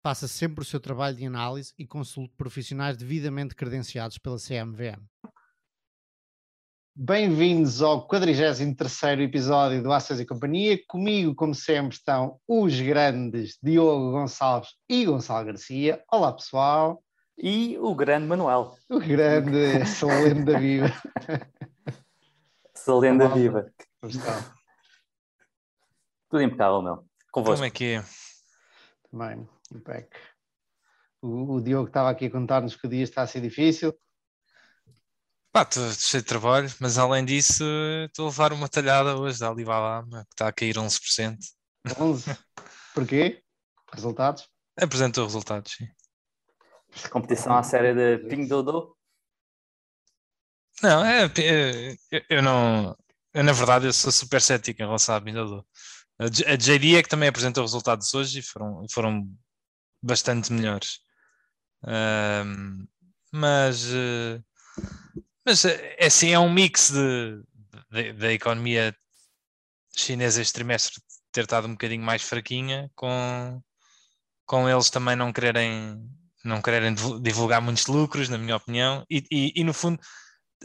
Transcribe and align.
Faça 0.00 0.28
sempre 0.28 0.62
o 0.62 0.64
seu 0.64 0.78
trabalho 0.78 1.16
de 1.16 1.26
análise 1.26 1.74
e 1.76 1.84
consulte 1.84 2.32
profissionais 2.36 2.96
devidamente 2.96 3.54
credenciados 3.54 4.16
pela 4.16 4.36
CMVM. 4.38 5.02
Bem-vindos 6.94 7.82
ao 7.82 8.06
43 8.06 9.20
episódio 9.20 9.82
do 9.82 9.92
Ações 9.92 10.20
e 10.20 10.26
Companhia. 10.26 10.78
Comigo, 10.86 11.34
como 11.34 11.52
sempre, 11.52 11.96
estão 11.96 12.40
os 12.46 12.80
grandes 12.80 13.58
Diogo 13.60 14.12
Gonçalves 14.12 14.70
e 14.88 15.04
Gonçalo 15.04 15.46
Garcia. 15.46 16.02
Olá, 16.12 16.32
pessoal 16.32 17.02
e 17.36 17.76
o 17.78 17.92
grande 17.92 18.26
Manuel. 18.26 18.76
O 18.88 19.00
grande, 19.00 19.58
essa 19.82 20.06
lenda 20.06 20.58
viva. 20.60 20.92
Essa 22.72 22.94
lenda 22.94 23.28
viva. 23.28 23.72
Tudo 26.28 26.42
impecável, 26.42 26.82
meu. 26.82 27.04
Convosco. 27.32 27.56
Como 27.56 27.64
é 27.64 27.70
que 27.70 27.84
é? 27.94 28.04
Também, 29.10 29.48
impec. 29.74 30.08
O, 31.20 31.54
o 31.54 31.60
Diogo 31.60 31.88
estava 31.88 32.10
aqui 32.10 32.26
a 32.26 32.30
contar-nos 32.30 32.76
que 32.76 32.86
o 32.86 32.90
dia 32.90 33.02
está 33.02 33.22
a 33.22 33.26
ser 33.26 33.40
difícil. 33.40 33.92
Pá, 35.52 35.62
estou 35.62 35.90
cheio 35.92 36.22
de 36.22 36.28
trabalho, 36.28 36.68
mas 36.80 36.98
além 36.98 37.24
disso, 37.24 37.64
estou 38.06 38.26
a 38.26 38.28
levar 38.28 38.52
uma 38.52 38.68
talhada 38.68 39.16
hoje 39.16 39.40
da 39.40 39.48
Alibaba, 39.48 40.06
que 40.26 40.34
está 40.34 40.48
a 40.48 40.52
cair 40.52 40.76
11%. 40.76 41.38
11%? 41.86 42.38
Porquê? 42.94 43.42
Resultados? 43.92 44.48
Apresentou 44.78 45.24
resultados, 45.24 45.72
sim. 45.72 45.88
Competição 47.10 47.56
à 47.56 47.62
série 47.62 47.94
de 47.94 48.28
Ping 48.28 48.46
Dodo? 48.46 48.96
Não, 50.82 51.04
é, 51.04 51.24
é, 51.24 51.96
eu 52.30 52.42
não. 52.42 52.96
Eu, 53.34 53.44
na 53.44 53.52
verdade, 53.52 53.86
eu 53.86 53.92
sou 53.92 54.12
super 54.12 54.40
cético 54.40 54.80
em 54.80 54.86
relação 54.86 55.14
à 55.14 55.20
Ping 55.20 55.32
Dodo. 55.32 55.66
A 56.18 56.56
JD 56.56 56.96
é 56.96 57.02
que 57.02 57.08
também 57.08 57.28
apresentou 57.28 57.62
resultados 57.62 58.12
hoje 58.14 58.40
e 58.40 58.42
foram, 58.42 58.84
foram 58.90 59.28
bastante 60.02 60.52
melhores. 60.52 61.00
Um, 61.84 62.86
mas, 63.32 63.86
mas 65.44 65.64
é 65.64 66.06
assim, 66.06 66.32
é 66.32 66.38
um 66.38 66.52
mix 66.52 66.92
da 68.16 68.32
economia 68.32 68.94
chinesa 69.96 70.40
este 70.40 70.54
trimestre 70.54 71.00
ter 71.32 71.42
estado 71.42 71.66
um 71.66 71.72
bocadinho 71.72 72.02
mais 72.02 72.22
fraquinha, 72.22 72.90
com, 72.94 73.62
com 74.46 74.68
eles 74.68 74.90
também 74.90 75.16
não 75.16 75.32
quererem 75.32 76.00
não 76.44 76.62
quererem 76.62 76.94
divulgar 77.20 77.60
muitos 77.60 77.86
lucros, 77.86 78.28
na 78.28 78.38
minha 78.38 78.56
opinião, 78.56 79.04
e, 79.10 79.22
e, 79.30 79.52
e 79.56 79.64
no 79.64 79.74
fundo 79.74 80.00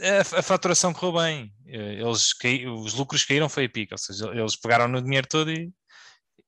a, 0.00 0.38
a, 0.38 0.42
faturação 0.42 0.92
correu 0.92 1.20
bem. 1.20 1.54
Eh, 1.66 2.00
eles 2.00 2.32
cai, 2.32 2.66
os 2.66 2.94
lucros 2.94 3.24
caíram 3.24 3.48
foi 3.48 3.66
a 3.66 3.68
pico, 3.68 3.94
ou 3.94 3.98
seja, 3.98 4.26
eles 4.28 4.56
pegaram 4.56 4.88
no 4.88 5.02
dinheiro 5.02 5.26
todo 5.28 5.50
e, 5.50 5.72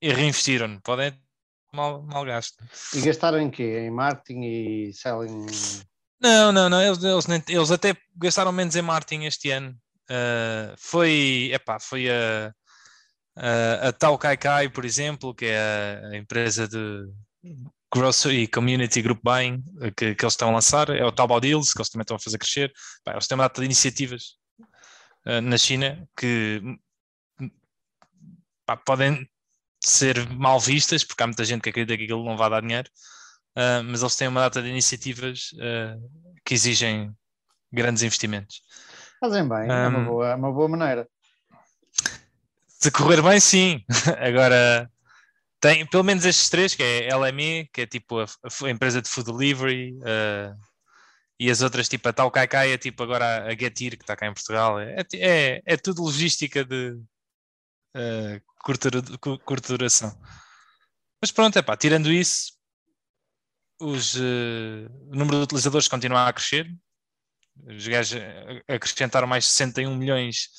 e 0.00 0.12
reinvestiram. 0.12 0.81
Podem 0.81 1.12
mal, 1.72 2.03
mal 2.03 2.25
gasto. 2.25 2.56
E 2.95 3.00
gastaram 3.00 3.41
em 3.41 3.50
quê? 3.50 3.81
Em 3.81 3.91
marketing 3.91 4.42
e 4.42 4.92
selling? 4.92 5.47
Não, 6.20 6.53
não, 6.53 6.69
não. 6.69 6.83
Eles, 6.83 7.03
eles, 7.03 7.27
nem, 7.27 7.42
eles 7.48 7.70
até 7.70 7.97
gastaram 8.17 8.53
menos 8.53 8.77
em 8.77 8.83
marketing 8.83 9.25
este 9.25 9.50
ano. 9.50 9.77
Uh, 10.09 10.75
foi, 10.78 11.50
epá, 11.53 11.81
foi 11.81 12.09
a, 12.09 12.53
a, 13.37 13.89
a 13.89 13.92
Tau 13.92 14.17
Kai 14.17 14.37
Kai, 14.37 14.69
por 14.69 14.84
exemplo, 14.84 15.34
que 15.34 15.47
é 15.47 15.59
a, 15.59 16.09
a 16.12 16.16
empresa 16.16 16.69
de, 16.69 17.10
Grocery 17.94 18.47
Community 18.48 19.00
Group 19.00 19.21
Buying 19.22 19.62
eh, 19.81 19.91
que, 19.91 20.15
que 20.15 20.25
eles 20.25 20.33
estão 20.34 20.48
a 20.50 20.53
lançar, 20.53 20.91
é 20.91 21.04
o 21.04 21.12
Taobao 21.12 21.41
Deals, 21.41 21.72
que 21.72 21.81
eles 21.81 21.88
também 21.88 22.03
estão 22.03 22.16
a 22.16 22.21
fazer 22.21 22.38
crescer. 22.38 22.72
Pá, 23.04 23.12
eles 23.12 23.27
têm 23.27 23.37
uma 23.37 23.44
data 23.44 23.60
de 23.60 23.65
iniciativas 23.65 24.37
uh, 25.27 25.41
na 25.41 25.56
China 25.56 26.06
que 26.19 26.60
pá, 28.66 28.77
podem 28.77 29.28
ser 29.81 30.28
mal 30.31 30.59
vistas, 30.59 31.04
porque 31.04 31.22
há 31.22 31.26
muita 31.26 31.44
gente 31.44 31.62
que 31.62 31.70
acredita 31.70 31.97
que 31.97 32.04
aquilo 32.04 32.25
não 32.25 32.37
vai 32.37 32.50
dar 32.50 32.60
dinheiro, 32.60 32.88
uh, 33.56 33.82
mas 33.84 34.00
eles 34.03 34.16
têm 34.16 34.28
uma 34.28 34.41
data 34.41 34.62
de 34.62 34.69
iniciativas 34.69 35.50
uh, 35.54 36.00
que 36.44 36.54
exigem 36.54 37.12
grandes 37.72 38.03
investimentos. 38.03 38.62
Fazem 39.20 39.48
bem, 39.48 39.69
um, 39.69 39.72
é 39.72 39.88
uma 39.88 40.04
boa, 40.04 40.28
é 40.28 40.34
uma 40.34 40.53
boa 40.53 40.69
maneira. 40.69 41.09
Se 42.66 42.91
correr 42.91 43.22
bem, 43.22 43.41
sim. 43.41 43.84
Agora 44.20 44.91
tem 45.60 45.86
pelo 45.86 46.04
menos 46.04 46.25
estes 46.25 46.48
três, 46.48 46.75
que 46.75 46.82
é 46.82 47.15
LME, 47.15 47.69
que 47.72 47.82
é 47.82 47.86
tipo 47.86 48.20
a, 48.20 48.25
a 48.25 48.70
empresa 48.70 49.00
de 49.00 49.09
food 49.09 49.32
delivery, 49.32 49.94
uh, 50.00 50.56
e 51.38 51.50
as 51.50 51.60
outras, 51.60 51.88
tipo 51.88 52.09
a 52.09 52.12
Tal 52.12 52.31
Kai 52.31 52.48
Kai, 52.48 52.72
é 52.72 52.78
tipo 52.78 53.03
agora 53.03 53.44
a 53.44 53.50
Getir, 53.50 53.97
que 53.97 54.03
está 54.03 54.16
cá 54.16 54.26
em 54.26 54.32
Portugal. 54.32 54.81
É, 54.81 55.03
é, 55.15 55.62
é 55.65 55.76
tudo 55.76 56.03
logística 56.03 56.65
de 56.65 56.98
uh, 57.97 58.43
curta, 58.59 58.91
curta 59.45 59.69
duração. 59.77 60.17
Mas 61.21 61.31
pronto, 61.31 61.59
é 61.59 61.62
pá, 61.62 61.77
tirando 61.77 62.12
isso, 62.12 62.53
os, 63.81 64.15
uh, 64.15 64.89
o 65.11 65.17
número 65.17 65.39
de 65.39 65.45
utilizadores 65.45 65.89
continua 65.89 66.29
a 66.29 66.33
crescer. 66.33 66.71
Os 67.67 67.89
gajos 67.89 68.21
acrescentaram 68.69 69.27
mais 69.27 69.47
61 69.47 69.97
milhões 69.97 70.51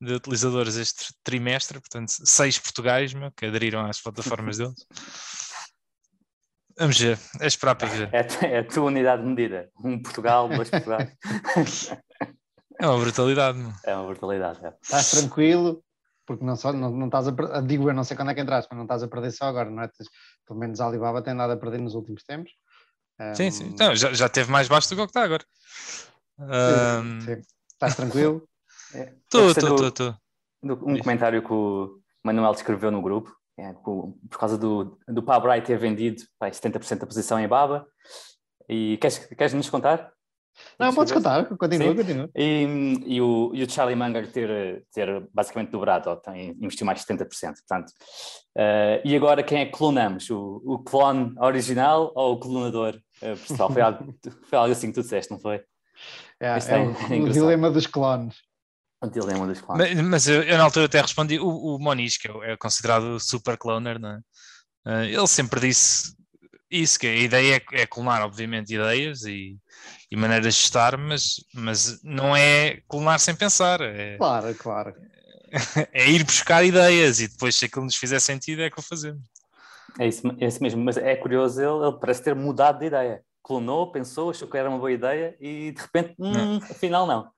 de 0.00 0.14
utilizadores 0.14 0.74
este 0.74 1.14
trimestre, 1.22 1.78
portanto, 1.78 2.10
seis 2.24 2.58
Portugais 2.58 3.14
meu, 3.14 3.30
que 3.30 3.46
aderiram 3.46 3.86
às 3.86 4.00
plataformas 4.00 4.58
deles. 4.58 4.74
Vamos 6.76 6.98
ver, 6.98 7.18
é 7.40 7.46
esperar 7.46 7.76
para 7.76 7.88
ver. 7.88 8.10
É, 8.12 8.54
é 8.54 8.58
a 8.58 8.64
tua 8.64 8.84
unidade 8.84 9.22
de 9.22 9.28
medida. 9.28 9.70
Um 9.84 10.02
Portugal, 10.02 10.48
dois 10.48 10.68
Portugais. 10.70 11.10
É 12.80 12.86
uma 12.88 12.98
brutalidade. 12.98 13.58
Meu. 13.58 13.72
É 13.84 13.94
uma 13.94 14.06
brutalidade. 14.06 14.58
É. 14.64 14.72
Estás 14.82 15.10
tranquilo, 15.12 15.84
porque 16.26 16.44
não, 16.44 16.56
só, 16.56 16.72
não, 16.72 16.90
não 16.90 17.06
estás 17.06 17.28
a 17.28 17.60
digo 17.60 17.88
eu 17.88 17.94
não 17.94 18.04
sei 18.04 18.16
quando 18.16 18.30
é 18.30 18.34
que 18.34 18.40
entraste, 18.40 18.68
mas 18.70 18.76
não 18.76 18.84
estás 18.84 19.02
a 19.02 19.08
perder 19.08 19.32
só 19.32 19.46
agora, 19.46 19.70
não 19.70 19.82
é? 19.82 19.90
Pelo 20.46 20.58
menos 20.58 20.80
a 20.80 20.86
Alibaba 20.86 21.22
tem 21.22 21.34
nada 21.34 21.54
a 21.54 21.56
perder 21.56 21.80
nos 21.80 21.94
últimos 21.94 22.22
tempos. 22.24 22.52
Sim, 23.34 23.48
um... 23.48 23.50
sim. 23.50 23.66
Então, 23.68 23.94
já, 23.94 24.12
já 24.12 24.28
teve 24.28 24.50
mais 24.50 24.68
baixo 24.68 24.88
do 24.88 24.96
que 24.96 25.02
o 25.02 25.06
que 25.06 25.10
está 25.10 25.22
agora. 25.22 25.44
Um... 26.38 27.20
Sim, 27.20 27.34
sim. 27.34 27.42
Estás 27.72 27.96
tranquilo? 27.96 28.46
Estou, 28.94 29.50
estou, 29.50 29.88
estou. 29.88 30.16
Um 30.62 30.98
comentário 30.98 31.42
que 31.42 31.52
o 31.52 31.98
Manuel 32.22 32.52
escreveu 32.52 32.90
no 32.90 33.02
grupo, 33.02 33.34
é, 33.58 33.72
por, 33.72 34.14
causa 34.38 34.56
do, 34.56 34.98
do 35.08 35.22
Pabrai 35.22 35.62
ter 35.62 35.78
vendido 35.78 36.22
pá, 36.38 36.48
70% 36.48 36.98
da 36.98 37.06
posição 37.06 37.40
em 37.40 37.48
Baba. 37.48 37.86
E 38.68 38.96
queres, 38.98 39.18
queres 39.18 39.52
nos 39.52 39.68
contar? 39.68 40.11
Não, 40.78 40.94
podes 40.94 41.12
contar, 41.12 41.44
continua, 41.56 41.94
continua. 41.94 42.30
E, 42.34 42.98
e, 43.06 43.20
o, 43.20 43.52
e 43.54 43.62
o 43.62 43.70
Charlie 43.70 43.96
Munger 43.96 44.30
ter, 44.30 44.84
ter 44.92 45.26
basicamente 45.32 45.70
dobrado, 45.70 46.10
ou 46.10 46.16
tem, 46.16 46.56
investiu 46.60 46.86
mais 46.86 47.00
de 47.00 47.06
70%. 47.06 47.28
Portanto, 47.28 47.90
uh, 48.56 49.00
e 49.04 49.14
agora 49.14 49.42
quem 49.42 49.60
é 49.60 49.66
que 49.66 49.72
clonamos? 49.72 50.28
O, 50.30 50.62
o 50.64 50.78
clone 50.78 51.34
original 51.38 52.12
ou 52.14 52.34
o 52.34 52.38
clonador 52.38 53.00
uh, 53.22 53.36
pessoal? 53.36 53.70
Foi 53.70 53.82
algo, 53.82 54.14
foi 54.48 54.58
algo 54.58 54.72
assim 54.72 54.88
que 54.88 54.94
tu 54.94 55.02
disseste, 55.02 55.30
não 55.30 55.38
foi? 55.38 55.62
É, 56.40 56.48
é, 56.48 56.58
é, 56.58 57.18
o, 57.18 57.24
o 57.24 57.28
dilema 57.28 57.70
dos 57.70 57.86
clones. 57.86 58.36
O 59.02 59.08
dilema 59.08 59.46
dos 59.46 59.60
clones. 59.60 59.94
Mas, 59.94 60.04
mas 60.04 60.28
eu, 60.28 60.42
eu, 60.42 60.58
na 60.58 60.64
altura 60.64 60.86
até 60.86 61.00
respondi, 61.00 61.38
o, 61.38 61.76
o 61.76 61.78
Moniz, 61.78 62.18
que 62.18 62.28
é, 62.28 62.52
é 62.52 62.56
considerado 62.56 63.18
super 63.20 63.56
cloner, 63.56 63.98
não 63.98 64.10
é? 64.10 64.18
Uh, 64.84 65.04
ele 65.04 65.28
sempre 65.28 65.60
disse 65.60 66.16
isso, 66.72 66.98
que 66.98 67.06
a 67.06 67.14
ideia 67.14 67.56
é, 67.56 67.82
é 67.82 67.86
clonar, 67.86 68.22
obviamente, 68.22 68.74
ideias 68.74 69.22
e, 69.24 69.56
e 70.10 70.16
maneiras 70.16 70.54
de 70.54 70.60
estar, 70.60 70.96
mas, 70.96 71.44
mas 71.54 72.02
não 72.02 72.34
é 72.34 72.80
clonar 72.88 73.20
sem 73.20 73.34
pensar. 73.34 73.80
É, 73.80 74.16
claro, 74.16 74.54
claro. 74.54 74.94
É 75.92 76.10
ir 76.10 76.24
buscar 76.24 76.64
ideias 76.64 77.20
e 77.20 77.28
depois, 77.28 77.54
se 77.54 77.66
aquilo 77.66 77.84
nos 77.84 77.96
fizer 77.96 78.18
sentido, 78.20 78.62
é 78.62 78.70
que 78.70 78.78
o 78.78 78.82
fazemos. 78.82 79.22
É 79.98 80.08
isso, 80.08 80.22
é 80.40 80.46
isso 80.46 80.62
mesmo, 80.62 80.82
mas 80.82 80.96
é 80.96 81.14
curioso, 81.14 81.60
ele, 81.60 81.86
ele 81.86 81.98
parece 82.00 82.22
ter 82.22 82.34
mudado 82.34 82.78
de 82.78 82.86
ideia. 82.86 83.22
Clonou, 83.42 83.92
pensou, 83.92 84.30
achou 84.30 84.48
que 84.48 84.56
era 84.56 84.70
uma 84.70 84.78
boa 84.78 84.90
ideia 84.90 85.36
e 85.38 85.72
de 85.72 85.82
repente, 85.82 86.14
hum, 86.18 86.56
afinal 86.56 87.06
não. 87.06 87.30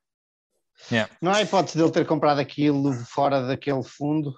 Yeah. 0.91 1.13
Não 1.21 1.33
há 1.33 1.43
hipótese 1.43 1.79
dele 1.79 1.91
ter 1.91 2.07
comprado 2.07 2.39
aquilo 2.41 2.93
fora 2.93 3.41
daquele 3.47 3.83
fundo? 3.83 4.33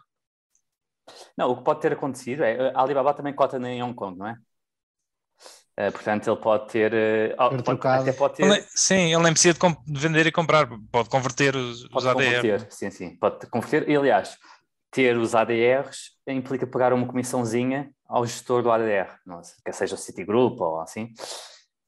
Não, 1.37 1.51
o 1.51 1.57
que 1.57 1.65
pode 1.65 1.81
ter 1.81 1.93
acontecido 1.93 2.43
é 2.43 2.73
a 2.75 2.81
Alibaba 2.81 3.15
também 3.15 3.35
cota 3.35 3.57
em 3.59 3.83
Hong 3.83 3.95
Kong, 3.95 4.19
não 4.19 4.27
é? 4.27 4.37
Uh, 5.79 5.93
portanto, 5.93 6.31
ele 6.31 6.41
pode 6.41 6.69
ter. 6.69 6.93
Uh, 6.93 7.63
pode, 7.63 7.87
até 7.87 8.13
pode 8.13 8.35
ter... 8.35 8.45
Ele, 8.45 8.65
sim, 8.75 9.13
ele 9.13 9.23
nem 9.23 9.33
precisa 9.33 9.55
de 9.87 10.01
vender 10.01 10.27
e 10.27 10.33
comprar, 10.33 10.67
pode 10.91 11.11
converter 11.11 11.55
os, 11.55 11.87
pode 11.89 12.07
os 12.07 12.13
Converter, 12.13 12.67
sim, 12.71 12.91
sim, 12.91 13.17
pode 13.17 13.47
converter. 13.49 13.87
E, 13.87 13.95
aliás, 13.95 14.39
ter 14.91 15.19
os 15.19 15.35
ADRs 15.35 16.13
implica 16.27 16.67
pagar 16.67 16.95
uma 16.95 17.07
comissãozinha 17.07 17.91
ao 18.09 18.25
gestor 18.25 18.63
do 18.63 18.71
ADR, 18.71 19.19
não, 19.27 19.43
quer 19.63 19.73
seja 19.73 19.95
o 19.95 19.99
Citigroup 19.99 20.59
ou 20.61 20.81
assim. 20.81 21.13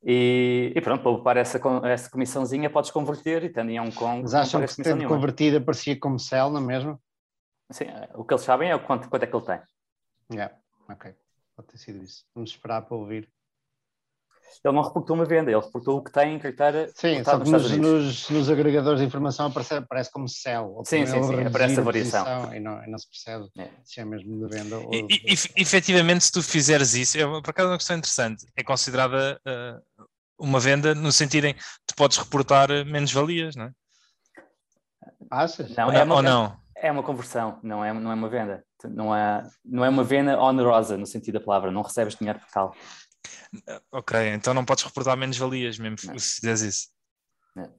E, 0.04 0.72
e 0.76 0.80
pronto, 0.80 1.02
para 1.02 1.10
ocupar 1.10 1.36
essa, 1.38 1.58
essa 1.84 2.10
comissãozinha 2.10 2.70
podes 2.70 2.90
converter 2.90 3.44
e 3.44 3.48
tendo 3.48 3.70
em 3.70 3.80
Hong 3.80 3.94
Kong. 3.94 4.22
Mas 4.22 4.34
acham 4.34 4.60
que 4.60 4.68
se 4.68 4.82
tendo 4.82 5.08
convertido 5.08 5.56
aparecia 5.56 5.98
como 5.98 6.18
sell, 6.18 6.50
não 6.50 6.60
é 6.60 6.64
mesmo? 6.64 7.00
Sim, 7.70 7.86
o 8.14 8.24
que 8.24 8.32
eles 8.32 8.44
sabem 8.44 8.70
é 8.70 8.76
o 8.76 8.80
quanto, 8.80 9.08
quanto 9.08 9.22
é 9.22 9.26
que 9.26 9.34
ele 9.34 9.44
tem. 9.44 9.60
Yeah, 10.32 10.54
ok. 10.88 11.14
Pode 11.56 11.68
ter 11.68 11.78
sido 11.78 12.02
isso. 12.02 12.24
Vamos 12.34 12.50
esperar 12.50 12.82
para 12.82 12.96
ouvir. 12.96 13.28
Ele 14.64 14.74
não 14.74 14.82
reportou 14.82 15.14
uma 15.14 15.24
venda, 15.24 15.50
ele 15.50 15.60
reportou 15.60 15.98
o 15.98 16.02
que 16.02 16.12
tem 16.12 16.34
em 16.34 16.38
carteira. 16.38 16.90
Sim, 16.94 17.22
só 17.22 17.38
que 17.38 17.50
nos, 17.50 17.70
nos, 17.76 18.30
nos, 18.30 18.50
agregadores 18.50 19.00
de 19.00 19.06
informação 19.06 19.46
aparece, 19.46 19.74
aparece 19.74 20.10
como 20.10 20.28
sell. 20.28 20.82
Sim, 20.84 21.06
sim, 21.06 21.22
sim, 21.22 21.44
aparece 21.44 21.78
a 21.78 21.82
variação. 21.82 22.54
E 22.54 22.60
não, 22.60 22.82
e 22.84 22.90
não 22.90 22.98
se 22.98 23.08
percebe 23.08 23.48
é. 23.58 23.68
se 23.84 24.00
é 24.00 24.04
mesmo 24.04 24.46
de 24.46 24.56
venda 24.56 24.78
ou. 24.78 24.92
E, 24.92 25.06
e, 25.10 25.32
efetivamente, 25.60 26.24
se 26.24 26.32
tu 26.32 26.42
fizeres 26.42 26.94
isso, 26.94 27.18
é, 27.18 27.24
por 27.24 27.50
acaso 27.50 27.68
é 27.68 27.72
uma 27.72 27.78
questão 27.78 27.96
interessante, 27.96 28.46
é 28.56 28.62
considerada 28.62 29.40
uh, 29.46 30.04
uma 30.38 30.60
venda 30.60 30.94
no 30.94 31.12
sentido 31.12 31.46
em 31.46 31.54
que 31.54 31.60
tu 31.86 31.94
podes 31.96 32.18
reportar 32.18 32.68
menos-valias, 32.86 33.56
não 33.56 33.66
é? 33.66 33.72
Achas? 35.30 35.74
Não, 35.76 35.92
é 35.92 36.02
uma, 36.02 36.14
ou 36.14 36.22
não? 36.22 36.56
É 36.76 36.90
uma 36.90 37.02
conversão, 37.02 37.58
não 37.62 37.84
é, 37.84 37.92
não 37.92 38.10
é 38.10 38.14
uma 38.14 38.28
venda. 38.28 38.64
Não 38.84 39.14
é, 39.14 39.42
não 39.64 39.84
é 39.84 39.88
uma 39.88 40.04
venda 40.04 40.40
onerosa, 40.40 40.96
no 40.96 41.06
sentido 41.06 41.38
da 41.38 41.44
palavra, 41.44 41.72
não 41.72 41.82
recebes 41.82 42.14
dinheiro 42.14 42.38
por 42.38 42.48
tal. 42.48 42.74
Ok, 43.92 44.18
então 44.34 44.54
não 44.54 44.64
podes 44.64 44.84
reportar 44.84 45.16
menos 45.16 45.36
valias 45.36 45.78
mesmo 45.78 45.96
não. 46.04 46.18
se 46.18 46.36
fizeres 46.36 46.60
isso. 46.60 46.88
Não. 47.56 47.72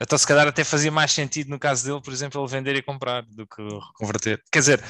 Então 0.00 0.16
se 0.16 0.26
calhar 0.26 0.48
até 0.48 0.64
fazia 0.64 0.90
mais 0.90 1.12
sentido 1.12 1.50
no 1.50 1.58
caso 1.58 1.84
dele, 1.84 2.00
por 2.00 2.12
exemplo, 2.12 2.40
ele 2.40 2.50
vender 2.50 2.76
e 2.76 2.82
comprar 2.82 3.22
do 3.22 3.46
que 3.46 3.62
converter. 3.94 4.42
Quer 4.50 4.60
dizer, 4.60 4.84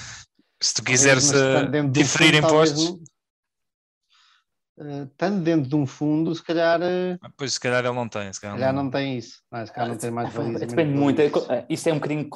se 0.63 0.75
tu 0.75 0.85
quiseres 0.85 1.31
uh, 1.31 1.89
diferir 1.91 2.35
impostos. 2.35 2.91
Uh, 4.79 5.05
estando 5.11 5.43
dentro 5.43 5.69
de 5.69 5.75
um 5.75 5.87
fundo, 5.87 6.35
se 6.35 6.43
calhar. 6.43 6.81
Uh, 6.81 7.19
pois, 7.37 7.55
se 7.55 7.61
calhar 7.61 7.85
ele 7.85 7.95
não 7.95 8.09
tem. 8.09 8.33
Se 8.33 8.41
calhar, 8.41 8.57
se 8.57 8.61
calhar 8.61 8.75
não... 8.75 8.85
não... 8.85 8.91
tem 8.91 9.19
isso. 9.19 9.43
Não, 9.51 9.67
se 9.67 9.73
calhar 9.73 9.89
não 9.91 9.99
tem 9.99 10.11
mais 10.11 10.33
valias. 10.33 10.61
Depende 10.61 10.95
muito. 10.95 11.21
Isso 11.69 11.89
é 11.89 11.93
um 11.93 11.97
bocadinho 11.97 12.29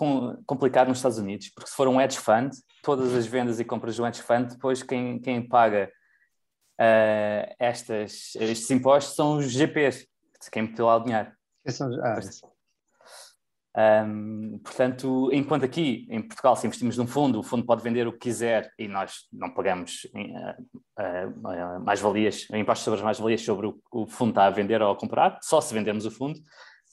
complicado 0.47 0.89
nos 0.89 0.99
Estados 0.99 1.19
Unidos, 1.19 1.51
porque 1.55 1.71
se 1.71 1.77
for 1.77 1.87
um 1.87 2.01
hedge 2.01 2.19
fund, 2.19 2.51
todas 2.83 3.15
as 3.15 3.27
vendas 3.27 3.61
e 3.61 3.65
compras 3.65 3.97
do 3.97 4.07
hedge 4.07 4.23
fund, 4.23 4.49
depois 4.49 4.83
quem, 4.83 5.19
quem 5.21 5.47
paga 5.47 5.91
uh, 6.81 7.55
estas, 7.59 8.35
estes 8.37 8.71
impostos 8.71 9.15
são 9.15 9.39
os 9.39 9.51
GPs, 9.51 10.07
quem 10.51 10.63
meteu 10.63 10.87
lá 10.87 10.97
o 10.97 11.05
dinheiro. 11.05 11.31
Ah, 12.03 12.21
um, 14.07 14.61
portanto, 14.63 15.31
enquanto 15.33 15.65
aqui 15.65 16.07
em 16.09 16.23
Portugal, 16.23 16.55
se 16.55 16.67
investimos 16.67 16.97
num 16.97 17.09
fundo, 17.09 17.41
o 17.41 17.43
fundo 17.43 17.67
pode 17.67 17.83
vender 17.83 18.07
o 18.07 18.13
que 18.13 18.19
quiser 18.19 18.71
e 18.79 18.87
nós 18.87 19.27
não 19.33 19.53
pagamos 19.53 20.07
uh, 20.15 20.63
uh, 21.01 21.85
mais-valias, 21.85 22.47
impostos 22.53 22.85
sobre 22.85 23.01
as 23.01 23.05
mais-valias 23.05 23.43
sobre 23.43 23.67
o, 23.67 23.81
o 23.91 24.07
fundo 24.07 24.31
está 24.31 24.47
a 24.47 24.51
vender 24.51 24.81
ou 24.81 24.93
a 24.93 24.97
comprar, 24.97 25.39
só 25.43 25.61
se 25.61 25.75
vendermos 25.75 26.07
o 26.07 26.11
fundo. 26.11 26.39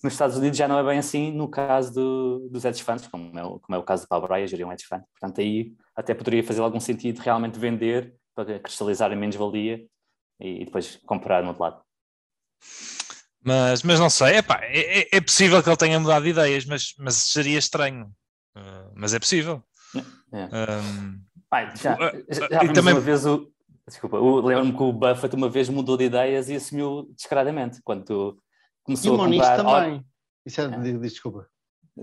Nos 0.04 0.14
Estados 0.14 0.36
Unidos 0.36 0.58
já 0.58 0.68
não 0.68 0.80
é 0.80 0.84
bem 0.84 0.98
assim 0.98 1.32
no 1.32 1.48
caso 1.48 1.94
do, 1.94 2.50
dos 2.50 2.66
hedge 2.66 2.82
funds, 2.82 3.08
como 3.08 3.38
é, 3.38 3.44
como 3.44 3.76
é 3.76 3.78
o 3.78 3.84
caso 3.84 4.04
do 4.04 4.10
Power 4.10 4.28
Bryan, 4.28 4.48
gerir 4.48 4.66
um 4.66 4.72
hedge 4.72 4.86
fund. 4.86 5.04
Portanto, 5.20 5.40
aí 5.40 5.74
até 5.96 6.16
poderia 6.16 6.44
fazer 6.44 6.62
algum 6.62 6.80
sentido 6.80 7.20
realmente 7.20 7.60
vender 7.60 8.16
para 8.46 8.60
cristalizar 8.60 9.12
em 9.12 9.16
menos-valia 9.16 9.86
e, 10.40 10.62
e, 10.62 10.66
depois 10.66 11.00
comprar 11.06 11.42
no 11.42 11.50
outro 11.50 11.64
lado. 11.64 11.82
Mas, 13.44 13.84
mas 13.84 14.00
não 14.00 14.10
sei, 14.10 14.38
Epá, 14.38 14.60
é, 14.64 15.02
é, 15.02 15.08
é 15.14 15.22
possível 15.22 15.62
que 15.64 15.70
ele 15.70 15.78
tenha 15.78 16.00
mudado 16.00 16.24
de 16.24 16.30
ideias, 16.30 16.66
mas, 16.66 16.94
mas 16.98 17.16
seria 17.16 17.58
estranho. 17.58 18.06
Uh, 18.56 18.92
mas 18.96 19.14
é 19.14 19.20
possível. 19.20 19.64
É. 20.32 20.44
Um, 20.46 21.22
Ai, 21.52 21.74
já, 21.76 21.98
já, 22.30 22.48
já 22.50 22.74
também... 22.74 22.94
uma 22.94 23.02
vez 23.02 23.26
o. 23.26 23.52
Desculpa, 23.88 24.18
lembro-me 24.20 24.74
que 24.74 24.84
o 24.84 24.94
Buffett 24.94 25.36
uma 25.36 25.50
vez 25.50 25.68
mudou 25.68 25.98
de 25.98 26.06
ideias 26.06 26.50
e 26.50 26.56
assumiu 26.56 27.12
descaradamente 27.16 27.82
quando 27.84 28.38
começou 28.84 29.16
e 29.16 29.18
o 29.18 29.22
a 29.22 29.26
comprar. 29.26 29.58
também. 29.58 30.06
Isso 30.46 30.62
é, 30.62 30.66
é. 30.66 30.98
desculpa 31.00 31.48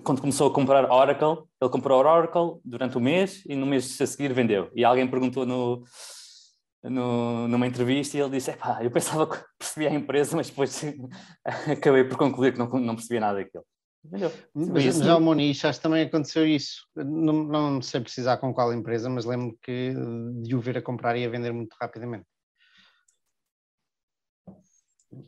quando 0.02 0.20
começou 0.20 0.48
a 0.48 0.52
comprar 0.52 0.90
Oracle, 0.90 1.44
ele 1.60 1.70
comprou 1.70 1.98
Oracle 1.98 2.60
durante 2.64 2.96
o 2.96 3.00
mês 3.00 3.42
e 3.46 3.56
no 3.56 3.66
mês 3.66 4.00
a 4.00 4.06
seguir 4.06 4.32
vendeu. 4.32 4.70
E 4.74 4.84
alguém 4.84 5.08
perguntou 5.08 5.46
no, 5.46 5.82
no, 6.82 7.48
numa 7.48 7.66
entrevista 7.66 8.16
e 8.16 8.20
ele 8.20 8.30
disse: 8.30 8.54
eu 8.80 8.90
pensava 8.90 9.26
que 9.26 9.42
percebia 9.58 9.90
a 9.90 9.94
empresa, 9.94 10.36
mas 10.36 10.48
depois 10.48 10.82
acabei 11.44 12.04
por 12.04 12.16
concluir 12.16 12.52
que 12.52 12.58
não, 12.58 12.68
não 12.68 12.94
percebia 12.94 13.20
nada 13.20 13.38
daquilo. 13.38 13.64
Vendeu. 14.04 14.32
Mas 14.54 14.96
já 14.98 15.16
o 15.16 15.20
Moniz, 15.20 15.64
acho 15.64 15.78
que 15.78 15.82
também 15.82 16.04
aconteceu 16.04 16.46
isso. 16.46 16.86
Não, 16.94 17.44
não 17.44 17.82
sei 17.82 18.00
precisar 18.00 18.36
com 18.38 18.54
qual 18.54 18.72
empresa, 18.72 19.10
mas 19.10 19.24
lembro 19.24 19.58
que 19.62 19.92
de 20.42 20.54
o 20.54 20.60
ver 20.60 20.78
a 20.78 20.82
comprar 20.82 21.16
e 21.16 21.24
a 21.24 21.28
vender 21.28 21.52
muito 21.52 21.74
rapidamente. 21.80 22.26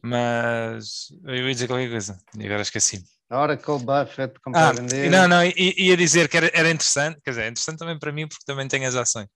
Mas 0.02 1.08
eu 1.24 1.48
ia 1.48 1.52
dizer 1.52 1.66
qualquer 1.66 1.90
coisa 1.90 2.18
e 2.38 2.44
agora 2.44 2.62
esqueci. 2.62 3.02
Oracle, 3.30 3.78
Buffett, 3.78 4.40
comprar 4.40 4.70
ah, 4.70 4.72
vender. 4.72 5.08
Não, 5.08 5.28
não, 5.28 5.44
ia 5.44 5.96
dizer 5.96 6.28
que 6.28 6.36
era, 6.36 6.50
era 6.52 6.70
interessante, 6.70 7.20
quer 7.22 7.30
dizer, 7.30 7.42
é 7.42 7.48
interessante 7.48 7.78
também 7.78 7.98
para 7.98 8.10
mim 8.10 8.26
porque 8.26 8.44
também 8.44 8.66
tenho 8.66 8.88
as 8.88 8.96
ações, 8.96 9.28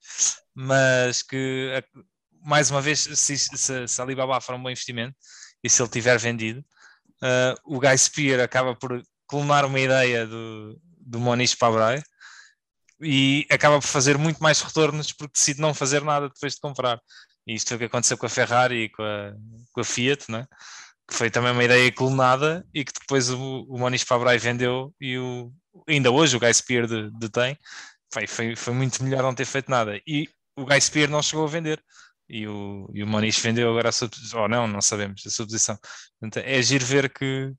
mas 0.55 1.23
que 1.23 1.71
mais 2.45 2.71
uma 2.71 2.81
vez, 2.81 3.01
se, 3.01 3.39
se, 3.39 3.89
se 3.89 4.03
Alibaba 4.03 4.41
for 4.41 4.55
um 4.55 4.63
bom 4.63 4.69
investimento 4.69 5.17
e 5.63 5.71
se 5.71 5.81
ele 5.81 5.89
tiver 5.89 6.19
vendido, 6.19 6.61
uh, 7.23 7.55
o 7.65 7.81
Guy 7.81 7.97
Spear 7.97 8.41
acaba 8.41 8.77
por 8.77 9.03
clonar 9.27 9.65
uma 9.65 9.81
ideia 9.81 10.27
do, 10.27 10.79
do 11.01 11.19
Moniz 11.19 11.55
Pabrai 11.55 12.03
e 13.01 13.47
acaba 13.51 13.81
por 13.81 13.87
fazer 13.87 14.19
muito 14.19 14.43
mais 14.43 14.61
retornos 14.61 15.11
porque 15.13 15.33
decide 15.33 15.61
não 15.61 15.73
fazer 15.73 16.03
nada 16.03 16.29
depois 16.29 16.55
de 16.55 16.61
comprar. 16.61 17.01
E 17.47 17.55
isto 17.55 17.69
foi 17.69 17.77
o 17.77 17.79
que 17.79 17.87
aconteceu 17.87 18.19
com 18.19 18.27
a 18.27 18.31
Ferrari 18.31 18.85
e 18.85 18.89
com 18.91 19.03
a, 19.03 19.33
com 19.73 19.81
a 19.81 19.85
Fiat, 19.85 20.31
né? 20.31 20.47
Que 21.09 21.15
foi 21.15 21.31
também 21.31 21.53
uma 21.53 21.65
ideia 21.65 21.91
clonada 21.93 22.67
e 22.73 22.85
que 22.85 22.93
depois 22.93 23.31
o, 23.31 23.67
o 23.69 23.79
Moniz 23.79 24.03
Fabrai 24.03 24.39
vendeu 24.39 24.95
e 25.01 25.19
o, 25.19 25.53
ainda 25.89 26.11
hoje 26.11 26.37
o 26.37 26.41
Guy 26.41 26.53
Spear 26.53 26.87
detém. 27.13 27.59
Foi, 28.13 28.27
foi, 28.27 28.57
foi 28.57 28.73
muito 28.75 29.03
melhor 29.03 29.23
não 29.23 29.35
ter 29.35 29.45
feito 29.45 29.71
nada. 29.71 30.01
E 30.07 30.29
o 30.57 30.65
Guy 30.65 30.81
Spear 30.81 31.11
não 31.11 31.23
chegou 31.23 31.45
a 31.45 31.49
vender. 31.49 31.83
E 32.29 32.47
o, 32.47 32.89
e 32.95 33.03
o 33.03 33.07
Moniz 33.07 33.39
vendeu 33.39 33.69
agora 33.71 33.89
a 33.89 33.93
sua 33.93 34.09
posição. 34.09 34.43
Ou 34.43 34.49
não, 34.49 34.67
não 34.67 34.81
sabemos 34.81 35.23
a 35.27 35.31
sua 35.31 35.45
posição. 35.45 35.77
Portanto, 36.19 36.45
é 36.45 36.63
giro 36.63 36.85
ver 36.85 37.13
que, 37.13 37.53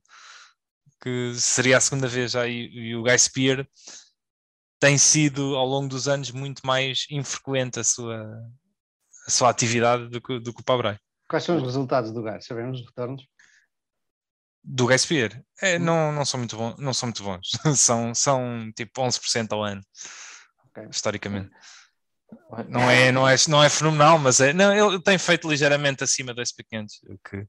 que 1.01 1.33
seria 1.35 1.77
a 1.77 1.81
segunda 1.81 2.07
vez 2.07 2.31
já. 2.31 2.47
E, 2.47 2.69
e 2.73 2.95
o 2.95 3.03
Guy 3.03 3.19
Spear 3.19 3.67
tem 4.79 4.97
sido 4.97 5.55
ao 5.55 5.65
longo 5.65 5.87
dos 5.87 6.07
anos 6.07 6.31
muito 6.31 6.65
mais 6.65 7.05
infrequente 7.09 7.79
a 7.79 7.83
sua, 7.83 8.25
a 9.27 9.31
sua 9.31 9.49
atividade 9.49 10.09
do 10.09 10.21
que, 10.21 10.39
do 10.39 10.53
que 10.53 10.61
o 10.61 10.65
Pabrai. 10.65 10.97
Quais 11.27 11.43
são 11.43 11.57
os 11.57 11.63
resultados 11.63 12.11
do 12.11 12.21
gás? 12.21 12.45
Sabemos 12.45 12.79
os 12.79 12.85
retornos? 12.85 13.23
Do 14.67 14.87
Gaspier? 14.87 15.43
É, 15.61 15.77
hum. 15.77 15.79
não, 15.79 16.11
não, 16.11 16.25
são 16.25 16.39
muito 16.39 16.57
bons, 16.57 16.75
não 16.79 16.93
são 16.93 17.07
muito 17.07 17.23
bons. 17.23 17.51
são, 17.77 18.13
são 18.15 18.71
tipo 18.75 19.01
11% 19.01 19.47
ao 19.51 19.63
ano, 19.63 19.81
okay. 20.69 20.87
historicamente. 20.89 21.51
Não 22.67 22.89
é, 22.89 23.11
não, 23.11 23.29
é, 23.29 23.35
não 23.47 23.63
é 23.63 23.69
fenomenal, 23.69 24.17
mas 24.17 24.39
é, 24.39 24.51
não, 24.51 24.73
ele 24.75 25.01
tem 25.01 25.17
feito 25.17 25.47
ligeiramente 25.47 26.03
acima 26.03 26.33
do 26.33 26.41
SP500. 26.41 26.87
O 27.07 27.17
que, 27.17 27.47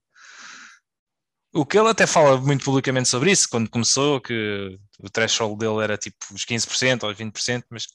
o 1.55 1.67
que 1.67 1.79
ele 1.79 1.89
até 1.89 2.07
fala 2.07 2.39
muito 2.39 2.65
publicamente 2.65 3.09
sobre 3.09 3.33
isso, 3.33 3.49
quando 3.49 3.71
começou, 3.71 4.21
que 4.21 4.79
o 5.01 5.09
threshold 5.09 5.59
dele 5.59 5.83
era 5.83 5.97
tipo 5.97 6.19
os 6.33 6.45
15% 6.45 7.05
ou 7.05 7.11
os 7.11 7.17
20%, 7.17 7.65
mas 7.71 7.87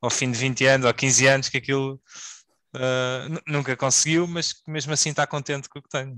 ao 0.00 0.10
fim 0.10 0.30
de 0.30 0.38
20 0.38 0.64
anos 0.66 0.86
ou 0.86 0.94
15 0.94 1.26
anos 1.26 1.48
que 1.48 1.58
aquilo 1.58 2.00
Uh, 2.74 3.42
nunca 3.48 3.76
conseguiu, 3.76 4.28
mas 4.28 4.54
mesmo 4.66 4.92
assim 4.92 5.10
está 5.10 5.26
contente 5.26 5.68
com 5.68 5.80
o 5.80 5.82
que 5.82 5.88
tem. 5.88 6.16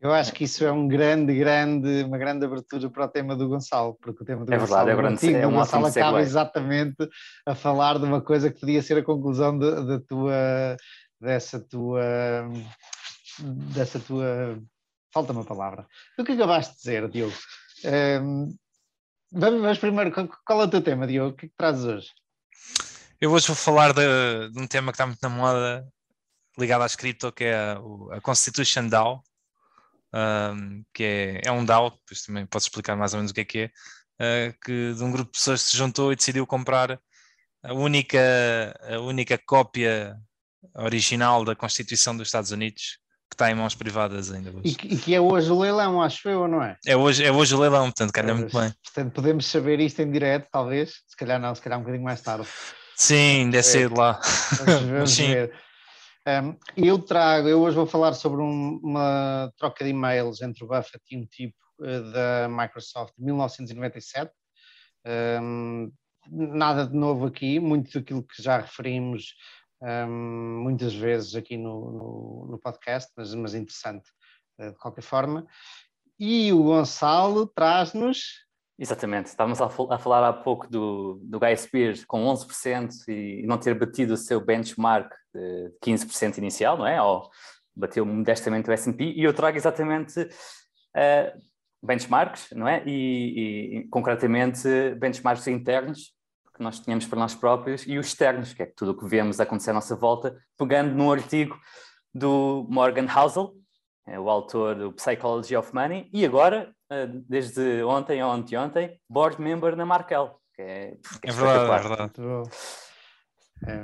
Eu 0.00 0.14
acho 0.14 0.32
que 0.32 0.44
isso 0.44 0.64
é 0.64 0.72
um 0.72 0.88
grande, 0.88 1.34
grande, 1.34 2.04
uma 2.04 2.16
grande 2.16 2.46
abertura 2.46 2.88
para 2.88 3.04
o 3.04 3.08
tema 3.08 3.36
do 3.36 3.46
Gonçalo, 3.46 3.98
porque 4.00 4.22
o 4.22 4.26
tema 4.26 4.46
do 4.46 4.54
é 4.54 4.56
Gonçalo, 4.56 4.86
verdade, 4.86 5.14
é 5.26 5.28
grande, 5.28 5.42
é 5.42 5.46
um 5.46 5.52
Gonçalo 5.52 5.86
acaba 5.86 6.22
exatamente 6.22 7.06
a 7.44 7.54
falar 7.54 7.98
de 7.98 8.06
uma 8.06 8.22
coisa 8.22 8.50
que 8.50 8.58
podia 8.58 8.82
ser 8.82 8.96
a 8.96 9.04
conclusão 9.04 9.58
da 9.58 10.00
tua, 10.00 10.76
dessa 11.20 11.60
tua, 11.60 12.00
dessa 13.74 14.00
tua, 14.00 14.58
falta 15.12 15.32
uma 15.32 15.44
palavra, 15.44 15.86
do 16.16 16.24
que 16.24 16.32
acabaste 16.32 16.72
de 16.72 16.78
dizer, 16.78 17.08
Diogo. 17.10 17.36
Um, 17.84 18.56
vamos, 19.30 19.60
vamos 19.60 19.78
primeiro, 19.78 20.12
qual 20.46 20.62
é 20.62 20.64
o 20.64 20.70
teu 20.70 20.80
tema, 20.80 21.06
Diogo? 21.06 21.34
O 21.34 21.36
que 21.36 21.44
é 21.44 21.48
que 21.50 21.54
trazes 21.54 21.84
hoje? 21.84 22.08
Eu 23.20 23.32
hoje 23.32 23.48
vou 23.48 23.56
falar 23.56 23.92
de, 23.92 24.48
de, 24.50 24.58
um 24.58 24.66
tema 24.66 24.92
que 24.92 24.94
está 24.94 25.06
muito 25.06 25.20
na 25.22 25.28
moda 25.28 25.86
ligado 26.56 26.84
às 26.84 26.96
cripto, 26.96 27.30
que 27.30 27.44
é 27.44 27.54
a, 27.54 27.78
a 28.12 28.20
Constitution 28.22 28.88
DAO, 28.88 29.22
um, 30.14 30.84
que 30.92 31.04
é, 31.04 31.40
é 31.46 31.52
um 31.52 31.64
DAO, 31.64 31.90
depois 31.90 32.22
também 32.22 32.46
posso 32.46 32.66
explicar 32.66 32.96
mais 32.96 33.12
ou 33.12 33.18
menos 33.18 33.30
o 33.30 33.34
que 33.34 33.40
é 33.40 33.44
que 33.44 33.58
é, 33.58 33.66
uh, 34.48 34.54
que 34.64 34.94
de 34.94 35.02
um 35.02 35.10
grupo 35.10 35.32
de 35.32 35.38
pessoas 35.38 35.62
se 35.62 35.76
juntou 35.76 36.12
e 36.12 36.16
decidiu 36.16 36.46
comprar 36.46 36.98
a 37.62 37.74
única, 37.74 38.20
a 38.82 38.98
única 39.00 39.38
cópia 39.38 40.16
original 40.74 41.44
da 41.44 41.54
Constituição 41.54 42.16
dos 42.16 42.28
Estados 42.28 42.50
Unidos 42.50 42.98
que 43.30 43.34
está 43.34 43.48
em 43.48 43.54
mãos 43.54 43.76
privadas 43.76 44.32
ainda 44.32 44.50
hoje. 44.50 44.76
E, 44.82 44.94
e 44.94 44.98
que 44.98 45.14
é 45.14 45.20
hoje 45.20 45.50
o 45.52 45.58
leilão, 45.58 46.02
acho 46.02 46.28
eu, 46.28 46.48
não 46.48 46.62
é? 46.62 46.76
É 46.84 46.96
hoje, 46.96 47.24
é 47.24 47.30
hoje 47.30 47.54
o 47.54 47.60
leilão, 47.60 47.84
portanto, 47.84 48.12
calha 48.12 48.34
muito 48.34 48.58
bem. 48.58 48.74
Portanto, 48.82 49.12
podemos 49.14 49.46
saber 49.46 49.78
isto 49.78 50.02
em 50.02 50.10
direto, 50.10 50.48
talvez, 50.50 50.94
se 51.06 51.16
calhar 51.16 51.40
não, 51.40 51.54
se 51.54 51.62
calhar 51.62 51.78
um 51.78 51.82
bocadinho 51.82 52.04
mais 52.04 52.20
tarde. 52.20 52.48
Sim, 52.96 53.42
ainda 53.42 53.58
é 53.58 53.62
cedo 53.62 53.96
lá. 53.96 54.20
Vamos, 54.66 54.82
vamos 54.90 55.16
ver. 55.16 55.52
Um, 56.26 56.56
eu 56.76 56.98
trago, 56.98 57.48
eu 57.48 57.60
hoje 57.62 57.76
vou 57.76 57.86
falar 57.86 58.12
sobre 58.12 58.42
um, 58.42 58.78
uma 58.82 59.50
troca 59.56 59.82
de 59.82 59.90
e-mails 59.90 60.42
entre 60.42 60.62
o 60.62 60.66
Buffett 60.66 61.02
e 61.10 61.16
um 61.16 61.24
tipo 61.24 61.56
uh, 61.80 62.12
da 62.12 62.48
Microsoft 62.48 63.14
de 63.16 63.24
1997. 63.24 64.30
Um, 65.42 65.90
nada 66.30 66.86
de 66.86 66.94
novo 66.94 67.26
aqui, 67.26 67.58
muito 67.58 67.98
daquilo 67.98 68.22
que 68.22 68.42
já 68.42 68.58
referimos 68.58 69.34
muitas 70.06 70.92
vezes 70.94 71.34
aqui 71.34 71.56
no, 71.56 71.90
no, 71.90 72.48
no 72.50 72.58
podcast, 72.58 73.10
mas, 73.16 73.34
mas 73.34 73.54
interessante 73.54 74.10
uh, 74.58 74.72
de 74.72 74.78
qualquer 74.78 75.02
forma. 75.02 75.46
E 76.18 76.52
o 76.52 76.64
Gonçalo 76.64 77.46
traz-nos 77.46 78.44
Exatamente, 78.82 79.26
estávamos 79.26 79.60
a, 79.60 79.66
a, 79.66 79.98
falar 79.98 80.26
há 80.26 80.32
pouco 80.32 80.66
do, 80.66 81.20
do 81.22 81.38
Guy 81.38 81.54
Spears 81.54 82.02
com 82.02 82.24
11% 82.24 83.08
e 83.08 83.46
não 83.46 83.58
ter 83.58 83.78
batido 83.78 84.14
o 84.14 84.16
seu 84.16 84.40
benchmark 84.40 85.12
de 85.34 85.70
15% 85.84 86.38
inicial, 86.38 86.78
não 86.78 86.86
é? 86.86 87.00
Ou 87.02 87.28
bateu 87.76 88.06
modestamente 88.06 88.70
o 88.70 88.72
S&P 88.72 89.04
e 89.04 89.22
eu 89.22 89.34
trago 89.34 89.58
exatamente 89.58 90.22
uh, 90.22 91.40
benchmarks, 91.82 92.52
não 92.52 92.66
é? 92.66 92.82
E, 92.86 93.80
e, 93.80 93.88
concretamente 93.88 94.66
benchmarks 94.98 95.46
internos 95.46 96.14
que 96.56 96.62
nós 96.62 96.80
tínhamos 96.80 97.06
para 97.06 97.18
nós 97.18 97.34
próprios 97.34 97.86
e 97.86 97.98
os 97.98 98.06
externos, 98.06 98.54
que 98.54 98.62
é 98.62 98.66
tudo 98.74 98.92
o 98.92 98.96
que 98.96 99.06
vemos 99.06 99.38
acontecer 99.40 99.72
à 99.72 99.74
nossa 99.74 99.94
volta, 99.94 100.34
pegando 100.56 100.94
num 100.94 101.12
artigo 101.12 101.54
do 102.14 102.66
Morgan 102.70 103.08
Housel, 103.14 103.52
é 104.06 104.18
o 104.18 104.30
autor 104.30 104.74
do 104.74 104.92
Psychology 104.94 105.54
of 105.54 105.74
Money, 105.74 106.08
e 106.14 106.24
agora 106.24 106.74
desde 107.28 107.82
ontem 107.84 108.22
ou 108.22 108.30
anteontem, 108.30 109.00
board 109.08 109.40
member 109.40 109.76
na 109.76 109.86
Markel. 109.86 110.40
Que 110.54 110.62
é, 110.62 110.90
que 111.20 111.28
é, 111.28 111.30
é 111.30 111.32
verdade, 111.32 111.86
é 111.86 111.88
verdade. 111.88 112.12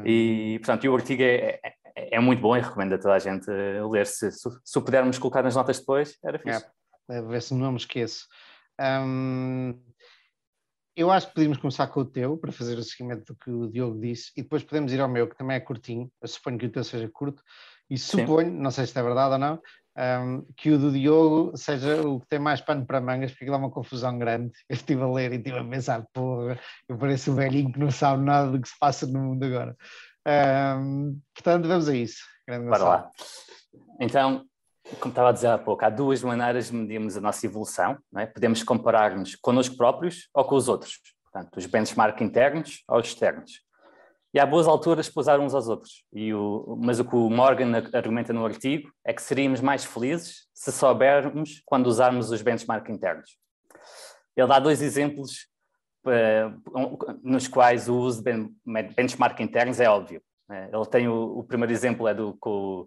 E, 0.04 0.58
portanto, 0.60 0.84
e 0.84 0.88
o 0.88 0.94
artigo 0.94 1.22
é, 1.22 1.60
é, 1.62 2.16
é, 2.16 2.20
muito 2.20 2.40
bom 2.40 2.56
e 2.56 2.60
recomendo 2.60 2.94
a 2.94 2.98
toda 2.98 3.14
a 3.14 3.18
gente 3.18 3.50
ler. 3.50 4.06
Se, 4.06 4.30
se, 4.30 4.48
se 4.64 4.78
o 4.78 4.82
pudermos 4.82 5.18
colocar 5.18 5.42
nas 5.42 5.54
notas 5.54 5.78
depois, 5.78 6.16
era 6.24 6.38
fixe. 6.38 6.66
É, 7.08 7.22
ver 7.22 7.42
se 7.42 7.54
não 7.54 7.72
me 7.72 7.78
esqueço. 7.78 8.26
Um, 8.80 9.80
eu 10.96 11.10
acho 11.10 11.28
que 11.28 11.34
podíamos 11.34 11.58
começar 11.58 11.86
com 11.88 12.00
o 12.00 12.04
teu, 12.04 12.38
para 12.38 12.50
fazer 12.50 12.78
o 12.78 12.82
seguimento 12.82 13.32
do 13.32 13.38
que 13.38 13.50
o 13.50 13.70
Diogo 13.70 14.00
disse, 14.00 14.32
e 14.36 14.42
depois 14.42 14.64
podemos 14.64 14.92
ir 14.92 15.00
ao 15.00 15.08
meu, 15.08 15.28
que 15.28 15.36
também 15.36 15.56
é 15.56 15.60
curtinho. 15.60 16.10
Eu 16.20 16.28
suponho 16.28 16.58
que 16.58 16.66
o 16.66 16.72
teu 16.72 16.82
seja 16.82 17.08
curto, 17.12 17.42
e 17.88 17.98
suponho, 17.98 18.50
Sim. 18.50 18.58
não 18.58 18.70
sei 18.70 18.86
se 18.86 18.98
é 18.98 19.02
verdade 19.02 19.34
ou 19.34 19.38
não, 19.38 19.60
um, 19.96 20.46
que 20.56 20.70
o 20.70 20.78
do 20.78 20.92
Diogo 20.92 21.56
seja 21.56 22.06
o 22.06 22.20
que 22.20 22.26
tem 22.28 22.38
mais 22.38 22.60
pano 22.60 22.84
para 22.84 23.00
mangas, 23.00 23.30
porque 23.30 23.44
aquilo 23.44 23.56
é 23.56 23.58
uma 23.58 23.70
confusão 23.70 24.18
grande. 24.18 24.52
Eu 24.68 24.74
estive 24.74 25.02
a 25.02 25.08
ler 25.08 25.32
e 25.32 25.36
estive 25.36 25.58
a 25.58 25.64
pensar, 25.64 26.04
porra, 26.12 26.58
eu 26.88 26.98
pareço 26.98 27.32
o 27.32 27.34
velhinho 27.34 27.72
que 27.72 27.78
não 27.78 27.90
sabe 27.90 28.22
nada 28.22 28.50
do 28.50 28.60
que 28.60 28.68
se 28.68 28.78
passa 28.78 29.06
no 29.06 29.18
mundo 29.18 29.44
agora. 29.44 29.76
Um, 30.78 31.18
portanto, 31.34 31.66
vamos 31.66 31.88
a 31.88 31.94
isso. 31.94 32.24
Para 32.46 32.84
lá. 32.84 33.10
Então, 34.00 34.44
como 35.00 35.10
estava 35.10 35.30
a 35.30 35.32
dizer 35.32 35.48
há 35.48 35.58
pouco, 35.58 35.84
há 35.84 35.90
duas 35.90 36.22
maneiras 36.22 36.66
de 36.66 36.74
medirmos 36.74 37.16
a 37.16 37.20
nossa 37.20 37.46
evolução. 37.46 37.98
É? 38.16 38.26
Podemos 38.26 38.62
comparar-nos 38.62 39.34
connosco 39.36 39.76
próprios 39.76 40.28
ou 40.34 40.44
com 40.44 40.54
os 40.54 40.68
outros. 40.68 41.00
Portanto, 41.24 41.56
os 41.56 41.66
benchmark 41.66 42.20
internos 42.20 42.82
ou 42.88 43.00
externos 43.00 43.65
e 44.36 44.38
há 44.38 44.44
boas 44.44 44.68
alturas 44.68 45.08
para 45.08 45.20
usar 45.22 45.40
uns 45.40 45.54
aos 45.54 45.66
outros. 45.66 46.04
O, 46.12 46.76
mas 46.78 47.00
o 47.00 47.06
que 47.06 47.16
o 47.16 47.30
Morgan 47.30 47.72
argumenta 47.94 48.34
no 48.34 48.44
artigo 48.44 48.92
é 49.02 49.14
que 49.14 49.22
seríamos 49.22 49.62
mais 49.62 49.82
felizes 49.82 50.46
se 50.52 50.70
soubermos 50.70 51.62
quando 51.64 51.86
usarmos 51.86 52.30
os 52.30 52.42
benchmark 52.42 52.86
internos. 52.90 53.38
Ele 54.36 54.46
dá 54.46 54.58
dois 54.58 54.82
exemplos 54.82 55.46
uh, 56.04 57.18
nos 57.22 57.48
quais 57.48 57.88
o 57.88 57.96
uso 57.96 58.22
de 58.22 58.50
benchmark 58.94 59.40
internos 59.40 59.80
é 59.80 59.88
óbvio. 59.88 60.20
Né? 60.46 60.68
Ele 60.70 60.84
tem 60.84 61.08
o, 61.08 61.38
o 61.38 61.42
primeiro 61.42 61.72
exemplo 61.72 62.06
é 62.06 62.12
do 62.12 62.36
com, 62.38 62.86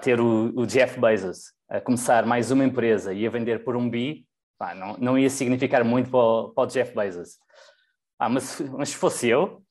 ter 0.00 0.20
o, 0.20 0.52
o, 0.54 0.64
Jeff 0.68 1.00
Bezos 1.00 1.52
a 1.68 1.80
começar 1.80 2.24
mais 2.24 2.52
uma 2.52 2.64
empresa 2.64 3.12
e 3.12 3.26
a 3.26 3.30
vender 3.30 3.64
por 3.64 3.74
um 3.74 3.90
bi, 3.90 4.24
pá, 4.56 4.72
não, 4.72 4.96
não 4.98 5.18
ia 5.18 5.30
significar 5.30 5.82
muito 5.82 6.10
para 6.10 6.20
o, 6.20 6.50
para 6.50 6.62
o 6.62 6.66
Jeff 6.68 6.94
Bezos. 6.94 7.30
Ah, 8.20 8.28
mas, 8.28 8.60
mas 8.70 8.90
se 8.90 8.96
fosse 8.96 9.26
eu, 9.26 9.65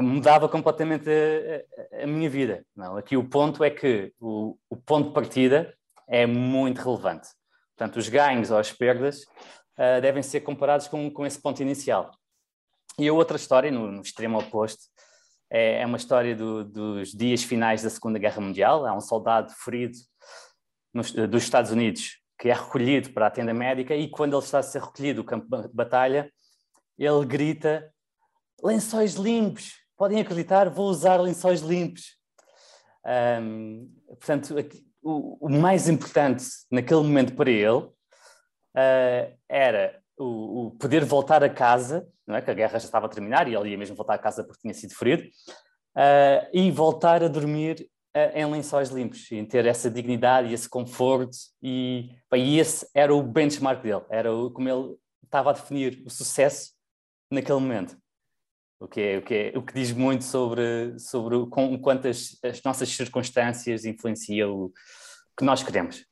mudava 0.00 0.48
completamente 0.48 1.08
a, 1.08 1.98
a, 1.98 2.04
a, 2.04 2.06
minha 2.06 2.28
vida. 2.28 2.64
Não, 2.74 2.96
aqui 2.96 3.16
o 3.16 3.28
ponto 3.28 3.62
é 3.64 3.70
que 3.70 4.12
o, 4.20 4.56
o, 4.68 4.76
ponto 4.76 5.08
de 5.08 5.14
partida 5.14 5.74
é 6.08 6.26
muito 6.26 6.80
relevante. 6.80 7.28
Portanto, 7.76 7.96
os 7.96 8.08
ganhos 8.08 8.50
ou 8.50 8.58
as 8.58 8.72
perdas 8.72 9.22
uh, 9.78 10.00
devem 10.00 10.22
ser 10.22 10.40
comparados 10.40 10.88
com, 10.88 11.10
com 11.10 11.24
esse 11.26 11.40
ponto 11.40 11.62
inicial. 11.62 12.10
E 12.98 13.08
a 13.08 13.12
outra 13.12 13.36
história, 13.36 13.70
no, 13.70 13.90
no 13.92 14.02
extremo 14.02 14.38
oposto, 14.38 14.82
é, 15.50 15.82
é 15.82 15.86
uma 15.86 15.96
história 15.96 16.34
do, 16.34 16.64
dos 16.64 17.12
dias 17.12 17.42
finais 17.42 17.82
da 17.82 17.90
Segunda 17.90 18.18
Guerra 18.18 18.40
Mundial. 18.40 18.84
Há 18.86 18.94
um 18.94 19.00
soldado 19.00 19.52
ferido 19.52 19.96
nos, 20.92 21.12
dos 21.12 21.42
Estados 21.42 21.70
Unidos 21.70 22.18
que 22.38 22.48
é 22.48 22.54
recolhido 22.54 23.10
para 23.10 23.26
a 23.26 23.30
tenda 23.30 23.52
médica 23.52 23.94
e 23.96 24.08
quando 24.08 24.36
ele 24.36 24.44
está 24.44 24.60
a 24.60 24.62
ser 24.62 24.80
recolhido 24.80 25.22
do 25.22 25.26
campo 25.26 25.44
de 25.56 25.74
batalha, 25.74 26.32
ele 26.96 27.26
grita 27.26 27.92
lençóis 28.62 29.14
limpos. 29.14 29.74
Podem 29.96 30.20
acreditar, 30.20 30.68
vou 30.68 30.88
usar 30.88 31.20
lençóis 31.20 31.60
limpos. 31.60 32.16
Um, 33.42 33.90
portanto, 34.06 34.54
o, 35.02 35.46
o, 35.46 35.48
mais 35.48 35.88
importante 35.88 36.44
naquele 36.70 37.00
momento 37.00 37.34
para 37.34 37.50
ele 37.50 37.78
uh, 37.78 39.38
era 39.48 39.98
o, 40.18 40.66
o, 40.66 40.70
poder 40.72 41.04
voltar 41.04 41.42
a 41.42 41.48
casa, 41.48 42.06
não 42.26 42.36
é? 42.36 42.42
que 42.42 42.50
a 42.50 42.54
guerra 42.54 42.78
já 42.78 42.84
estava 42.84 43.06
a 43.06 43.08
terminar 43.08 43.48
e 43.48 43.54
ele 43.54 43.70
ia 43.70 43.78
mesmo 43.78 43.96
voltar 43.96 44.14
a 44.14 44.18
casa 44.18 44.44
porque 44.44 44.60
tinha 44.60 44.74
sido 44.74 44.94
ferido, 44.94 45.22
uh, 45.22 46.48
e 46.52 46.70
voltar 46.70 47.22
a 47.22 47.28
dormir 47.28 47.88
uh, 48.16 48.36
em 48.36 48.44
lençóis 48.44 48.90
limpos, 48.90 49.30
e 49.30 49.42
ter 49.46 49.64
essa 49.64 49.90
dignidade 49.90 50.48
e 50.48 50.54
esse 50.54 50.68
conforto, 50.68 51.36
e, 51.62 52.10
e 52.34 52.58
esse 52.58 52.86
era 52.94 53.14
o 53.14 53.22
benchmark 53.22 53.82
dele, 53.82 54.04
era 54.10 54.32
o, 54.34 54.50
como 54.50 54.68
ele 54.68 54.96
estava 55.24 55.50
a 55.50 55.54
definir 55.54 56.02
o 56.04 56.10
sucesso 56.10 56.72
naquele 57.30 57.60
momento 57.60 57.96
o 58.80 58.86
que, 58.86 59.00
é, 59.00 59.18
o 59.18 59.22
que, 59.22 59.34
é, 59.34 59.58
o 59.58 59.62
que 59.62 59.74
diz 59.74 59.92
muito 59.92 60.24
sobre, 60.24 60.98
sobre 60.98 61.34
o, 61.36 61.46
com, 61.46 61.78
quanto 61.80 62.08
as, 62.08 62.38
as 62.44 62.62
nossas 62.62 62.88
circunstâncias 62.88 63.84
influenciam 63.84 64.54
o 64.54 64.72
que 65.36 65.44
nós 65.44 65.62
queremos. 65.62 66.04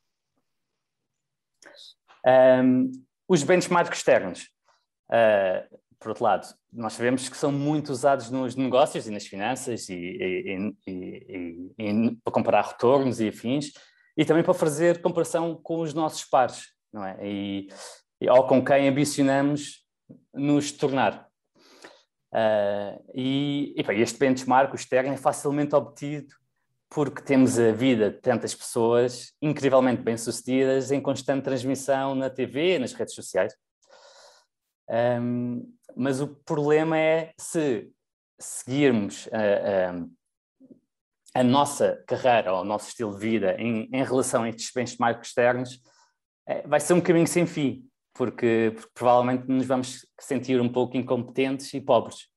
Um, 2.26 2.90
os 3.28 3.42
benchmarks 3.44 3.98
externos, 3.98 4.48
uh, 5.10 5.78
por 5.98 6.08
outro 6.08 6.24
lado, 6.24 6.46
nós 6.72 6.92
sabemos 6.92 7.28
que 7.28 7.36
são 7.36 7.52
muito 7.52 7.90
usados 7.90 8.30
nos 8.30 8.56
negócios 8.56 9.06
e 9.06 9.10
nas 9.10 9.26
finanças 9.26 9.88
e, 9.88 9.94
e, 9.94 10.74
e, 10.86 11.72
e 11.78 12.16
para 12.22 12.32
comparar 12.32 12.62
retornos 12.62 13.20
e 13.20 13.28
afins, 13.28 13.72
e 14.16 14.24
também 14.24 14.42
para 14.42 14.54
fazer 14.54 15.00
comparação 15.00 15.54
com 15.62 15.80
os 15.80 15.94
nossos 15.94 16.24
pares, 16.24 16.68
não 16.92 17.04
é? 17.04 17.16
E, 17.22 17.68
ou 18.28 18.46
com 18.46 18.64
quem 18.64 18.88
ambicionamos 18.88 19.84
nos 20.34 20.72
tornar. 20.72 21.25
Uh, 22.36 23.02
e, 23.14 23.72
e 23.74 23.82
bem, 23.82 24.02
este 24.02 24.18
benchmark, 24.18 24.70
o 24.70 24.76
externo, 24.76 25.10
é 25.10 25.16
facilmente 25.16 25.74
obtido 25.74 26.34
porque 26.90 27.22
temos 27.22 27.58
a 27.58 27.72
vida 27.72 28.10
de 28.10 28.20
tantas 28.20 28.54
pessoas 28.54 29.32
incrivelmente 29.40 30.02
bem-sucedidas 30.02 30.92
em 30.92 31.00
constante 31.00 31.44
transmissão 31.44 32.14
na 32.14 32.28
TV, 32.28 32.78
nas 32.78 32.92
redes 32.92 33.14
sociais. 33.14 33.54
Um, 34.88 35.74
mas 35.96 36.20
o 36.20 36.28
problema 36.28 36.98
é 36.98 37.32
se 37.38 37.90
seguirmos 38.38 39.28
a, 39.32 41.38
a, 41.38 41.40
a, 41.40 41.42
nossa 41.42 42.04
carreira 42.06 42.52
ou 42.52 42.60
o 42.60 42.64
nosso 42.64 42.90
estilo 42.90 43.12
de 43.12 43.18
vida 43.18 43.56
em, 43.58 43.88
em 43.90 44.04
relação 44.04 44.42
a 44.42 44.50
estes 44.50 44.70
benchmarks 44.72 45.28
externos, 45.28 45.80
é, 46.46 46.68
vai 46.68 46.80
ser 46.80 46.92
um 46.92 47.00
caminho 47.00 47.26
sem 47.26 47.46
fim 47.46 47.88
porque, 48.16 48.72
porque, 48.74 48.90
provavelmente 48.94 49.46
nos 49.48 49.66
vamos 49.66 50.06
sentir 50.18 50.60
um 50.60 50.68
pouco 50.68 50.96
incompetentes 50.96 51.72
e 51.74 51.80
pobres. 51.80 52.28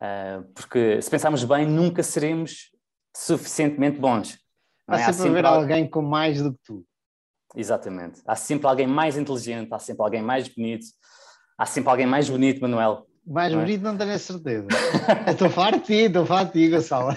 Uh, 0.00 0.44
porque 0.54 1.00
se 1.00 1.10
pensarmos 1.10 1.44
bem, 1.44 1.66
nunca 1.66 2.02
seremos 2.02 2.70
suficientemente 3.16 3.98
bons. 3.98 4.38
Há, 4.86 4.96
é? 4.96 4.98
sempre 4.98 5.10
há 5.10 5.12
sempre 5.12 5.30
haver 5.30 5.46
alguém 5.46 5.88
com 5.88 6.02
mais 6.02 6.42
do 6.42 6.52
que 6.52 6.60
tu. 6.64 6.86
Exatamente. 7.56 8.20
Há 8.26 8.36
sempre 8.36 8.66
alguém 8.66 8.86
mais 8.86 9.16
inteligente, 9.16 9.72
há 9.72 9.78
sempre 9.78 10.02
alguém 10.02 10.22
mais 10.22 10.48
bonito, 10.48 10.86
há 11.56 11.66
sempre 11.66 11.90
alguém 11.90 12.06
mais 12.06 12.28
bonito, 12.28 12.60
Manuel. 12.60 13.06
Mais 13.26 13.52
não 13.52 13.60
é? 13.60 13.64
bonito 13.64 13.82
não 13.82 13.96
tenho 13.96 14.12
a 14.12 14.18
certeza. 14.18 14.66
estou 15.30 15.48
farto 15.48 15.78
de 15.78 15.84
ti, 15.84 15.94
estou 15.94 16.26
farto 16.26 16.52
de 16.52 16.64
ti, 16.64 16.70
Gonçalo. 16.70 17.16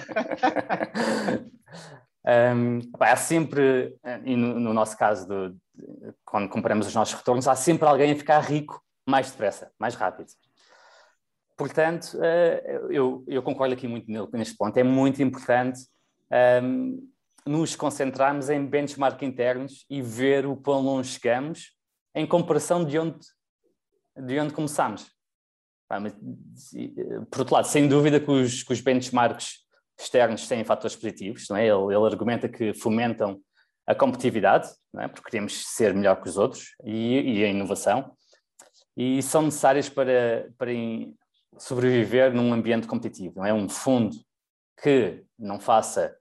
um, 2.56 2.80
há 3.00 3.16
sempre, 3.16 3.94
e 4.24 4.36
no, 4.36 4.58
no 4.58 4.72
nosso 4.72 4.96
caso 4.96 5.28
do, 5.28 5.56
quando 6.24 6.48
comparamos 6.48 6.86
os 6.86 6.94
nossos 6.94 7.14
retornos, 7.14 7.48
há 7.48 7.54
sempre 7.54 7.86
alguém 7.86 8.12
a 8.12 8.16
ficar 8.16 8.40
rico 8.40 8.82
mais 9.06 9.30
depressa, 9.30 9.72
mais 9.78 9.94
rápido. 9.94 10.28
Portanto, 11.56 12.16
eh, 12.22 12.80
eu, 12.90 13.42
concordo 13.42 13.74
aqui 13.74 13.88
muito 13.88 14.06
neste 14.32 14.56
ponto. 14.56 14.76
É 14.76 14.84
muito 14.84 15.20
importante 15.22 15.80
ehm, 16.30 16.98
nos 17.44 17.74
concentrarmos 17.74 18.48
em 18.48 18.64
benchmark 18.64 19.20
internos 19.22 19.84
e 19.90 20.00
ver 20.00 20.46
o 20.46 20.56
quão 20.56 20.80
longe 20.80 21.12
chegamos 21.12 21.72
em 22.14 22.26
comparação 22.26 22.84
de 22.84 22.98
onde, 22.98 23.18
de 24.16 24.38
onde 24.38 24.52
começamos. 24.52 25.10
Por 27.30 27.40
outro 27.40 27.54
lado, 27.54 27.66
sem 27.66 27.88
dúvida 27.88 28.20
que 28.20 28.30
os, 28.30 28.62
que 28.62 28.72
os 28.72 28.80
benchmarks 28.80 29.66
externos 29.98 30.46
têm 30.46 30.62
fatores 30.62 30.94
positivos, 30.94 31.46
não 31.48 31.56
é? 31.56 31.66
ele, 31.66 31.94
ele 31.94 32.06
argumenta 32.06 32.48
que 32.48 32.72
fomentam 32.74 33.40
a 33.88 33.94
competitividade, 33.94 34.68
é? 34.98 35.08
porque 35.08 35.30
queremos 35.30 35.66
ser 35.66 35.94
melhor 35.94 36.20
que 36.20 36.28
os 36.28 36.36
outros, 36.36 36.74
e, 36.84 37.38
e 37.38 37.44
a 37.44 37.48
inovação, 37.48 38.14
e 38.94 39.22
são 39.22 39.42
necessárias 39.42 39.88
para, 39.88 40.50
para 40.58 40.70
sobreviver 41.56 42.34
num 42.34 42.52
ambiente 42.52 42.86
competitivo. 42.86 43.38
Não 43.38 43.46
é 43.46 43.54
um 43.54 43.66
fundo 43.66 44.14
que 44.82 45.24
não 45.38 45.58
faça 45.58 46.14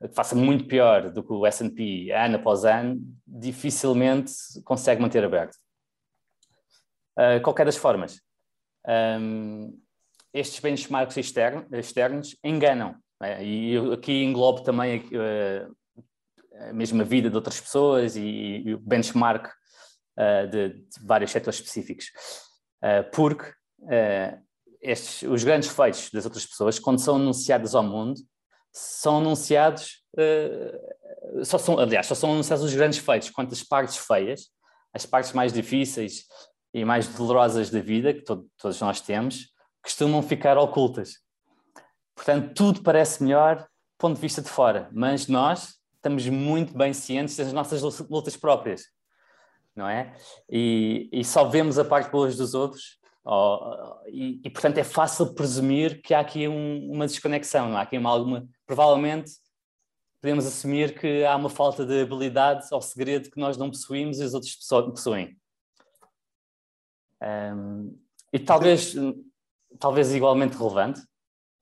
que 0.00 0.14
faça 0.14 0.34
muito 0.34 0.66
pior 0.66 1.10
do 1.10 1.22
que 1.22 1.32
o 1.32 1.46
S&P 1.46 2.10
ano 2.10 2.36
após 2.36 2.64
ano, 2.64 3.00
dificilmente 3.26 4.32
consegue 4.64 5.00
manter 5.00 5.24
aberto. 5.24 5.56
Uh, 7.18 7.40
qualquer 7.42 7.64
das 7.64 7.76
formas, 7.76 8.20
um, 9.20 9.80
estes 10.32 10.60
benchmarks 10.60 11.16
externos, 11.16 11.66
externos 11.72 12.36
enganam. 12.44 12.96
É? 13.22 13.42
E 13.42 13.72
eu 13.72 13.92
aqui 13.92 14.24
englobo 14.24 14.62
também 14.62 14.98
uh, 14.98 15.74
a 16.68 16.72
mesma 16.72 17.04
vida 17.04 17.28
de 17.28 17.36
outras 17.36 17.60
pessoas 17.60 18.16
e, 18.16 18.62
e 18.64 18.74
o 18.74 18.78
benchmark 18.78 19.46
uh, 19.46 20.48
de, 20.50 20.68
de, 20.70 21.06
vários 21.06 21.30
setores 21.30 21.58
específicos. 21.58 22.06
Uh, 22.82 23.10
porque 23.12 23.52
estes, 24.80 25.22
os 25.22 25.44
grandes 25.44 25.68
feitos 25.68 26.10
das 26.10 26.24
outras 26.24 26.46
pessoas, 26.46 26.78
quando 26.78 27.00
são 27.00 27.16
anunciados 27.16 27.74
ao 27.74 27.82
mundo, 27.82 28.20
são 28.72 29.18
anunciados, 29.18 30.02
só 31.44 31.58
são, 31.58 31.78
aliás, 31.78 32.06
só 32.06 32.14
são 32.14 32.32
anunciados 32.32 32.64
os 32.64 32.74
grandes 32.74 32.98
feitos, 32.98 33.30
quanto 33.30 33.52
as 33.52 33.62
partes 33.62 33.96
feias, 33.96 34.48
as 34.92 35.06
partes 35.06 35.32
mais 35.32 35.52
difíceis 35.52 36.24
e 36.72 36.84
mais 36.84 37.06
dolorosas 37.08 37.70
da 37.70 37.80
vida, 37.80 38.12
que 38.12 38.22
to 38.22 38.46
todos 38.58 38.80
nós 38.80 39.00
temos, 39.00 39.48
costumam 39.82 40.22
ficar 40.22 40.56
ocultas. 40.56 41.18
Portanto, 42.14 42.54
tudo 42.54 42.82
parece 42.82 43.22
melhor 43.22 43.58
do 43.58 43.66
ponto 43.98 44.14
de 44.14 44.20
vista 44.20 44.40
de 44.40 44.48
fora, 44.48 44.88
mas 44.92 45.26
nós 45.26 45.74
estamos 46.04 46.28
muito 46.28 46.76
bem 46.76 46.92
cientes 46.92 47.34
das 47.34 47.50
nossas 47.50 47.80
lutas 48.10 48.36
próprias, 48.36 48.90
não 49.74 49.88
é? 49.88 50.14
E, 50.50 51.08
e 51.10 51.24
só 51.24 51.44
vemos 51.44 51.78
a 51.78 51.84
parte 51.84 52.10
boa 52.10 52.28
dos 52.30 52.52
outros, 52.52 52.98
oh, 53.24 53.96
e, 54.08 54.38
e, 54.44 54.50
portanto 54.50 54.76
é 54.76 54.84
fácil 54.84 55.32
presumir 55.32 56.02
que 56.02 56.12
há 56.12 56.20
aqui 56.20 56.46
um, 56.46 56.92
uma 56.92 57.06
desconexão, 57.06 57.70
não 57.70 57.78
há 57.78 57.80
aqui 57.80 57.96
uma, 57.96 58.10
alguma. 58.10 58.46
Provavelmente 58.66 59.32
podemos 60.20 60.44
assumir 60.46 60.98
que 60.98 61.24
há 61.24 61.34
uma 61.36 61.48
falta 61.48 61.86
de 61.86 62.02
habilidade 62.02 62.66
ou 62.70 62.82
segredo 62.82 63.30
que 63.30 63.40
nós 63.40 63.56
não 63.56 63.70
possuímos 63.70 64.20
e 64.20 64.24
os 64.24 64.34
outros 64.34 64.56
possuem. 64.56 65.34
Um, 67.22 67.98
e 68.30 68.38
talvez, 68.38 68.94
talvez 69.78 70.14
igualmente 70.14 70.54
relevante, 70.54 71.00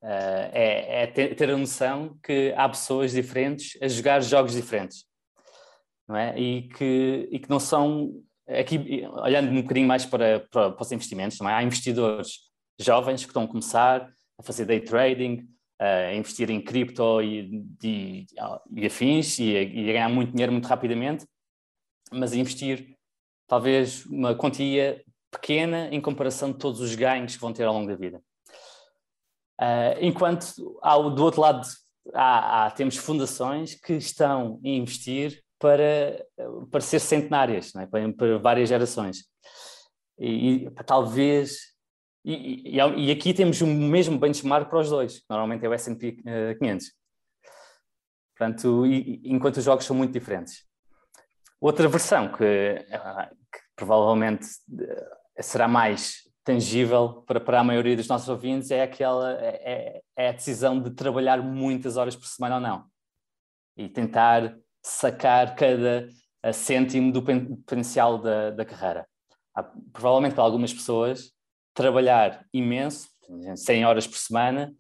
uh, 0.03 0.51
é, 0.53 1.03
é 1.03 1.07
ter, 1.07 1.35
ter, 1.35 1.51
a 1.51 1.57
noção 1.57 2.19
que 2.23 2.53
há 2.57 2.69
pessoas 2.69 3.13
diferentes 3.13 3.81
a 3.81 3.89
jogar 3.89 4.21
jogos 4.21 4.55
diferentes, 4.55 5.05
não 6.09 6.17
é? 6.17 6.39
E 6.39 6.69
que, 6.69 7.29
e 7.31 7.39
que 7.39 7.49
não 7.49 7.61
são, 7.61 8.23
aqui 8.49 9.05
olhando 9.23 9.51
um 9.51 9.63
bocadinho 9.63 9.87
mais 9.87 10.05
para, 10.05 10.41
para, 10.51 10.71
para 10.73 10.83
os 10.83 10.93
investimentos, 10.93 11.41
é? 11.41 11.47
há 11.47 11.63
investidores 11.63 12.51
jovens 12.81 13.23
que 13.23 13.31
estão 13.31 13.45
a 13.45 13.49
começar 13.49 14.13
a 14.39 14.43
fazer 14.43 14.65
day 14.65 14.81
trading, 14.81 15.49
a 15.79 16.15
investir 16.15 16.49
em 16.51 16.61
cripto 16.61 17.21
e, 17.21 17.65
e, 17.83 18.27
e 18.77 18.87
afins 18.87 19.39
e 19.39 19.57
a, 19.57 19.63
e 19.63 19.91
a 19.91 19.93
ganhar 19.93 20.09
muito 20.09 20.31
dinheiro 20.31 20.53
muito 20.53 20.67
rapidamente, 20.67 21.27
mas 22.13 22.33
a 22.33 22.37
investir 22.37 22.97
talvez 23.49 24.07
uma 24.07 24.35
quantia 24.35 25.03
pequena 25.31 25.89
em 25.91 26.01
comparação 26.01 26.53
de 26.53 26.59
todos 26.59 26.81
os 26.81 26.95
ganhos 26.95 27.35
que 27.35 27.41
vão 27.41 27.53
ter 27.53 27.65
ao 27.65 27.75
longo 27.75 27.89
da 27.89 27.97
vida. 27.97 28.23
Uh, 29.63 29.95
enquanto 30.01 30.45
ao, 30.83 31.09
do 31.09 31.23
outro 31.23 31.41
lado 31.41 31.65
há, 32.13 32.67
há, 32.67 32.71
temos 32.73 32.97
fundações 32.97 33.77
que 33.77 33.93
estão 33.93 34.61
a 34.65 34.69
investir 34.69 35.41
para, 35.57 36.27
para 36.69 36.81
ser 36.81 36.99
centenárias, 36.99 37.73
é? 37.77 37.87
para, 37.87 38.13
para, 38.13 38.39
várias 38.39 38.69
gerações. 38.69 39.25
E, 40.19 40.67
e 40.67 40.71
talvez. 40.85 41.59
E, 42.25 42.77
e, 42.77 42.77
e, 42.77 43.11
aqui 43.13 43.33
temos 43.33 43.61
o 43.61 43.67
mesmo 43.67 44.19
benchmark 44.19 44.69
para 44.69 44.81
os 44.81 44.91
dois, 44.91 45.23
normalmente 45.31 45.65
é 45.65 45.69
o 45.69 45.79
SP 45.79 46.19
500. 46.59 46.93
Portanto, 48.37 48.85
enquanto 48.87 49.59
os 49.59 49.65
jogos 49.65 49.85
são 49.85 49.95
muito 49.95 50.13
diferentes. 50.13 50.65
Outra 51.61 51.87
versão 51.87 52.33
que, 52.33 52.85
ah, 52.93 53.31
que 53.53 53.61
provavelmente 53.77 54.47
será 55.41 55.69
mais 55.69 56.22
tangível 56.45 57.23
para, 57.27 57.41
para 57.41 57.61
a 57.61 57.65
maioria 57.65 57.97
dos 57.97 58.09
nossos 58.09 58.29
ouvintes 58.29 58.71
é 58.71 58.83
aquela 58.83 59.33
é, 59.41 60.03
é 60.17 60.29
a 60.29 60.33
decisão 60.33 60.81
de 60.81 60.91
trabalhar 60.91 61.43
muitas 61.43 61.97
horas 61.97 62.17
por 62.17 62.27
semana 62.27 62.57
ou 62.57 62.61
não 62.61 62.85
e 63.77 63.89
tentar 63.89 64.57
sacar 64.83 65.55
cada 65.55 66.09
cêntimo 66.53 67.13
do 67.13 67.23
potencial 67.23 68.19
da, 68.19 68.51
da 68.51 68.65
carreira. 68.65 69.07
Há, 69.55 69.63
provavelmente 69.93 70.35
para 70.35 70.45
algumas 70.45 70.73
pessoas 70.73 71.33
trabalhar 71.75 72.45
imenso, 72.53 73.09
100 73.57 73.85
horas 73.85 74.07
por 74.07 74.17
semana, 74.17 74.75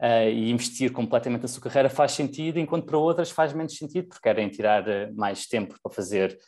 uh, 0.00 0.28
e 0.28 0.50
investir 0.50 0.92
completamente 0.92 1.42
na 1.42 1.48
sua 1.48 1.62
carreira 1.62 1.88
faz 1.88 2.12
sentido, 2.12 2.58
enquanto 2.58 2.86
para 2.86 2.98
outras 2.98 3.30
faz 3.30 3.52
menos 3.52 3.76
sentido, 3.76 4.08
porque 4.08 4.22
querem 4.22 4.48
tirar 4.48 4.82
uh, 4.82 5.14
mais 5.14 5.46
tempo 5.46 5.76
para 5.82 5.92
fazer 5.92 6.38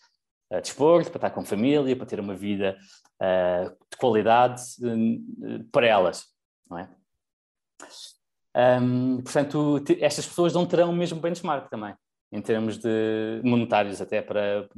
uh, 0.53 0.61
desporto, 0.61 1.11
para 1.11 1.19
estar 1.19 1.31
com 1.31 1.45
família, 1.45 1.97
para 1.97 2.07
ter 2.07 2.21
uma 2.21 2.35
vida 2.35 2.77
uh, 3.21 3.71
de 3.91 3.97
qualidade 3.99 4.63
uh, 4.81 5.65
para 5.71 5.87
elas, 5.87 6.27
não 6.69 6.79
é? 6.79 6.89
Um, 8.57 9.23
portanto, 9.23 9.85
estas 10.01 10.27
pessoas 10.27 10.53
não 10.53 10.67
terão 10.67 10.91
o 10.91 10.97
mesmo 10.97 11.21
benchmark 11.21 11.71
também, 11.71 11.95
em 12.33 12.43
termos 12.43 12.79
de 12.79 13.41
monetários 13.45 14.01
até 14.01 14.21
para, 14.21 14.69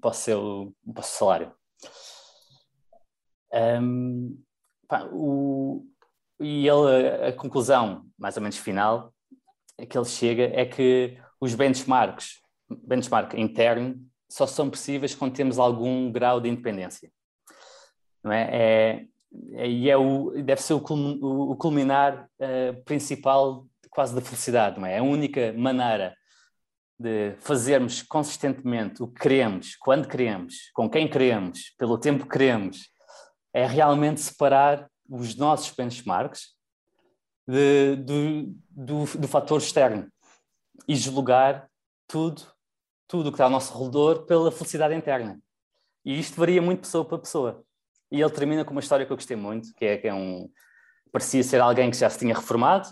para, 0.00 0.10
o, 0.10 0.12
seu, 0.12 0.74
para 0.92 1.00
o 1.00 1.02
seu 1.02 1.18
salário. 1.18 1.52
Um, 3.52 4.38
pá, 4.86 5.08
o, 5.10 5.86
e 6.38 6.68
ele, 6.68 7.28
a 7.28 7.32
conclusão, 7.32 8.04
mais 8.18 8.36
ou 8.36 8.42
menos 8.42 8.58
final, 8.58 9.14
que 9.88 9.96
ele 9.96 10.06
chega 10.06 10.44
é 10.54 10.66
que 10.66 11.18
os 11.40 11.54
benchmarks, 11.54 12.40
benchmark 12.68 13.34
interno, 13.34 13.96
só 14.28 14.46
são 14.46 14.68
possíveis 14.68 15.14
quando 15.14 15.34
temos 15.34 15.58
algum 15.58 16.10
grau 16.10 16.40
de 16.40 16.48
independência 16.48 17.10
não 18.26 18.32
é? 18.32 18.48
é, 18.52 19.06
é 19.54 19.68
e 19.68 19.88
é 19.88 19.96
o, 19.96 20.32
deve 20.42 20.60
ser 20.60 20.74
o, 20.74 21.56
culminar 21.56 22.28
uh, 22.40 22.82
principal 22.84 23.66
quase 23.90 24.14
da 24.14 24.20
felicidade, 24.20 24.78
não 24.78 24.86
é? 24.86 24.98
A 24.98 25.02
única 25.02 25.54
maneira 25.54 26.14
de 26.98 27.34
fazermos 27.40 28.02
consistentemente 28.02 29.02
o 29.02 29.08
que 29.08 29.20
queremos, 29.20 29.76
quando 29.76 30.08
queremos, 30.08 30.70
com 30.74 30.88
quem 30.88 31.08
queremos, 31.08 31.74
pelo 31.78 31.98
tempo 31.98 32.24
que 32.24 32.30
queremos, 32.30 32.90
é 33.54 33.66
realmente 33.66 34.20
separar 34.20 34.90
os 35.08 35.36
nossos 35.36 35.70
benchmarks 35.74 36.54
de, 37.46 37.96
do, 37.96 38.54
do, 38.70 39.18
do 39.18 39.28
fator 39.28 39.58
externo 39.58 40.10
e 40.88 40.94
deslogar 40.94 41.68
tudo, 42.06 42.42
tudo 43.06 43.28
o 43.28 43.32
que 43.32 43.36
está 43.36 43.44
ao 43.44 43.50
nosso 43.50 43.76
redor 43.82 44.24
pela 44.24 44.50
felicidade 44.50 44.94
interna. 44.94 45.40
E 46.04 46.18
isto 46.18 46.36
varia 46.36 46.62
muito 46.62 46.80
pessoa 46.80 47.04
para 47.04 47.18
pessoa. 47.18 47.64
E 48.10 48.20
ele 48.20 48.30
termina 48.30 48.64
com 48.64 48.72
uma 48.72 48.80
história 48.80 49.04
que 49.04 49.12
eu 49.12 49.16
gostei 49.16 49.36
muito, 49.36 49.72
que 49.74 49.84
é 49.84 49.96
que 49.96 50.08
é 50.08 50.14
um 50.14 50.50
parecia 51.12 51.42
ser 51.42 51.60
alguém 51.60 51.90
que 51.90 51.96
já 51.96 52.10
se 52.10 52.18
tinha 52.18 52.34
reformado 52.34 52.88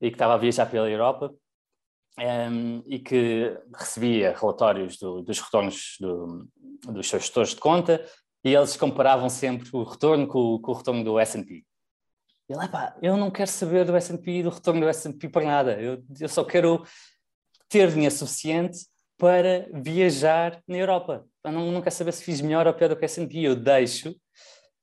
e 0.00 0.10
que 0.10 0.16
estava 0.16 0.34
a 0.34 0.38
viajar 0.38 0.66
pela 0.66 0.90
Europa 0.90 1.32
um, 2.18 2.22
ehm, 2.22 2.82
e 2.86 2.98
que 2.98 3.56
recebia 3.74 4.36
relatórios 4.36 4.98
do, 4.98 5.22
dos 5.22 5.38
retornos 5.38 5.96
do, 6.00 6.48
dos 6.88 7.08
seus 7.08 7.22
gestores 7.22 7.50
de 7.50 7.60
conta 7.60 8.04
e 8.44 8.52
eles 8.52 8.76
comparavam 8.76 9.28
sempre 9.28 9.68
o 9.72 9.84
retorno 9.84 10.26
com, 10.26 10.58
com 10.58 10.72
o 10.72 10.74
retorno 10.74 11.04
do 11.04 11.18
S&P. 11.18 11.64
Ele, 12.48 12.68
pá, 12.68 12.96
eu 13.00 13.16
não 13.16 13.30
quero 13.30 13.50
saber 13.50 13.84
do 13.84 13.96
S&P 13.96 14.40
e 14.40 14.42
do 14.42 14.50
retorno 14.50 14.80
do 14.80 14.88
S&P 14.88 15.28
para 15.28 15.46
nada, 15.46 15.80
eu, 15.80 16.02
eu 16.20 16.28
só 16.28 16.44
quero 16.44 16.84
ter 17.68 17.90
dinheiro 17.90 18.14
suficiente 18.14 18.86
para 19.22 19.68
viajar 19.72 20.60
na 20.66 20.76
Europa. 20.76 21.24
Eu 21.44 21.52
não, 21.52 21.70
não 21.70 21.80
quero 21.80 21.94
saber 21.94 22.10
se 22.10 22.24
fiz 22.24 22.40
melhor 22.40 22.66
ou 22.66 22.74
pior 22.74 22.88
do 22.88 22.96
que 22.96 23.04
S&P, 23.04 23.38
eu 23.42 23.54
deixo 23.54 24.12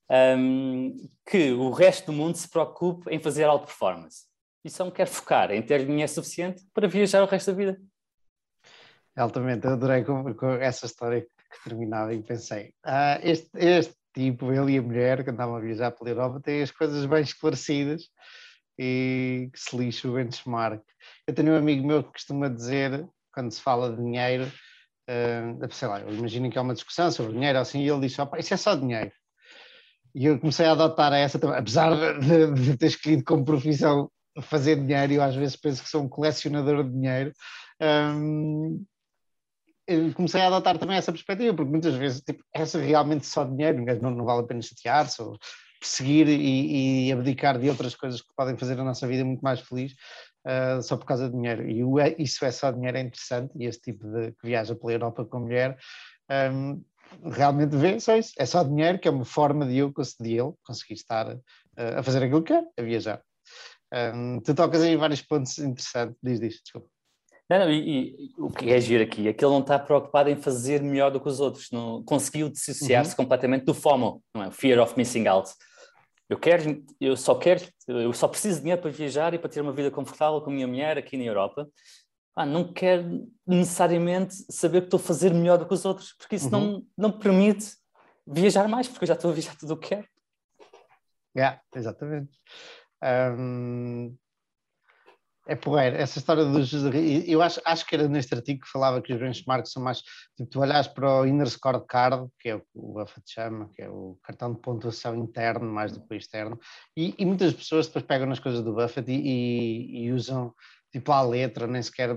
um, 0.10 0.96
que 1.30 1.52
o 1.52 1.72
resto 1.72 2.06
do 2.06 2.14
mundo 2.14 2.38
se 2.38 2.50
preocupe 2.50 3.14
em 3.14 3.20
fazer 3.20 3.44
alta 3.44 3.66
performance. 3.66 4.28
E 4.64 4.70
só 4.70 4.86
me 4.86 4.92
quer 4.92 5.08
focar 5.08 5.52
em 5.52 5.62
ter 5.62 5.86
dinheiro 5.86 6.10
suficiente 6.10 6.64
para 6.74 6.88
viajar 6.88 7.22
o 7.22 7.26
resto 7.26 7.52
da 7.52 7.58
vida. 7.58 7.82
Altamente, 9.14 9.68
eu 9.68 9.74
adorei 9.74 10.06
com, 10.06 10.34
com 10.34 10.52
essa 10.54 10.86
história 10.86 11.20
que 11.20 11.64
terminava 11.66 12.14
e 12.14 12.24
pensei, 12.24 12.74
ah, 12.86 13.20
este, 13.22 13.50
este 13.56 13.94
tipo, 14.14 14.54
ele 14.54 14.76
e 14.76 14.78
a 14.78 14.82
mulher 14.82 15.22
que 15.22 15.32
andavam 15.32 15.58
a 15.58 15.60
viajar 15.60 15.92
pela 15.92 16.12
Europa, 16.12 16.40
têm 16.40 16.62
as 16.62 16.72
coisas 16.72 17.06
bem 17.06 17.24
esclarecidas 17.24 18.04
e 18.80 19.50
que 19.52 19.60
se 19.60 19.76
lixa 19.76 20.08
o 20.08 20.14
benchmark. 20.14 20.82
Eu 21.28 21.36
tenho 21.36 21.52
um 21.52 21.58
amigo 21.58 21.86
meu 21.86 22.02
que 22.02 22.14
costuma 22.14 22.48
dizer, 22.48 23.06
quando 23.34 23.52
se 23.52 23.62
fala 23.62 23.92
de 23.92 23.98
dinheiro, 23.98 24.52
uh, 25.10 25.74
sei 25.74 25.88
lá, 25.88 26.02
imaginem 26.02 26.50
que 26.50 26.58
há 26.58 26.62
uma 26.62 26.74
discussão 26.74 27.12
sobre 27.12 27.34
dinheiro 27.34 27.60
assim, 27.60 27.82
e 27.82 27.90
ele 27.90 28.02
diz, 28.02 28.18
isso 28.40 28.54
é 28.54 28.58
só 28.58 28.76
dinheiro. 28.76 29.12
E 30.16 30.26
eu 30.26 30.40
comecei 30.40 30.66
a 30.66 30.72
adotar 30.72 31.14
essa 31.14 31.38
também, 31.38 31.58
apesar 31.58 32.20
de, 32.20 32.52
de 32.54 32.78
ter 32.78 32.88
escolhido 32.88 33.24
como 33.24 33.46
profissão 33.46 34.10
fazer 34.42 34.76
dinheiro, 34.76 35.14
eu 35.14 35.24
às 35.24 35.36
vezes 35.36 35.56
penso 35.56 35.84
que 35.84 35.90
sou 35.90 36.04
um 36.04 36.10
colecionador 36.10 36.84
de 36.84 36.92
dinheiro. 36.92 37.34
Um, 37.82 38.84
comecei 40.16 40.42
a 40.42 40.48
adotar 40.48 40.78
também 40.78 40.98
essa 40.98 41.12
perspectiva, 41.12 41.56
porque 41.56 41.72
muitas 41.72 41.96
vezes 41.96 42.22
tipo, 42.22 42.44
é 42.54 42.64
realmente 42.78 43.26
só 43.26 43.44
dinheiro, 43.44 43.84
não, 44.02 44.12
não 44.12 44.26
vale 44.26 44.42
a 44.42 44.44
pena 44.44 44.62
chatear-se 44.62 45.22
ou 45.22 45.38
perseguir 45.80 46.28
e, 46.28 47.08
e, 47.08 47.12
abdicar 47.12 47.58
de 47.58 47.70
outras 47.70 47.96
coisas 47.96 48.22
que 48.22 48.34
podem 48.36 48.58
fazer 48.58 48.80
a 48.80 48.84
nossa 48.84 49.08
vida 49.08 49.24
muito 49.24 49.42
mais 49.42 49.62
feliz 49.62 49.96
uh, 50.46 50.82
só 50.82 50.98
por 50.98 51.06
causa 51.06 51.30
de 51.30 51.36
dinheiro. 51.36 51.70
E 51.70 51.84
o, 51.84 52.00
é, 52.00 52.16
isso 52.18 52.44
é 52.46 52.52
só 52.52 52.72
dinheiro 52.72 52.98
é 52.98 53.02
interessante, 53.02 53.52
e 53.58 53.66
esse 53.66 53.80
tipo 53.80 54.08
de 54.08 54.32
que 54.34 54.48
viaja 54.48 54.76
pela 54.76 54.94
Europa 54.94 55.26
com 55.26 55.40
mulher 55.40 55.78
um, 56.54 56.84
realmente 57.32 57.76
vê 57.76 58.00
só 58.00 58.16
isso. 58.16 58.34
É 58.38 58.46
só 58.46 58.64
dinheiro, 58.64 59.00
que 59.00 59.08
é 59.08 59.12
uma 59.12 59.26
forma 59.26 59.66
de 59.66 59.78
eu, 59.78 59.94
de 60.20 60.34
ele 60.34 60.54
conseguir 60.64 60.94
estar 60.94 61.34
uh, 61.34 61.40
a 61.98 62.04
fazer 62.04 62.24
aquilo 62.24 62.44
que 62.44 62.54
quer, 62.54 62.64
a 62.78 62.82
viajar. 62.82 63.22
Um, 63.94 64.40
tu 64.42 64.54
tocas 64.54 64.82
aí 64.82 64.96
vários 64.96 65.22
pontos 65.22 65.58
interessantes, 65.58 66.16
diz, 66.22 66.40
diz, 66.40 66.62
desculpa. 66.62 66.88
Não, 67.50 67.60
não, 67.60 67.72
e, 67.72 68.10
e, 68.10 68.34
o 68.38 68.52
que 68.52 68.72
é 68.72 68.80
giro 68.80 69.04
aqui 69.04 69.28
é 69.28 69.34
que 69.34 69.44
ele 69.44 69.52
não 69.52 69.62
está 69.62 69.80
preocupado 69.80 70.30
em 70.30 70.36
fazer 70.36 70.84
melhor 70.84 71.10
do 71.10 71.20
que 71.20 71.28
os 71.28 71.40
outros, 71.40 71.72
não 71.72 72.04
conseguiu 72.04 72.48
dissociar-se 72.48 73.12
uhum. 73.12 73.18
completamente 73.18 73.66
do 73.66 73.74
FOMO, 73.74 74.22
não 74.36 74.44
é? 74.44 74.52
Fear 74.52 74.80
of 74.80 74.94
Missing 74.96 75.26
Out. 75.28 75.50
Eu 76.30 76.38
quero, 76.38 76.86
eu 77.02 77.18
só 77.18 77.34
quero, 77.34 77.62
eu 77.88 78.14
só 78.14 78.28
preciso 78.28 78.58
de 78.58 78.62
dinheiro 78.62 78.82
para 78.82 78.92
viajar 78.92 79.34
e 79.34 79.40
para 79.40 79.50
ter 79.50 79.62
uma 79.62 79.74
vida 79.74 79.90
confortável 79.90 80.40
com 80.42 80.52
a 80.52 80.54
minha 80.54 80.68
mulher 80.68 80.96
aqui 80.98 81.18
na 81.18 81.24
Europa. 81.24 81.68
Ah, 82.36 82.46
não 82.46 82.72
quero 82.72 83.28
necessariamente 83.46 84.36
saber 84.50 84.82
que 84.82 84.88
estou 84.88 85.00
a 85.00 85.04
fazer 85.04 85.34
melhor 85.34 85.58
do 85.58 85.68
que 85.68 85.74
os 85.74 85.84
outros, 85.86 86.14
porque 86.14 86.36
isso 86.36 86.46
uhum. 86.46 86.52
não, 86.52 86.86
não 86.96 87.10
me 87.10 87.20
permite 87.20 87.76
viajar 88.28 88.68
mais, 88.68 88.88
porque 88.88 89.06
eu 89.06 89.08
já 89.08 89.16
estou 89.16 89.32
a 89.32 89.34
viajar 89.34 89.58
tudo 89.58 89.74
o 89.74 89.78
que 89.78 89.90
quero. 89.90 90.08
É, 91.36 91.40
yeah, 91.40 91.62
exatamente. 91.76 92.40
Um, 93.04 94.16
é 95.50 95.56
porreiro. 95.56 95.98
Essa 95.98 96.20
história 96.20 96.46
dos. 96.46 96.72
Eu 97.28 97.42
acho, 97.42 97.60
acho 97.66 97.86
que 97.86 97.96
era 97.96 98.08
neste 98.08 98.36
artigo 98.36 98.62
que 98.62 98.72
falava 98.72 99.02
que 99.02 99.12
os 99.12 99.20
benchmarks 99.20 99.72
são 99.72 99.82
mais. 99.82 100.02
Tipo, 100.38 100.50
tu 100.50 100.60
olhas 100.62 100.88
para 100.88 101.22
o 101.22 101.26
Inner 101.26 101.50
Scorecard, 101.50 102.28
que 102.40 102.50
é 102.50 102.56
o 102.56 102.60
que 102.60 102.68
o 102.76 102.94
Buffett 102.94 103.24
chama, 103.26 103.70
que 103.74 103.82
é 103.82 103.90
o 103.90 104.18
cartão 104.22 104.54
de 104.54 104.62
pontuação 104.62 105.16
interno 105.16 105.72
mais 105.72 105.92
do 105.92 106.06
que 106.06 106.14
o 106.14 106.18
externo, 106.18 106.60
e, 106.96 107.16
e 107.18 107.26
muitas 107.26 107.54
pessoas 107.54 107.88
depois 107.88 108.06
pegam 108.06 108.28
nas 108.28 108.40
coisas 108.40 108.62
do 108.62 108.74
Buffett 108.74 109.12
e, 109.12 109.16
e, 109.16 110.06
e 110.06 110.12
usam 110.12 110.54
tipo 110.92 111.12
à 111.12 111.22
letra, 111.22 111.66
nem 111.66 111.82
sequer 111.82 112.16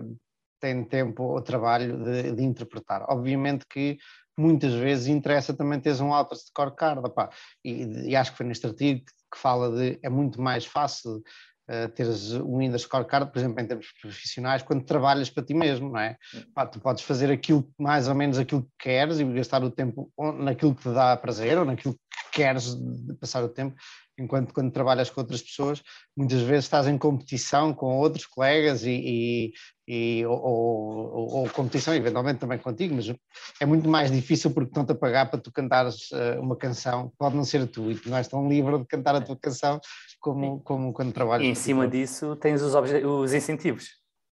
têm 0.60 0.84
tempo 0.84 1.22
ou 1.24 1.40
trabalho 1.40 2.04
de, 2.04 2.32
de 2.32 2.42
interpretar. 2.44 3.04
Obviamente 3.08 3.64
que 3.68 3.96
muitas 4.38 4.74
vezes 4.74 5.06
interessa 5.06 5.54
também 5.54 5.80
teres 5.80 6.00
um 6.00 6.12
alto 6.12 6.36
scorecard, 6.36 7.00
opá, 7.00 7.30
e, 7.64 8.10
e 8.10 8.16
acho 8.16 8.30
que 8.32 8.36
foi 8.36 8.46
neste 8.46 8.66
artigo 8.66 9.04
que 9.32 9.38
fala 9.38 9.74
de 9.74 9.98
é 10.02 10.10
muito 10.10 10.40
mais 10.40 10.66
fácil 10.66 11.22
uh, 11.68 11.88
teres 11.90 12.32
um 12.32 12.60
Inner 12.60 12.78
Scorecard, 12.78 13.30
por 13.30 13.38
exemplo, 13.38 13.60
em 13.60 13.66
termos 13.66 13.86
profissionais, 14.00 14.62
quando 14.62 14.84
trabalhas 14.84 15.30
para 15.30 15.44
ti 15.44 15.54
mesmo, 15.54 15.90
não 15.90 15.98
é? 15.98 16.16
Pá, 16.54 16.66
tu 16.66 16.80
podes 16.80 17.02
fazer 17.02 17.30
aquilo, 17.30 17.68
mais 17.78 18.08
ou 18.08 18.14
menos 18.14 18.38
aquilo 18.38 18.62
que 18.62 18.70
queres 18.78 19.18
e 19.18 19.24
gastar 19.24 19.62
o 19.62 19.70
tempo 19.70 20.10
naquilo 20.38 20.74
que 20.74 20.82
te 20.82 20.92
dá 20.92 21.16
prazer 21.16 21.58
ou 21.58 21.64
naquilo 21.64 21.94
que 21.94 22.00
queres 22.32 22.76
passar 23.20 23.44
o 23.44 23.48
tempo, 23.48 23.76
enquanto 24.18 24.52
quando 24.52 24.70
trabalhas 24.70 25.10
com 25.10 25.20
outras 25.20 25.42
pessoas, 25.42 25.82
muitas 26.16 26.40
vezes 26.42 26.64
estás 26.64 26.86
em 26.86 26.98
competição 26.98 27.72
com 27.72 27.96
outros 27.98 28.26
colegas 28.26 28.84
e, 28.84 28.90
e, 28.90 29.52
e 29.94 30.24
ou, 30.26 30.40
ou, 30.40 31.34
ou, 31.34 31.50
competição 31.50 31.94
eventualmente 31.94 32.40
também 32.40 32.58
contigo, 32.58 32.94
mas 32.94 33.14
é 33.60 33.66
muito 33.66 33.88
mais 33.88 34.10
difícil 34.10 34.50
porque 34.50 34.70
estão-te 34.70 34.92
a 34.92 34.94
pagar 34.94 35.30
para 35.30 35.38
tu 35.38 35.52
cantares 35.52 36.10
uh, 36.12 36.40
uma 36.40 36.56
canção, 36.56 37.12
pode 37.18 37.36
não 37.36 37.44
ser 37.44 37.62
a 37.62 37.66
tua, 37.66 37.92
e 37.92 37.96
tu 37.96 38.08
não 38.08 38.16
és 38.16 38.26
tão 38.26 38.48
livre 38.48 38.78
de 38.78 38.86
cantar 38.86 39.14
a 39.14 39.20
tua 39.20 39.36
canção 39.36 39.78
como, 40.18 40.60
como 40.60 40.92
quando 40.92 41.12
trabalhas. 41.12 41.46
E 41.46 41.50
em 41.50 41.54
cima 41.54 41.86
disso 41.86 42.34
tens 42.36 42.62
os, 42.62 42.74
os 42.74 43.34
incentivos, 43.34 43.88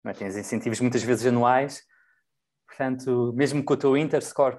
é? 0.05 0.13
tens 0.13 0.37
incentivos 0.37 0.79
muitas 0.79 1.03
vezes 1.03 1.25
anuais 1.25 1.81
Portanto, 2.79 3.33
mesmo 3.35 3.65
que 3.65 3.73
o 3.73 3.75
teu 3.75 3.97
Interscore, 3.97 4.57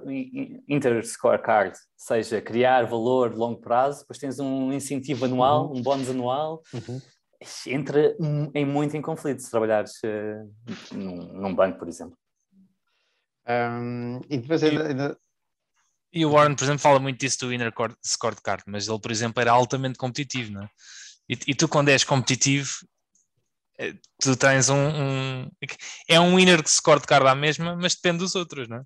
Interscorecard 0.68 1.74
seja 1.96 2.42
criar 2.42 2.84
valor 2.84 3.30
de 3.30 3.36
longo 3.36 3.58
prazo, 3.58 4.00
depois 4.00 4.18
tens 4.18 4.38
um 4.38 4.70
incentivo 4.74 5.24
anual, 5.24 5.70
uhum. 5.70 5.78
um 5.78 5.82
bónus 5.82 6.10
anual, 6.10 6.60
uhum. 6.74 7.00
Entra 7.66 8.16
em 8.54 8.64
muito 8.64 8.96
em 8.96 9.02
conflito 9.02 9.40
se 9.40 9.50
trabalhares 9.50 9.92
uh, 10.04 10.94
num, 10.94 11.40
num, 11.40 11.54
banco, 11.54 11.78
por 11.78 11.88
exemplo. 11.88 12.16
Um, 13.48 14.20
e 14.28 14.38
depois 14.38 14.62
ainda, 14.62 14.86
ainda... 14.88 15.18
E 16.12 16.26
o 16.26 16.32
Warren, 16.32 16.54
por 16.54 16.64
exemplo, 16.64 16.80
fala 16.80 16.98
muito 16.98 17.18
disso 17.18 17.40
do 17.40 17.52
Inner 17.52 17.72
Scorecard, 18.04 18.64
mas 18.66 18.88
ele, 18.88 19.00
por 19.00 19.10
exemplo, 19.10 19.40
era 19.40 19.52
altamente 19.52 19.98
competitivo, 19.98 20.52
não 20.52 20.64
é? 20.64 20.68
E, 21.28 21.38
e 21.48 21.54
tu, 21.54 21.68
quando 21.68 21.88
és 21.88 22.02
competitivo, 22.02 22.70
é, 23.78 23.94
tu 24.20 24.36
tens 24.36 24.68
um, 24.68 24.76
um, 24.76 25.50
é 26.08 26.20
um 26.20 26.36
winner 26.36 26.62
que 26.62 26.70
se 26.70 26.82
corta 26.82 27.06
card 27.06 27.26
à 27.26 27.34
mesma, 27.34 27.74
mas 27.76 27.94
depende 27.94 28.18
dos 28.18 28.34
outros, 28.34 28.68
não 28.68 28.78
é? 28.78 28.82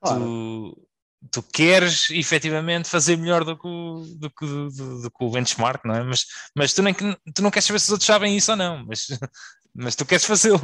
Claro. 0.00 0.20
Tu, 0.20 0.88
tu 1.30 1.42
queres 1.42 2.10
efetivamente 2.10 2.88
fazer 2.88 3.16
melhor 3.16 3.44
do 3.44 3.56
que 3.56 3.66
o, 3.66 4.02
do 4.18 4.30
que, 4.30 4.46
do, 4.46 5.02
do 5.02 5.10
que 5.10 5.24
o 5.24 5.30
benchmark, 5.30 5.84
não 5.84 5.94
é? 5.94 6.02
Mas, 6.02 6.24
mas 6.56 6.72
tu, 6.72 6.82
nem, 6.82 6.94
tu 6.94 7.42
não 7.42 7.50
queres 7.50 7.66
saber 7.66 7.78
se 7.78 7.86
os 7.86 7.92
outros 7.92 8.06
sabem 8.06 8.36
isso 8.36 8.50
ou 8.50 8.56
não, 8.56 8.84
mas, 8.84 9.06
mas 9.74 9.96
tu 9.96 10.04
queres 10.04 10.24
fazê-lo. 10.24 10.60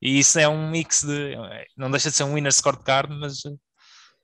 E 0.00 0.18
isso 0.18 0.38
é 0.38 0.48
um 0.48 0.70
mix 0.70 1.02
de. 1.02 1.36
Não 1.76 1.90
deixa 1.90 2.10
de 2.10 2.16
ser 2.16 2.24
um 2.24 2.34
winner 2.34 2.52
scorecard, 2.52 3.14
mas, 3.14 3.42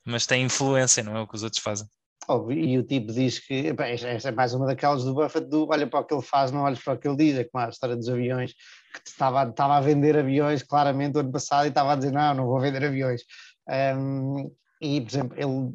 mas 0.04 0.26
tem 0.26 0.44
influência, 0.44 1.02
não 1.02 1.16
é 1.16 1.20
o 1.20 1.26
que 1.26 1.34
os 1.34 1.42
outros 1.42 1.62
fazem. 1.62 1.86
Óbvio, 2.28 2.56
e 2.56 2.78
o 2.78 2.84
tipo 2.84 3.12
diz 3.12 3.40
que 3.40 3.74
esta 3.78 4.28
é 4.28 4.32
mais 4.32 4.54
uma 4.54 4.66
daquelas 4.66 5.02
do 5.02 5.12
Buffett 5.12 5.48
do 5.48 5.66
olha 5.68 5.88
para 5.88 6.00
o 6.00 6.04
que 6.04 6.14
ele 6.14 6.22
faz, 6.22 6.52
não 6.52 6.60
olhes 6.62 6.78
para 6.78 6.94
o 6.94 6.98
que 6.98 7.08
ele 7.08 7.16
diz, 7.16 7.36
é 7.36 7.44
como 7.44 7.64
a 7.64 7.68
história 7.68 7.96
dos 7.96 8.08
aviões, 8.08 8.52
que 8.52 9.08
estava, 9.08 9.48
estava 9.48 9.76
a 9.76 9.80
vender 9.80 10.16
aviões 10.16 10.62
claramente 10.62 11.16
o 11.16 11.20
ano 11.20 11.32
passado 11.32 11.64
e 11.64 11.70
estava 11.70 11.92
a 11.92 11.96
dizer 11.96 12.12
não, 12.12 12.32
não 12.32 12.46
vou 12.46 12.60
vender 12.60 12.84
aviões. 12.84 13.22
Um, 13.68 14.52
e, 14.82 15.00
por 15.00 15.10
exemplo, 15.10 15.36
ele 15.38 15.74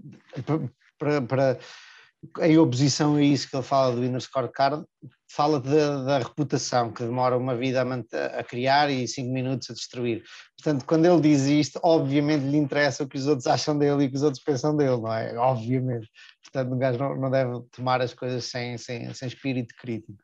para, 0.99 1.21
para 1.21 1.59
em 2.41 2.57
oposição 2.57 3.15
a 3.15 3.21
isso 3.21 3.49
que 3.49 3.55
ele 3.55 3.63
fala 3.63 3.95
do 3.95 4.03
Inner 4.03 4.19
Scorecard, 4.19 4.83
fala 5.29 5.59
da, 5.59 6.03
da 6.03 6.17
reputação, 6.19 6.91
que 6.91 7.03
demora 7.03 7.37
uma 7.37 7.55
vida 7.55 7.83
a, 7.83 8.39
a, 8.39 8.43
criar 8.43 8.89
e 8.89 9.07
cinco 9.07 9.31
minutos 9.31 9.69
a 9.69 9.73
destruir. 9.73 10.23
Portanto, 10.57 10.85
quando 10.85 11.05
ele 11.05 11.21
diz 11.21 11.45
isto, 11.45 11.79
obviamente 11.83 12.43
lhe 12.43 12.57
interessa 12.57 13.03
o 13.03 13.07
que 13.07 13.17
os 13.17 13.27
outros 13.27 13.45
acham 13.47 13.77
dele 13.77 14.03
e 14.03 14.07
o 14.07 14.09
que 14.09 14.15
os 14.15 14.23
outros 14.23 14.43
pensam 14.43 14.75
dele, 14.75 14.97
não 14.97 15.13
é? 15.13 15.37
Obviamente. 15.37 16.09
Portanto, 16.43 16.73
o 16.73 16.77
gajo 16.77 16.97
não, 16.97 17.15
não 17.15 17.29
deve 17.29 17.61
tomar 17.71 18.01
as 18.01 18.13
coisas 18.13 18.45
sem, 18.45 18.77
sem, 18.77 19.13
sem 19.13 19.27
espírito 19.27 19.75
crítico. 19.79 20.17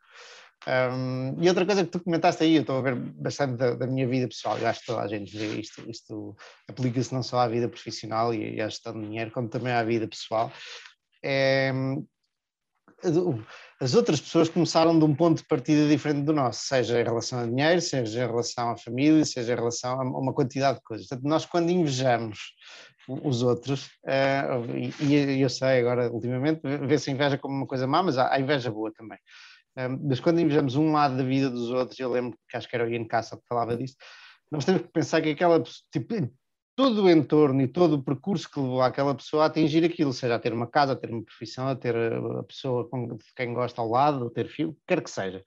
Um, 0.66 1.42
e 1.42 1.48
outra 1.48 1.66
coisa 1.66 1.84
que 1.84 1.90
tu 1.90 2.00
comentaste 2.00 2.42
aí, 2.42 2.56
eu 2.56 2.62
estou 2.62 2.78
a 2.78 2.82
ver 2.82 2.94
bastante 2.94 3.56
da, 3.56 3.74
da 3.74 3.86
minha 3.86 4.06
vida 4.08 4.26
pessoal, 4.26 4.58
eu 4.58 4.66
acho 4.66 4.80
que 4.80 4.86
toda 4.86 5.02
a 5.02 5.08
gente 5.08 5.36
vê 5.36 5.60
isto, 5.60 5.88
isto 5.90 6.36
aplica-se 6.68 7.12
não 7.12 7.22
só 7.22 7.40
à 7.40 7.48
vida 7.48 7.68
profissional 7.68 8.32
e 8.32 8.60
à 8.60 8.68
gestão 8.68 8.94
de 8.94 9.06
dinheiro, 9.06 9.30
como 9.30 9.48
também 9.48 9.72
à 9.72 9.82
vida 9.82 10.08
pessoal, 10.08 10.50
é, 11.22 11.70
as 13.80 13.94
outras 13.94 14.20
pessoas 14.20 14.48
começaram 14.48 14.98
de 14.98 15.04
um 15.04 15.14
ponto 15.14 15.38
de 15.42 15.48
partida 15.48 15.86
diferente 15.86 16.22
do 16.22 16.32
nosso, 16.32 16.66
seja 16.66 17.00
em 17.00 17.04
relação 17.04 17.40
a 17.40 17.46
dinheiro, 17.46 17.80
seja 17.80 18.24
em 18.24 18.26
relação 18.26 18.70
à 18.70 18.76
família, 18.78 19.24
seja 19.24 19.52
em 19.52 19.56
relação 19.56 20.00
a 20.00 20.04
uma 20.04 20.32
quantidade 20.32 20.78
de 20.78 20.84
coisas. 20.84 21.06
Portanto, 21.06 21.28
nós 21.28 21.44
quando 21.44 21.70
invejamos 21.70 22.54
os 23.06 23.42
outros, 23.42 23.86
uh, 24.06 24.64
e, 25.00 25.40
eu 25.40 25.50
sei 25.50 25.80
agora, 25.80 26.10
ultimamente, 26.10 26.60
vê-se 26.86 27.10
a 27.10 27.12
inveja 27.12 27.36
como 27.36 27.54
uma 27.54 27.66
coisa 27.66 27.86
má, 27.86 28.02
mas 28.02 28.16
há, 28.16 28.38
inveja 28.40 28.70
boa 28.70 28.90
também. 28.92 29.18
Mas 29.76 30.20
quando 30.20 30.40
invejamos 30.40 30.76
um 30.76 30.92
lado 30.92 31.16
da 31.16 31.24
vida 31.24 31.50
dos 31.50 31.70
outros, 31.70 31.98
eu 31.98 32.10
lembro 32.10 32.38
que 32.48 32.56
acho 32.56 32.68
que 32.68 32.76
era 32.76 32.84
o 32.84 32.88
Ian 32.88 33.04
Castle 33.04 33.38
que 33.38 33.48
falava 33.48 33.76
disso, 33.76 33.96
nós 34.50 34.64
temos 34.64 34.82
que 34.82 34.88
pensar 34.88 35.20
que 35.20 35.30
aquela, 35.30 35.60
tipo, 35.92 36.14
todo 36.76 37.04
o 37.04 37.10
entorno 37.10 37.60
e 37.60 37.68
todo 37.68 37.94
o 37.94 38.02
percurso 38.02 38.50
que 38.50 38.60
levou 38.60 38.82
aquela 38.82 39.14
pessoa 39.14 39.44
a 39.44 39.46
atingir 39.46 39.84
aquilo, 39.84 40.12
seja 40.12 40.36
a 40.36 40.38
ter 40.38 40.52
uma 40.52 40.66
casa, 40.66 40.92
a 40.92 40.96
ter 40.96 41.10
uma 41.10 41.24
profissão, 41.24 41.68
a 41.68 41.76
ter 41.76 41.94
a 41.96 42.42
pessoa 42.44 42.88
com 42.88 43.16
quem 43.36 43.52
gosta 43.52 43.80
ao 43.80 43.88
lado, 43.88 44.26
a 44.26 44.30
ter 44.30 44.48
filho, 44.48 44.76
quer 44.86 45.02
que 45.02 45.10
seja. 45.10 45.44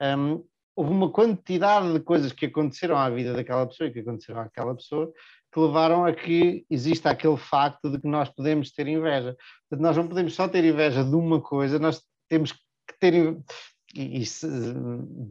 Um, 0.00 0.44
houve 0.74 0.92
uma 0.92 1.10
quantidade 1.10 1.92
de 1.92 2.00
coisas 2.00 2.32
que 2.32 2.46
aconteceram 2.46 2.96
à 2.96 3.10
vida 3.10 3.32
daquela 3.32 3.66
pessoa 3.66 3.88
e 3.88 3.92
que 3.92 4.00
aconteceram 4.00 4.40
àquela 4.40 4.74
pessoa 4.74 5.12
que 5.52 5.58
levaram 5.58 6.04
a 6.04 6.12
que 6.12 6.64
exista 6.70 7.10
aquele 7.10 7.36
facto 7.36 7.90
de 7.90 8.00
que 8.00 8.06
nós 8.06 8.28
podemos 8.28 8.70
ter 8.70 8.86
inveja. 8.86 9.36
Portanto, 9.68 9.86
nós 9.86 9.96
não 9.96 10.06
podemos 10.06 10.34
só 10.34 10.46
ter 10.46 10.64
inveja 10.64 11.02
de 11.02 11.14
uma 11.14 11.40
coisa, 11.40 11.78
nós 11.78 12.02
temos 12.28 12.52
que 12.52 12.60
ter 12.98 13.36
e 13.94 14.20
isso 14.20 14.46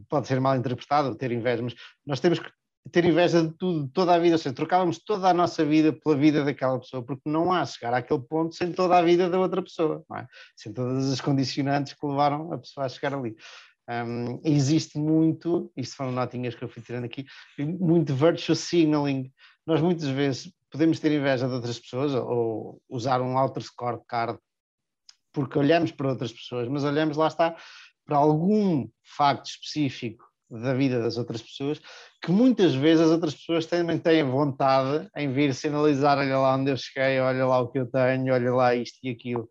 pode 0.08 0.26
ser 0.26 0.40
mal 0.40 0.56
interpretado, 0.56 1.14
ter 1.14 1.30
inveja, 1.32 1.62
mas 1.62 1.74
nós 2.04 2.20
temos 2.20 2.38
que 2.38 2.50
ter 2.90 3.04
inveja 3.04 3.42
de 3.42 3.52
tudo, 3.56 3.88
toda 3.88 4.14
a 4.14 4.18
vida, 4.18 4.34
ou 4.34 4.38
seja, 4.38 4.54
trocávamos 4.54 4.98
toda 4.98 5.28
a 5.28 5.34
nossa 5.34 5.64
vida 5.64 5.92
pela 5.92 6.16
vida 6.16 6.44
daquela 6.44 6.78
pessoa, 6.78 7.02
porque 7.02 7.28
não 7.28 7.52
há 7.52 7.64
chegar 7.66 7.92
àquele 7.94 8.20
ponto 8.20 8.54
sem 8.54 8.72
toda 8.72 8.96
a 8.96 9.02
vida 9.02 9.28
da 9.28 9.38
outra 9.38 9.62
pessoa, 9.62 10.04
é? 10.16 10.26
sem 10.56 10.72
todas 10.72 11.12
as 11.12 11.20
condicionantes 11.20 11.92
que 11.92 12.06
levaram 12.06 12.52
a 12.52 12.58
pessoa 12.58 12.86
a 12.86 12.88
chegar 12.88 13.14
ali. 13.14 13.36
Um, 13.90 14.40
existe 14.44 14.98
muito, 14.98 15.72
isto 15.76 15.96
foram 15.96 16.12
notinhas 16.12 16.54
que 16.54 16.62
eu 16.62 16.68
fui 16.68 16.82
tirando 16.82 17.04
aqui, 17.04 17.24
muito 17.58 18.14
virtue 18.14 18.54
signaling. 18.54 19.32
Nós 19.66 19.80
muitas 19.80 20.08
vezes 20.08 20.52
podemos 20.70 21.00
ter 21.00 21.12
inveja 21.12 21.46
de 21.46 21.54
outras 21.54 21.78
pessoas 21.78 22.14
ou 22.14 22.82
usar 22.88 23.20
um 23.22 23.38
outer 23.38 23.62
scorecard 23.62 24.38
porque 25.32 25.58
olhamos 25.58 25.92
para 25.92 26.08
outras 26.08 26.32
pessoas, 26.32 26.68
mas 26.68 26.84
olhamos 26.84 27.16
lá 27.16 27.26
está 27.26 27.56
para 28.04 28.16
algum 28.16 28.88
facto 29.04 29.46
específico 29.46 30.24
da 30.50 30.72
vida 30.72 31.00
das 31.00 31.18
outras 31.18 31.42
pessoas, 31.42 31.80
que 32.22 32.30
muitas 32.30 32.74
vezes 32.74 33.04
as 33.04 33.10
outras 33.10 33.34
pessoas 33.34 33.66
também 33.66 33.98
têm 33.98 34.24
vontade 34.24 35.08
em 35.14 35.30
vir 35.30 35.54
sinalizar, 35.54 36.18
olha 36.18 36.38
lá 36.38 36.56
onde 36.56 36.70
eu 36.70 36.76
cheguei, 36.76 37.20
olha 37.20 37.46
lá 37.46 37.60
o 37.60 37.68
que 37.68 37.78
eu 37.78 37.86
tenho, 37.86 38.32
olha 38.32 38.54
lá 38.54 38.74
isto 38.74 38.98
e 39.02 39.10
aquilo. 39.10 39.48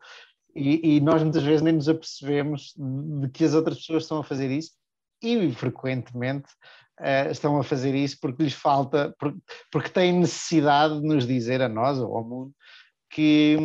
E, 0.56 0.96
e 0.96 1.00
nós 1.00 1.22
muitas 1.22 1.44
vezes 1.44 1.62
nem 1.62 1.74
nos 1.74 1.88
apercebemos 1.88 2.74
de 2.76 3.30
que 3.30 3.44
as 3.44 3.54
outras 3.54 3.78
pessoas 3.78 4.04
estão 4.04 4.18
a 4.18 4.24
fazer 4.24 4.50
isso 4.50 4.72
e 5.22 5.52
frequentemente 5.52 6.50
uh, 7.00 7.30
estão 7.30 7.60
a 7.60 7.64
fazer 7.64 7.94
isso 7.94 8.18
porque 8.20 8.44
lhes 8.44 8.54
falta, 8.54 9.16
porque, 9.20 9.38
porque 9.72 9.90
têm 9.90 10.14
necessidade 10.14 11.00
de 11.00 11.08
nos 11.08 11.28
dizer 11.28 11.62
a 11.62 11.70
nós 11.70 12.00
ou 12.00 12.18
ao 12.18 12.24
mundo 12.24 12.54
que, 13.10 13.58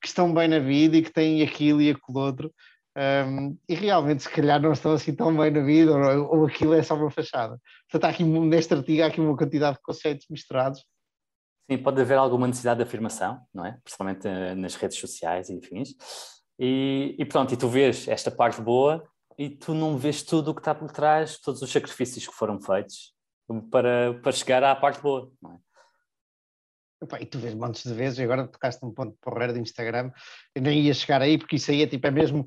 que 0.00 0.06
estão 0.06 0.32
bem 0.32 0.48
na 0.48 0.58
vida 0.58 0.96
e 0.96 1.02
que 1.02 1.12
têm 1.12 1.42
aquilo 1.42 1.80
e 1.80 1.90
aquilo 1.90 2.18
outro. 2.18 2.52
Um, 2.96 3.56
e 3.68 3.74
realmente, 3.74 4.24
se 4.24 4.28
calhar, 4.28 4.60
não 4.60 4.72
estão 4.72 4.92
assim 4.92 5.14
tão 5.14 5.34
bem 5.36 5.50
na 5.50 5.62
vida, 5.62 5.92
ou, 5.92 6.40
ou 6.40 6.46
aquilo 6.46 6.74
é 6.74 6.82
só 6.82 6.94
uma 6.94 7.10
fachada. 7.10 7.58
Portanto, 7.90 8.10
aqui, 8.10 8.24
neste 8.24 8.74
artigo, 8.74 9.02
há 9.02 9.06
aqui 9.06 9.20
uma 9.20 9.36
quantidade 9.36 9.76
de 9.76 9.82
conceitos 9.82 10.26
misturados. 10.28 10.84
Sim, 11.70 11.78
pode 11.78 12.00
haver 12.00 12.18
alguma 12.18 12.48
necessidade 12.48 12.78
de 12.78 12.84
afirmação, 12.84 13.40
não 13.54 13.64
é? 13.64 13.78
Principalmente 13.84 14.26
eh, 14.26 14.54
nas 14.56 14.74
redes 14.74 14.98
sociais 14.98 15.48
e 15.48 15.58
afins. 15.58 15.94
E, 16.58 17.14
e 17.16 17.24
pronto, 17.24 17.54
e 17.54 17.56
tu 17.56 17.68
vês 17.68 18.08
esta 18.08 18.30
parte 18.30 18.60
boa 18.60 19.04
e 19.38 19.48
tu 19.48 19.72
não 19.72 19.96
vês 19.96 20.22
tudo 20.22 20.50
o 20.50 20.54
que 20.54 20.60
está 20.60 20.74
por 20.74 20.90
trás, 20.90 21.38
todos 21.38 21.62
os 21.62 21.70
sacrifícios 21.70 22.26
que 22.26 22.34
foram 22.34 22.60
feitos 22.60 23.14
para, 23.70 24.14
para 24.20 24.32
chegar 24.32 24.62
à 24.64 24.74
parte 24.74 25.00
boa, 25.00 25.30
não 25.40 25.52
é? 25.52 25.69
E 27.20 27.26
tu 27.26 27.38
vês 27.38 27.54
montes 27.54 27.82
de 27.84 27.94
vezes, 27.94 28.18
e 28.18 28.22
agora 28.22 28.46
tocaste 28.46 28.84
um 28.84 28.92
ponto 28.92 29.16
porreiro 29.20 29.52
do 29.52 29.58
Instagram, 29.58 30.10
eu 30.54 30.62
nem 30.62 30.80
ia 30.80 30.94
chegar 30.94 31.22
aí, 31.22 31.38
porque 31.38 31.56
isso 31.56 31.70
aí 31.70 31.82
é 31.82 31.86
tipo, 31.86 32.06
é 32.06 32.10
mesmo 32.10 32.46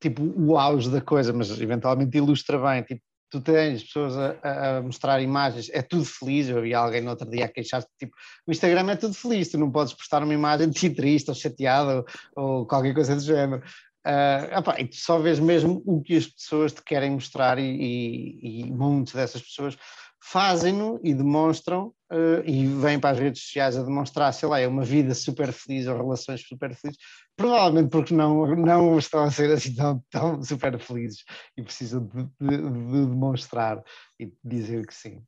tipo 0.00 0.22
o 0.22 0.56
auge 0.56 0.90
da 0.90 1.00
coisa, 1.00 1.32
mas 1.32 1.50
eventualmente 1.60 2.16
ilustra 2.16 2.58
bem, 2.58 2.82
tipo, 2.82 3.02
tu 3.30 3.40
tens 3.40 3.84
pessoas 3.84 4.16
a, 4.16 4.78
a, 4.78 4.82
mostrar 4.82 5.22
imagens, 5.22 5.70
é 5.72 5.82
tudo 5.82 6.04
feliz, 6.04 6.48
eu 6.48 6.60
vi 6.62 6.74
alguém 6.74 7.00
no 7.00 7.10
outro 7.10 7.30
dia 7.30 7.44
a 7.44 7.48
queixar-se, 7.48 7.88
tipo, 7.98 8.12
o 8.46 8.50
Instagram 8.50 8.90
é 8.90 8.96
tudo 8.96 9.14
feliz, 9.14 9.48
tu 9.48 9.58
não 9.58 9.70
podes 9.70 9.94
postar 9.94 10.22
uma 10.22 10.34
imagem 10.34 10.68
de 10.68 10.74
ti 10.74 10.90
triste 10.90 11.28
ou 11.28 11.34
chateado 11.34 12.04
ou, 12.34 12.44
ou 12.44 12.66
qualquer 12.66 12.92
coisa 12.92 13.14
do 13.14 13.22
género. 13.22 13.62
Uh, 14.04 14.58
opa, 14.58 14.80
e 14.80 14.88
tu 14.88 14.96
só 14.96 15.18
vês 15.18 15.38
mesmo 15.38 15.82
o 15.84 16.02
que 16.02 16.16
as 16.16 16.26
pessoas 16.26 16.72
te 16.72 16.82
querem 16.82 17.10
mostrar 17.10 17.58
e, 17.58 17.62
e, 17.62 18.60
e 18.62 18.72
muitas 18.72 19.14
dessas 19.14 19.42
pessoas 19.42 19.76
fazem-no 20.22 21.00
e 21.02 21.14
demonstram 21.14 21.94
uh, 22.12 22.42
e 22.44 22.66
vêm 22.66 23.00
para 23.00 23.10
as 23.10 23.18
redes 23.18 23.42
sociais 23.42 23.76
a 23.76 23.82
demonstrar, 23.82 24.32
sei 24.32 24.48
lá, 24.48 24.60
é 24.60 24.68
uma 24.68 24.84
vida 24.84 25.14
super 25.14 25.52
feliz 25.52 25.86
ou 25.86 25.96
relações 25.96 26.42
super 26.46 26.74
felizes, 26.74 27.02
provavelmente 27.36 27.90
porque 27.90 28.14
não, 28.14 28.46
não 28.54 28.98
estão 28.98 29.24
a 29.24 29.30
ser 29.30 29.50
assim 29.50 29.74
tão, 29.74 30.04
tão 30.10 30.42
super 30.42 30.78
felizes 30.78 31.24
e 31.56 31.62
precisam 31.62 32.06
de, 32.06 32.24
de, 32.38 32.56
de 32.56 33.06
demonstrar 33.06 33.82
e 34.18 34.32
dizer 34.44 34.86
que 34.86 34.94
sim. 34.94 35.22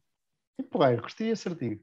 E 0.58 0.62
porreiro, 0.62 1.02
gostei 1.02 1.30
esse 1.30 1.48
artigo. 1.48 1.80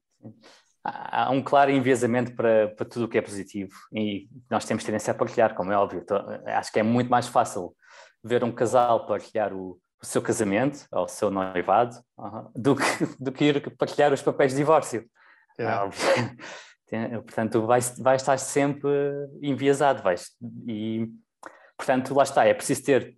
Há 0.83 1.29
um 1.31 1.41
claro 1.41 1.71
enviesamento 1.71 2.33
para, 2.35 2.69
para 2.69 2.85
tudo 2.85 3.05
o 3.05 3.09
que 3.09 3.17
é 3.17 3.21
positivo 3.21 3.73
e 3.91 4.29
nós 4.49 4.65
temos 4.65 4.83
tendência 4.83 5.11
a 5.11 5.15
partilhar, 5.15 5.55
como 5.55 5.71
é 5.71 5.77
óbvio. 5.77 6.01
Então, 6.01 6.17
acho 6.45 6.71
que 6.71 6.79
é 6.79 6.83
muito 6.83 7.09
mais 7.09 7.27
fácil 7.27 7.75
ver 8.23 8.43
um 8.43 8.51
casal 8.51 9.05
partilhar 9.05 9.53
o, 9.53 9.79
o 10.01 10.05
seu 10.05 10.21
casamento 10.21 10.87
ou 10.91 11.05
o 11.05 11.07
seu 11.07 11.29
noivado 11.29 11.97
do, 12.55 12.75
que, 12.75 12.83
do 13.19 13.31
que 13.31 13.45
ir 13.45 13.77
partilhar 13.77 14.13
os 14.13 14.21
papéis 14.21 14.51
de 14.51 14.57
divórcio. 14.57 15.09
É. 15.57 15.65
portanto, 17.21 17.65
vai, 17.65 17.81
vai 17.99 18.15
estar 18.15 18.37
sempre 18.37 18.89
enviesado. 19.41 20.01
Vais, 20.01 20.31
e, 20.67 21.07
portanto, 21.77 22.13
lá 22.13 22.23
está. 22.23 22.45
É 22.45 22.53
preciso 22.53 22.83
ter 22.83 23.17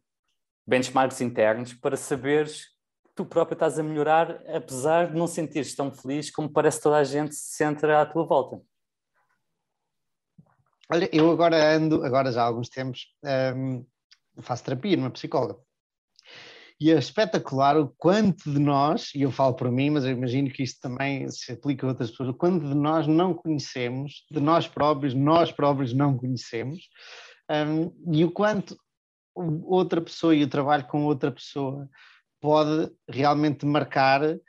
benchmarks 0.68 1.22
internos 1.22 1.74
para 1.74 1.96
saberes 1.96 2.72
tu 3.16 3.26
próprio 3.26 3.54
estás 3.54 3.78
a 3.78 3.84
melhorar, 3.84 4.42
apesar 4.48 5.08
de 5.08 5.18
não 5.18 5.28
sentires 5.28 5.76
tão 5.76 5.92
feliz 5.92 6.32
como 6.32 6.50
parece 6.50 6.82
toda 6.82 6.98
a 6.98 7.04
gente 7.04 7.36
se 7.36 7.56
centra 7.56 8.02
à 8.02 8.06
tua 8.06 8.26
volta. 8.26 8.62
Olha, 10.92 11.10
eu 11.14 11.32
agora 11.32 11.76
ando, 11.76 12.04
agora 12.04 12.32
já 12.32 12.42
há 12.42 12.46
alguns 12.46 12.68
tempos, 12.68 13.16
um, 13.56 13.86
faço 14.42 14.64
terapia 14.64 14.98
numa 14.98 15.12
psicóloga. 15.12 15.58
E 16.82 16.90
é 16.90 16.98
espetacular 16.98 17.78
o 17.78 17.94
quanto 17.96 18.52
de 18.52 18.58
nós, 18.58 19.12
e 19.14 19.22
eu 19.22 19.30
falo 19.30 19.54
por 19.54 19.72
mim, 19.72 19.92
mas 19.92 20.04
eu 20.04 20.10
imagino 20.10 20.50
que 20.50 20.64
isto 20.64 20.82
também 20.82 21.30
se 21.30 21.52
aplica 21.52 21.86
a 21.86 21.90
outras 21.90 22.10
pessoas, 22.10 22.30
o 22.30 22.34
quanto 22.34 22.68
de 22.68 22.74
nós 22.74 23.06
não 23.06 23.36
conhecemos, 23.36 24.26
de 24.32 24.40
nós 24.40 24.68
próprios, 24.68 25.14
nós 25.14 25.52
próprios 25.52 25.94
não 25.94 26.18
conhecemos, 26.18 26.90
um, 27.52 28.12
e 28.12 28.26
o 28.26 28.32
quanto 28.32 28.76
outra 29.36 30.02
pessoa 30.02 30.36
e 30.36 30.44
o 30.44 30.50
trabalho 30.50 30.88
com 30.88 31.06
outra 31.06 31.32
pessoa 31.32 31.88
pode 32.42 32.92
realmente 33.08 33.64
marcar 33.64 34.24
uh, 34.24 34.40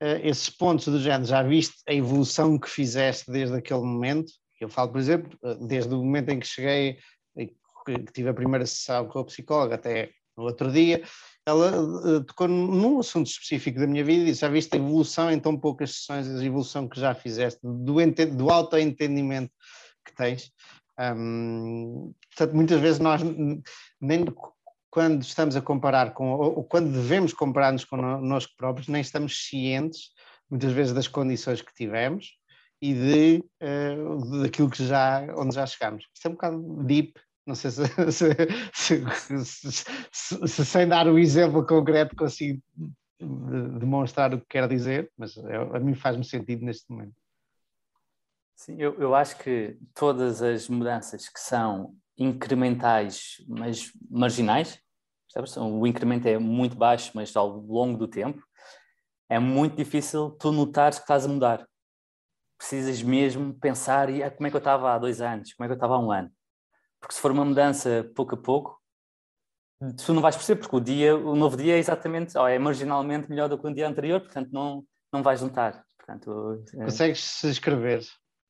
esses 0.00 0.48
pontos 0.48 0.88
do 0.88 0.98
género. 0.98 1.26
Já 1.26 1.42
viste 1.42 1.76
a 1.86 1.92
evolução 1.92 2.58
que 2.58 2.70
fizeste 2.70 3.30
desde 3.30 3.54
aquele 3.54 3.82
momento? 3.82 4.32
Eu 4.58 4.70
falo, 4.70 4.92
por 4.92 4.98
exemplo, 4.98 5.38
eh, 5.44 5.58
desde 5.60 5.92
o 5.92 5.98
momento 5.98 6.30
em 6.30 6.38
que 6.38 6.46
cheguei, 6.46 6.96
que 7.84 7.98
tive 8.14 8.28
a 8.30 8.34
primeira 8.34 8.64
sessão 8.64 9.08
com 9.08 9.18
a 9.18 9.24
psicóloga 9.24 9.74
até 9.74 10.10
no 10.36 10.44
outro 10.44 10.70
dia, 10.72 11.02
ela 11.46 11.80
uh, 11.80 12.24
tocou 12.24 12.46
num 12.46 13.00
assunto 13.00 13.26
específico 13.26 13.78
da 13.78 13.86
minha 13.86 14.04
vida 14.04 14.30
e 14.30 14.34
já 14.34 14.48
viste 14.48 14.74
a 14.74 14.78
evolução 14.78 15.30
em 15.30 15.40
tão 15.40 15.56
poucas 15.58 15.96
sessões, 15.96 16.28
a 16.28 16.44
evolução 16.44 16.88
que 16.88 17.00
já 17.00 17.14
fizeste, 17.14 17.60
do, 17.62 17.94
do 18.36 18.50
autoentendimento 18.50 19.52
que 20.04 20.14
tens. 20.14 20.52
Um, 20.98 22.12
portanto, 22.30 22.54
muitas 22.54 22.80
vezes 22.80 22.98
nós 23.00 23.22
nem 24.00 24.24
quando 24.90 25.22
estamos 25.22 25.56
a 25.56 25.62
comparar 25.62 26.12
com, 26.12 26.32
ou 26.32 26.64
quando 26.64 26.92
devemos 26.92 27.32
comparar-nos 27.32 27.84
connosco 27.84 28.52
próprios, 28.56 28.88
nem 28.88 29.00
estamos 29.00 29.46
cientes, 29.48 30.10
muitas 30.50 30.72
vezes, 30.72 30.92
das 30.92 31.08
condições 31.08 31.62
que 31.62 31.74
tivemos 31.74 32.36
e 32.80 32.92
de, 32.92 33.44
uh, 33.62 34.42
daquilo 34.42 34.68
que 34.68 34.84
já, 34.84 35.26
onde 35.36 35.54
já 35.54 35.66
chegamos. 35.66 36.04
Isto 36.14 36.26
é 36.26 36.28
um 36.28 36.34
bocado 36.34 36.84
deep, 36.84 37.14
não 37.46 37.54
sei 37.54 37.70
se, 38.10 38.34
se, 38.72 39.84
se, 40.12 40.48
se 40.48 40.66
sem 40.66 40.88
dar 40.88 41.06
o 41.06 41.18
exemplo 41.18 41.66
concreto 41.66 42.14
consigo 42.14 42.62
demonstrar 43.18 44.34
o 44.34 44.40
que 44.40 44.46
quer 44.48 44.68
dizer, 44.68 45.10
mas 45.16 45.36
é, 45.36 45.56
a 45.56 45.78
mim 45.78 45.94
faz-me 45.94 46.24
sentido 46.24 46.64
neste 46.64 46.90
momento. 46.90 47.14
Sim, 48.56 48.76
eu, 48.78 48.94
eu 49.00 49.14
acho 49.14 49.36
que 49.38 49.76
todas 49.94 50.42
as 50.42 50.68
mudanças 50.68 51.28
que 51.28 51.38
são 51.38 51.94
incrementais, 52.18 53.36
mas 53.48 53.92
marginais, 54.10 54.82
Sabes? 55.32 55.56
O 55.56 55.86
incremento 55.86 56.28
é 56.28 56.36
muito 56.36 56.76
baixo, 56.76 57.10
mas 57.14 57.34
ao 57.34 57.48
longo 57.48 57.96
do 57.96 58.06
tempo 58.06 58.46
é 59.30 59.38
muito 59.38 59.74
difícil 59.74 60.30
tu 60.32 60.52
notares 60.52 60.98
que 60.98 61.04
estás 61.04 61.24
a 61.24 61.28
mudar. 61.28 61.66
Precisas 62.58 63.02
mesmo 63.02 63.54
pensar 63.54 64.10
e 64.10 64.22
ah, 64.22 64.30
como 64.30 64.46
é 64.46 64.50
que 64.50 64.56
eu 64.56 64.58
estava 64.58 64.92
há 64.92 64.98
dois 64.98 65.22
anos, 65.22 65.54
como 65.54 65.64
é 65.64 65.68
que 65.68 65.72
eu 65.72 65.76
estava 65.76 65.94
há 65.94 65.98
um 65.98 66.12
ano. 66.12 66.30
Porque 67.02 67.14
se 67.14 67.20
for 67.20 67.32
uma 67.32 67.44
mudança 67.44 68.10
pouco 68.14 68.36
a 68.36 68.38
pouco, 68.38 68.80
tu 70.02 70.14
não 70.14 70.22
vais 70.22 70.36
perceber, 70.36 70.60
porque 70.60 70.76
o 70.76 70.80
dia, 70.80 71.16
o 71.16 71.34
novo 71.34 71.56
dia 71.56 71.74
é 71.74 71.78
exatamente, 71.78 72.38
ou 72.38 72.46
é 72.46 72.58
marginalmente 72.58 73.28
melhor 73.28 73.48
do 73.48 73.58
que 73.58 73.66
o 73.66 73.74
dia 73.74 73.88
anterior, 73.88 74.20
portanto 74.20 74.50
não, 74.52 74.84
não 75.12 75.22
vais 75.22 75.42
notar. 75.42 75.84
Portanto, 75.98 76.64
é... 76.74 76.84
Consegues 76.84 77.44
escrever 77.44 78.02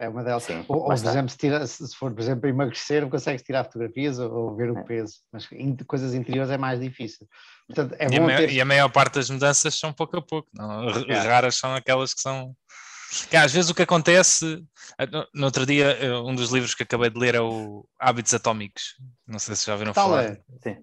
é 0.03 0.09
uma 0.09 0.25
delas. 0.25 0.43
Sim, 0.43 0.65
ou, 0.67 0.79
ou 0.79 0.87
por 0.87 0.95
exemplo, 0.95 1.29
se, 1.29 1.39
tira, 1.39 1.65
se, 1.65 1.95
for, 1.95 2.13
por 2.13 2.21
exemplo, 2.21 2.49
emagrecer, 2.49 3.09
consegues 3.09 3.43
tirar 3.43 3.63
fotografias 3.65 4.19
ou, 4.19 4.33
ou 4.33 4.57
ver 4.57 4.71
o 4.73 4.79
é. 4.79 4.83
peso, 4.83 5.19
mas 5.33 5.47
em 5.53 5.77
coisas 5.77 6.13
interiores 6.13 6.51
é 6.51 6.59
mais 6.59 6.81
difícil. 6.81 7.27
Portanto, 7.69 7.95
é 7.99 8.09
e, 8.13 8.17
a 8.17 8.21
maior, 8.21 8.39
ter... 8.39 8.53
e, 8.53 8.61
a 8.61 8.65
maior, 8.65 8.91
parte 8.91 9.15
das 9.15 9.31
mudanças 9.31 9.79
são 9.79 9.93
pouco 9.93 10.17
a 10.17 10.23
pouco, 10.23 10.49
não? 10.53 10.89
É. 10.89 11.19
raras 11.21 11.55
são 11.55 11.73
aquelas 11.75 12.13
que 12.13 12.21
são. 12.21 12.53
Que 13.29 13.37
às 13.37 13.53
vezes 13.53 13.71
o 13.71 13.75
que 13.75 13.83
acontece, 13.83 14.65
eh, 14.99 15.07
no 15.35 15.45
outro 15.45 15.67
dia, 15.67 15.91
eh, 15.99 16.17
um 16.19 16.35
dos 16.35 16.51
livros 16.51 16.75
que 16.75 16.83
acabei 16.83 17.11
de 17.11 17.19
ler 17.19 17.35
é 17.35 17.41
o 17.41 17.87
Hábitos 17.99 18.33
Atómicos. 18.33 18.97
Não 19.27 19.39
sei 19.39 19.55
se 19.55 19.67
já 19.67 19.77
viram 19.77 19.93
falar. 19.93 20.25
É? 20.25 20.35
Sim. 20.63 20.77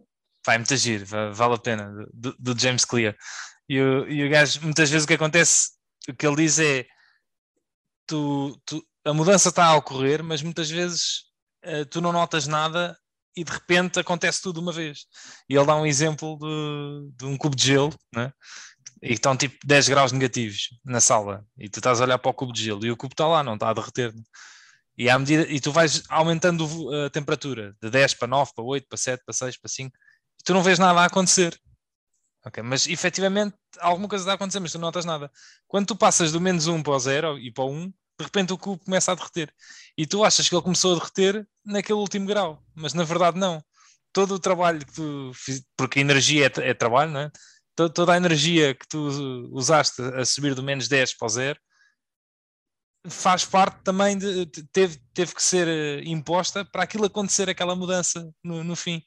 Vai 0.46 0.58
muito 0.58 0.74
agir, 0.74 1.04
vale 1.06 1.56
a 1.56 1.58
pena, 1.58 1.92
do, 2.13 2.36
do 2.39 2.60
James 2.60 2.86
Clear. 2.86 3.15
E 3.68 3.80
o, 3.80 4.08
e 4.08 4.26
o 4.26 4.30
gajo, 4.30 4.62
muitas 4.62 4.89
vezes 4.89 5.06
o 5.06 5.08
que 5.08 5.13
acontece, 5.13 5.72
o 6.08 6.13
que 6.13 6.26
ele 6.26 6.38
diz 6.38 6.60
é 6.60 6.86
tu, 8.08 8.60
tu, 8.65 8.84
a 9.06 9.13
mudança 9.13 9.50
está 9.50 9.65
a 9.65 9.76
ocorrer, 9.76 10.24
mas 10.24 10.42
muitas 10.42 10.70
vezes 10.70 11.24
uh, 11.65 11.86
tu 11.86 12.02
não 12.02 12.12
notas 12.12 12.48
nada 12.48 12.98
e 13.36 13.44
de 13.44 13.52
repente 13.52 14.00
acontece 14.00 14.42
tudo 14.42 14.56
de 14.56 14.62
uma 14.62 14.72
vez. 14.72 15.06
E 15.48 15.56
ele 15.56 15.65
dá 15.65 15.76
um 15.76 15.86
exemplo 15.86 16.38
de, 16.39 17.12
de 17.15 17.26
um 17.26 17.38
cubo 17.38 17.56
de 17.56 17.68
gelo, 17.68 17.94
né? 18.13 18.34
E 19.01 19.13
estão 19.13 19.35
tipo 19.35 19.57
10 19.65 19.89
graus 19.89 20.12
negativos 20.12 20.69
na 20.83 20.99
sala, 20.99 21.45
e 21.57 21.69
tu 21.69 21.79
estás 21.79 22.01
a 22.01 22.03
olhar 22.03 22.17
para 22.17 22.31
o 22.31 22.33
cubo 22.33 22.53
de 22.53 22.63
gelo 22.63 22.85
e 22.85 22.91
o 22.91 22.97
cubo 22.97 23.13
está 23.13 23.27
lá, 23.27 23.43
não 23.43 23.53
está 23.53 23.69
a 23.69 23.73
derreter. 23.73 24.13
Né? 24.13 24.21
E, 24.97 25.09
à 25.09 25.17
medida, 25.17 25.43
e 25.49 25.62
tu 25.62 25.71
vais 25.71 26.03
aumentando 26.09 26.67
a 27.05 27.09
temperatura 27.09 27.73
de 27.81 27.89
10 27.89 28.15
para 28.15 28.27
9, 28.27 28.51
para 28.53 28.63
8, 28.65 28.88
para 28.89 28.97
7, 28.97 29.23
para 29.25 29.33
6, 29.33 29.57
para 29.57 29.69
5, 29.69 29.97
e 30.39 30.43
tu 30.43 30.53
não 30.53 30.62
vês 30.62 30.77
nada 30.77 30.99
a 30.99 31.05
acontecer. 31.05 31.57
Okay, 32.45 32.63
mas 32.63 32.88
efetivamente 32.88 33.55
alguma 33.79 34.07
coisa 34.07 34.23
está 34.23 34.31
a 34.31 34.35
acontecer, 34.35 34.59
mas 34.59 34.71
tu 34.71 34.77
não 34.77 34.88
notas 34.88 35.05
nada. 35.05 35.31
Quando 35.67 35.88
tu 35.88 35.95
passas 35.95 36.31
do 36.31 36.41
menos 36.41 36.67
1 36.67 36.83
para 36.83 36.93
o 36.93 36.99
0 36.99 37.39
e 37.39 37.51
para 37.51 37.63
o 37.63 37.71
1, 37.71 37.88
de 37.88 38.25
repente 38.25 38.53
o 38.53 38.57
cubo 38.57 38.83
começa 38.83 39.12
a 39.12 39.15
derreter. 39.15 39.53
E 39.97 40.05
tu 40.05 40.23
achas 40.23 40.47
que 40.47 40.55
ele 40.55 40.62
começou 40.62 40.93
a 40.95 40.99
derreter 40.99 41.47
naquele 41.65 41.99
último 41.99 42.25
grau, 42.25 42.62
mas 42.75 42.93
na 42.93 43.03
verdade 43.03 43.38
não. 43.38 43.63
Todo 44.12 44.35
o 44.35 44.39
trabalho 44.39 44.79
que 44.79 44.93
tu 44.93 45.31
fiz, 45.33 45.63
porque 45.77 45.99
energia 45.99 46.47
é, 46.47 46.69
é 46.69 46.73
trabalho, 46.73 47.12
não 47.12 47.21
é? 47.21 47.31
Toda 47.88 48.13
a 48.13 48.18
energia 48.18 48.74
que 48.74 48.88
tu 48.88 49.08
usaste 49.52 50.02
a 50.02 50.26
subir 50.26 50.56
do 50.56 50.63
menos 50.63 50.88
10 50.88 51.13
para 51.13 51.26
o 51.26 51.30
zero 51.30 51.60
faz 53.08 53.46
parte 53.46 53.82
também 53.84 54.18
de 54.18 54.46
teve, 54.74 55.00
teve 55.13 55.34
que 55.34 55.42
ser 55.42 55.68
eh, 55.68 56.02
imposta 56.06 56.65
para 56.65 56.84
aquilo 56.84 57.06
acontecer, 57.06 57.50
aquela 57.50 57.76
mudança 57.76 58.30
no, 58.44 58.63
no 58.63 58.76
fim. 58.76 59.02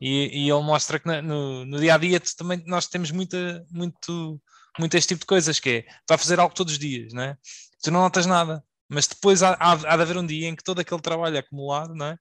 E, 0.00 0.44
e, 0.44 0.50
ele 0.50 0.62
mostra 0.62 0.98
que 0.98 1.06
no, 1.06 1.64
no, 1.64 1.80
dia 1.80 1.94
a 1.94 1.98
dia 1.98 2.20
também 2.36 2.62
nós 2.66 2.86
temos 2.86 3.10
muita, 3.10 3.64
muito, 3.70 4.40
muito 4.78 4.96
este 4.96 5.08
tipo 5.08 5.20
de 5.20 5.26
coisas, 5.26 5.58
que 5.58 5.70
é 5.70 5.82
tu 6.06 6.14
a 6.14 6.18
fazer 6.18 6.38
algo 6.38 6.54
todos 6.54 6.74
os 6.74 6.78
dias, 6.78 7.12
não 7.12 7.22
é? 7.22 7.36
Tu 7.82 7.90
não 7.90 8.00
notas 8.00 8.26
nada, 8.26 8.62
mas 8.88 9.06
depois 9.08 9.42
há, 9.42 9.54
há, 9.54 9.72
há 9.72 9.96
de 9.96 10.02
haver 10.02 10.16
um 10.16 10.26
dia 10.26 10.48
em 10.48 10.54
que 10.54 10.62
todo 10.62 10.80
aquele 10.80 11.00
trabalho 11.00 11.38
acumulado, 11.38 11.94
não 11.94 12.06
é? 12.06 12.18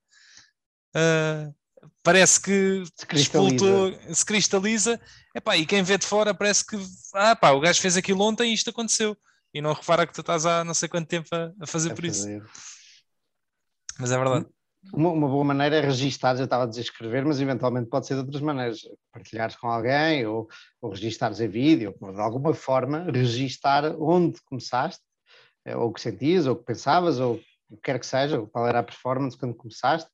Uh, 0.95 1.55
parece 2.03 2.39
que 2.41 2.83
se 2.95 3.05
cristaliza, 3.05 3.99
se 4.13 4.25
cristaliza 4.25 5.01
epá, 5.35 5.57
e 5.57 5.65
quem 5.65 5.83
vê 5.83 5.97
de 5.97 6.05
fora 6.05 6.33
parece 6.33 6.65
que 6.65 6.77
ah, 7.13 7.35
pá, 7.35 7.51
o 7.51 7.59
gajo 7.59 7.81
fez 7.81 7.97
aquilo 7.97 8.21
ontem 8.21 8.51
e 8.51 8.53
isto 8.53 8.69
aconteceu 8.69 9.17
e 9.53 9.61
não 9.61 9.73
repara 9.73 10.05
que 10.05 10.13
tu 10.13 10.21
estás 10.21 10.45
há 10.45 10.63
não 10.63 10.73
sei 10.73 10.87
quanto 10.89 11.07
tempo 11.07 11.27
a, 11.33 11.51
a 11.61 11.67
fazer 11.67 11.91
a 11.91 11.95
por 11.95 12.05
fazer. 12.05 12.37
isso. 12.37 12.47
Mas 13.99 14.11
é 14.11 14.17
verdade. 14.17 14.45
Uma, 14.93 15.09
uma, 15.09 15.27
boa 15.27 15.43
maneira 15.43 15.77
é 15.77 15.81
registar, 15.81 16.35
já 16.37 16.45
estava 16.45 16.63
a 16.63 16.67
dizer 16.67 16.81
escrever, 16.81 17.25
mas 17.25 17.41
eventualmente 17.41 17.89
pode 17.89 18.07
ser 18.07 18.13
de 18.13 18.21
outras 18.21 18.41
maneiras. 18.41 18.81
Partilhares 19.11 19.55
com 19.55 19.67
alguém 19.67 20.25
ou, 20.25 20.47
ou 20.81 20.91
registares 20.91 21.39
em 21.39 21.47
vídeo, 21.47 21.95
ou 21.99 22.13
de 22.13 22.21
alguma 22.21 22.53
forma 22.53 23.03
registar 23.11 23.83
onde 23.99 24.39
começaste, 24.43 25.01
eh, 25.65 25.75
ou 25.75 25.89
o 25.89 25.93
que 25.93 25.99
sentias, 25.99 26.45
ou 26.45 26.53
o 26.53 26.55
que 26.55 26.63
pensavas, 26.63 27.19
ou 27.19 27.41
o 27.69 27.75
que 27.75 27.83
quer 27.83 27.99
que 27.99 28.05
seja, 28.05 28.39
qual 28.51 28.67
era 28.67 28.79
a 28.79 28.83
performance 28.83 29.37
quando 29.37 29.55
começaste, 29.55 30.09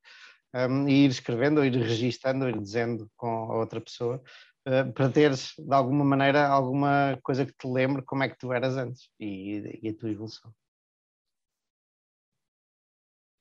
um, 0.54 0.88
e 0.88 1.06
ir 1.06 1.10
escrevendo, 1.10 1.60
ou 1.60 1.66
ir 1.66 1.76
registando, 1.76 2.46
ou 2.46 2.50
ir 2.50 2.60
dizendo 2.60 3.10
com 3.16 3.52
a 3.52 3.58
outra 3.58 3.82
pessoa, 3.82 4.22
uh, 4.68 4.94
para 4.94 5.10
teres 5.10 5.54
de 5.58 5.74
alguma 5.74 6.06
maneira 6.06 6.48
alguma 6.48 7.18
coisa 7.24 7.46
que 7.46 7.54
te 7.54 7.68
lembre 7.68 8.02
como 8.04 8.24
é 8.24 8.30
que 8.30 8.38
tu 8.38 8.54
eras 8.54 8.78
antes 8.78 9.10
e, 9.20 9.80
e 9.82 9.90
a 9.90 9.96
tua 9.96 10.10
evolução. 10.10 10.54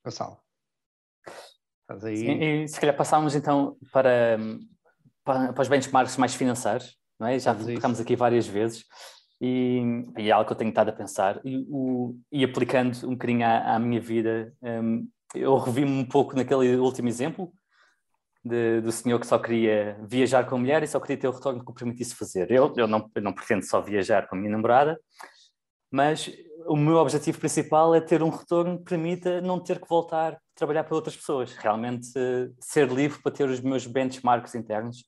Gonçalo. 0.04 0.38
Estás 1.82 2.04
aí. 2.04 2.16
Sim, 2.16 2.42
e 2.42 2.68
se 2.68 2.80
calhar 2.80 2.96
passávamos 2.96 3.34
então 3.34 3.76
para, 3.92 4.38
para, 5.24 5.52
para 5.52 5.62
os 5.62 5.68
benchmarks 5.68 6.16
mais 6.16 6.34
financeiros, 6.34 6.96
não 7.18 7.28
é? 7.28 7.38
Já 7.38 7.54
tocamos 7.54 8.00
aqui 8.00 8.16
várias 8.16 8.46
vezes. 8.46 8.84
E, 9.40 9.80
e, 10.18 10.28
é 10.28 10.30
algo 10.30 10.46
que 10.46 10.52
eu 10.52 10.56
tenho 10.56 10.68
estado 10.68 10.90
a 10.90 10.92
pensar 10.92 11.40
e, 11.44 11.66
o, 11.68 12.16
e 12.30 12.44
aplicando 12.44 12.96
um 13.04 13.10
bocadinho 13.10 13.44
à, 13.44 13.74
à 13.74 13.78
minha 13.78 14.00
vida, 14.00 14.54
um, 14.62 15.08
eu 15.34 15.56
revi-me 15.58 15.90
um 15.90 16.04
pouco 16.04 16.36
naquele 16.36 16.76
último 16.76 17.08
exemplo 17.08 17.52
de, 18.44 18.80
do 18.80 18.90
senhor 18.90 19.18
que 19.18 19.26
só 19.26 19.38
queria 19.38 19.98
viajar 20.02 20.44
com 20.44 20.56
a 20.56 20.58
mulher 20.58 20.82
e 20.82 20.88
só 20.88 20.98
queria 20.98 21.16
ter 21.16 21.28
o 21.28 21.32
retorno 21.32 21.64
que 21.64 21.70
o 21.70 21.74
permitisse 21.74 22.14
fazer. 22.14 22.50
Eu, 22.50 22.72
eu, 22.76 22.86
não, 22.86 23.10
eu 23.14 23.22
não 23.22 23.32
pretendo 23.32 23.64
só 23.64 23.80
viajar 23.80 24.28
com 24.28 24.34
a 24.34 24.38
minha 24.38 24.50
namorada, 24.50 24.98
mas 25.90 26.30
o 26.66 26.76
meu 26.76 26.96
objetivo 26.96 27.38
principal 27.38 27.94
é 27.94 28.00
ter 28.00 28.22
um 28.22 28.30
retorno 28.30 28.78
que 28.78 28.84
permita 28.84 29.40
não 29.40 29.60
ter 29.60 29.80
que 29.80 29.88
voltar 29.88 30.34
a 30.34 30.38
trabalhar 30.54 30.84
para 30.84 30.94
outras 30.94 31.16
pessoas, 31.16 31.52
realmente 31.54 32.08
ser 32.60 32.90
livre 32.90 33.20
para 33.22 33.32
ter 33.32 33.48
os 33.48 33.60
meus 33.60 33.86
benchmarks 33.86 34.54
internos. 34.54 35.04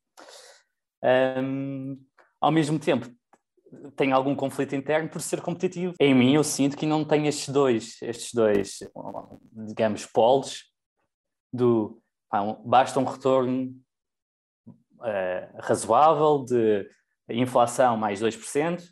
Um, 1.43 1.99
ao 2.41 2.51
mesmo 2.51 2.79
tempo, 2.79 3.11
tenho 3.97 4.15
algum 4.15 4.35
conflito 4.35 4.75
interno 4.75 5.09
por 5.09 5.21
ser 5.21 5.41
competitivo. 5.41 5.95
Em 6.01 6.15
mim, 6.15 6.35
eu 6.35 6.45
sinto 6.45 6.77
que 6.77 6.87
não 6.87 7.05
tenho 7.05 7.27
estes 7.27 7.49
dois, 7.49 8.01
estes 8.03 8.33
dois, 8.33 8.79
digamos, 9.53 10.07
polos 10.07 10.65
do 11.53 12.01
pá, 12.29 12.43
basta 12.65 12.99
um 12.99 13.05
retorno 13.05 13.75
uh, 14.67 15.57
razoável 15.61 16.45
de 16.45 16.89
inflação 17.29 17.97
mais 17.97 18.21
2% 18.21 18.83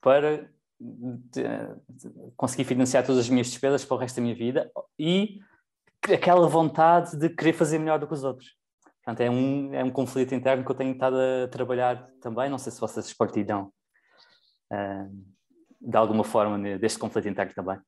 para 0.00 0.50
de, 0.78 1.42
de 1.88 2.10
conseguir 2.36 2.64
financiar 2.64 3.04
todas 3.04 3.20
as 3.20 3.28
minhas 3.28 3.48
despesas 3.48 3.84
para 3.84 3.94
o 3.94 3.98
resto 3.98 4.16
da 4.16 4.22
minha 4.22 4.34
vida 4.34 4.70
e 4.98 5.40
aquela 6.12 6.48
vontade 6.48 7.16
de 7.16 7.28
querer 7.28 7.52
fazer 7.52 7.78
melhor 7.78 7.98
do 7.98 8.06
que 8.06 8.14
os 8.14 8.24
outros. 8.24 8.56
Portanto, 9.04 9.20
é 9.20 9.30
um, 9.30 9.74
é 9.74 9.82
um 9.82 9.90
conflito 9.90 10.34
interno 10.34 10.64
que 10.64 10.70
eu 10.70 10.76
tenho 10.76 10.92
estado 10.92 11.16
a 11.16 11.48
trabalhar 11.48 12.08
também. 12.20 12.50
Não 12.50 12.58
sei 12.58 12.70
se 12.70 12.80
vocês 12.80 13.12
partilham 13.12 13.72
de 15.80 15.96
alguma 15.96 16.22
forma 16.22 16.78
deste 16.78 16.98
conflito 16.98 17.28
interno 17.28 17.52
também. 17.54 17.78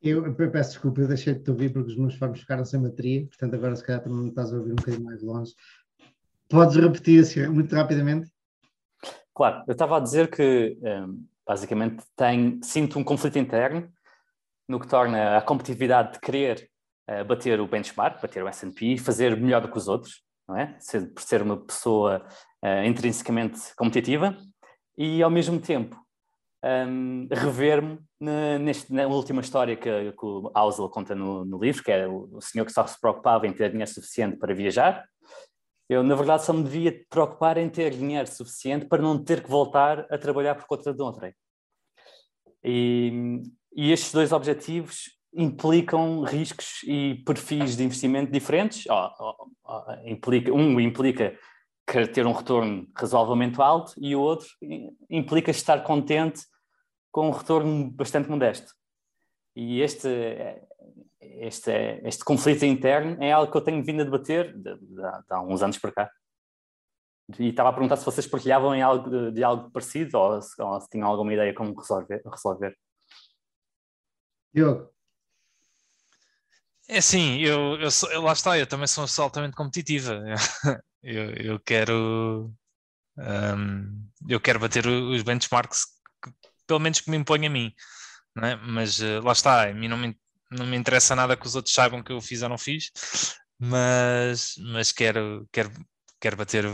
Eu, 0.00 0.24
eu, 0.24 0.50
peço 0.50 0.70
desculpa, 0.70 1.00
eu 1.00 1.08
deixei 1.08 1.34
de 1.34 1.40
te 1.42 1.50
ouvir 1.50 1.72
porque 1.72 1.90
os 1.90 1.96
meus 1.96 2.14
fones 2.14 2.40
ficaram 2.40 2.64
sem 2.64 2.80
bateria, 2.80 3.26
portanto 3.26 3.54
agora 3.54 3.74
se 3.74 3.84
calhar 3.84 4.02
também 4.02 4.22
me 4.22 4.28
estás 4.28 4.52
a 4.52 4.56
ouvir 4.56 4.72
um 4.72 4.76
bocadinho 4.76 5.04
mais 5.04 5.22
longe. 5.22 5.52
Podes 6.48 6.76
repetir 6.76 7.20
assim, 7.20 7.46
muito 7.48 7.74
rapidamente? 7.74 8.30
Claro, 9.34 9.64
eu 9.66 9.72
estava 9.72 9.96
a 9.96 10.00
dizer 10.00 10.30
que 10.30 10.78
um, 10.80 11.26
basicamente 11.46 12.04
tenho, 12.16 12.60
sinto 12.62 12.98
um 12.98 13.04
conflito 13.04 13.38
interno 13.38 13.90
no 14.68 14.78
que 14.78 14.86
torna 14.86 15.36
a 15.36 15.42
competitividade 15.42 16.12
de 16.12 16.20
querer 16.20 16.70
uh, 17.10 17.24
bater 17.24 17.60
o 17.60 17.66
benchmark, 17.66 18.22
bater 18.22 18.44
o 18.44 18.48
S&P, 18.48 18.98
fazer 18.98 19.36
melhor 19.36 19.62
do 19.62 19.70
que 19.70 19.78
os 19.78 19.88
outros, 19.88 20.22
não 20.48 20.56
é? 20.56 20.78
Por 21.14 21.22
ser 21.22 21.42
uma 21.42 21.56
pessoa 21.56 22.24
intrinsecamente 22.84 23.60
competitiva 23.76 24.36
e 24.98 25.22
ao 25.22 25.30
mesmo 25.30 25.60
tempo 25.60 25.96
um, 26.64 27.28
rever-me 27.30 28.00
na, 28.20 28.58
na, 28.90 29.06
última 29.06 29.40
história 29.40 29.76
que, 29.76 30.12
que 30.12 30.26
o 30.26 30.50
Ausel 30.52 30.88
conta 30.88 31.14
no, 31.14 31.44
no, 31.44 31.56
livro, 31.56 31.84
que 31.84 31.92
é 31.92 32.08
o, 32.08 32.28
o, 32.32 32.40
senhor 32.40 32.64
que 32.64 32.72
só 32.72 32.84
se 32.84 33.00
preocupava 33.00 33.46
em 33.46 33.52
ter 33.52 33.70
dinheiro 33.70 33.90
suficiente 33.90 34.36
para 34.36 34.52
viajar. 34.52 35.08
Eu, 35.88 36.02
na 36.02 36.16
verdade, 36.16 36.44
só 36.44 36.52
me 36.52 36.64
devia 36.64 37.04
preocupar 37.08 37.56
em 37.56 37.70
ter 37.70 37.92
dinheiro 37.92 38.26
suficiente 38.26 38.86
para 38.86 39.00
não 39.00 39.22
ter 39.22 39.42
que 39.42 39.48
voltar 39.48 40.04
a 40.10 40.18
trabalhar 40.18 40.56
por 40.56 40.66
conta 40.66 40.92
de 40.92 41.00
outrem. 41.00 41.32
E, 42.62 43.40
e 43.74 43.92
estes 43.92 44.12
dois 44.12 44.32
objetivos 44.32 45.16
implicam 45.32 46.22
riscos 46.22 46.82
e 46.84 47.22
perfis 47.24 47.76
de 47.76 47.84
investimento 47.84 48.32
diferentes. 48.32 48.84
Oh, 48.90 49.08
oh, 49.20 49.46
oh, 49.64 50.08
implica, 50.08 50.52
um 50.52 50.80
implica 50.80 51.38
querer 51.88 52.08
ter 52.08 52.26
um 52.26 52.32
retorno 52.32 52.86
razoavelmente 52.94 53.60
alto 53.60 53.94
e 53.96 54.14
o 54.14 54.20
outro 54.20 54.46
implica 55.08 55.50
estar 55.50 55.82
contente 55.82 56.42
com 57.10 57.28
um 57.28 57.32
retorno 57.32 57.90
bastante 57.90 58.28
modesto. 58.28 58.74
E 59.56 59.80
este, 59.80 60.08
este, 61.20 61.72
este 62.04 62.24
conflito 62.24 62.64
interno 62.64 63.16
é 63.22 63.32
algo 63.32 63.50
que 63.50 63.56
eu 63.56 63.62
tenho 63.62 63.82
vindo 63.82 64.02
a 64.02 64.04
debater 64.04 64.54
de, 64.54 64.74
de, 64.76 64.86
de 64.86 65.02
há 65.30 65.40
uns 65.40 65.62
anos 65.62 65.78
para 65.78 65.92
cá. 65.92 66.10
E 67.38 67.48
estava 67.48 67.70
a 67.70 67.72
perguntar 67.72 67.96
se 67.96 68.04
vocês 68.04 68.26
partilhavam 68.26 68.74
em 68.74 68.82
algo 68.82 69.08
de, 69.10 69.32
de 69.32 69.42
algo 69.42 69.70
parecido 69.70 70.18
ou 70.18 70.40
se, 70.40 70.60
ou 70.60 70.80
se, 70.80 70.88
tinham 70.88 71.08
alguma 71.08 71.32
ideia 71.32 71.54
como 71.54 71.74
resolver. 71.74 72.22
resolver. 72.24 72.76
Diogo. 74.52 74.90
É 76.88 76.98
assim, 76.98 77.38
eu, 77.40 77.78
eu, 77.80 77.88
eu, 78.12 78.22
lá 78.22 78.32
está, 78.32 78.58
eu 78.58 78.66
também 78.66 78.86
sou 78.86 79.04
altamente 79.22 79.56
competitiva. 79.56 80.22
Eu, 81.02 81.30
eu 81.30 81.60
quero 81.60 82.52
um, 83.18 84.08
eu 84.28 84.40
quero 84.40 84.60
bater 84.60 84.86
os 84.86 85.22
benchmarks 85.22 85.84
que, 86.22 86.30
pelo 86.66 86.80
menos 86.80 87.00
que 87.00 87.10
me 87.10 87.16
impõem 87.16 87.46
a 87.46 87.50
mim, 87.50 87.72
é? 88.42 88.56
mas 88.56 89.00
uh, 89.00 89.20
lá 89.22 89.32
está, 89.32 89.68
a 89.68 89.74
mim 89.74 89.88
não 89.88 89.96
me, 89.96 90.16
não 90.50 90.66
me 90.66 90.76
interessa 90.76 91.16
nada 91.16 91.36
que 91.36 91.46
os 91.46 91.56
outros 91.56 91.74
saibam 91.74 92.02
que 92.02 92.12
eu 92.12 92.20
fiz 92.20 92.42
ou 92.42 92.48
não 92.48 92.58
fiz, 92.58 92.90
mas, 93.58 94.54
mas 94.58 94.92
quero, 94.92 95.48
quero, 95.52 95.72
quero 96.20 96.36
bater 96.36 96.64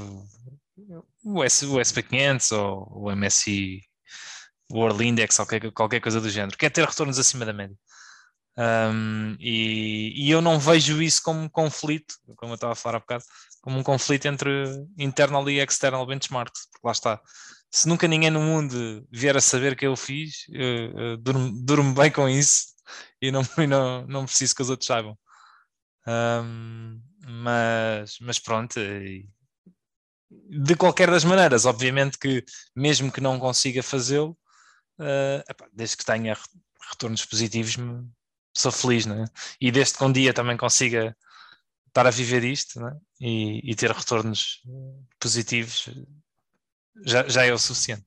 o, 1.25 1.43
S, 1.43 1.65
o 1.65 1.77
SP500 1.77 2.57
ou 2.57 3.07
o 3.07 3.17
MSI 3.17 3.81
World 4.71 5.05
Index 5.05 5.39
ou 5.39 5.47
qualquer, 5.47 5.73
qualquer 5.73 6.01
coisa 6.01 6.21
do 6.21 6.31
género, 6.31 6.59
quero 6.59 6.75
ter 6.75 6.87
retornos 6.87 7.19
acima 7.19 7.47
da 7.47 7.53
média. 7.53 7.77
Um, 8.57 9.37
e, 9.41 10.13
e, 10.15 10.31
eu 10.31 10.41
não 10.41 10.61
vejo 10.61 11.03
isso 11.03 11.21
como 11.25 11.51
conflito, 11.51 12.15
como 12.37 12.53
eu 12.53 12.55
estava 12.55 12.73
a 12.73 12.77
falar 12.77 12.99
há 12.99 13.01
bocado, 13.01 13.25
como 13.65 13.79
um 13.79 13.83
conflito 13.83 14.27
entre 14.27 14.51
internal 14.99 15.49
e 15.49 15.59
external 15.59 16.07
benchmarks, 16.07 16.67
porque 16.71 16.87
lá 16.87 16.93
está. 16.93 17.19
Se 17.71 17.89
nunca 17.89 18.07
ninguém 18.07 18.29
no 18.29 18.41
mundo 18.41 19.09
vier 19.11 19.35
a 19.39 19.41
saber 19.41 19.75
que 19.75 19.87
eu 19.87 19.97
fiz, 19.97 20.45
eu, 20.51 20.99
eu 20.99 21.17
durmo, 21.17 21.51
durmo, 21.65 21.95
bem 21.95 22.11
com 22.11 22.29
isso 22.29 22.67
e 23.23 23.33
não, 23.33 23.41
e 23.57 23.67
não, 23.67 24.07
não 24.07 24.27
preciso 24.27 24.55
que 24.55 24.61
os 24.61 24.69
outros 24.69 24.87
saibam. 24.87 25.19
Um, 26.07 27.01
mas, 27.27 28.19
mas 28.21 28.39
pronto, 28.39 28.79
de 30.31 30.77
qualquer 30.77 31.11
das 31.11 31.25
maneiras, 31.25 31.65
obviamente 31.65 32.19
que 32.19 32.45
mesmo 32.77 33.11
que 33.11 33.23
não 33.23 33.39
consiga 33.39 33.83
fazê-lo, 33.83 34.37
uh, 35.01 35.71
desde 35.73 35.97
que 35.97 36.05
tenha 36.05 36.37
retornos 36.91 37.25
positivos, 37.25 37.79
sou 38.55 38.71
feliz, 38.71 39.07
né? 39.07 39.25
E 39.59 39.73
desde 39.73 39.97
que 39.97 40.05
um 40.05 40.13
dia 40.13 40.35
também 40.35 40.59
consiga 40.59 41.17
estar 41.95 42.07
a 42.07 42.11
viver 42.11 42.43
isto 42.43 42.81
né? 42.81 42.97
e, 43.21 43.71
e, 43.71 43.75
ter 43.75 43.91
retornos 43.91 44.63
positivos, 45.21 45.89
já, 47.05 47.29
já 47.29 47.45
é 47.45 47.53
o 47.53 47.59
suficiente. 47.59 48.05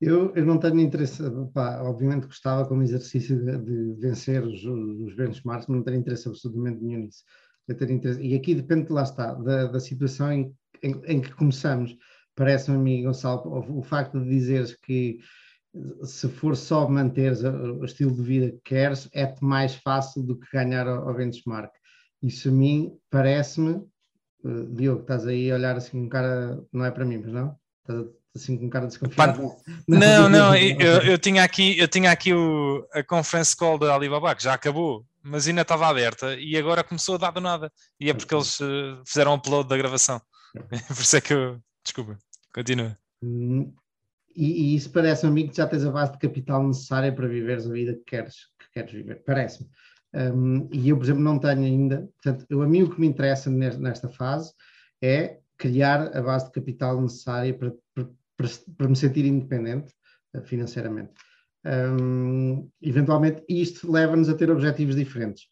Eu, 0.00 0.34
eu 0.34 0.46
não 0.46 0.58
tenho 0.58 0.80
interesse, 0.80 1.22
pá, 1.52 1.82
obviamente 1.82 2.26
gostava 2.26 2.66
como 2.66 2.82
exercício 2.82 3.36
de, 3.38 3.58
de 3.58 4.00
vencer 4.00 4.42
os, 4.42 4.64
os 4.64 5.14
benchmarks, 5.14 5.66
mas 5.66 5.76
não 5.76 5.82
tenho 5.82 5.98
interesse 5.98 6.26
absolutamente 6.26 6.82
nenhum 6.82 7.00
nisso. 7.00 7.22
Interesse, 7.68 8.20
e 8.22 8.34
aqui 8.34 8.54
depende, 8.54 8.90
lá 8.90 9.02
está, 9.02 9.34
da, 9.34 9.66
da 9.66 9.78
situação 9.78 10.32
em 10.32 10.54
em, 10.82 11.00
em 11.04 11.20
que 11.20 11.32
começamos. 11.32 11.96
Parece-me 12.34 13.02
Gonçalo, 13.02 13.42
o, 13.46 13.78
o 13.78 13.82
facto 13.82 14.20
de 14.20 14.28
dizeres 14.28 14.74
que 14.74 15.18
se 16.02 16.28
for 16.28 16.56
só 16.56 16.88
manter 16.88 17.32
o 17.32 17.84
estilo 17.84 18.12
de 18.12 18.22
vida 18.22 18.50
que 18.50 18.60
queres, 18.64 19.08
é-te 19.12 19.44
mais 19.44 19.74
fácil 19.76 20.22
do 20.22 20.38
que 20.38 20.46
ganhar 20.52 20.86
ao, 20.86 21.14
benchmark. 21.14 21.72
Isso 22.22 22.48
a 22.48 22.52
mim 22.52 22.92
parece-me, 23.08 23.72
uh, 24.44 24.74
Diogo, 24.74 25.02
estás 25.02 25.26
aí 25.26 25.50
a 25.50 25.54
olhar 25.54 25.76
assim 25.76 25.92
com 25.92 26.04
um 26.06 26.08
cara, 26.08 26.60
não 26.72 26.84
é 26.84 26.90
para 26.90 27.04
mim, 27.04 27.18
mas 27.18 27.32
não? 27.32 27.56
Estás 27.80 28.06
assim 28.34 28.58
com 28.58 28.66
um 28.66 28.70
cara 28.70 28.86
desconfiado? 28.86 29.56
Não, 29.86 30.28
não, 30.28 30.54
eu, 30.54 31.02
eu, 31.02 31.18
tinha 31.18 31.44
aqui, 31.44 31.78
eu 31.78 31.88
tinha 31.88 32.10
aqui 32.10 32.34
o, 32.34 32.86
a 32.92 33.02
conference 33.02 33.56
call 33.56 33.78
da 33.78 33.94
Alibaba, 33.94 34.34
que 34.34 34.42
já 34.42 34.54
acabou, 34.54 35.06
mas 35.22 35.46
ainda 35.46 35.62
estava 35.62 35.86
aberta 35.86 36.34
e 36.34 36.56
agora 36.56 36.84
começou 36.84 37.14
a 37.14 37.18
dar 37.18 37.30
do 37.30 37.40
nada. 37.40 37.72
E 37.98 38.10
é 38.10 38.14
porque 38.14 38.34
eles 38.34 38.58
uh, 38.60 39.02
fizeram 39.06 39.34
upload 39.34 39.68
da 39.68 39.76
gravação. 39.76 40.20
Por 40.52 41.00
isso 41.00 41.16
é 41.16 41.20
que 41.20 41.32
eu. 41.32 41.60
Desculpa, 41.82 42.18
continua. 42.52 42.98
E, 44.34 44.72
e 44.72 44.76
isso 44.76 44.90
parece-me 44.90 45.30
a 45.30 45.34
mim 45.34 45.48
que 45.48 45.56
já 45.56 45.66
tens 45.66 45.84
a 45.84 45.90
base 45.90 46.12
de 46.12 46.18
capital 46.18 46.66
necessária 46.66 47.12
para 47.12 47.26
viveres 47.26 47.66
a 47.66 47.72
vida 47.72 47.94
que 47.94 48.04
queres, 48.04 48.36
que 48.58 48.66
queres 48.72 48.92
viver. 48.92 49.22
Parece-me. 49.24 49.68
Um, 50.12 50.68
e 50.72 50.88
eu, 50.88 50.96
por 50.96 51.04
exemplo, 51.04 51.22
não 51.22 51.38
tenho 51.38 51.62
ainda. 51.62 52.08
Portanto, 52.22 52.46
eu, 52.48 52.62
a 52.62 52.66
mim 52.66 52.82
o 52.82 52.90
que 52.90 53.00
me 53.00 53.06
interessa 53.06 53.50
nesta 53.50 54.08
fase 54.08 54.52
é 55.02 55.38
criar 55.56 56.16
a 56.16 56.22
base 56.22 56.46
de 56.46 56.52
capital 56.52 57.00
necessária 57.00 57.54
para, 57.54 57.72
para, 57.94 58.08
para, 58.76 58.88
me 58.88 58.96
sentir 58.96 59.24
independente 59.24 59.92
uh, 60.34 60.42
financeiramente. 60.42 61.12
Um, 61.64 62.68
eventualmente, 62.80 63.44
isto 63.48 63.90
leva-nos 63.90 64.28
a 64.28 64.34
ter 64.34 64.50
objetivos 64.50 64.96
diferentes. 64.96 65.44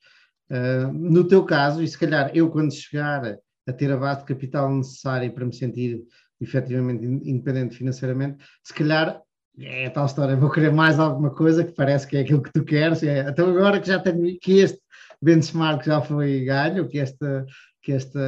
Uh, 0.50 0.92
no 0.92 1.28
teu 1.28 1.44
caso, 1.44 1.82
e 1.82 1.88
se 1.88 1.98
calhar 1.98 2.30
eu, 2.34 2.50
quando 2.50 2.72
chegar 2.72 3.38
a 3.66 3.72
ter 3.72 3.92
a 3.92 3.96
base 3.96 4.20
de 4.20 4.26
capital 4.26 4.74
necessária 4.74 5.30
para 5.30 5.44
me 5.44 5.54
sentir 5.54 6.02
efetivamente 6.40 7.04
independente 7.04 7.76
financeiramente, 7.76 8.44
se 8.62 8.74
calhar 8.74 9.20
é 9.60 9.86
a 9.86 9.90
tal 9.90 10.06
história, 10.06 10.36
vou 10.36 10.50
querer 10.50 10.72
mais 10.72 10.98
alguma 10.98 11.30
coisa 11.30 11.64
que 11.64 11.72
parece 11.72 12.06
que 12.06 12.16
é 12.16 12.20
aquilo 12.20 12.42
que 12.42 12.52
tu 12.52 12.64
queres, 12.64 13.02
é, 13.02 13.28
então 13.28 13.50
agora 13.50 13.80
que 13.80 13.88
já 13.88 13.98
tenho, 13.98 14.38
que 14.40 14.58
este 14.58 14.80
benchmark 15.20 15.84
já 15.84 16.00
foi 16.00 16.44
ganho, 16.44 16.88
que 16.88 16.98
esta, 16.98 17.44
que 17.82 17.92
esta 17.92 18.20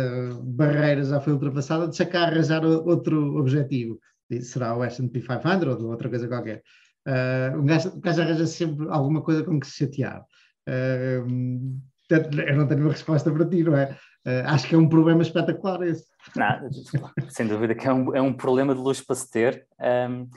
barreira 0.43 1.05
já 1.05 1.21
foi 1.21 1.33
ultrapassada, 1.33 1.87
deixa 1.87 2.05
cá 2.05 2.23
arranjar 2.23 2.65
outro 2.65 3.37
objetivo, 3.39 4.01
será 4.41 4.77
o 4.77 4.83
S&P 4.85 5.21
500 5.21 5.83
ou 5.83 5.91
outra 5.91 6.09
coisa 6.09 6.29
qualquer. 6.29 6.63
Uh, 7.07 7.59
um, 7.59 7.65
gajo, 7.65 7.91
um 7.97 8.01
gajo 8.01 8.21
arranja 8.21 8.47
sempre 8.47 8.87
alguma 8.91 9.23
coisa 9.23 9.43
com 9.43 9.59
que 9.59 9.67
se 9.67 9.79
chatear. 9.85 10.25
Uh, 10.69 11.81
eu 12.11 12.57
não 12.57 12.67
tenho 12.67 12.83
uma 12.83 12.91
resposta 12.91 13.31
para 13.31 13.49
ti, 13.49 13.63
não 13.63 13.77
é? 13.77 13.97
Uh, 14.27 14.47
acho 14.47 14.69
que 14.69 14.75
é 14.75 14.79
um 14.79 14.89
problema 14.89 15.23
espetacular 15.23 15.83
esse. 15.83 16.05
Não, 16.37 16.71
sem 17.31 17.47
dúvida 17.47 17.75
que 17.75 17.87
é 17.87 17.93
um, 17.93 18.15
é 18.15 18.21
um 18.21 18.33
problema 18.33 18.75
de 18.75 18.81
luz 18.81 19.01
para 19.01 19.17
se 19.17 19.31
ter, 19.31 19.67
um, 20.11 20.29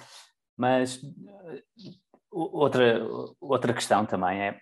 mas 0.57 1.01
outra, 2.31 3.05
outra 3.41 3.73
questão 3.73 4.05
também 4.05 4.41
é 4.41 4.59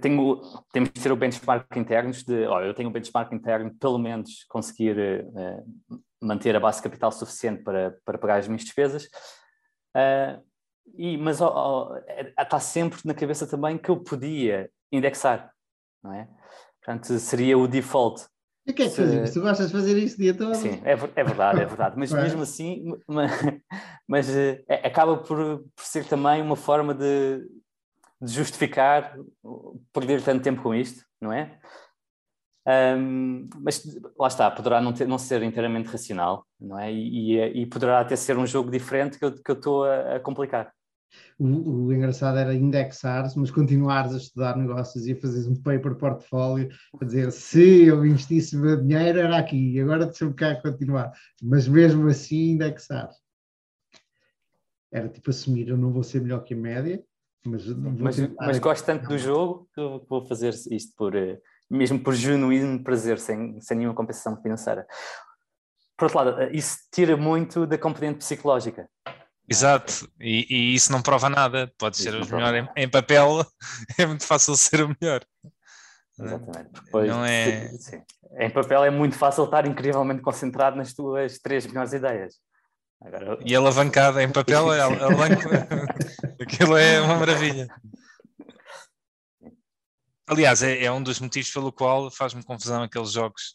tenho, 0.00 0.40
temos 0.72 0.90
de 0.90 1.00
ter 1.00 1.10
o 1.10 1.16
benchmark 1.16 1.76
interno 1.76 2.12
de, 2.12 2.46
olha, 2.46 2.66
eu 2.66 2.74
tenho 2.74 2.88
o 2.88 2.92
benchmark 2.92 3.32
interno 3.32 3.74
pelo 3.74 3.98
menos 3.98 4.44
conseguir 4.44 4.96
uh, 4.96 6.00
manter 6.20 6.54
a 6.54 6.60
base 6.60 6.78
de 6.78 6.84
capital 6.84 7.10
suficiente 7.10 7.62
para, 7.62 7.96
para 8.04 8.18
pagar 8.18 8.38
as 8.38 8.46
minhas 8.46 8.62
despesas, 8.62 9.04
uh, 9.96 10.42
e, 10.96 11.16
mas 11.16 11.38
está 12.38 12.60
sempre 12.60 13.00
na 13.04 13.14
cabeça 13.14 13.46
também 13.46 13.76
que 13.76 13.88
eu 13.88 14.02
podia 14.02 14.70
indexar, 14.92 15.50
não 16.02 16.12
é? 16.12 16.28
Portanto, 16.84 17.18
seria 17.18 17.56
o 17.56 17.66
default. 17.66 18.26
E 18.66 18.72
o 18.72 18.74
que 18.74 18.82
é 18.82 18.88
que 18.88 18.96
fazes? 18.96 19.32
Tu 19.32 19.40
gostas 19.40 19.66
de 19.68 19.72
fazer 19.72 19.96
isso 19.98 20.16
o 20.16 20.18
dia 20.18 20.34
todo? 20.34 20.54
Sim, 20.54 20.80
é, 20.84 20.92
é 20.92 21.24
verdade, 21.24 21.62
é 21.62 21.64
verdade. 21.64 21.94
Mas 21.96 22.12
mesmo 22.12 22.42
assim, 22.42 22.84
mas, 23.06 23.30
mas 24.06 24.36
é, 24.36 24.62
acaba 24.84 25.16
por, 25.16 25.64
por, 25.74 25.84
ser 25.84 26.04
também 26.04 26.42
uma 26.42 26.56
forma 26.56 26.94
de, 26.94 27.38
de, 28.20 28.32
justificar 28.32 29.16
perder 29.92 30.22
tanto 30.22 30.42
tempo 30.42 30.62
com 30.62 30.74
isto, 30.74 31.04
não 31.20 31.32
é? 31.32 31.58
Um, 32.66 33.48
mas 33.60 33.82
lá 34.18 34.28
está, 34.28 34.50
poderá 34.50 34.80
não, 34.80 34.92
ter, 34.92 35.06
não 35.06 35.18
ser 35.18 35.42
inteiramente 35.42 35.88
racional, 35.88 36.46
não 36.58 36.78
é? 36.78 36.90
E, 36.92 37.36
e, 37.38 37.62
e 37.62 37.66
poderá 37.66 38.00
até 38.00 38.16
ser 38.16 38.38
um 38.38 38.46
jogo 38.46 38.70
diferente 38.70 39.18
que 39.18 39.24
eu 39.24 39.54
estou 39.54 39.84
a, 39.84 40.16
a 40.16 40.20
complicar. 40.20 40.72
O, 41.38 41.86
o, 41.86 41.92
engraçado 41.92 42.38
era 42.38 42.54
indexares, 42.54 43.34
mas 43.34 43.50
continuares 43.50 44.12
a 44.12 44.18
estudar 44.18 44.56
negócios 44.56 45.06
e 45.06 45.12
a 45.12 45.16
fazeres 45.16 45.46
um 45.48 45.60
paper 45.60 45.96
portfólio 45.96 46.68
a 47.00 47.04
dizer 47.04 47.32
se 47.32 47.86
eu 47.86 48.04
investisse 48.06 48.56
meu 48.56 48.80
dinheiro 48.80 49.18
era 49.18 49.38
aqui, 49.38 49.80
agora 49.80 50.06
deixa-me 50.06 50.34
cá 50.34 50.54
continuar. 50.60 51.12
Mas 51.42 51.66
mesmo 51.66 52.06
assim 52.08 52.52
indexar. 52.52 53.10
Era 54.92 55.08
tipo 55.08 55.30
assumir, 55.30 55.68
eu 55.68 55.76
não 55.76 55.92
vou 55.92 56.04
ser 56.04 56.20
melhor 56.20 56.44
que 56.44 56.54
a 56.54 56.56
média, 56.56 57.02
mas... 57.44 57.66
Mas, 57.66 58.16
mas 58.38 58.58
gosto 58.58 58.86
tanto 58.86 59.08
do 59.08 59.18
jogo 59.18 59.68
que 59.74 59.80
eu 59.80 60.06
vou 60.08 60.24
fazer 60.24 60.54
isto 60.70 60.94
por, 60.96 61.16
eh, 61.16 61.40
mesmo 61.68 61.98
por 61.98 62.14
genuíno 62.14 62.82
prazer, 62.82 63.18
sem, 63.18 63.60
sem 63.60 63.76
nenhuma 63.76 63.94
compensação 63.94 64.40
financeira. 64.40 64.86
Por 65.96 66.04
outro 66.06 66.18
lado, 66.18 66.54
isso 66.54 66.78
tira 66.92 67.16
muito 67.16 67.66
da 67.66 67.78
componente 67.78 68.18
psicológica. 68.18 68.88
Exato, 69.48 70.08
e, 70.18 70.46
e, 70.48 70.74
isso 70.74 70.90
não 70.90 71.02
prova 71.02 71.28
nada. 71.28 71.72
Pode 71.78 71.96
ser 71.98 72.14
o 72.14 72.26
melhor 72.26 72.54
em, 72.54 72.68
em, 72.76 72.88
papel, 72.88 73.44
é 73.98 74.06
muito 74.06 74.24
fácil 74.24 74.56
ser 74.56 74.82
o 74.82 74.96
melhor. 75.00 75.22
Exatamente. 76.18 76.70
Depois, 76.84 77.08
não 77.08 77.24
é... 77.24 77.68
Sim. 77.78 78.02
Em 78.38 78.50
papel 78.50 78.84
é 78.84 78.90
muito 78.90 79.16
fácil 79.16 79.44
estar 79.44 79.66
incrivelmente 79.66 80.22
concentrado 80.22 80.76
nas 80.76 80.92
tuas 80.92 81.38
três 81.38 81.66
melhores 81.66 81.92
ideias. 81.92 82.36
Agora... 83.02 83.38
E 83.44 83.54
alavancada 83.54 84.22
em 84.22 84.32
papel, 84.32 84.72
é 84.72 84.80
aquilo 86.40 86.76
é 86.76 87.00
uma 87.00 87.16
maravilha. 87.16 87.68
Aliás, 90.26 90.62
é, 90.62 90.84
é 90.84 90.90
um 90.90 91.02
dos 91.02 91.20
motivos 91.20 91.50
pelo 91.50 91.70
qual 91.70 92.10
faz-me 92.10 92.42
confusão 92.42 92.82
aqueles 92.82 93.12
jogos 93.12 93.54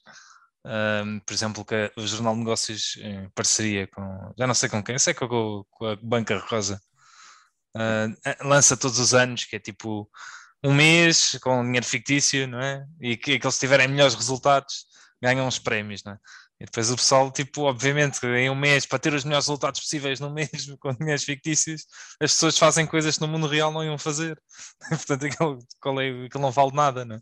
um, 0.65 1.19
por 1.21 1.33
exemplo, 1.33 1.65
que 1.65 1.91
o 1.95 2.05
Jornal 2.05 2.33
de 2.33 2.39
Negócios 2.39 2.97
em 2.97 3.29
parceria 3.29 3.87
com, 3.87 4.33
já 4.37 4.45
não 4.45 4.53
sei 4.53 4.69
com 4.69 4.83
quem, 4.83 4.99
sei 4.99 5.13
que 5.13 5.27
com, 5.27 5.65
com 5.69 5.85
a 5.85 5.95
Banca 5.95 6.37
Rosa, 6.37 6.81
uh, 7.77 8.47
lança 8.47 8.77
todos 8.77 8.99
os 8.99 9.13
anos, 9.13 9.45
que 9.45 9.55
é 9.55 9.59
tipo 9.59 10.09
um 10.63 10.73
mês 10.73 11.37
com 11.41 11.63
dinheiro 11.63 11.85
fictício, 11.85 12.47
não 12.47 12.59
é? 12.59 12.85
E 12.99 13.15
que, 13.17 13.39
que 13.39 13.45
eles 13.45 13.59
tiverem 13.59 13.87
melhores 13.87 14.15
resultados 14.15 14.85
ganham 15.21 15.47
uns 15.47 15.59
prémios, 15.59 16.03
não 16.03 16.13
é? 16.13 16.17
E 16.61 16.65
depois 16.65 16.91
o 16.91 16.95
pessoal, 16.97 17.31
tipo, 17.31 17.61
obviamente, 17.63 18.19
em 18.25 18.49
um 18.49 18.55
mês, 18.55 18.85
para 18.85 18.99
ter 18.99 19.13
os 19.13 19.23
melhores 19.23 19.45
resultados 19.47 19.79
possíveis 19.79 20.19
no 20.19 20.29
mês 20.29 20.49
com 20.79 20.93
dinheiros 20.93 21.23
fictícios, 21.23 21.85
as 22.21 22.33
pessoas 22.33 22.57
fazem 22.57 22.85
coisas 22.85 23.15
que 23.15 23.21
no 23.21 23.29
mundo 23.29 23.47
real 23.47 23.71
não 23.71 23.83
iam 23.83 23.97
fazer. 23.97 24.41
Portanto, 24.89 25.25
aquilo, 25.25 26.01
é, 26.01 26.25
aquilo 26.25 26.41
não 26.41 26.51
vale 26.51 26.71
nada, 26.73 27.05
não 27.05 27.15
é? 27.15 27.21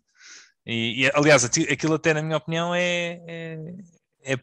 E, 0.68 1.06
e, 1.06 1.12
aliás, 1.14 1.46
aquilo 1.46 1.94
até, 1.94 2.14
na 2.14 2.22
minha 2.22 2.36
opinião, 2.36 2.76
é, 2.76 3.22
é, 3.26 3.74
é 4.26 4.38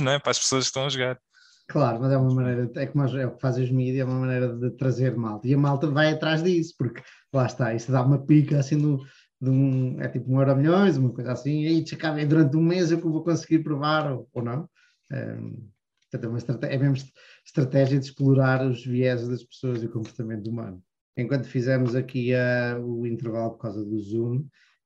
não 0.00 0.12
é? 0.12 0.18
para 0.20 0.30
as 0.30 0.38
pessoas 0.38 0.64
que 0.64 0.68
estão 0.68 0.86
a 0.86 0.88
jogar. 0.88 1.18
Claro, 1.68 2.00
mas 2.00 2.12
é 2.12 2.16
uma 2.16 2.32
maneira, 2.32 2.70
é 2.76 2.86
como 2.86 3.04
é 3.04 3.26
o 3.26 3.34
que 3.34 3.40
fazem 3.40 3.64
os 3.64 3.70
mídias, 3.70 4.00
é 4.00 4.04
uma 4.04 4.20
maneira 4.20 4.54
de 4.54 4.70
trazer 4.70 5.16
malta. 5.16 5.48
E 5.48 5.54
a 5.54 5.58
malta 5.58 5.88
vai 5.88 6.12
atrás 6.12 6.42
disso, 6.42 6.74
porque 6.78 7.02
lá 7.32 7.46
está, 7.46 7.74
isso 7.74 7.90
dá 7.90 8.02
uma 8.02 8.24
pica 8.24 8.58
assim 8.58 8.76
no, 8.76 8.98
de 9.40 9.50
um, 9.50 10.00
é 10.00 10.08
tipo 10.08 10.32
um 10.32 10.38
euro 10.38 10.56
milhões, 10.56 10.96
uma 10.96 11.10
coisa 11.12 11.32
assim, 11.32 11.62
e 11.62 11.66
aí 11.66 11.84
acaba, 11.92 12.24
durante 12.24 12.56
um 12.56 12.62
mês 12.62 12.92
eu 12.92 13.00
vou 13.00 13.24
conseguir 13.24 13.60
provar 13.60 14.12
ou, 14.12 14.28
ou 14.32 14.44
não. 14.44 14.68
É, 15.10 15.36
é, 16.14 16.78
mesmo 16.78 17.08
estratégia 17.44 17.98
de 17.98 18.04
explorar 18.04 18.64
os 18.64 18.84
viés 18.84 19.26
das 19.26 19.42
pessoas 19.42 19.82
e 19.82 19.86
o 19.86 19.90
comportamento 19.90 20.48
humano. 20.48 20.82
Enquanto 21.16 21.46
fizemos 21.46 21.94
aqui 21.94 22.32
uh, 22.34 22.80
o 22.80 23.06
intervalo 23.06 23.52
por 23.52 23.58
causa 23.58 23.84
do 23.84 23.98
Zoom, 23.98 24.44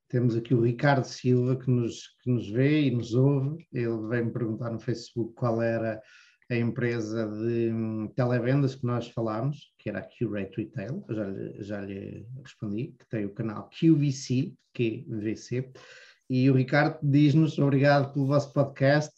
temos 0.08 0.36
aqui 0.36 0.54
o 0.54 0.62
Ricardo 0.62 1.04
Silva 1.04 1.56
que 1.56 1.70
nos, 1.70 2.16
que 2.22 2.30
nos 2.30 2.48
vê 2.48 2.82
e 2.82 2.90
nos 2.90 3.14
ouve. 3.14 3.66
Ele 3.72 4.08
veio-me 4.08 4.32
perguntar 4.32 4.70
no 4.70 4.78
Facebook 4.78 5.34
qual 5.34 5.60
era 5.60 6.00
a 6.48 6.56
empresa 6.56 7.26
de 7.26 7.70
hum, 7.72 8.08
televendas 8.14 8.76
que 8.76 8.86
nós 8.86 9.08
falámos, 9.08 9.72
que 9.78 9.88
era 9.88 9.98
a 9.98 10.02
Curate 10.02 10.56
Retail. 10.56 11.04
Eu 11.08 11.14
já, 11.14 11.24
já 11.58 11.80
lhe 11.80 12.26
respondi, 12.42 12.94
que 12.98 13.08
tem 13.08 13.24
o 13.24 13.34
canal 13.34 13.68
QVC, 13.70 14.54
QVC. 14.72 15.70
E 16.30 16.50
o 16.50 16.54
Ricardo 16.54 16.98
diz-nos 17.02 17.58
obrigado 17.58 18.12
pelo 18.12 18.26
vosso 18.26 18.52
podcast, 18.52 19.12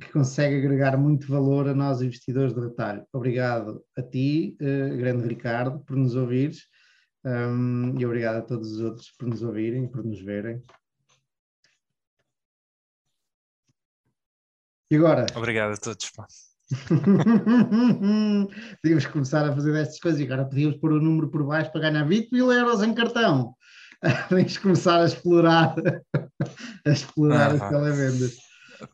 que 0.00 0.12
consegue 0.12 0.56
agregar 0.56 0.96
muito 0.96 1.28
valor 1.28 1.68
a 1.68 1.74
nós 1.74 2.02
investidores 2.02 2.52
de 2.52 2.60
retalho. 2.60 3.04
Obrigado 3.12 3.84
a 3.96 4.02
ti, 4.02 4.56
uh, 4.60 4.96
grande 4.96 5.28
Ricardo, 5.28 5.80
por 5.80 5.96
nos 5.96 6.14
ouvires 6.16 6.71
um, 7.24 7.98
e 7.98 8.04
obrigado 8.04 8.36
a 8.36 8.42
todos 8.42 8.72
os 8.72 8.80
outros 8.80 9.10
por 9.12 9.28
nos 9.28 9.42
ouvirem, 9.42 9.86
por 9.86 10.04
nos 10.04 10.20
verem. 10.20 10.62
E 14.90 14.96
agora? 14.96 15.26
Obrigado 15.34 15.72
a 15.72 15.76
todos. 15.76 16.10
podíamos 18.82 19.06
começar 19.12 19.48
a 19.48 19.54
fazer 19.54 19.72
destas 19.72 20.00
coisas 20.00 20.20
e 20.20 20.24
agora 20.24 20.44
podíamos 20.44 20.76
pôr 20.78 20.92
o 20.92 21.00
número 21.00 21.30
por 21.30 21.44
baixo 21.44 21.72
para 21.72 21.82
ganhar 21.82 22.04
20 22.04 22.30
mil 22.30 22.52
euros 22.52 22.82
em 22.82 22.92
cartão. 22.92 23.54
Podemos 24.28 24.58
começar 24.58 25.00
a 25.00 25.06
explorar, 25.06 25.74
a 26.84 26.90
explorar 26.90 27.54
as 27.54 27.68
televendas. 27.68 28.36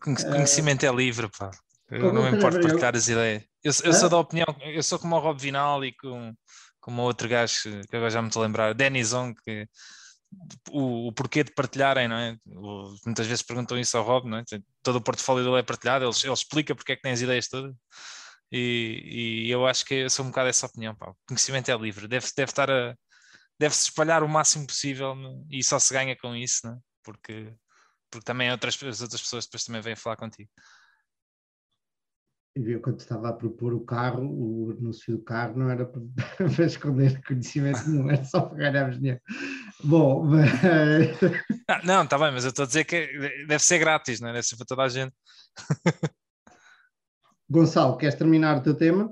Conhecimento 0.00 0.84
é 0.84 0.92
livre, 0.92 1.28
pá. 1.36 1.50
Eu 1.90 2.12
não 2.12 2.28
importo 2.28 2.60
partilhar 2.60 2.94
as 2.94 3.08
ideias. 3.08 3.42
Eu, 3.64 3.72
eu 3.84 3.92
sou 3.94 4.08
da 4.08 4.18
opinião, 4.18 4.46
eu 4.60 4.82
sou 4.82 4.98
como 4.98 5.16
o 5.16 5.18
Rob 5.18 5.40
Vinal 5.40 5.84
e 5.84 5.92
com, 5.92 6.34
como 6.88 7.02
outro 7.02 7.28
gajo 7.28 7.82
que 7.90 7.96
agora 7.96 8.08
já 8.08 8.22
me 8.22 8.28
estou 8.28 8.42
a 8.42 8.46
lembrar, 8.46 8.72
Denison, 8.72 9.34
que 9.44 9.68
o, 10.70 11.08
o, 11.08 11.12
porquê 11.12 11.44
de 11.44 11.52
partilharem, 11.52 12.08
não 12.08 12.16
é? 12.16 12.34
O, 12.46 12.96
muitas 13.04 13.26
vezes 13.26 13.42
perguntam 13.42 13.78
isso 13.78 13.98
ao 13.98 14.04
Rob, 14.04 14.26
não 14.26 14.38
é? 14.38 14.44
Todo 14.82 14.96
o 14.96 15.00
portfólio 15.02 15.44
dele 15.44 15.58
é 15.58 15.62
partilhado, 15.62 16.06
ele, 16.06 16.14
ele 16.24 16.32
explica 16.32 16.74
porque 16.74 16.92
é 16.92 16.96
que 16.96 17.02
tem 17.02 17.12
as 17.12 17.20
ideias 17.20 17.46
todas. 17.46 17.74
E, 18.50 19.44
e 19.48 19.50
eu 19.50 19.66
acho 19.66 19.84
que 19.84 19.94
eu 19.96 20.08
sou 20.08 20.24
um 20.24 20.28
bocado 20.28 20.48
dessa 20.48 20.64
opinião. 20.64 20.94
Pá. 20.96 21.10
O 21.10 21.16
conhecimento 21.26 21.70
é 21.70 21.76
livre, 21.76 22.08
deve, 22.08 22.26
deve 22.34 22.50
estar 22.50 22.70
a 22.70 22.96
deve-se 23.60 23.90
espalhar 23.90 24.22
o 24.22 24.28
máximo 24.28 24.66
possível 24.66 25.14
e 25.50 25.62
só 25.62 25.78
se 25.78 25.92
ganha 25.92 26.16
com 26.16 26.34
isso, 26.34 26.60
não 26.64 26.74
é? 26.74 26.78
porque, 27.02 27.52
porque 28.10 28.24
também 28.24 28.50
outras, 28.50 28.82
as 28.82 29.02
outras 29.02 29.20
pessoas 29.20 29.44
depois 29.44 29.64
também 29.64 29.82
vêm 29.82 29.96
falar 29.96 30.16
contigo 30.16 30.50
eu 32.66 32.80
quando 32.80 32.98
estava 32.98 33.28
a 33.28 33.32
propor 33.32 33.72
o 33.72 33.80
carro, 33.80 34.22
o 34.24 34.70
anúncio 34.70 35.16
do 35.16 35.22
carro 35.22 35.56
não 35.56 35.70
era 35.70 35.86
para, 35.86 36.02
para 36.56 36.64
esconder 36.64 37.22
conhecimento 37.24 37.88
não 37.88 38.10
era 38.10 38.24
só 38.24 38.40
para 38.42 38.58
ganharmos 38.58 38.98
dinheiro. 38.98 39.20
Bom, 39.84 40.24
mas... 40.26 40.50
ah, 41.68 41.80
Não, 41.84 42.04
está 42.04 42.18
bem, 42.18 42.32
mas 42.32 42.44
eu 42.44 42.50
estou 42.50 42.64
a 42.64 42.66
dizer 42.66 42.84
que 42.84 43.06
deve 43.46 43.62
ser 43.62 43.78
grátis, 43.78 44.20
não 44.20 44.30
é? 44.30 44.32
Deve 44.32 44.46
ser 44.46 44.56
para 44.56 44.66
toda 44.66 44.82
a 44.82 44.88
gente. 44.88 45.14
Gonçalo, 47.50 47.96
queres 47.96 48.14
terminar 48.14 48.58
o 48.58 48.62
teu 48.62 48.74
tema? 48.74 49.06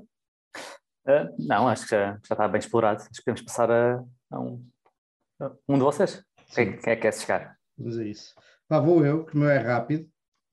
Uh, 1.07 1.35
não, 1.39 1.67
acho 1.67 1.83
que 1.83 1.91
já, 1.91 2.13
já 2.13 2.33
está 2.33 2.47
bem 2.47 2.59
explorado. 2.59 3.01
Acho 3.01 3.09
que 3.09 3.23
podemos 3.23 3.41
passar 3.41 3.71
a, 3.71 4.03
a 4.29 4.39
um, 4.39 4.67
a 5.39 5.51
um 5.69 5.77
de 5.77 5.83
vocês. 5.83 6.23
Quem, 6.53 6.77
quem 6.77 6.93
é 6.93 6.95
que 6.95 7.03
quer 7.03 7.13
chegar? 7.13 7.57
Vamos 7.77 7.97
a 7.97 8.03
isso. 8.03 8.35
Pá, 8.67 8.79
vou 8.79 9.05
eu, 9.05 9.25
que 9.25 9.35
o 9.35 9.39
meu 9.39 9.49
é 9.49 9.57
rápido 9.57 10.07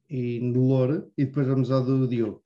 e 0.09 0.39
no 0.41 0.67
louro, 0.69 1.11
e 1.17 1.25
depois 1.25 1.47
vamos 1.47 1.71
ao 1.71 1.83
do 1.83 2.07
Diogo. 2.07 2.43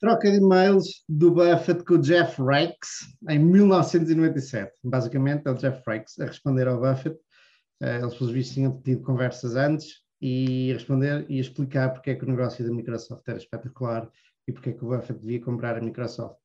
Troca 0.00 0.30
de 0.30 0.38
e-mails 0.38 1.04
do 1.06 1.30
Buffett 1.30 1.84
com 1.84 1.94
o 1.94 2.00
Jeff 2.00 2.40
Rex 2.42 3.06
em 3.28 3.38
1997. 3.38 4.72
Basicamente, 4.82 5.46
é 5.46 5.50
o 5.50 5.54
Jeff 5.54 5.82
Rex 5.86 6.18
a 6.18 6.24
responder 6.24 6.66
ao 6.66 6.80
Buffett. 6.80 7.18
Eh, 7.82 7.98
eles, 7.98 8.14
pelos 8.14 8.32
vistos, 8.32 8.54
tinham 8.54 8.80
tido 8.80 9.02
conversas 9.02 9.56
antes 9.56 9.96
e 10.18 10.72
responder 10.72 11.26
e 11.28 11.38
explicar 11.38 11.92
porque 11.92 12.12
é 12.12 12.14
que 12.14 12.24
o 12.24 12.28
negócio 12.28 12.64
da 12.64 12.72
Microsoft 12.72 13.28
era 13.28 13.36
espetacular 13.36 14.10
e 14.48 14.52
porque 14.52 14.70
é 14.70 14.72
que 14.72 14.82
o 14.82 14.88
Buffett 14.88 15.20
devia 15.20 15.40
comprar 15.42 15.76
a 15.76 15.82
Microsoft. 15.82 16.38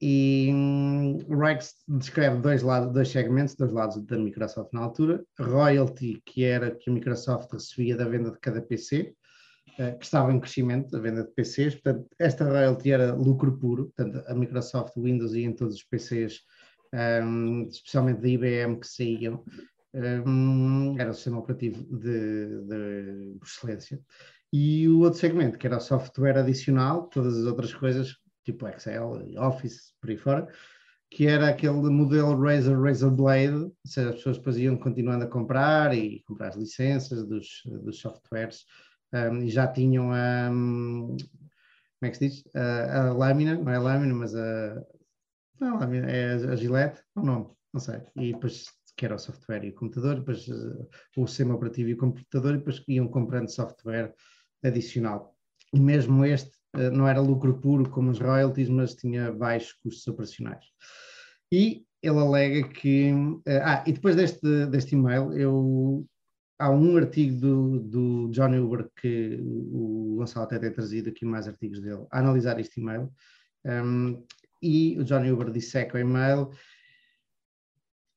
E 0.00 0.50
hum, 0.54 1.18
o 1.28 1.36
Rex 1.36 1.74
descreve 1.86 2.40
dois, 2.40 2.62
lados, 2.62 2.94
dois 2.94 3.08
segmentos, 3.08 3.54
dois 3.56 3.72
lados 3.72 4.02
da 4.06 4.16
Microsoft 4.16 4.72
na 4.72 4.80
altura. 4.80 5.22
Royalty, 5.38 6.22
que 6.24 6.44
era 6.44 6.70
que 6.70 6.88
a 6.88 6.92
Microsoft 6.94 7.52
recebia 7.52 7.94
da 7.94 8.08
venda 8.08 8.30
de 8.30 8.38
cada 8.38 8.62
PC, 8.62 9.14
que 9.76 10.04
estava 10.04 10.32
em 10.32 10.40
crescimento, 10.40 10.96
a 10.96 11.00
venda 11.00 11.22
de 11.22 11.30
PCs, 11.32 11.74
portanto, 11.74 12.08
esta 12.18 12.44
royalty 12.44 12.92
era 12.92 13.14
lucro 13.14 13.58
puro, 13.58 13.86
portanto, 13.86 14.24
a 14.26 14.34
Microsoft 14.34 14.94
Windows 14.96 15.34
ia 15.34 15.46
em 15.46 15.54
todos 15.54 15.76
os 15.76 15.84
PCs, 15.84 16.40
um, 16.92 16.98
ehm, 16.98 17.68
especialmente 17.68 18.22
da 18.22 18.28
IBM 18.28 18.80
que 18.80 18.86
saíam, 18.86 19.44
um, 19.92 20.94
ehm, 20.94 20.98
era 20.98 21.10
o 21.10 21.14
sistema 21.14 21.38
operativo 21.38 21.84
de, 21.98 22.62
de, 22.62 23.38
excelência. 23.42 24.00
E 24.52 24.88
o 24.88 25.00
outro 25.00 25.18
segmento, 25.18 25.58
que 25.58 25.66
era 25.66 25.76
o 25.76 25.80
software 25.80 26.38
adicional, 26.38 27.08
todas 27.08 27.36
as 27.36 27.44
outras 27.44 27.74
coisas, 27.74 28.16
tipo 28.44 28.66
Excel, 28.68 29.22
Office, 29.38 29.92
por 30.00 30.08
aí 30.08 30.16
fora, 30.16 30.48
que 31.10 31.26
era 31.26 31.48
aquele 31.48 31.90
modelo 31.90 32.40
Razer, 32.40 32.80
Razer 32.80 33.10
Blade, 33.10 33.56
ou 33.56 33.74
seja, 33.84 34.08
as 34.08 34.16
pessoas 34.16 34.38
depois 34.38 34.56
iam 34.56 34.76
continuando 34.76 35.24
a 35.24 35.28
comprar 35.28 35.94
e 35.94 36.22
comprar 36.26 36.48
as 36.48 36.56
licenças 36.56 37.26
dos, 37.26 37.62
dos 37.82 37.98
softwares 38.00 38.64
um, 39.12 39.42
e 39.42 39.50
já 39.50 39.66
tinham 39.66 40.12
a. 40.12 40.50
Um, 40.50 41.16
como 41.98 42.08
é 42.08 42.10
que 42.10 42.16
se 42.16 42.28
diz? 42.28 42.44
A, 42.54 43.08
a, 43.08 43.12
lâmina, 43.12 43.54
não 43.54 43.72
é 43.72 43.76
a 43.76 43.80
lâmina, 43.80 44.14
mas 44.14 44.34
a. 44.34 44.82
Não, 45.60 45.76
a 45.76 45.80
lâmina, 45.80 46.10
é 46.10 46.34
a, 46.34 46.52
a 46.52 46.56
gilete, 46.56 47.00
é 47.16 47.20
o 47.20 47.24
nome, 47.24 47.48
não 47.72 47.80
sei. 47.80 48.00
E 48.16 48.32
depois, 48.32 48.66
que 48.96 49.04
era 49.04 49.14
o 49.14 49.18
software 49.18 49.64
e 49.64 49.70
o 49.70 49.74
computador, 49.74 50.16
depois 50.16 50.46
uh, 50.48 50.88
o 51.16 51.26
sistema 51.26 51.54
operativo 51.54 51.88
e 51.88 51.94
o 51.94 51.98
computador, 51.98 52.54
e 52.54 52.58
depois 52.58 52.82
iam 52.88 53.08
comprando 53.08 53.48
software 53.48 54.12
adicional. 54.62 55.34
E 55.72 55.80
mesmo 55.80 56.24
este 56.24 56.50
uh, 56.76 56.90
não 56.90 57.08
era 57.08 57.20
lucro 57.20 57.58
puro 57.60 57.88
como 57.90 58.10
os 58.10 58.18
royalties, 58.18 58.68
mas 58.68 58.94
tinha 58.94 59.32
baixos 59.32 59.72
custos 59.74 60.06
operacionais. 60.06 60.64
E 61.50 61.86
ele 62.02 62.18
alega 62.18 62.68
que. 62.68 63.12
Uh, 63.12 63.62
ah, 63.62 63.84
e 63.86 63.92
depois 63.92 64.16
deste, 64.16 64.66
deste 64.66 64.94
e-mail, 64.94 65.32
eu 65.32 66.06
há 66.58 66.70
um 66.70 66.96
artigo 66.96 67.40
do, 67.40 67.80
do 67.80 68.30
Johnny 68.30 68.58
Uber 68.58 68.88
que 69.00 69.38
o 69.42 70.16
Gonçalo 70.16 70.46
até 70.46 70.58
tem 70.58 70.72
trazido 70.72 71.10
aqui 71.10 71.24
mais 71.24 71.46
artigos 71.46 71.80
dele, 71.80 72.06
a 72.10 72.18
analisar 72.18 72.58
este 72.58 72.80
e-mail. 72.80 73.12
Um, 73.64 74.24
e 74.62 74.98
o 74.98 75.04
Johnny 75.04 75.30
Uber 75.30 75.50
disseca 75.50 75.96
o 75.96 76.00
e-mail 76.00 76.50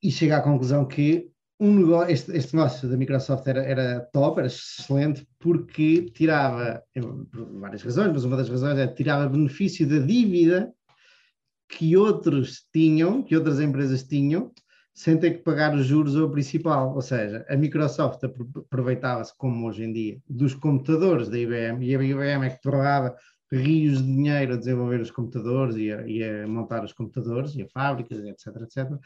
e 0.02 0.12
chega 0.12 0.38
à 0.38 0.42
conclusão 0.42 0.86
que 0.86 1.32
um 1.60 1.76
negócio, 1.76 2.12
este, 2.14 2.32
este, 2.38 2.56
negócio 2.56 2.88
da 2.88 2.96
Microsoft 2.96 3.46
era, 3.46 3.62
era 3.62 4.00
top, 4.14 4.40
era 4.40 4.48
excelente, 4.48 5.28
porque 5.38 6.10
tirava, 6.12 6.82
por 7.30 7.60
várias 7.60 7.84
razões, 7.84 8.14
mas 8.14 8.24
uma 8.24 8.38
das 8.38 8.50
razões 8.50 8.78
é 8.78 8.88
tirava 8.88 9.28
benefício 9.28 9.86
da 9.86 10.00
dívida 10.00 10.74
que 11.68 11.98
outros 11.98 12.66
tinham, 12.72 13.22
que 13.22 13.36
outras 13.36 13.60
empresas 13.60 14.04
tinham, 14.04 14.54
sem 15.00 15.18
ter 15.18 15.32
que 15.32 15.44
pagar 15.44 15.74
os 15.74 15.86
juros 15.86 16.18
ou 16.18 16.28
o 16.28 16.30
principal. 16.30 16.94
Ou 16.94 17.02
seja, 17.02 17.46
a 17.48 17.56
Microsoft 17.56 18.22
aproveitava-se, 18.22 19.34
como 19.38 19.66
hoje 19.66 19.86
em 19.86 19.94
dia, 19.94 20.22
dos 20.30 20.54
computadores 20.54 21.30
da 21.30 21.40
IBM, 21.40 21.86
e 21.86 21.96
a 21.96 22.04
IBM 22.04 22.46
é 22.46 22.50
que 22.50 22.62
torrava 22.62 23.16
rios 23.50 24.00
de 24.00 24.14
dinheiro 24.14 24.54
a 24.54 24.58
desenvolver 24.58 25.00
os 25.00 25.10
computadores 25.10 25.78
e 25.78 25.90
a, 25.90 26.06
e 26.06 26.22
a 26.22 26.46
montar 26.46 26.84
os 26.84 26.92
computadores 26.92 27.56
e 27.56 27.62
a 27.62 27.68
fábricas, 27.70 28.20
etc, 28.26 28.48
etc. 28.62 29.00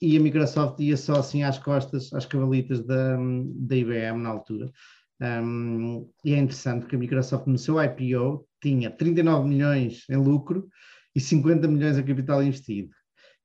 E 0.00 0.16
a 0.16 0.20
Microsoft 0.20 0.80
ia 0.80 0.96
só 0.96 1.16
assim 1.16 1.42
às 1.42 1.58
costas, 1.58 2.10
às 2.14 2.24
cavalitas 2.24 2.80
da, 2.80 3.18
da 3.18 3.76
IBM 3.76 4.22
na 4.22 4.30
altura. 4.30 4.72
Um, 5.20 6.10
e 6.24 6.32
é 6.32 6.38
interessante 6.38 6.86
que 6.86 6.96
a 6.96 6.98
Microsoft 6.98 7.46
no 7.46 7.58
seu 7.58 7.76
IPO 7.82 8.48
tinha 8.62 8.90
39 8.90 9.46
milhões 9.46 10.06
em 10.08 10.16
lucro 10.16 10.66
e 11.14 11.20
50 11.20 11.68
milhões 11.68 11.98
em 11.98 12.02
capital 12.02 12.42
investido. 12.42 12.88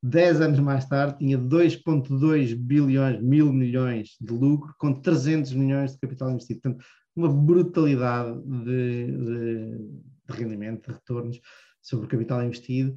Dez 0.03 0.41
anos 0.41 0.59
mais 0.59 0.85
tarde 0.85 1.19
tinha 1.19 1.37
2,2 1.37 2.55
bilhões, 2.55 3.21
mil 3.21 3.53
milhões 3.53 4.15
de 4.19 4.33
lucro, 4.33 4.73
com 4.77 4.93
300 4.93 5.53
milhões 5.53 5.93
de 5.93 5.99
capital 5.99 6.31
investido. 6.31 6.61
Portanto, 6.61 6.85
uma 7.15 7.31
brutalidade 7.31 8.41
de, 8.41 9.05
de, 9.05 9.77
de 9.77 10.33
rendimento, 10.33 10.87
de 10.87 10.93
retornos 10.93 11.39
sobre 11.81 12.05
o 12.05 12.09
capital 12.09 12.43
investido. 12.43 12.95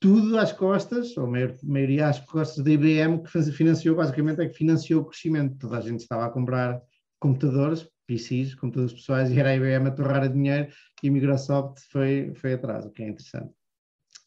Tudo 0.00 0.38
às 0.38 0.52
costas, 0.52 1.16
ou 1.16 1.26
a 1.26 1.30
maioria 1.64 2.08
às 2.08 2.20
costas 2.20 2.62
da 2.62 2.70
IBM, 2.70 3.22
que 3.22 3.52
financiou, 3.52 3.96
basicamente, 3.96 4.40
é 4.40 4.48
que 4.48 4.56
financiou 4.56 5.02
o 5.02 5.04
crescimento. 5.06 5.58
Toda 5.58 5.78
a 5.78 5.80
gente 5.80 6.00
estava 6.00 6.24
a 6.24 6.30
comprar 6.30 6.80
computadores, 7.18 7.86
PCs, 8.06 8.54
computadores 8.54 8.94
pessoais, 8.94 9.30
e 9.30 9.38
era 9.38 9.50
a 9.50 9.56
IBM 9.56 9.88
a 9.88 9.90
torrar 9.90 10.32
dinheiro 10.32 10.68
e 11.02 11.08
a 11.08 11.12
Microsoft 11.12 11.80
foi, 11.90 12.32
foi 12.36 12.54
atrás, 12.54 12.86
o 12.86 12.90
que 12.90 13.02
é 13.02 13.08
interessante. 13.08 13.57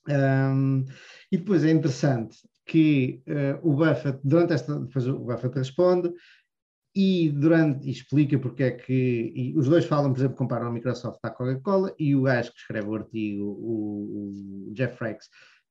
Um, 0.08 0.86
e 1.32 1.38
depois 1.38 1.64
é 1.64 1.72
interessante 1.72 2.38
que 2.66 3.22
uh, 3.28 3.70
o 3.70 3.76
Buffett, 3.76 4.20
durante 4.24 4.54
esta, 4.54 4.80
depois 4.80 5.08
o 5.08 5.20
Buffett 5.20 5.58
responde 5.58 6.12
e 6.96 7.30
durante 7.30 7.88
e 7.88 7.92
explica 7.92 8.38
porque 8.38 8.64
é 8.64 8.72
que 8.72 9.54
os 9.56 9.68
dois 9.68 9.86
falam, 9.86 10.12
por 10.12 10.20
exemplo, 10.20 10.38
comparam 10.38 10.68
a 10.68 10.72
Microsoft 10.72 11.20
à 11.24 11.30
Coca-Cola 11.30 11.94
e 11.98 12.16
o 12.16 12.24
gajo 12.24 12.52
que 12.52 12.60
escreve 12.60 12.88
o 12.88 12.96
artigo, 12.96 13.44
o, 13.44 14.70
o 14.70 14.74
Jeff 14.74 15.02
Rex, 15.04 15.30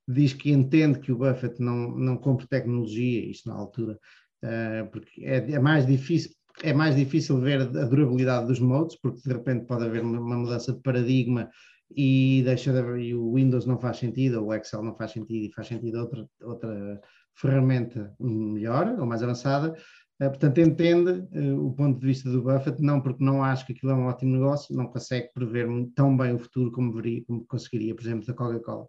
diz 0.09 0.33
que 0.33 0.51
entende 0.51 0.99
que 0.99 1.13
o 1.13 1.19
Buffett 1.19 1.61
não, 1.61 1.91
não 1.97 2.17
compra 2.17 2.47
tecnologia, 2.49 3.31
isto 3.31 3.49
na 3.49 3.55
altura, 3.55 3.99
uh, 4.45 4.91
porque 4.91 5.25
é, 5.25 5.53
é, 5.53 5.59
mais 5.59 5.87
difícil 5.87 6.33
é 6.63 6.73
mais 6.75 6.95
difícil 6.95 7.41
ver 7.41 7.63
a 7.63 7.65
durabilidade 7.65 8.47
dos 8.47 8.61
modos, 8.61 8.97
porque 8.97 9.21
de 9.25 9.33
repente 9.33 9.67
pode 9.67 9.85
haver 9.85 10.03
uma, 10.03 10.21
uma 10.21 10.37
mudança 10.37 10.73
de 10.73 10.81
paradigma 10.81 11.49
e 11.97 12.43
deixa 12.45 12.73
de 12.73 12.79
haver, 12.79 13.01
e 13.01 13.15
o 13.15 13.35
Windows 13.35 13.67
não 13.67 13.79
faz 13.79 13.99
sentido, 13.99 14.41
ou 14.41 14.49
o 14.49 14.55
Excel 14.55 14.83
não 14.83 14.95
faz 14.95 15.13
sentido 15.13 15.47
e 15.47 15.53
faz 15.53 15.69
sentido 15.69 15.99
outra, 15.99 16.29
outra 16.43 17.01
ferramenta 17.35 18.15
melhor 18.21 18.97
ou 18.99 19.07
mais 19.07 19.23
avançada. 19.23 19.75
Uh, 20.21 20.29
portanto, 20.29 20.59
entende 20.59 21.27
uh, 21.39 21.67
o 21.67 21.73
ponto 21.73 21.99
de 21.99 22.07
vista 22.07 22.31
do 22.31 22.43
Buffett, 22.43 22.83
não 22.83 23.01
porque 23.01 23.25
não 23.25 23.43
acha 23.43 23.65
que 23.65 23.73
aquilo 23.73 23.93
é 23.93 23.95
um 23.95 24.07
ótimo 24.07 24.33
negócio, 24.33 24.77
não 24.77 24.87
consegue 24.87 25.31
prever 25.33 25.67
tão 25.95 26.17
bem 26.17 26.35
o 26.35 26.39
futuro 26.39 26.71
como, 26.71 26.93
veria, 26.93 27.25
como 27.25 27.45
conseguiria, 27.47 27.95
por 27.95 28.03
exemplo, 28.03 28.27
da 28.27 28.35
Coca-Cola. 28.35 28.87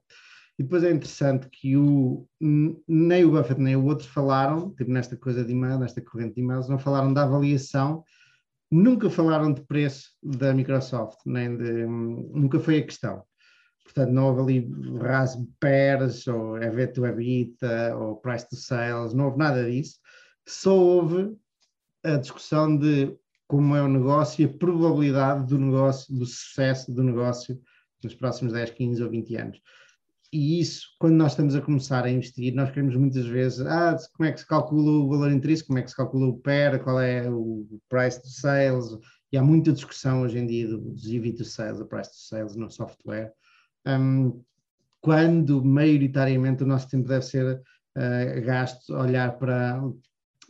E 0.60 0.64
depois 0.64 0.84
é 0.84 0.92
interessante 0.92 1.50
que 1.50 1.76
o, 1.78 2.28
nem 2.88 3.26
o 3.26 3.32
Buffett 3.32 3.60
nem 3.60 3.76
o 3.76 3.86
outro 3.86 4.08
falaram, 4.08 4.76
tipo 4.76 4.92
nesta 4.92 5.16
coisa 5.16 5.44
de 5.44 5.54
e-mail, 5.54 5.80
nesta 5.80 6.02
corrente 6.02 6.36
de 6.36 6.42
e-mails, 6.42 6.68
não 6.70 6.78
falaram 6.78 7.14
da 7.14 7.24
avaliação 7.24 8.04
nunca 8.72 9.10
falaram 9.10 9.54
de 9.54 9.62
preço 9.62 10.12
da 10.24 10.54
Microsoft, 10.54 11.20
nem 11.26 11.58
de, 11.58 11.86
nunca 11.86 12.60
foi 12.60 12.80
a 12.80 12.86
questão. 12.86 13.24
Portanto, 13.84 14.12
não 14.12 14.28
houve 14.28 14.42
ali 14.42 14.98
Raspberries, 15.00 16.26
ou 16.28 16.58
EV 16.58 16.88
to 16.88 17.02
ou 18.00 18.16
Price 18.18 18.48
to 18.48 18.56
Sales, 18.56 19.14
não 19.14 19.26
houve 19.26 19.38
nada 19.38 19.70
disso. 19.70 20.00
Só 20.48 20.76
houve 20.76 21.36
a 22.04 22.16
discussão 22.16 22.78
de 22.78 23.16
como 23.48 23.76
é 23.76 23.82
o 23.82 23.88
negócio 23.88 24.42
e 24.42 24.46
a 24.46 24.58
probabilidade 24.58 25.48
do 25.48 25.60
negócio, 25.60 26.16
do 26.16 26.26
sucesso 26.26 26.94
do 26.94 27.04
negócio 27.04 27.60
nos 28.02 28.16
próximos 28.16 28.54
10, 28.54 28.72
15 28.72 29.04
ou 29.04 29.10
20 29.10 29.36
anos. 29.36 29.62
E 30.34 30.62
isso, 30.62 30.88
quando 30.98 31.16
nós 31.16 31.34
estamos 31.34 31.56
a 31.56 31.62
começar 31.62 32.06
a 32.06 32.10
investir, 32.10 32.54
nós 32.56 32.70
queremos 32.70 32.96
muitas 32.96 33.26
vezes, 33.26 33.60
ah, 33.62 33.98
como 34.14 34.30
é 34.30 34.32
que 34.32 34.40
se 34.40 34.48
calcula 34.48 34.90
o 34.90 35.10
valor 35.10 35.30
intrínseco, 35.30 35.68
como 35.68 35.80
é 35.80 35.82
que 35.82 35.90
se 35.90 35.96
calcula 35.96 36.28
o 36.28 36.40
PER, 36.40 36.82
qual 36.82 37.02
é 37.02 37.30
o 37.30 37.68
price 37.90 38.22
to 38.22 38.30
sales, 38.30 38.98
e 39.30 39.38
há 39.38 39.44
muita 39.44 39.74
discussão 39.74 40.22
hoje 40.22 40.40
em 40.40 40.48
dia 40.48 40.68
dos 40.70 41.06
EV 41.06 41.34
to 41.34 41.44
sales, 41.44 41.82
o 41.82 41.86
price 41.86 42.12
to 42.12 42.18
sales 42.18 42.56
no 42.56 42.70
software, 42.72 43.34
um, 43.86 44.42
quando 45.02 45.64
maioritariamente 45.66 46.64
o 46.64 46.68
nosso 46.68 46.88
tempo 46.88 47.10
deve 47.10 47.26
ser 47.26 47.56
uh, 47.98 48.42
gasto 48.46 48.94
olhar 48.94 49.38
para, 49.38 49.82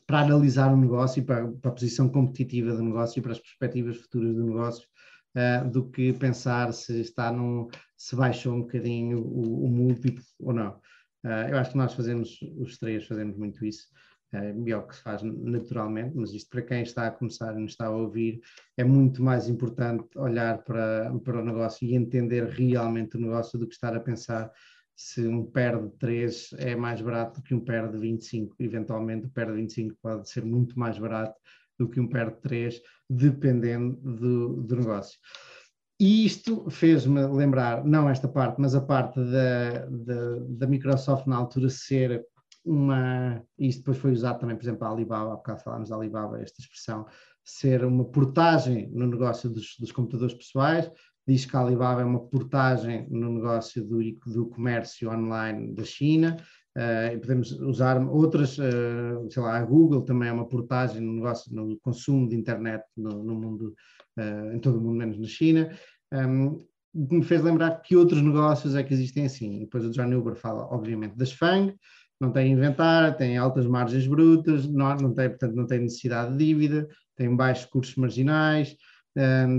para 0.06 0.20
analisar 0.20 0.72
o 0.72 0.78
negócio 0.78 1.22
e 1.22 1.26
para, 1.26 1.48
para, 1.48 1.72
a 1.72 1.74
posição 1.74 2.08
competitiva 2.08 2.76
do 2.76 2.84
negócio 2.84 3.20
e 3.20 3.22
para 3.22 3.32
as 3.32 3.40
perspectivas 3.40 3.98
futuras 3.98 4.36
do 4.36 4.46
negócio, 4.46 4.88
uh, 5.36 5.70
do 5.70 5.90
que 5.90 6.14
pensar 6.14 6.74
se 6.74 7.02
está 7.02 7.32
num, 7.32 7.68
se 7.98 8.16
baixou 8.16 8.54
um 8.54 8.62
bocadinho 8.62 9.20
o, 9.20 9.66
o 9.66 9.70
múltiplo 9.70 10.24
ou 10.40 10.54
não. 10.54 10.72
Uh, 11.24 11.50
eu 11.50 11.58
acho 11.58 11.72
que 11.72 11.78
nós 11.78 11.94
fazemos, 11.94 12.40
os 12.58 12.78
três 12.78 13.06
fazemos 13.06 13.38
muito 13.38 13.64
isso, 13.66 13.88
é 14.34 14.54
melhor 14.54 14.88
que 14.88 14.96
se 14.96 15.04
faz 15.04 15.22
naturalmente, 15.22 16.16
mas 16.16 16.34
isto 16.34 16.50
para 16.50 16.62
quem 16.62 16.84
está 16.84 17.08
a 17.08 17.12
começar 17.12 17.54
e 17.54 17.58
não 17.58 17.66
está 17.66 17.88
a 17.88 17.92
ouvir, 17.92 18.40
é 18.78 18.84
muito 18.84 19.22
mais 19.22 19.50
importante 19.50 20.08
olhar 20.18 20.60
para, 20.64 21.12
para 21.20 21.42
o 21.42 21.46
negócio 21.46 21.86
e 21.86 21.96
entender 21.96 22.46
realmente 22.46 23.18
o 23.18 23.20
negócio 23.20 23.60
do 23.60 23.68
que 23.68 23.74
estar 23.74 23.96
a 23.96 24.00
pensar 24.00 24.50
se 24.96 25.28
um 25.28 25.46
PER 25.46 25.82
de 25.82 25.90
3 25.98 26.54
é 26.60 26.76
mais 26.76 27.02
barato 27.02 27.40
do 27.40 27.44
que 27.44 27.56
um 27.56 27.60
PER 27.60 27.92
de 27.92 27.98
25. 27.98 28.56
Eventualmente, 28.60 29.26
o 29.26 29.30
PER 29.30 29.48
de 29.48 29.54
25 29.54 29.98
pode 30.02 30.30
ser 30.30 30.46
muito 30.46 30.78
mais 30.78 30.98
barato 30.98 31.36
do 31.82 31.90
que 31.90 32.00
um 32.00 32.08
PER 32.08 32.32
de 32.32 32.42
3, 32.42 32.82
dependendo 33.10 33.96
do, 33.96 34.64
do 34.64 34.76
negócio. 34.76 35.20
E 36.00 36.26
isto 36.26 36.70
fez-me 36.70 37.26
lembrar, 37.28 37.84
não 37.84 38.10
esta 38.10 38.28
parte, 38.28 38.60
mas 38.60 38.76
a 38.76 38.82
parte 38.82 39.20
da, 39.20 39.86
da, 39.86 40.40
da 40.50 40.68
Microsoft 40.68 41.28
na 41.28 41.36
altura 41.36 41.70
ser 41.70 42.26
uma, 42.64 43.44
isso 43.58 43.80
depois 43.80 43.98
foi 43.98 44.12
usado 44.12 44.40
também, 44.40 44.56
por 44.56 44.64
exemplo, 44.64 44.86
a 44.86 44.92
Alibaba, 44.92 45.34
há 45.34 45.36
bocado 45.36 45.64
falámos 45.64 45.90
da 45.90 45.96
Alibaba, 45.96 46.42
esta 46.42 46.62
expressão, 46.62 47.08
ser 47.44 47.84
uma 47.84 48.06
portagem 48.06 48.90
no 48.92 49.08
negócio 49.08 49.50
dos, 49.50 49.76
dos 49.80 49.92
computadores 49.92 50.36
pessoais, 50.36 50.92
diz 51.28 51.46
que 51.46 51.56
a 51.56 51.60
Alibaba 51.60 52.02
é 52.02 52.06
uma 52.06 52.28
portagem 52.28 53.08
no 53.10 53.34
negócio 53.34 53.84
do, 53.84 54.00
do 54.26 54.48
comércio 54.48 55.10
online 55.12 55.74
da 55.74 55.84
China, 55.84 56.38
uh, 56.78 57.20
podemos 57.20 57.52
usar 57.52 58.02
outras, 58.08 58.58
uh, 58.58 59.30
sei 59.30 59.44
lá, 59.44 59.58
a 59.58 59.66
Google 59.66 60.02
também 60.02 60.30
é 60.30 60.34
uma 60.34 60.48
portagem 60.48 61.02
no 61.02 61.14
negócio, 61.14 61.54
no 61.54 61.78
consumo 61.80 62.28
de 62.28 62.36
internet 62.36 62.84
no, 62.96 63.24
no 63.24 63.36
mundo, 63.36 63.76
uh, 64.20 64.54
em 64.54 64.60
todo 64.60 64.78
o 64.78 64.82
mundo, 64.82 64.98
menos 64.98 65.18
na 65.18 65.28
China. 65.28 65.72
Um, 66.14 66.66
me 66.94 67.24
fez 67.24 67.42
lembrar 67.42 67.82
que 67.82 67.96
outros 67.96 68.22
negócios 68.22 68.76
é 68.76 68.84
que 68.84 68.94
existem 68.94 69.26
assim. 69.26 69.60
Depois 69.60 69.86
o 69.86 69.92
John 69.92 70.14
Uber 70.14 70.36
fala, 70.36 70.66
obviamente, 70.66 71.16
das 71.16 71.32
FANG, 71.32 71.74
não 72.20 72.32
tem 72.32 72.52
inventário, 72.52 73.18
tem 73.18 73.38
altas 73.38 73.66
margens 73.66 74.06
brutas, 74.06 74.68
não, 74.68 74.96
não 74.96 75.14
tem, 75.14 75.30
portanto, 75.30 75.56
não 75.56 75.66
tem 75.66 75.80
necessidade 75.80 76.32
de 76.32 76.46
dívida, 76.46 76.88
tem 77.16 77.36
baixos 77.36 77.66
custos 77.66 77.96
marginais, 77.96 78.76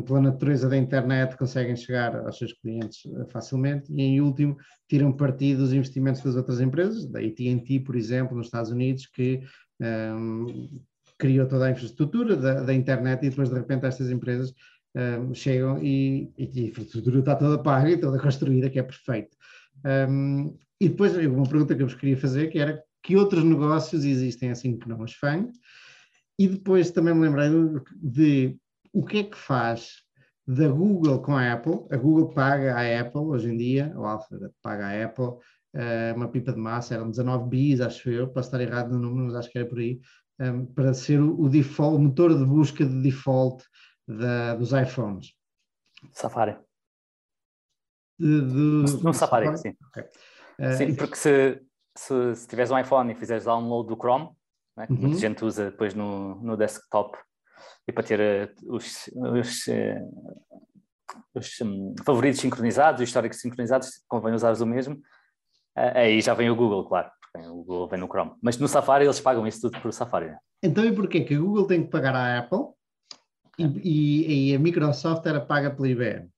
pela 0.06 0.20
natureza 0.20 0.68
da 0.68 0.76
internet 0.76 1.36
conseguem 1.36 1.76
chegar 1.76 2.16
aos 2.16 2.38
seus 2.38 2.54
clientes 2.54 3.02
eh, 3.04 3.26
facilmente 3.28 3.92
e, 3.92 4.00
em 4.00 4.20
último, 4.20 4.56
tiram 4.88 5.12
partido 5.12 5.58
dos 5.58 5.72
investimentos 5.72 6.22
das 6.22 6.36
outras 6.36 6.60
empresas, 6.60 7.06
da 7.06 7.20
AT&T, 7.20 7.80
por 7.80 7.94
exemplo, 7.94 8.36
nos 8.36 8.46
Estados 8.46 8.70
Unidos, 8.70 9.06
que 9.06 9.42
um, 9.80 10.80
criou 11.18 11.46
toda 11.46 11.66
a 11.66 11.70
infraestrutura 11.70 12.36
da, 12.36 12.62
da, 12.62 12.72
internet 12.72 13.26
e 13.26 13.30
depois, 13.30 13.50
de 13.50 13.54
repente, 13.54 13.84
estas 13.84 14.10
empresas 14.10 14.54
um, 14.94 15.34
chegam 15.34 15.82
e, 15.82 16.32
e, 16.38 16.64
a 16.64 16.68
infraestrutura 16.68 17.18
está 17.18 17.36
toda 17.36 17.62
paga 17.62 17.90
e 17.90 17.98
toda 17.98 18.18
construída, 18.18 18.70
que 18.70 18.78
é 18.78 18.82
perfeito. 18.82 19.36
Um, 19.84 20.56
e 20.80 20.88
depois 20.88 21.14
uma 21.14 21.48
pergunta 21.48 21.74
que 21.74 21.82
eu 21.82 21.86
vos 21.86 21.94
queria 21.94 22.16
fazer, 22.16 22.48
que 22.48 22.58
era 22.58 22.82
que 23.02 23.16
outros 23.16 23.44
negócios 23.44 24.04
existem 24.04 24.50
assim 24.50 24.78
que 24.78 24.88
não 24.88 25.02
os 25.02 25.14
FANG? 25.14 25.50
E 26.38 26.48
depois 26.48 26.90
também 26.90 27.14
me 27.14 27.20
lembrei 27.20 27.50
de 28.00 28.56
o 28.92 29.04
que 29.04 29.18
é 29.18 29.24
que 29.24 29.36
faz 29.36 30.02
da 30.46 30.68
Google 30.68 31.22
com 31.22 31.36
a 31.36 31.52
Apple. 31.52 31.86
A 31.90 31.96
Google 31.96 32.32
paga 32.34 32.74
a 32.74 33.00
Apple 33.00 33.20
hoje 33.20 33.48
em 33.48 33.56
dia, 33.56 33.92
o 33.96 34.04
Alphabet 34.04 34.52
paga 34.62 34.86
a 34.86 35.04
Apple 35.04 35.24
uh, 35.24 36.16
uma 36.16 36.28
pipa 36.28 36.52
de 36.52 36.58
massa, 36.58 36.94
eram 36.94 37.10
19 37.10 37.48
bis, 37.48 37.80
acho 37.80 38.10
eu, 38.10 38.28
posso 38.28 38.48
estar 38.48 38.60
errado 38.60 38.90
no 38.92 38.98
número, 38.98 39.26
mas 39.26 39.34
acho 39.36 39.50
que 39.50 39.58
era 39.58 39.68
por 39.68 39.78
aí, 39.78 40.00
ehm, 40.40 40.66
para 40.66 40.92
ser 40.94 41.20
o, 41.20 41.48
default, 41.48 41.96
o 41.96 41.98
motor 41.98 42.36
de 42.36 42.44
busca 42.44 42.84
de 42.84 43.02
default 43.02 43.64
da, 44.06 44.54
dos 44.54 44.72
iPhones. 44.72 45.32
Safari. 46.12 46.56
De, 48.18 48.40
de, 48.40 49.02
no 49.02 49.12
Safari, 49.14 49.46
Safari? 49.46 49.58
sim. 49.58 49.74
Okay. 49.88 50.04
Uh, 50.58 50.76
Sim, 50.76 50.94
porque 50.94 51.16
se, 51.16 51.62
se, 51.96 52.34
se 52.36 52.46
tiveres 52.46 52.70
um 52.70 52.78
iPhone 52.78 53.10
e 53.10 53.16
fizeres 53.16 53.44
download 53.44 53.88
do 53.88 53.96
Chrome, 53.96 54.28
né, 54.76 54.86
que 54.86 54.92
uhum. 54.92 55.00
muita 55.00 55.16
gente 55.16 55.44
usa 55.44 55.70
depois 55.70 55.94
no, 55.94 56.36
no 56.36 56.56
desktop 56.56 57.16
e 57.86 57.92
para 57.92 58.04
ter 58.04 58.20
uh, 58.20 58.74
os, 58.74 59.08
os, 59.14 59.66
uh, 59.66 60.44
os 61.34 61.60
um, 61.60 61.94
favoritos 62.04 62.40
sincronizados, 62.40 63.00
os 63.00 63.08
históricos 63.08 63.40
sincronizados, 63.40 64.02
convém 64.08 64.34
usar 64.34 64.52
o 64.60 64.66
mesmo. 64.66 65.00
aí 65.74 66.20
já 66.20 66.34
vem 66.34 66.50
o 66.50 66.56
Google, 66.56 66.86
claro, 66.86 67.10
o 67.36 67.64
Google 67.64 67.88
vem 67.88 68.00
no 68.00 68.08
Chrome. 68.08 68.32
Mas 68.42 68.58
no 68.58 68.68
Safari 68.68 69.04
eles 69.04 69.20
pagam 69.20 69.46
isso 69.46 69.60
tudo 69.62 69.80
por 69.80 69.92
Safari. 69.92 70.26
Né? 70.26 70.38
Então 70.62 70.84
e 70.84 70.94
porquê 70.94 71.22
que 71.22 71.34
a 71.34 71.38
Google 71.38 71.66
tem 71.66 71.84
que 71.84 71.90
pagar 71.90 72.14
à 72.14 72.38
Apple 72.38 72.68
e, 73.58 73.64
e, 73.64 74.50
e 74.50 74.54
a 74.54 74.58
Microsoft 74.58 75.26
era 75.26 75.40
paga 75.40 75.70
pela 75.70 75.88
IBM? 75.88 76.32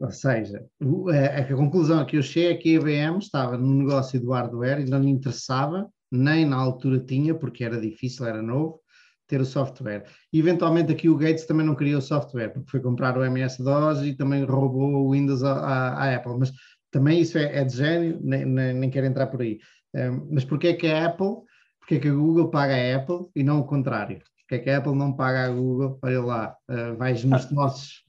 Ou 0.00 0.10
seja, 0.10 0.66
a, 0.80 1.54
conclusão 1.54 2.00
a 2.00 2.04
que 2.04 2.16
eu 2.16 2.22
cheguei 2.22 2.50
é 2.50 2.56
que 2.56 2.76
a 2.76 2.80
IBM 2.80 3.18
estava 3.18 3.56
no 3.56 3.84
negócio 3.84 4.20
do 4.20 4.32
hardware 4.32 4.80
e 4.80 4.90
não 4.90 5.00
lhe 5.00 5.08
interessava, 5.08 5.88
nem 6.10 6.44
na 6.44 6.56
altura 6.56 6.98
tinha, 6.98 7.34
porque 7.34 7.64
era 7.64 7.80
difícil, 7.80 8.26
era 8.26 8.42
novo, 8.42 8.80
ter 9.26 9.40
o 9.40 9.44
software. 9.44 10.04
E, 10.32 10.38
eventualmente 10.38 10.92
aqui 10.92 11.08
o 11.08 11.16
Gates 11.16 11.46
também 11.46 11.66
não 11.66 11.74
queria 11.74 11.98
o 11.98 12.02
software, 12.02 12.50
porque 12.50 12.70
foi 12.70 12.80
comprar 12.80 13.16
o 13.16 13.24
MS-DOS 13.24 14.02
e 14.02 14.14
também 14.14 14.44
roubou 14.44 15.06
o 15.06 15.12
Windows 15.12 15.42
à, 15.42 16.14
Apple. 16.14 16.38
Mas 16.38 16.52
também 16.90 17.20
isso 17.20 17.38
é, 17.38 17.58
é 17.58 17.64
de 17.64 17.76
gênio, 17.76 18.20
nem, 18.22 18.44
nem, 18.44 18.74
nem 18.74 18.90
quero 18.90 19.06
entrar 19.06 19.26
por 19.26 19.40
aí. 19.42 19.58
Um, 19.94 20.28
mas 20.32 20.44
porquê 20.44 20.68
é 20.68 20.74
que 20.74 20.86
a 20.86 21.06
Apple, 21.06 21.36
porquê 21.80 21.96
é 21.96 21.98
que 22.00 22.08
a 22.08 22.14
Google 22.14 22.50
paga 22.50 22.74
a 22.74 22.96
Apple 22.96 23.26
e 23.34 23.42
não 23.42 23.60
o 23.60 23.64
contrário? 23.64 24.18
Porquê 24.40 24.56
é 24.56 24.58
que 24.58 24.70
a 24.70 24.78
Apple 24.78 24.94
não 24.94 25.12
paga 25.12 25.46
a 25.46 25.50
Google? 25.50 25.98
Olha 26.02 26.22
lá, 26.22 26.56
uh, 26.70 26.96
vais 26.96 27.24
nos 27.24 27.46
ah. 27.46 27.48
nossos 27.52 28.04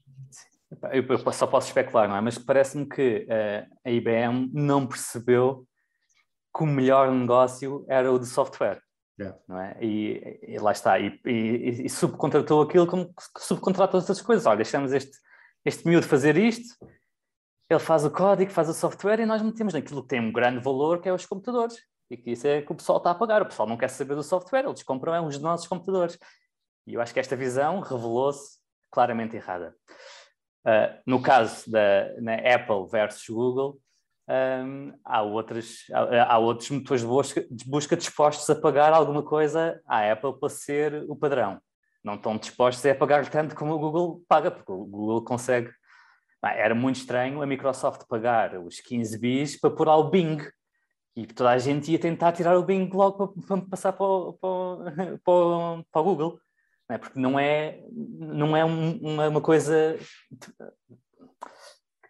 eu, 0.92 1.04
eu 1.06 1.32
só 1.32 1.46
posso 1.46 1.68
especular, 1.68 2.08
não 2.08 2.16
é? 2.16 2.20
Mas 2.20 2.38
parece-me 2.38 2.86
que 2.86 3.26
uh, 3.28 3.76
a 3.84 3.90
IBM 3.90 4.50
não 4.52 4.86
percebeu 4.86 5.66
que 6.56 6.64
o 6.64 6.66
melhor 6.66 7.12
negócio 7.12 7.84
era 7.88 8.10
o 8.10 8.18
de 8.18 8.26
software. 8.26 8.80
Yeah. 9.18 9.38
Não 9.48 9.58
é? 9.58 9.76
E, 9.80 10.40
e 10.42 10.58
lá 10.58 10.72
está, 10.72 10.98
e, 10.98 11.20
e, 11.24 11.86
e, 11.86 11.88
subcontratou 11.88 12.62
aquilo 12.62 12.86
como 12.86 13.14
subcontrata 13.38 13.96
outras 13.96 14.20
coisas. 14.20 14.44
Olha, 14.44 14.58
deixamos 14.58 14.92
este, 14.92 15.16
este 15.64 15.88
miúdo 15.88 16.06
fazer 16.06 16.36
isto, 16.36 16.76
ele 17.68 17.80
faz 17.80 18.04
o 18.04 18.10
código, 18.10 18.50
faz 18.50 18.68
o 18.68 18.74
software 18.74 19.20
e 19.20 19.26
nós 19.26 19.42
metemos 19.42 19.74
naquilo 19.74 20.02
que 20.02 20.08
tem 20.08 20.20
um 20.20 20.32
grande 20.32 20.62
valor, 20.62 21.00
que 21.00 21.08
é 21.08 21.12
os 21.12 21.24
computadores. 21.24 21.76
E 22.08 22.16
que 22.16 22.30
isso 22.30 22.46
é 22.46 22.62
que 22.62 22.70
o 22.70 22.74
pessoal 22.76 22.98
está 22.98 23.10
a 23.10 23.14
pagar. 23.14 23.42
O 23.42 23.46
pessoal 23.46 23.68
não 23.68 23.76
quer 23.76 23.88
saber 23.88 24.14
do 24.14 24.22
software, 24.22 24.64
eles 24.64 24.82
compram 24.82 25.26
os 25.26 25.40
nossos 25.40 25.66
computadores. 25.66 26.18
E 26.86 26.94
eu 26.94 27.00
acho 27.00 27.12
que 27.12 27.18
esta 27.18 27.34
visão 27.34 27.80
revelou-se 27.80 28.58
claramente 28.92 29.34
errada. 29.34 29.74
Uh, 30.64 31.00
no 31.06 31.22
caso 31.22 31.70
da 31.70 32.08
Apple 32.54 32.86
versus 32.90 33.28
Google, 33.28 33.80
há, 35.04 35.22
outras, 35.22 35.84
há, 35.92 36.34
há, 36.34 36.38
outros 36.38 36.70
motores 36.70 37.02
de 37.02 37.06
busca, 37.06 37.46
de 37.50 37.64
busca, 37.64 37.96
dispostos 37.96 38.48
a 38.50 38.54
pagar 38.54 38.92
alguma 38.92 39.22
coisa 39.22 39.80
à 39.86 40.10
Apple 40.10 40.38
para 40.38 40.48
ser 40.48 41.04
o 41.08 41.16
padrão. 41.16 41.60
Não 42.02 42.14
estão 42.14 42.36
dispostos 42.36 42.84
a 42.86 42.94
pagar 42.94 43.28
tanto 43.28 43.54
como 43.54 43.74
o 43.74 43.78
Google 43.78 44.22
paga, 44.28 44.50
porque 44.50 44.70
o 44.72 44.84
Google 44.84 45.24
consegue. 45.24 45.70
Ah, 46.42 46.54
era 46.54 46.74
muito 46.74 46.96
estranho 46.96 47.42
a 47.42 47.46
Microsoft 47.46 48.02
pagar 48.08 48.56
os 48.58 48.80
15 48.80 49.18
bis 49.18 49.60
para 49.60 49.70
pôr 49.70 49.88
ao 49.88 50.08
Bing. 50.08 50.38
E 51.16 51.26
toda 51.26 51.50
a 51.50 51.58
gente 51.58 51.90
ia 51.90 51.98
tentar 51.98 52.30
tirar 52.32 52.56
o 52.56 52.62
Bing 52.62 52.88
logo 52.92 53.28
para, 53.28 53.42
para 53.58 53.66
passar 53.68 53.92
para 53.92 54.06
o, 54.06 54.32
para, 54.34 55.18
para, 55.24 55.84
para 55.90 56.00
o 56.00 56.04
Google 56.04 56.38
não 56.88 56.94
é? 56.94 56.98
porque 56.98 57.18
não 57.18 57.38
é, 57.38 57.80
não 57.90 58.56
é 58.56 58.64
um, 58.64 58.96
uma, 58.98 59.28
uma, 59.28 59.40
coisa 59.40 59.98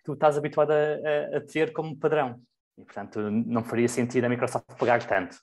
tu 0.07 0.13
estás 0.13 0.39
habituado 0.39 0.71
a, 0.71 1.37
a, 1.37 1.41
ter 1.41 1.73
como 1.73 1.99
padrão. 1.99 2.41
E, 2.79 2.85
portanto, 2.85 3.21
não 3.21 3.65
faria 3.65 3.89
sentido 3.89 4.25
a 4.25 4.29
Microsoft 4.29 4.67
pagar 4.79 5.05
tanto. 5.05 5.37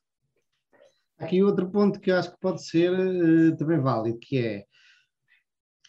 Aqui 1.20 1.44
outro 1.44 1.70
ponto 1.70 2.00
que 2.00 2.10
eu 2.10 2.18
acho 2.18 2.32
que 2.32 2.40
pode 2.40 2.66
ser 2.66 2.92
uh, 2.92 3.58
também 3.58 3.80
válido, 3.80 4.18
que 4.20 4.38
é 4.38 4.66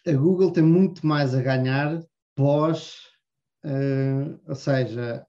a 0.07 0.13
Google 0.13 0.51
tem 0.51 0.63
muito 0.63 1.05
mais 1.07 1.33
a 1.33 1.41
ganhar 1.41 1.99
pós, 2.35 2.97
uh, 3.65 4.39
ou 4.47 4.55
seja, 4.55 5.25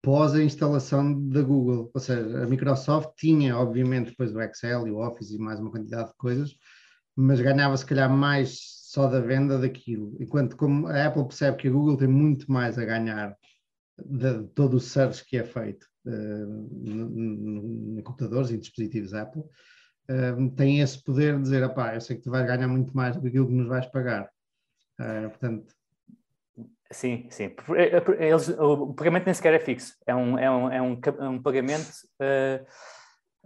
pós 0.00 0.34
a 0.34 0.42
instalação 0.42 1.28
da 1.28 1.42
Google. 1.42 1.90
Ou 1.92 2.00
seja, 2.00 2.44
a 2.44 2.46
Microsoft 2.46 3.10
tinha, 3.18 3.58
obviamente, 3.58 4.10
depois 4.10 4.34
o 4.34 4.40
Excel 4.40 4.86
e 4.86 4.90
o 4.90 4.98
Office 4.98 5.32
e 5.32 5.38
mais 5.38 5.58
uma 5.58 5.70
quantidade 5.70 6.10
de 6.10 6.16
coisas, 6.16 6.56
mas 7.16 7.40
ganhava 7.40 7.76
se 7.76 7.84
calhar 7.84 8.10
mais 8.10 8.83
só 8.94 9.08
da 9.08 9.20
venda 9.20 9.58
daquilo. 9.58 10.16
Enquanto 10.20 10.56
como 10.56 10.86
a 10.86 11.06
Apple 11.06 11.24
percebe 11.24 11.56
que 11.56 11.66
a 11.66 11.70
Google 11.70 11.96
tem 11.96 12.06
muito 12.06 12.50
mais 12.50 12.78
a 12.78 12.84
ganhar 12.84 13.36
de 13.98 14.44
todo 14.54 14.74
o 14.74 14.80
search 14.80 15.24
que 15.24 15.36
é 15.36 15.42
feito 15.42 15.84
uh, 16.06 17.98
em 17.98 18.00
computadores 18.04 18.50
e 18.50 18.56
dispositivos 18.56 19.12
Apple, 19.12 19.42
uh, 19.42 20.50
tem 20.56 20.80
esse 20.80 21.02
poder 21.02 21.34
de 21.34 21.42
dizer, 21.42 21.64
opá, 21.64 21.92
eu 21.92 22.00
sei 22.00 22.16
que 22.16 22.22
tu 22.22 22.30
vais 22.30 22.46
ganhar 22.46 22.68
muito 22.68 22.96
mais 22.96 23.16
do 23.16 23.22
que 23.22 23.26
aquilo 23.28 23.48
que 23.48 23.52
nos 23.52 23.66
vais 23.66 23.86
pagar. 23.86 24.30
Uh, 25.00 25.28
portanto... 25.28 25.74
Sim, 26.92 27.26
sim. 27.30 27.50
Eles, 28.20 28.48
o 28.50 28.94
pagamento 28.94 29.24
nem 29.24 29.34
sequer 29.34 29.54
é 29.54 29.58
fixo. 29.58 29.96
É 30.06 30.14
um, 30.14 30.38
é 30.38 30.48
um, 30.48 30.70
é 30.70 30.80
um, 30.80 31.00
é 31.18 31.28
um 31.28 31.42
pagamento 31.42 31.90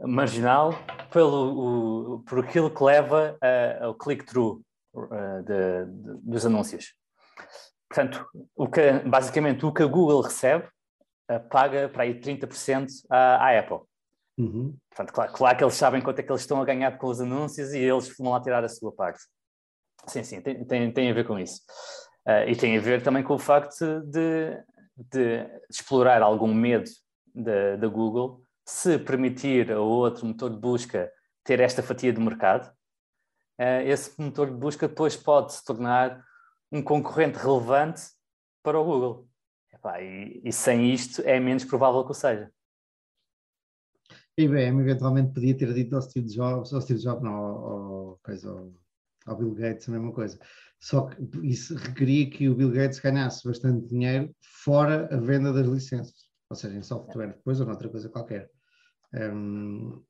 marginal 0.00 0.74
pelo, 1.10 2.16
o, 2.16 2.18
por 2.24 2.40
aquilo 2.40 2.70
que 2.70 2.84
leva 2.84 3.38
ao 3.80 3.94
click-through 3.94 4.62
dos 6.22 6.46
anúncios. 6.46 6.94
Portanto, 7.88 8.26
o 8.54 8.68
que, 8.68 8.92
basicamente 9.06 9.64
o 9.64 9.72
que 9.72 9.82
a 9.82 9.86
Google 9.86 10.20
recebe 10.20 10.66
uh, 11.30 11.48
paga 11.48 11.88
para 11.88 12.02
aí 12.02 12.20
30% 12.20 12.86
à, 13.08 13.36
à 13.36 13.58
Apple. 13.58 13.80
Uhum. 14.38 14.76
Portanto, 14.90 15.12
claro, 15.12 15.32
claro, 15.32 15.58
que 15.58 15.64
eles 15.64 15.74
sabem 15.74 16.00
quanto 16.00 16.18
é 16.18 16.22
que 16.22 16.30
eles 16.30 16.42
estão 16.42 16.60
a 16.60 16.64
ganhar 16.64 16.96
com 16.98 17.08
os 17.08 17.20
anúncios 17.20 17.72
e 17.72 17.78
eles 17.78 18.14
vão 18.16 18.32
lá 18.32 18.40
tirar 18.40 18.62
a 18.62 18.68
sua 18.68 18.92
parte. 18.92 19.20
Sim, 20.06 20.22
sim, 20.22 20.40
tem, 20.40 20.64
tem, 20.64 20.92
tem 20.92 21.10
a 21.10 21.14
ver 21.14 21.26
com 21.26 21.38
isso. 21.38 21.60
Uh, 22.26 22.48
e 22.48 22.54
tem 22.54 22.76
a 22.76 22.80
ver 22.80 23.02
também 23.02 23.22
com 23.22 23.34
o 23.34 23.38
facto 23.38 24.00
de, 24.02 24.56
de 24.96 25.46
explorar 25.70 26.22
algum 26.22 26.52
medo 26.52 26.90
da 27.34 27.86
Google 27.86 28.42
se 28.66 28.98
permitir 28.98 29.72
a 29.72 29.80
outro 29.80 30.26
motor 30.26 30.50
de 30.50 30.58
busca 30.58 31.10
ter 31.42 31.60
esta 31.60 31.82
fatia 31.82 32.12
de 32.12 32.20
mercado, 32.20 32.70
esse 33.58 34.20
motor 34.20 34.50
de 34.50 34.56
busca 34.56 34.86
depois 34.86 35.16
pode 35.16 35.52
se 35.52 35.64
tornar 35.64 36.24
um 36.70 36.82
concorrente 36.82 37.38
relevante 37.38 38.02
para 38.62 38.78
o 38.78 38.84
Google. 38.84 39.28
Epá, 39.72 40.00
e, 40.00 40.40
e, 40.44 40.52
sem 40.52 40.92
isto 40.92 41.22
é 41.22 41.38
menos 41.38 41.64
provável 41.64 42.04
que 42.04 42.10
o 42.10 42.14
seja. 42.14 42.50
IBM 44.36 44.80
eventualmente 44.80 45.32
podia 45.32 45.56
ter 45.56 45.72
dito 45.74 45.96
ao 45.96 46.02
Steve 46.02 46.28
Jobs, 46.28 46.72
ao 46.72 46.80
Steve 46.80 47.00
Jobs, 47.00 47.22
não, 47.22 47.34
ao, 47.34 48.20
ao, 48.24 48.72
ao, 49.26 49.36
Bill 49.36 49.54
Gates 49.54 49.88
a 49.88 49.92
mesma 49.92 50.12
coisa. 50.12 50.38
Só 50.80 51.06
que 51.06 51.20
isso 51.42 51.74
requeria 51.74 52.30
que 52.30 52.48
o 52.48 52.54
Bill 52.54 52.70
Gates 52.70 53.00
ganhasse 53.00 53.46
bastante 53.46 53.88
dinheiro 53.88 54.32
fora 54.40 55.08
a 55.12 55.18
venda 55.18 55.52
das 55.52 55.66
licenças, 55.66 56.28
ou 56.48 56.56
seja, 56.56 56.76
em 56.76 56.82
software 56.82 57.28
depois 57.28 57.60
ou 57.60 57.66
noutra 57.66 57.88
coisa 57.88 58.08
qualquer. 58.08 58.48
Um, 59.12 60.04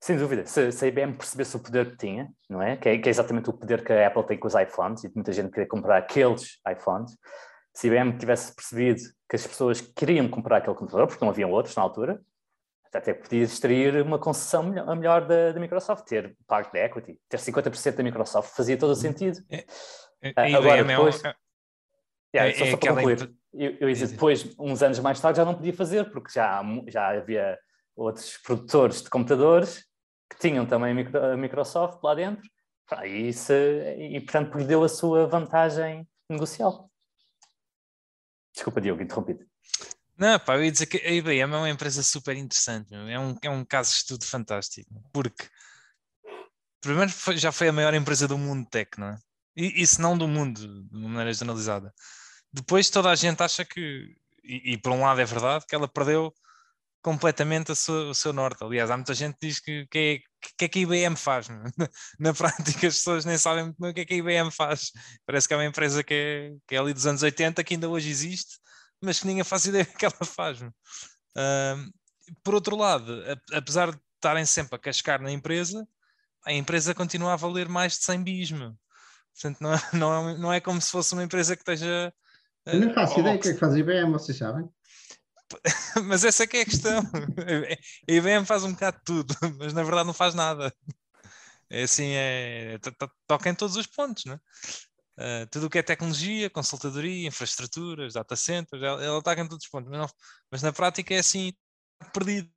sem 0.00 0.16
dúvida, 0.16 0.46
se, 0.46 0.70
se, 0.70 0.84
a 0.84 0.88
IBM 0.88 1.14
percebesse 1.14 1.56
o 1.56 1.60
poder 1.60 1.90
que 1.90 1.96
tinha, 1.96 2.30
não 2.48 2.62
é? 2.62 2.76
Que, 2.76 2.88
é? 2.88 2.98
que, 2.98 3.08
é? 3.08 3.10
exatamente 3.10 3.50
o 3.50 3.52
poder 3.52 3.84
que 3.84 3.92
a 3.92 4.06
Apple 4.06 4.26
tem 4.26 4.38
com 4.38 4.46
os 4.46 4.54
iPhones, 4.54 5.04
e 5.04 5.12
muita 5.14 5.32
gente 5.32 5.50
queria 5.50 5.68
comprar 5.68 5.98
aqueles 5.98 6.58
iPhones, 6.70 7.16
se 7.74 7.88
a 7.88 7.90
IBM 7.92 8.16
tivesse 8.18 8.54
percebido 8.54 9.00
que 9.28 9.36
as 9.36 9.46
pessoas 9.46 9.80
queriam 9.80 10.28
comprar 10.28 10.58
aquele 10.58 10.76
computador, 10.76 11.06
porque 11.06 11.24
não 11.24 11.30
haviam 11.30 11.50
outros 11.50 11.74
na 11.74 11.82
altura, 11.82 12.20
até 12.92 13.12
podia 13.12 13.42
extrair 13.42 14.00
uma 14.02 14.18
concessão 14.18 14.62
melhor, 14.62 14.96
melhor 14.96 15.26
da, 15.26 15.52
da, 15.52 15.60
Microsoft, 15.60 16.04
ter 16.06 16.36
parte 16.46 16.72
da 16.72 16.80
equity, 16.80 17.20
ter 17.28 17.38
50% 17.38 17.96
da 17.96 18.02
Microsoft 18.02 18.56
fazia 18.56 18.78
todo 18.78 18.90
o 18.90 18.96
sentido. 18.96 19.38
É, 19.50 19.64
é, 20.22 20.54
Agora, 20.54 20.82
depois, 20.82 21.22
é, 21.24 21.34
yeah, 22.34 22.58
só, 22.58 22.64
é 22.64 22.70
só 22.70 22.76
para 22.76 22.94
concluir, 22.94 23.34
eu, 23.52 23.76
eu 23.80 23.88
dizer, 23.88 24.08
depois, 24.08 24.54
uns 24.58 24.82
anos 24.82 24.98
mais 25.00 25.20
tarde, 25.20 25.36
já 25.36 25.44
não 25.44 25.54
podia 25.54 25.72
fazer, 25.72 26.10
porque 26.10 26.32
já, 26.32 26.62
já 26.88 27.10
havia 27.10 27.58
outros 27.94 28.38
produtores 28.38 29.02
de 29.02 29.10
computadores 29.10 29.87
que 30.30 30.38
tinham 30.38 30.66
também 30.66 30.92
a 30.92 31.36
Microsoft 31.36 32.02
lá 32.02 32.14
dentro, 32.14 32.48
e, 33.04 33.32
se, 33.32 33.96
e 33.96 34.20
portanto 34.20 34.52
perdeu 34.52 34.82
a 34.82 34.88
sua 34.88 35.26
vantagem 35.26 36.08
negocial. 36.28 36.90
Desculpa, 38.54 38.80
Diogo, 38.80 39.02
interrompido. 39.02 39.46
Não, 40.16 40.38
pá, 40.40 40.56
eu 40.56 40.64
ia 40.64 40.72
dizer 40.72 40.86
que 40.86 40.96
a 40.96 41.12
IBM 41.12 41.54
é 41.54 41.56
uma 41.56 41.70
empresa 41.70 42.02
super 42.02 42.36
interessante, 42.36 42.92
é 42.92 43.18
um, 43.18 43.36
é 43.40 43.50
um 43.50 43.64
caso 43.64 43.90
de 43.90 43.96
estudo 43.98 44.24
fantástico, 44.24 44.90
porque 45.12 45.46
primeiro 46.80 47.10
foi, 47.12 47.36
já 47.36 47.52
foi 47.52 47.68
a 47.68 47.72
maior 47.72 47.94
empresa 47.94 48.26
do 48.26 48.36
mundo 48.36 48.68
tech, 48.68 48.98
não 48.98 49.08
é? 49.08 49.18
E, 49.56 49.80
isso 49.80 50.02
não 50.02 50.18
do 50.18 50.26
mundo, 50.26 50.60
de 50.84 50.96
uma 50.96 51.08
maneira 51.08 51.32
generalizada. 51.32 51.94
Depois 52.52 52.90
toda 52.90 53.10
a 53.10 53.14
gente 53.14 53.42
acha 53.42 53.64
que, 53.64 54.16
e, 54.42 54.72
e 54.72 54.78
por 54.78 54.90
um 54.90 55.02
lado 55.02 55.20
é 55.20 55.24
verdade, 55.24 55.64
que 55.68 55.74
ela 55.74 55.86
perdeu 55.86 56.32
completamente 57.08 57.72
o 57.72 58.14
seu 58.14 58.34
norte. 58.34 58.62
Aliás, 58.62 58.90
há 58.90 58.96
muita 58.96 59.14
gente 59.14 59.38
que 59.38 59.46
diz 59.46 59.58
que, 59.58 59.86
que, 59.86 59.98
é, 59.98 60.18
que 60.58 60.64
é 60.66 60.68
que 60.68 60.78
a 60.80 60.82
IBM 60.82 61.16
faz. 61.16 61.48
Na, 61.48 61.62
na, 62.20 62.34
prática, 62.34 62.86
as 62.86 62.96
pessoas 62.96 63.24
nem 63.24 63.38
sabem 63.38 63.64
muito 63.64 63.80
bem 63.80 63.90
o 63.90 63.94
que 63.94 64.00
é 64.02 64.04
que 64.04 64.12
a 64.12 64.16
IBM 64.18 64.50
faz. 64.50 64.92
Parece 65.24 65.48
que 65.48 65.54
é 65.54 65.56
uma 65.56 65.64
empresa 65.64 66.04
que 66.04 66.12
é, 66.12 66.52
que 66.68 66.74
é 66.74 66.78
ali 66.78 66.92
dos 66.92 67.06
anos 67.06 67.22
80, 67.22 67.64
que 67.64 67.74
ainda 67.74 67.88
hoje 67.88 68.10
existe, 68.10 68.58
mas 69.02 69.20
que 69.20 69.26
ninguém 69.26 69.42
faz 69.42 69.64
ideia 69.66 69.86
do 69.86 69.92
que 69.94 70.04
ela 70.04 70.14
faz. 70.22 70.60
Uh, 70.60 70.70
por 72.44 72.54
outro 72.54 72.76
lado, 72.76 73.24
apesar 73.54 73.90
de 73.90 73.98
estarem 74.16 74.44
sempre 74.44 74.76
a 74.76 74.78
cascar 74.78 75.22
na 75.22 75.32
empresa, 75.32 75.88
a 76.44 76.52
empresa 76.52 76.94
continua 76.94 77.32
a 77.32 77.36
valer 77.36 77.70
mais 77.70 77.94
de 77.94 78.04
100 78.04 78.22
bis. 78.22 78.50
Portanto, 78.50 79.60
não 79.62 79.72
é, 79.72 79.80
não, 79.96 80.28
é, 80.28 80.38
não 80.38 80.52
é 80.52 80.60
como 80.60 80.78
se 80.78 80.90
fosse 80.90 81.14
uma 81.14 81.24
empresa 81.24 81.56
que 81.56 81.62
esteja. 81.62 82.12
Eu 82.66 82.80
não 82.80 82.92
faço 82.92 83.16
uh, 83.16 83.20
ideia 83.20 83.38
do 83.38 83.40
que 83.40 83.48
é 83.48 83.54
que 83.54 83.58
faz 83.58 83.72
a 83.72 83.78
IBM, 83.78 84.12
vocês 84.12 84.36
sabem? 84.36 84.68
mas 86.04 86.24
essa 86.24 86.44
é 86.44 86.46
que 86.46 86.58
é 86.58 86.62
a 86.62 86.64
questão. 86.64 86.98
A 86.98 88.12
IBM 88.12 88.44
faz 88.46 88.64
um 88.64 88.72
bocado 88.72 88.98
de 88.98 89.04
tudo, 89.04 89.34
mas 89.58 89.72
na 89.72 89.82
verdade 89.82 90.06
não 90.06 90.14
faz 90.14 90.34
nada. 90.34 90.72
É 91.70 91.82
assim, 91.82 92.12
é, 92.14 92.78
toca 93.26 93.50
em 93.50 93.54
todos 93.54 93.76
os 93.76 93.86
pontos, 93.86 94.24
né? 94.24 94.38
Uh, 95.18 95.46
tudo 95.50 95.66
o 95.66 95.70
que 95.70 95.78
é 95.78 95.82
tecnologia, 95.82 96.48
consultadoria, 96.48 97.26
infraestruturas, 97.26 98.14
data 98.14 98.36
centers, 98.36 98.82
ela, 98.82 99.04
ela 99.04 99.22
toca 99.22 99.40
em 99.40 99.48
todos 99.48 99.64
os 99.64 99.70
pontos, 99.70 99.90
mas, 99.90 99.98
não, 100.00 100.08
mas, 100.50 100.62
na 100.62 100.72
prática 100.72 101.12
é 101.12 101.18
assim, 101.18 101.52
perdido. 102.12 102.48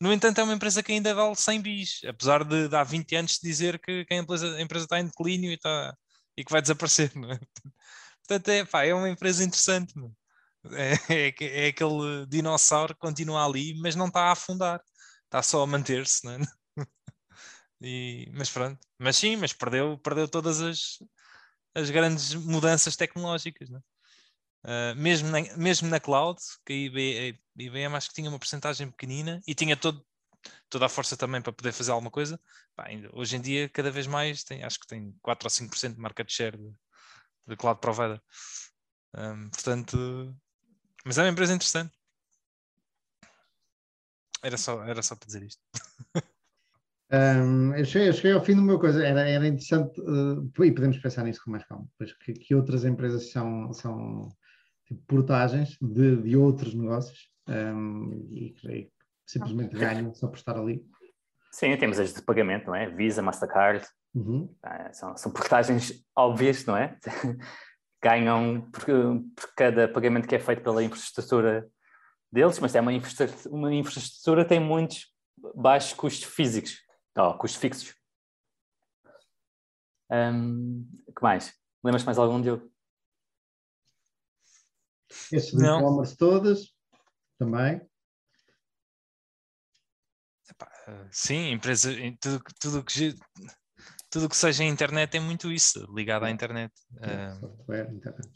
No 0.00 0.12
entanto, 0.12 0.40
é 0.40 0.44
uma 0.44 0.54
empresa 0.54 0.82
que 0.82 0.92
ainda 0.92 1.14
vale 1.14 1.34
100 1.36 1.60
bis, 1.62 2.00
apesar 2.04 2.44
de, 2.44 2.68
de 2.68 2.76
há 2.76 2.84
20 2.84 3.16
anos 3.16 3.38
dizer 3.42 3.80
que, 3.80 4.04
que 4.04 4.14
a, 4.14 4.18
empresa, 4.18 4.56
a, 4.56 4.60
empresa, 4.62 4.84
está 4.84 5.00
em 5.00 5.06
declínio 5.06 5.50
e, 5.50 5.54
está, 5.54 5.96
e 6.36 6.44
que 6.44 6.52
vai 6.52 6.62
desaparecer. 6.62 7.12
É? 7.16 7.38
Portanto, 8.26 8.48
é, 8.48 8.64
pá, 8.64 8.84
é 8.84 8.94
uma 8.94 9.08
empresa 9.08 9.44
interessante. 9.44 9.96
Não? 9.96 10.12
É, 10.70 10.92
é, 11.30 11.66
é, 11.66 11.68
aquele 11.68 12.26
dinossauro 12.28 12.94
que 12.94 13.00
continua 13.00 13.44
ali, 13.44 13.74
mas 13.80 13.96
não 13.96 14.06
está 14.06 14.28
a 14.28 14.32
afundar, 14.32 14.80
está 15.24 15.42
só 15.42 15.62
a 15.62 15.66
manter-se, 15.66 16.26
né? 16.26 16.38
E, 17.84 18.30
mas 18.32 18.48
pronto, 18.48 18.78
mas 18.96 19.16
sim, 19.16 19.34
mas 19.34 19.52
perdeu, 19.52 19.98
perdeu 19.98 20.28
todas 20.28 20.60
as, 20.60 20.98
as 21.74 21.90
grandes 21.90 22.32
mudanças 22.34 22.94
tecnológicas? 22.96 23.68
Uh, 23.70 24.94
mesmo, 24.96 25.28
na, 25.28 25.40
mesmo 25.56 25.88
na 25.88 25.98
cloud, 25.98 26.40
que 26.64 26.72
a 26.72 26.76
IBM, 26.76 27.40
a 27.58 27.62
IBM 27.62 27.96
acho 27.96 28.08
que 28.08 28.14
tinha 28.14 28.30
uma 28.30 28.38
porcentagem 28.38 28.88
pequenina 28.88 29.40
e 29.48 29.54
tinha 29.54 29.76
todo, 29.76 30.06
toda 30.70 30.86
a 30.86 30.88
força 30.88 31.16
também 31.16 31.42
para 31.42 31.52
poder 31.52 31.72
fazer 31.72 31.90
alguma 31.90 32.10
coisa. 32.10 32.40
Pá, 32.76 32.86
ainda, 32.86 33.10
hoje 33.12 33.36
em 33.36 33.40
dia, 33.40 33.68
cada 33.68 33.90
vez 33.90 34.06
mais, 34.06 34.44
tem, 34.44 34.62
acho 34.62 34.78
que 34.78 34.86
tem 34.86 35.12
4 35.20 35.46
ou 35.46 35.50
5% 35.50 35.94
de 35.94 36.00
market 36.00 36.30
share 36.30 36.56
de, 36.56 36.72
de 37.48 37.56
cloud 37.56 37.80
provider. 37.80 38.20
Um, 39.14 39.50
portanto, 39.50 40.34
mas 41.04 41.18
é 41.18 41.22
uma 41.22 41.30
empresa 41.30 41.54
interessante. 41.54 41.92
Era 44.42 44.56
só, 44.56 44.82
era 44.84 45.02
só 45.02 45.14
para 45.14 45.26
dizer 45.26 45.42
isto. 45.42 45.62
Um, 47.14 47.74
eu, 47.74 47.84
cheguei, 47.84 48.08
eu, 48.08 48.12
cheguei, 48.14 48.32
ao 48.32 48.42
fim 48.42 48.56
do 48.56 48.62
meu 48.62 48.78
coisa, 48.78 49.06
era, 49.06 49.28
era 49.28 49.46
interessante, 49.46 50.00
uh, 50.00 50.64
e 50.64 50.72
podemos 50.72 50.96
pensar 50.96 51.24
nisso 51.24 51.42
com 51.44 51.50
mais 51.50 51.62
calma, 51.66 51.86
pois 51.98 52.10
que, 52.14 52.32
que 52.32 52.54
outras 52.54 52.86
empresas 52.86 53.30
são, 53.30 53.70
são 53.74 54.30
tipo, 54.86 55.02
portagens 55.06 55.76
de, 55.78 56.22
de 56.22 56.36
outros 56.38 56.72
negócios 56.72 57.28
um, 57.46 58.26
e 58.30 58.54
que 58.58 58.90
simplesmente 59.26 59.76
ganham 59.76 60.14
só 60.14 60.26
por 60.26 60.38
estar 60.38 60.56
ali. 60.56 60.82
Sim, 61.50 61.76
temos 61.76 61.98
as 61.98 62.14
de 62.14 62.22
pagamento, 62.22 62.68
não 62.68 62.74
é? 62.74 62.88
Visa, 62.88 63.20
Mastercard, 63.20 63.86
uhum. 64.14 64.44
uh, 64.64 64.94
são, 64.94 65.14
são 65.14 65.30
portagens 65.30 66.02
óbvias, 66.16 66.64
não 66.64 66.78
é? 66.78 66.96
Ganham 68.02 68.68
por, 68.70 68.84
por, 68.84 69.54
cada 69.54 69.88
pagamento 69.88 70.26
que 70.26 70.34
é 70.34 70.40
feito 70.40 70.62
pela 70.62 70.82
infraestrutura 70.82 71.70
deles, 72.30 72.58
mas 72.58 72.74
é 72.74 72.80
uma 72.80 72.92
infraestrutura, 72.92 73.54
uma 73.54 73.72
infraestrutura 73.72 74.44
tem 74.44 74.58
muitos 74.58 75.14
baixos 75.54 75.92
custos 75.92 76.24
físicos, 76.24 76.82
oh, 77.16 77.34
custos 77.34 77.60
fixos. 77.60 77.94
Um, 80.10 80.86
que 81.06 81.22
mais? 81.22 81.54
Lembras 81.82 82.04
mais 82.04 82.18
algum, 82.18 82.40
Diogo? 82.40 82.70
Esses 85.30 85.52
de 85.52 85.64
e-commerce 85.64 86.16
todas, 86.16 86.74
também. 87.38 87.80
Sim, 91.10 91.52
empresa, 91.52 91.90
tudo, 92.20 92.42
tudo 92.60 92.84
que 92.84 93.14
tudo 94.12 94.28
que 94.28 94.36
seja 94.36 94.62
internet 94.62 95.16
é 95.16 95.20
muito 95.20 95.50
isso, 95.50 95.90
ligado 95.92 96.26
à 96.26 96.30
internet. 96.30 96.70
É, 97.00 97.30
software, 97.30 97.90
internet. 97.90 98.30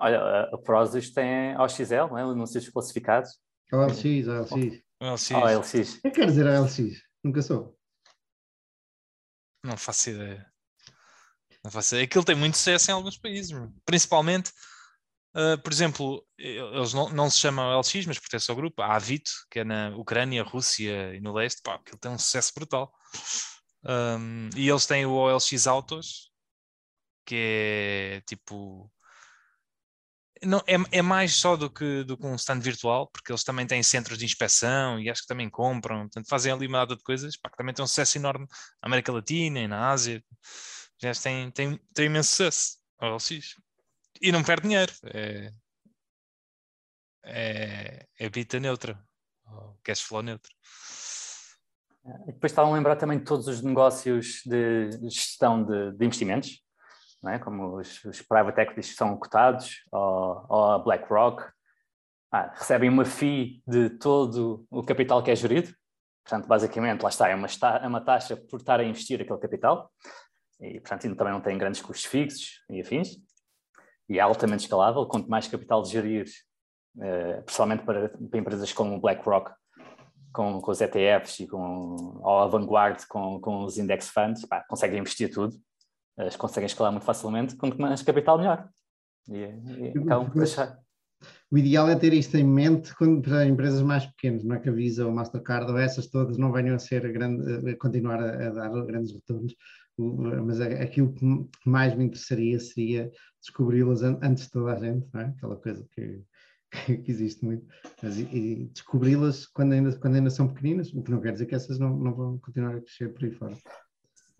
Olha, 0.00 0.50
a 0.52 0.58
Prozis 0.58 1.12
tem 1.12 1.56
OXL, 1.56 2.08
não 2.10 2.18
é? 2.18 2.22
Anúncios 2.22 2.68
classificados. 2.68 3.38
É 3.72 3.76
o 3.76 3.86
LX, 3.86 4.04
é 4.04 4.30
o 4.30 4.42
LX. 4.42 4.52
O 5.00 5.12
LX. 5.12 5.30
Oh, 5.30 5.60
LX. 5.60 5.94
O 5.98 6.02
que 6.02 6.10
quer 6.10 6.26
dizer 6.26 6.44
LX? 6.44 7.00
Nunca 7.22 7.42
sou. 7.42 7.78
Não 9.64 9.76
faço 9.76 10.10
ideia. 10.10 10.44
Não 11.62 11.70
faço 11.70 11.94
ideia. 11.94 12.06
Aquilo 12.06 12.24
tem 12.24 12.34
muito 12.34 12.56
sucesso 12.56 12.90
em 12.90 12.94
alguns 12.94 13.16
países, 13.16 13.56
principalmente, 13.86 14.50
uh, 15.36 15.56
por 15.62 15.72
exemplo, 15.72 16.26
eles 16.36 16.92
não, 16.92 17.08
não 17.10 17.30
se 17.30 17.38
chamam 17.38 17.78
LX, 17.78 18.04
mas 18.06 18.18
pertence 18.18 18.50
ao 18.50 18.56
grupo, 18.56 18.82
a 18.82 18.96
Avito, 18.96 19.30
que 19.48 19.60
é 19.60 19.64
na 19.64 19.96
Ucrânia, 19.96 20.42
Rússia 20.42 21.14
e 21.14 21.20
no 21.20 21.32
leste, 21.32 21.62
pá, 21.62 21.76
aquilo 21.76 21.98
tem 21.98 22.10
um 22.10 22.18
sucesso 22.18 22.50
brutal. 22.52 22.92
Um, 23.86 24.50
e 24.56 24.68
eles 24.68 24.86
têm 24.86 25.06
o 25.06 25.12
OLX 25.12 25.66
Autos, 25.66 26.30
que 27.26 27.34
é 27.36 28.20
tipo 28.22 28.90
não, 30.44 30.58
é, 30.66 30.98
é 30.98 31.02
mais 31.02 31.34
só 31.36 31.56
do 31.56 31.70
que, 31.70 32.04
do 32.04 32.16
que 32.16 32.26
um 32.26 32.34
stand 32.36 32.60
virtual, 32.60 33.08
porque 33.08 33.32
eles 33.32 33.44
também 33.44 33.66
têm 33.66 33.82
centros 33.82 34.18
de 34.18 34.24
inspeção 34.24 34.98
e 35.00 35.08
acho 35.10 35.22
que 35.22 35.28
também 35.28 35.48
compram, 35.48 36.00
portanto 36.02 36.28
fazem 36.28 36.52
ali 36.52 36.66
uma 36.66 36.78
data 36.80 36.96
de 36.96 37.02
coisas, 37.02 37.36
pá, 37.36 37.50
que 37.50 37.56
também 37.56 37.74
tem 37.74 37.84
um 37.84 37.88
sucesso 37.88 38.18
enorme 38.18 38.46
na 38.82 38.86
América 38.88 39.12
Latina 39.12 39.60
e 39.60 39.68
na 39.68 39.90
Ásia. 39.90 40.22
Já 41.00 41.12
tem, 41.14 41.50
tem, 41.50 41.78
tem 41.94 42.06
imenso 42.06 42.30
sucesso 42.30 42.78
ao 42.98 43.16
LX. 43.16 43.56
E 44.20 44.32
não 44.32 44.44
perde 44.44 44.62
dinheiro. 44.68 44.92
É, 45.04 45.52
é, 47.24 48.06
é 48.18 48.28
bita 48.28 48.60
neutra, 48.60 49.02
cash 49.82 50.00
flow 50.00 50.22
neutro. 50.22 50.52
Depois 52.26 52.52
estavam 52.52 52.72
a 52.72 52.76
lembrar 52.76 52.96
também 52.96 53.18
de 53.18 53.24
todos 53.24 53.48
os 53.48 53.62
negócios 53.62 54.42
de 54.44 54.90
gestão 55.08 55.64
de, 55.64 55.92
de 55.92 56.04
investimentos, 56.04 56.62
é? 57.26 57.38
como 57.38 57.78
os, 57.78 58.04
os 58.04 58.20
private 58.20 58.60
equities 58.60 58.90
que 58.90 58.96
são 58.96 59.16
cotados, 59.16 59.82
ou, 59.90 60.46
ou 60.48 60.64
a 60.72 60.78
BlackRock, 60.78 61.42
ah, 62.30 62.52
recebem 62.52 62.90
uma 62.90 63.04
fee 63.04 63.62
de 63.66 63.90
todo 63.90 64.66
o 64.70 64.82
capital 64.82 65.22
que 65.22 65.30
é 65.30 65.36
gerido. 65.36 65.72
Portanto, 66.24 66.48
basicamente, 66.48 67.02
lá 67.02 67.08
está, 67.08 67.28
é 67.28 67.34
uma, 67.34 67.46
é 67.80 67.86
uma 67.86 68.00
taxa 68.00 68.36
por 68.36 68.58
estar 68.58 68.80
a 68.80 68.84
investir 68.84 69.20
aquele 69.20 69.38
capital. 69.38 69.90
E, 70.60 70.80
portanto, 70.80 71.02
também 71.14 71.32
não 71.32 71.40
tem 71.40 71.56
grandes 71.56 71.80
custos 71.80 72.06
fixos 72.06 72.60
e 72.70 72.80
afins. 72.80 73.16
E 74.08 74.18
é 74.18 74.20
altamente 74.20 74.64
escalável. 74.64 75.06
Quanto 75.06 75.28
mais 75.28 75.46
capital 75.46 75.84
gerir, 75.84 76.26
eh, 77.00 77.42
principalmente 77.42 77.84
para, 77.84 78.08
para, 78.08 78.38
empresas 78.38 78.72
como 78.72 79.00
BlackRock, 79.00 79.52
com, 80.34 80.60
com 80.60 80.70
os 80.70 80.80
ETFs 80.82 81.40
e 81.40 81.46
com, 81.46 82.20
ou 82.22 82.38
a 82.40 82.46
Vanguard 82.46 83.06
com, 83.08 83.40
com 83.40 83.64
os 83.64 83.78
index 83.78 84.10
funds, 84.10 84.44
pá, 84.44 84.62
conseguem 84.68 84.98
investir 84.98 85.32
tudo 85.32 85.56
eles 86.16 86.36
conseguem 86.36 86.66
escalar 86.66 86.92
muito 86.92 87.04
facilmente, 87.04 87.56
quanto 87.56 87.80
mais 87.80 88.02
capital, 88.02 88.38
melhor. 88.38 88.68
E, 89.28 89.38
e 89.94 89.98
acabam 89.98 90.30
por 90.30 90.38
deixar. 90.38 90.78
O 91.50 91.56
ideal 91.56 91.88
é 91.88 91.96
ter 91.96 92.12
isto 92.12 92.36
em 92.36 92.44
mente 92.44 92.94
quando, 92.94 93.22
para 93.22 93.46
empresas 93.46 93.82
mais 93.82 94.04
pequenas, 94.06 94.44
não 94.44 94.56
é 94.56 94.60
que 94.60 94.68
a 94.68 94.72
Visa 94.72 95.06
ou 95.06 95.12
Mastercard 95.12 95.70
ou 95.70 95.78
essas 95.78 96.06
todas 96.06 96.36
não 96.36 96.52
venham 96.52 96.76
a 96.76 96.78
ser 96.78 97.06
a, 97.06 97.10
grande, 97.10 97.70
a 97.70 97.76
continuar 97.76 98.20
a, 98.20 98.48
a, 98.48 98.50
dar 98.50 98.84
grandes 98.84 99.12
retornos, 99.12 99.54
mas 99.96 100.60
aquilo 100.60 101.12
que 101.14 101.24
mais 101.64 101.94
me 101.94 102.04
interessaria 102.04 102.58
seria 102.60 103.10
descobri-las 103.40 104.02
antes 104.02 104.44
de 104.44 104.50
toda 104.50 104.72
a 104.72 104.76
gente, 104.76 105.06
não 105.12 105.20
é? 105.20 105.24
aquela 105.26 105.56
coisa 105.56 105.86
que, 105.92 106.20
que 107.04 107.10
existe 107.10 107.44
muito, 107.44 107.66
mas, 108.02 108.18
e, 108.18 108.22
e 108.22 108.64
descobri-las 108.72 109.46
quando 109.46 109.72
ainda, 109.72 109.96
quando 109.96 110.16
ainda 110.16 110.30
são 110.30 110.48
pequeninas, 110.48 110.92
o 110.92 111.02
que 111.02 111.10
não 111.10 111.20
quer 111.20 111.32
dizer 111.32 111.46
que 111.46 111.54
essas 111.54 111.78
não, 111.78 111.96
não 111.96 112.14
vão 112.14 112.38
continuar 112.38 112.76
a 112.76 112.80
crescer 112.80 113.12
por 113.12 113.24
aí 113.24 113.30
fora. 113.30 113.56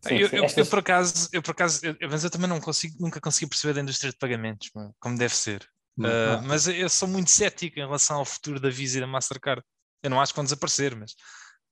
Sim, 0.06 0.16
eu, 0.16 0.28
eu, 0.28 0.44
eu, 0.44 0.66
por 0.66 0.78
acaso, 0.80 1.28
eu 1.32 1.42
por 1.42 1.52
acaso, 1.52 1.80
eu, 1.84 1.96
mas 2.10 2.24
eu 2.24 2.30
também 2.30 2.48
não 2.48 2.60
consigo, 2.60 2.96
nunca 3.00 3.20
consegui 3.20 3.48
perceber 3.48 3.72
da 3.72 3.80
indústria 3.80 4.10
de 4.10 4.18
pagamentos, 4.18 4.70
como 5.00 5.16
deve 5.16 5.34
ser. 5.34 5.66
Uh, 5.98 6.42
mas 6.44 6.66
eu 6.66 6.88
sou 6.88 7.08
muito 7.08 7.30
cético 7.30 7.78
em 7.78 7.84
relação 7.84 8.18
ao 8.18 8.24
futuro 8.24 8.60
da 8.60 8.68
Visa 8.68 8.98
e 8.98 9.00
da 9.00 9.06
Mastercard. 9.06 9.62
Eu 10.02 10.10
não 10.10 10.20
acho 10.20 10.32
que 10.32 10.36
vão 10.36 10.44
desaparecer, 10.44 10.94
mas, 10.94 11.14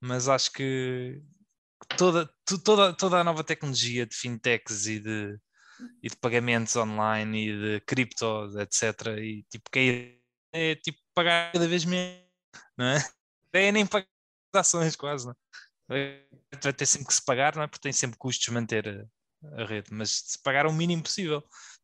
mas 0.00 0.28
acho 0.28 0.50
que 0.52 1.20
toda, 1.98 2.30
toda, 2.64 2.92
toda 2.94 3.18
a 3.18 3.24
nova 3.24 3.44
tecnologia 3.44 4.06
de 4.06 4.14
fintechs 4.14 4.86
e 4.86 5.00
de, 5.00 5.38
e 6.02 6.08
de 6.08 6.16
pagamentos 6.16 6.74
online 6.76 7.48
e 7.48 7.60
de 7.60 7.80
criptos, 7.80 8.54
etc. 8.56 9.18
E 9.18 9.44
tipo, 9.50 9.68
que 9.70 10.21
é, 10.52 10.72
é 10.72 10.74
tipo 10.74 10.98
pagar 11.14 11.52
cada 11.52 11.66
vez 11.68 11.84
menos, 11.84 12.22
não 12.76 12.86
é? 12.86 12.98
É 13.54 13.70
nem 13.70 13.84
pagar 13.84 14.08
ações 14.54 14.96
quase, 14.96 15.26
não 15.26 15.34
é? 15.90 16.24
vai 16.62 16.72
ter 16.72 16.86
sempre 16.86 17.08
que 17.08 17.14
se 17.14 17.22
pagar, 17.22 17.54
não 17.54 17.62
é? 17.62 17.66
Porque 17.66 17.82
tem 17.82 17.92
sempre 17.92 18.16
custos 18.16 18.48
manter 18.48 18.88
a, 18.88 19.62
a 19.62 19.66
rede, 19.66 19.88
mas 19.92 20.10
se 20.10 20.42
pagar 20.42 20.66
o 20.66 20.72
mínimo 20.72 21.02
possível. 21.02 21.42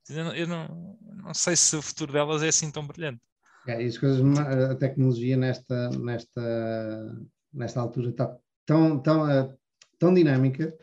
Eu, 0.09 0.25
não, 0.25 0.35
eu 0.35 0.47
não, 0.47 0.99
não, 1.25 1.35
sei 1.35 1.57
se 1.57 1.77
o 1.77 1.83
futuro 1.83 2.12
delas 2.12 2.43
é 2.43 2.49
assim 2.49 2.71
tão 2.71 2.87
brilhante. 2.87 3.21
É, 3.66 3.85
as 3.85 3.99
coisas, 3.99 4.23
a 4.39 4.75
tecnologia 4.77 5.37
nesta, 5.37 5.91
nesta, 5.91 7.19
nesta 7.53 7.81
altura 7.81 8.11
está 8.11 8.35
tão, 8.64 8.99
tão, 8.99 9.31
eh, 9.31 9.55
tão 9.99 10.14
dinâmica 10.14 10.75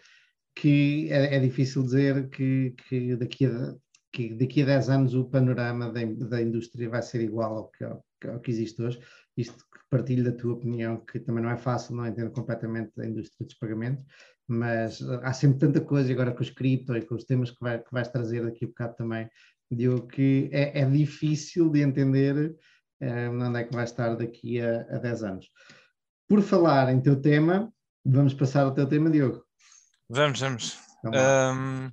que 0.54 1.08
é, 1.12 1.36
é 1.36 1.40
difícil 1.40 1.84
dizer 1.84 2.30
que, 2.30 2.76
que, 2.88 3.16
daqui 3.16 3.48
a, 3.48 3.76
que 4.16 4.34
daqui 4.34 4.62
a 4.62 4.66
10 4.66 4.90
anos 4.90 5.14
o 5.14 5.26
panorama 5.26 5.92
da, 5.92 6.02
da 6.06 6.42
indústria 6.42 6.90
vai 6.90 7.02
ser 7.02 7.22
igual 7.22 7.58
ao 7.58 7.68
que, 7.70 7.84
ao, 7.84 8.40
que 8.40 8.50
existe 8.50 8.82
hoje. 8.82 9.00
Isto 9.36 9.66
partilho 9.90 10.24
da 10.24 10.32
tua 10.32 10.54
opinião, 10.54 10.98
que 10.98 11.20
também 11.20 11.44
não 11.44 11.50
é 11.50 11.58
fácil, 11.58 11.96
não 11.96 12.08
entendo 12.08 12.32
completamente 12.32 12.92
a 13.00 13.06
indústria 13.06 13.46
dos 13.46 13.56
pagamentos, 13.56 14.06
mas 14.48 15.02
há 15.22 15.34
sempre 15.34 15.60
tanta 15.60 15.82
coisa, 15.82 16.12
agora 16.12 16.32
com 16.32 16.42
os 16.42 16.50
cripto 16.50 16.96
e 16.96 17.02
com 17.02 17.16
os 17.16 17.26
temas 17.26 17.52
que, 17.52 17.58
vai, 17.60 17.80
que 17.80 17.92
vais 17.92 18.08
trazer 18.08 18.44
daqui 18.44 18.66
a 18.66 18.68
bocado 18.68 18.96
também, 18.96 19.30
Diogo, 19.70 20.08
que 20.08 20.50
é, 20.54 20.80
é 20.80 20.86
difícil 20.86 21.70
de 21.70 21.82
entender 21.82 22.56
um, 23.02 23.44
onde 23.44 23.60
é 23.60 23.64
que 23.64 23.74
vai 23.74 23.84
estar 23.84 24.16
daqui 24.16 24.62
a, 24.62 24.82
a 24.96 24.98
10 24.98 25.24
anos. 25.24 25.50
Por 26.28 26.42
falar 26.42 26.92
em 26.92 27.02
teu 27.02 27.20
tema, 27.20 27.72
vamos 28.06 28.34
passar 28.34 28.64
ao 28.64 28.74
teu 28.74 28.88
tema, 28.88 29.10
Diogo. 29.10 29.44
Vamos, 30.10 30.40
vamos. 30.40 30.78
Então, 31.06 31.56
um, 31.56 31.92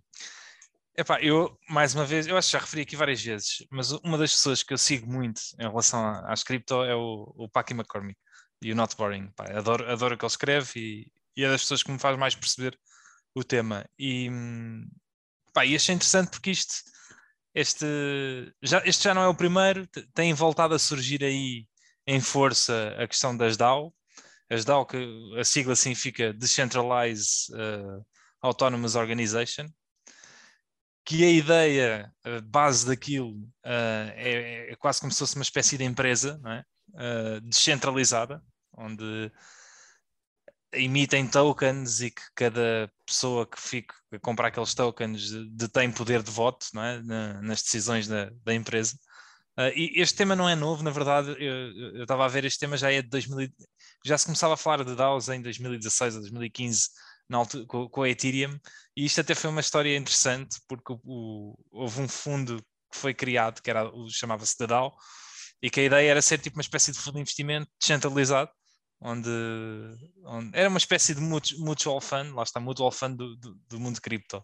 Epá, 0.94 1.22
eu, 1.22 1.58
mais 1.70 1.94
uma 1.94 2.04
vez, 2.04 2.26
eu 2.26 2.36
acho 2.36 2.48
que 2.48 2.52
já 2.52 2.58
referi 2.58 2.82
aqui 2.82 2.96
várias 2.96 3.22
vezes, 3.22 3.66
mas 3.70 3.92
uma 3.92 4.18
das 4.18 4.32
pessoas 4.32 4.62
que 4.62 4.74
eu 4.74 4.78
sigo 4.78 5.10
muito 5.10 5.40
em 5.58 5.62
relação 5.62 6.06
às 6.26 6.42
cripto 6.44 6.84
é 6.84 6.94
o, 6.94 7.32
o 7.34 7.48
Packy 7.48 7.72
McCormick 7.72 8.18
e 8.62 8.72
o 8.72 8.76
Not 8.76 8.94
Boring. 8.96 9.30
Pá, 9.34 9.44
adoro, 9.56 9.90
adoro 9.90 10.14
o 10.14 10.18
que 10.18 10.24
ele 10.24 10.30
escreve 10.30 10.70
e, 10.76 11.12
e, 11.34 11.44
é 11.44 11.48
das 11.48 11.62
pessoas 11.62 11.82
que 11.82 11.90
me 11.90 11.98
faz 11.98 12.18
mais 12.18 12.34
perceber 12.34 12.78
o 13.34 13.42
tema. 13.42 13.88
E, 13.98 14.30
pá, 15.54 15.64
e 15.64 15.74
achei 15.74 15.94
interessante 15.94 16.30
porque 16.30 16.50
isto, 16.50 16.74
este 17.54 17.86
já, 18.62 18.82
este 18.84 19.04
já 19.04 19.14
não 19.14 19.22
é 19.22 19.28
o 19.28 19.34
primeiro, 19.34 19.86
tem 20.14 20.34
voltado 20.34 20.74
a 20.74 20.78
surgir 20.78 21.24
aí 21.24 21.66
em 22.06 22.20
força 22.20 22.94
a 22.98 23.08
questão 23.08 23.34
das 23.34 23.56
DAO. 23.56 23.94
As 24.50 24.64
DAO, 24.66 24.84
que 24.84 24.98
a 25.38 25.44
sigla 25.44 25.74
significa 25.74 26.34
Decentralized 26.34 27.50
uh, 27.54 28.04
Autonomous 28.42 28.94
Organization 28.94 29.66
que 31.04 31.24
a 31.24 31.30
ideia 31.30 32.12
a 32.24 32.40
base 32.40 32.86
daquilo 32.86 33.32
uh, 33.64 34.12
é, 34.14 34.70
é, 34.70 34.76
quase 34.76 35.00
como 35.00 35.12
se 35.12 35.18
fosse 35.18 35.34
uma 35.34 35.42
espécie 35.42 35.76
de 35.76 35.84
empresa 35.84 36.40
é? 36.46 36.64
uh, 37.36 37.40
descentralizada, 37.42 38.42
onde 38.76 39.30
emitem 40.72 41.26
tokens 41.28 42.00
e 42.00 42.10
que 42.10 42.22
cada 42.34 42.90
pessoa 43.04 43.46
que 43.46 43.60
fica 43.60 43.94
a 44.12 44.18
comprar 44.18 44.48
aqueles 44.48 44.74
tokens 44.74 45.30
detém 45.50 45.92
poder 45.92 46.22
de 46.22 46.30
voto 46.30 46.66
é? 46.80 47.02
Na, 47.02 47.42
nas 47.42 47.62
decisões 47.62 48.06
da, 48.06 48.30
da 48.44 48.54
empresa. 48.54 48.96
Uh, 49.58 49.68
e 49.76 50.00
este 50.00 50.16
tema 50.16 50.34
não 50.34 50.48
é 50.48 50.54
novo, 50.54 50.82
na 50.82 50.90
verdade, 50.90 51.36
eu 51.38 52.02
estava 52.02 52.24
a 52.24 52.28
ver 52.28 52.44
este 52.44 52.60
tema 52.60 52.76
já 52.76 52.90
é 52.90 53.02
de 53.02 53.08
2000, 53.08 53.50
já 54.04 54.16
se 54.16 54.24
começava 54.24 54.54
a 54.54 54.56
falar 54.56 54.82
de 54.82 54.94
DAOs 54.94 55.28
em 55.28 55.42
2016 55.42 56.14
ou 56.14 56.20
2015 56.22 56.88
altura, 57.38 57.66
com, 57.66 58.02
a 58.02 58.08
Ethereum, 58.08 58.58
e 58.96 59.04
isto 59.04 59.20
até 59.20 59.34
foi 59.34 59.50
uma 59.50 59.60
história 59.60 59.96
interessante, 59.96 60.60
porque 60.68 60.92
o, 60.92 61.00
o, 61.04 61.58
houve 61.70 62.00
um 62.00 62.08
fundo 62.08 62.62
que 62.90 62.98
foi 62.98 63.14
criado, 63.14 63.62
que 63.62 63.70
era, 63.70 63.90
chamava-se 64.10 64.58
da 64.58 64.66
DAO, 64.66 64.94
e 65.62 65.70
que 65.70 65.80
a 65.80 65.84
ideia 65.84 66.10
era 66.10 66.22
ser 66.22 66.38
tipo 66.38 66.56
uma 66.56 66.62
espécie 66.62 66.92
de 66.92 66.98
fundo 66.98 67.14
de 67.14 67.20
investimento 67.20 67.70
descentralizado, 67.80 68.50
onde, 69.00 69.30
onde 70.24 70.50
era 70.56 70.68
uma 70.68 70.78
espécie 70.78 71.14
de 71.14 71.20
mutual 71.20 72.00
fund, 72.00 72.32
lá 72.32 72.42
está, 72.42 72.60
mutual 72.60 72.92
fund 72.92 73.16
do, 73.16 73.36
do, 73.36 73.54
do 73.68 73.80
mundo 73.80 74.00
cripto. 74.00 74.38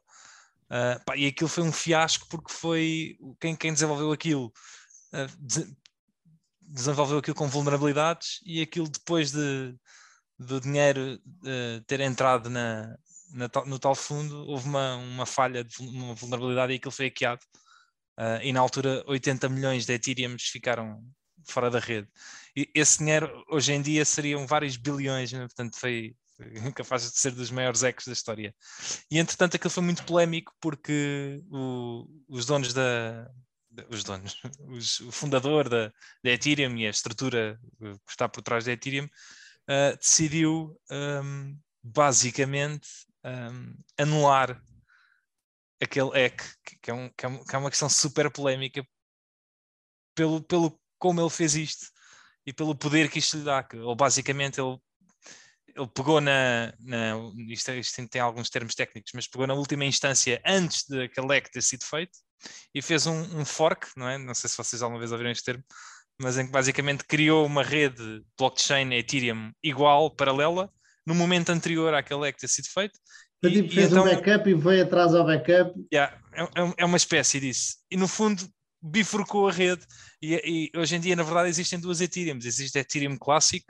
Uh, 0.70 1.02
pá, 1.04 1.16
e 1.16 1.26
aquilo 1.26 1.48
foi 1.48 1.64
um 1.64 1.72
fiasco 1.72 2.26
porque 2.28 2.52
foi 2.52 3.16
quem, 3.40 3.56
quem 3.56 3.72
desenvolveu 3.72 4.12
aquilo 4.12 4.52
uh, 5.14 5.76
desenvolveu 6.68 7.18
aquilo 7.18 7.34
com 7.34 7.48
vulnerabilidades 7.48 8.40
e 8.44 8.60
aquilo 8.60 8.88
depois 8.88 9.32
de, 9.32 9.74
do 10.38 10.60
dinheiro 10.60 11.20
uh, 11.42 11.84
ter 11.86 12.00
entrado 12.00 12.48
na, 12.48 12.96
na, 13.32 13.48
no 13.66 13.78
tal 13.78 13.94
fundo, 13.94 14.46
houve 14.46 14.68
uma, 14.68 14.96
uma 14.96 15.26
falha, 15.26 15.64
de, 15.64 15.76
uma 15.80 16.14
vulnerabilidade 16.14 16.72
e 16.72 16.76
aquilo 16.76 16.92
foi 16.92 17.06
hackeado. 17.06 17.42
Uh, 18.18 18.42
e 18.42 18.52
na 18.52 18.60
altura 18.60 19.04
80 19.06 19.48
milhões 19.48 19.86
de 19.86 19.92
Ethereum 19.92 20.36
ficaram 20.38 21.02
fora 21.44 21.70
da 21.70 21.78
rede. 21.78 22.08
E 22.56 22.68
esse 22.74 22.98
dinheiro 22.98 23.44
hoje 23.48 23.72
em 23.72 23.80
dia 23.80 24.04
seriam 24.04 24.46
vários 24.46 24.76
bilhões, 24.76 25.32
né? 25.32 25.40
portanto 25.40 25.78
foi, 25.78 26.14
foi 26.36 26.50
capaz 26.72 27.02
de 27.02 27.18
ser 27.18 27.32
dos 27.32 27.50
maiores 27.50 27.82
ecos 27.82 28.06
da 28.06 28.12
história. 28.12 28.54
E 29.10 29.18
entretanto 29.18 29.56
aquilo 29.56 29.70
foi 29.70 29.82
muito 29.82 30.04
polémico 30.04 30.52
porque 30.60 31.40
o, 31.50 32.06
os 32.28 32.46
donos 32.46 32.72
da, 32.72 33.30
os 33.88 34.02
donos, 34.02 34.36
os, 34.68 35.00
o 35.00 35.12
fundador 35.12 35.68
da, 35.68 35.92
da, 36.22 36.30
Ethereum 36.30 36.76
e 36.76 36.86
a 36.86 36.90
estrutura 36.90 37.58
que 37.78 38.10
está 38.10 38.28
por 38.28 38.42
trás 38.42 38.64
da 38.64 38.72
Ethereum 38.72 39.08
uh, 39.68 39.96
decidiu 39.98 40.78
um, 40.90 41.58
basicamente 41.82 42.88
um, 43.24 43.74
anular 43.98 44.60
aquele 45.80 46.10
hack, 46.10 46.42
que 46.82 46.90
é, 46.90 46.94
um, 46.94 47.08
que, 47.10 47.24
é 47.24 47.28
um, 47.28 47.44
que 47.44 47.54
é 47.54 47.58
uma 47.58 47.70
questão 47.70 47.88
super 47.88 48.30
polémica 48.30 48.86
pelo, 50.14 50.42
pelo 50.42 50.80
como 50.98 51.20
ele 51.20 51.30
fez 51.30 51.54
isto 51.54 51.86
e 52.44 52.52
pelo 52.52 52.74
poder 52.74 53.10
que 53.10 53.18
isto 53.18 53.36
lhe 53.36 53.44
dá. 53.44 53.66
Ou 53.84 53.94
basicamente 53.94 54.60
ele, 54.60 54.76
ele 55.76 55.86
pegou 55.88 56.20
na. 56.20 56.72
na 56.80 57.14
isto, 57.48 57.70
isto, 57.72 58.08
tem 58.08 58.20
alguns 58.20 58.50
termos 58.50 58.74
técnicos, 58.74 59.12
mas 59.14 59.28
pegou 59.28 59.46
na 59.46 59.54
última 59.54 59.84
instância 59.84 60.40
antes 60.44 60.84
daquele 60.88 61.28
hack 61.28 61.50
ter 61.50 61.62
sido 61.62 61.84
feito 61.84 62.18
e 62.74 62.82
fez 62.82 63.06
um, 63.06 63.44
fork, 63.44 63.88
não 63.96 64.08
é? 64.08 64.18
Não 64.18 64.34
sei 64.34 64.48
se 64.48 64.56
vocês 64.56 64.82
alguma 64.82 64.98
vez 64.98 65.12
ouviram 65.12 65.30
este 65.30 65.44
termo, 65.44 65.64
mas 66.20 66.38
em 66.38 66.46
que 66.46 66.52
basicamente 66.52 67.04
criou 67.04 67.46
uma 67.46 67.62
rede 67.62 68.22
blockchain 68.36 68.92
Ethereum 68.94 69.52
igual, 69.62 70.10
paralela, 70.10 70.70
no 71.06 71.14
momento 71.14 71.50
anterior 71.50 71.94
àquele 71.94 72.22
hack 72.22 72.38
ter 72.38 72.48
sido 72.48 72.68
feito. 72.68 72.98
Foi 73.40 73.52
tipo, 73.52 73.72
fez 73.72 73.90
então, 73.90 74.04
um 74.04 74.06
backup 74.06 74.50
e 74.50 74.60
foi 74.60 74.80
atrás 74.80 75.14
ao 75.14 75.24
backup. 75.24 75.72
Yeah, 75.92 76.18
é, 76.32 76.42
é, 76.42 76.74
é 76.78 76.84
uma 76.84 76.96
espécie 76.96 77.38
disso. 77.38 77.76
E 77.90 77.96
no 77.96 78.08
fundo 78.08 78.42
bifurcou 78.82 79.48
a 79.48 79.52
rede. 79.52 79.84
E, 80.20 80.70
e, 80.74 80.78
hoje 80.78 80.96
em 80.96 81.00
dia, 81.00 81.14
na 81.14 81.22
verdade, 81.22 81.48
existem 81.48 81.78
duas 81.78 82.00
Ethereum. 82.00 82.38
Existe 82.42 82.76
a 82.78 82.80
Ethereum 82.80 83.16
Classic 83.16 83.64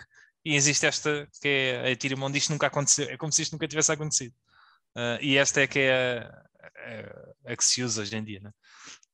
e 0.45 0.55
existe 0.57 0.87
esta 0.87 1.29
que 1.41 1.49
é 1.49 1.81
a 1.85 1.91
Ethereum 1.91 2.23
onde 2.23 2.39
isto 2.39 2.51
nunca 2.51 2.67
aconteceu. 2.67 3.09
É 3.11 3.17
como 3.17 3.31
se 3.31 3.43
isto 3.43 3.53
nunca 3.53 3.69
tivesse 3.69 3.93
acontecido. 3.93 4.33
Uh, 4.97 5.21
e 5.21 5.37
esta 5.37 5.61
é 5.61 5.67
que 5.67 5.79
é 5.81 5.93
a, 5.93 7.49
a, 7.49 7.53
a, 7.53 7.57
que 7.57 7.65
se 7.65 7.83
usa 7.83 8.03
hoje 8.03 8.17
em 8.17 8.25
dia. 8.25 8.41
Né? 8.41 8.51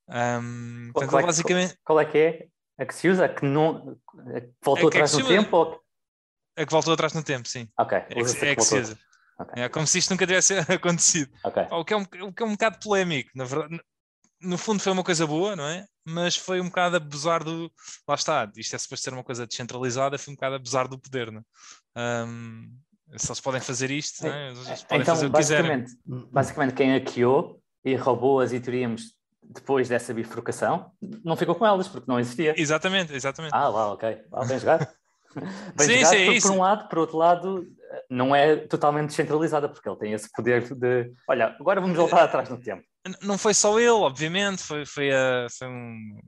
Um, 0.09 0.91
qual, 0.93 1.07
portanto, 1.07 1.21
é, 1.21 1.27
basicamente... 1.27 1.79
qual 1.85 2.01
é 2.01 2.05
que 2.05 2.19
é? 2.19 2.47
A 2.79 2.85
que 2.85 2.95
se 2.95 3.09
usa? 3.09 3.27
A 3.27 3.29
que 3.29 3.45
não 3.45 3.99
a 4.35 4.41
que 4.41 4.53
voltou 4.63 4.89
atrás 4.89 5.13
no 5.13 5.27
tempo? 5.27 5.57
Ou... 5.57 5.81
A 6.57 6.67
que 6.67 6.73
voltou 6.73 6.95
atrás 6.95 7.13
no 7.13 7.23
tempo, 7.23 7.49
sim. 7.49 7.69
Ok. 7.79 7.99
É, 7.99 8.05
que, 8.07 8.47
é 8.47 8.57
que 8.57 8.63
se 8.63 8.79
usa. 8.79 8.99
Okay. 9.39 9.63
É 9.65 9.69
como 9.69 9.87
se 9.87 9.99
isto 9.99 10.11
nunca 10.11 10.27
tivesse 10.27 10.55
acontecido. 10.71 11.33
Okay. 11.45 11.67
O, 11.71 11.85
que 11.85 11.93
é 11.93 11.97
um, 11.97 12.03
o 12.03 12.33
que 12.33 12.43
é 12.43 12.47
um 12.47 12.53
bocado 12.53 12.79
polémico, 12.79 13.31
na 13.35 13.45
verdade. 13.45 13.81
No 14.41 14.59
fundo 14.59 14.83
foi 14.83 14.93
uma 14.93 15.05
coisa 15.05 15.27
boa, 15.27 15.57
não 15.57 15.67
é? 15.67 15.87
Mas 16.05 16.37
foi 16.37 16.61
um 16.61 16.67
bocado 16.67 16.97
abusar 16.97 17.43
do. 17.43 17.73
Lá 18.07 18.15
está, 18.15 18.51
isto 18.57 18.77
é 18.77 18.79
suposto 18.79 19.05
ser 19.05 19.15
uma 19.15 19.25
coisa 19.25 19.47
descentralizada, 19.47 20.19
foi 20.19 20.33
um 20.33 20.37
bocado 20.37 20.57
abusar 20.57 20.87
do 20.87 20.99
poder, 20.99 21.33
não 21.33 21.43
é? 21.97 22.25
Um, 22.27 22.77
só 23.17 23.35
se 23.35 23.41
podem 23.41 23.61
fazer 23.61 23.91
isto, 23.91 24.25
não 24.25 24.33
é? 24.33 24.53
então, 24.93 25.31
basicamente, 25.31 25.93
basicamente, 26.05 26.75
quem 26.75 26.91
hackeou 26.91 27.63
e 27.85 27.95
roubou 27.95 28.41
as 28.41 28.53
Ethereums 28.53 29.15
depois 29.51 29.89
dessa 29.89 30.15
bifurcação 30.15 30.91
não 31.25 31.37
ficou 31.37 31.55
com 31.55 31.67
elas, 31.67 31.89
porque 31.89 32.11
não 32.11 32.19
existia. 32.19 32.55
Exatamente, 32.57 33.15
exatamente. 33.15 33.55
Ah, 33.55 33.69
lá, 33.69 33.93
ok. 33.93 34.19
Ah, 34.33 34.45
bem 34.45 34.59
jogado. 34.59 34.87
bem 35.77 35.87
sim, 35.87 35.95
jogado 35.99 36.17
sim, 36.17 36.27
por, 36.27 36.43
por 36.43 36.51
um 36.51 36.61
lado, 36.61 36.89
por 36.89 36.99
outro 36.99 37.17
lado, 37.17 37.67
não 38.09 38.35
é 38.35 38.57
totalmente 38.57 39.09
descentralizada, 39.09 39.69
porque 39.69 39.89
ele 39.89 39.99
tem 39.99 40.13
esse 40.13 40.31
poder 40.33 40.75
de 40.75 41.13
olha, 41.29 41.57
agora 41.59 41.81
vamos 41.81 41.97
voltar 41.97 42.25
atrás 42.25 42.49
no 42.49 42.59
tempo. 42.59 42.83
Não 43.23 43.37
foi 43.37 43.53
só 43.53 43.79
ele, 43.79 43.91
obviamente, 43.91 44.63
foi, 44.63 44.87
foi, 44.87 45.13
a, 45.13 45.47
foi 45.51 45.69
um, 45.69 46.19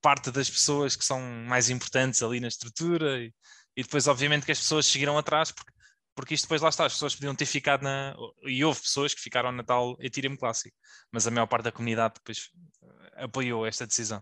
parte 0.00 0.30
das 0.30 0.48
pessoas 0.48 0.94
que 0.94 1.04
são 1.04 1.20
mais 1.20 1.70
importantes 1.70 2.22
ali 2.22 2.38
na 2.38 2.48
estrutura 2.48 3.18
e, 3.18 3.32
e, 3.76 3.82
depois, 3.82 4.06
obviamente, 4.06 4.46
que 4.46 4.52
as 4.52 4.60
pessoas 4.60 4.86
seguiram 4.86 5.18
atrás, 5.18 5.50
porque, 5.50 5.72
porque 6.14 6.34
isto 6.34 6.44
depois 6.44 6.60
lá 6.60 6.68
está, 6.68 6.86
as 6.86 6.92
pessoas 6.94 7.14
podiam 7.14 7.34
ter 7.34 7.46
ficado 7.46 7.82
na. 7.82 8.14
E 8.44 8.64
houve 8.64 8.80
pessoas 8.80 9.14
que 9.14 9.20
ficaram 9.20 9.52
na 9.52 9.62
tal 9.62 9.96
Ethereum 10.00 10.36
Classic, 10.36 10.74
mas 11.12 11.26
a 11.26 11.30
maior 11.30 11.46
parte 11.46 11.64
da 11.64 11.72
comunidade 11.72 12.14
depois 12.14 12.50
eh, 12.82 13.24
apoiou 13.24 13.66
esta 13.66 13.86
decisão. 13.86 14.18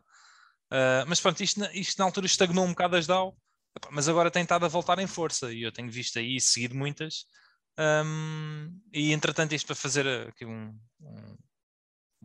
Uh, 0.70 1.04
mas 1.06 1.20
pronto, 1.20 1.42
isto, 1.42 1.64
isto 1.72 1.98
na 1.98 2.04
altura 2.04 2.26
estagnou 2.26 2.64
um 2.64 2.70
bocado 2.70 2.96
as 2.96 3.06
DAO 3.06 3.34
mas 3.90 4.08
agora 4.08 4.30
tem 4.30 4.42
estado 4.42 4.64
a 4.64 4.68
voltar 4.68 4.98
em 4.98 5.06
força 5.06 5.52
e 5.52 5.62
eu 5.62 5.72
tenho 5.72 5.90
visto 5.90 6.18
aí, 6.18 6.40
seguido 6.40 6.74
muitas. 6.74 7.26
Um, 7.78 8.80
e 8.92 9.12
entretanto, 9.12 9.54
isto 9.54 9.66
para 9.66 9.76
fazer 9.76 10.28
aqui 10.28 10.44
um, 10.44 10.76
um, 11.00 11.36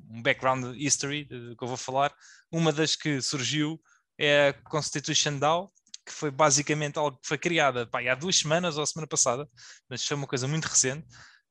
um 0.09 0.21
background 0.21 0.75
history 0.75 1.25
que 1.25 1.63
eu 1.63 1.67
vou 1.67 1.77
falar, 1.77 2.13
uma 2.51 2.71
das 2.71 2.95
que 2.95 3.21
surgiu 3.21 3.79
é 4.17 4.49
a 4.49 4.53
Constitution 4.53 5.37
DAO, 5.37 5.71
que 6.05 6.11
foi 6.11 6.31
basicamente 6.31 6.97
algo 6.97 7.17
que 7.17 7.27
foi 7.27 7.37
criada 7.37 7.87
pá, 7.87 8.01
há 8.01 8.15
duas 8.15 8.37
semanas 8.37 8.77
ou 8.77 8.83
a 8.83 8.85
semana 8.85 9.07
passada, 9.07 9.49
mas 9.89 10.05
foi 10.05 10.17
uma 10.17 10.27
coisa 10.27 10.47
muito 10.47 10.65
recente, 10.65 11.07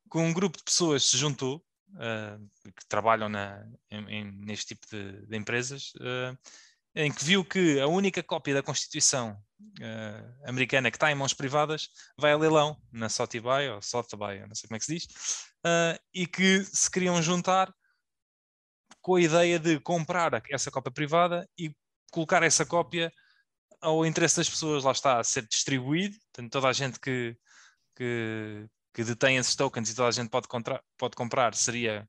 com 0.09 0.27
um 0.27 0.33
grupo 0.33 0.59
de 0.59 0.65
pessoas 0.65 1.05
se 1.05 1.17
juntou, 1.17 1.65
uh, 1.95 2.71
que 2.77 2.87
trabalham 2.89 3.29
na, 3.29 3.67
em, 3.91 4.05
em, 4.09 4.33
neste 4.45 4.75
tipo 4.75 4.87
de, 4.91 5.27
de 5.27 5.37
empresas, 5.37 5.93
uh, 5.97 6.37
em 6.95 7.11
que 7.11 7.25
viu 7.25 7.45
que 7.45 7.81
a 7.81 7.87
única 7.87 8.23
cópia 8.23 8.55
da 8.55 8.63
Constituição 8.63 9.39
uh, 9.81 10.49
americana 10.49 10.91
que 10.91 10.97
está 10.97 11.11
em 11.11 11.15
mãos 11.15 11.33
privadas 11.33 11.89
vai 12.19 12.33
a 12.33 12.37
leilão 12.37 12.77
na 12.93 13.09
Sotheby 13.09 13.71
ou 13.73 13.81
Sotheby, 13.81 14.47
não 14.47 14.55
sei 14.55 14.69
como 14.69 14.77
é 14.77 14.79
que 14.79 14.85
se 14.85 14.95
diz, 14.95 15.07
e 16.13 16.27
que 16.27 16.65
se 16.65 16.91
queriam 16.91 17.23
juntar 17.23 17.73
com 19.01 19.15
a 19.15 19.21
ideia 19.21 19.59
de 19.59 19.81
comprar 19.81 20.43
essa 20.51 20.71
cópia 20.71 20.93
privada 20.93 21.49
e 21.57 21.75
colocar 22.11 22.43
essa 22.43 22.67
cópia 22.67 23.13
ao 23.83 24.07
interesse 24.07 24.37
das 24.37 24.49
pessoas, 24.49 24.85
lá 24.85 24.93
está, 24.93 25.21
a 25.21 25.25
ser 25.25 25.47
distribuído, 25.47 26.17
portanto 26.33 26.53
toda 26.53 26.69
a 26.69 26.73
gente 26.73 27.01
que, 27.01 27.37
que, 27.97 28.67
que 28.95 29.05
detém 29.05 29.37
esses 29.37 29.55
tokens 29.57 29.91
e 29.91 29.95
toda 29.95 30.09
a 30.09 30.13
gente 30.13 30.31
pode, 30.31 30.49
contra, 30.49 30.83
pode 30.97 31.17
comprar 31.17 31.55
seria 31.55 32.09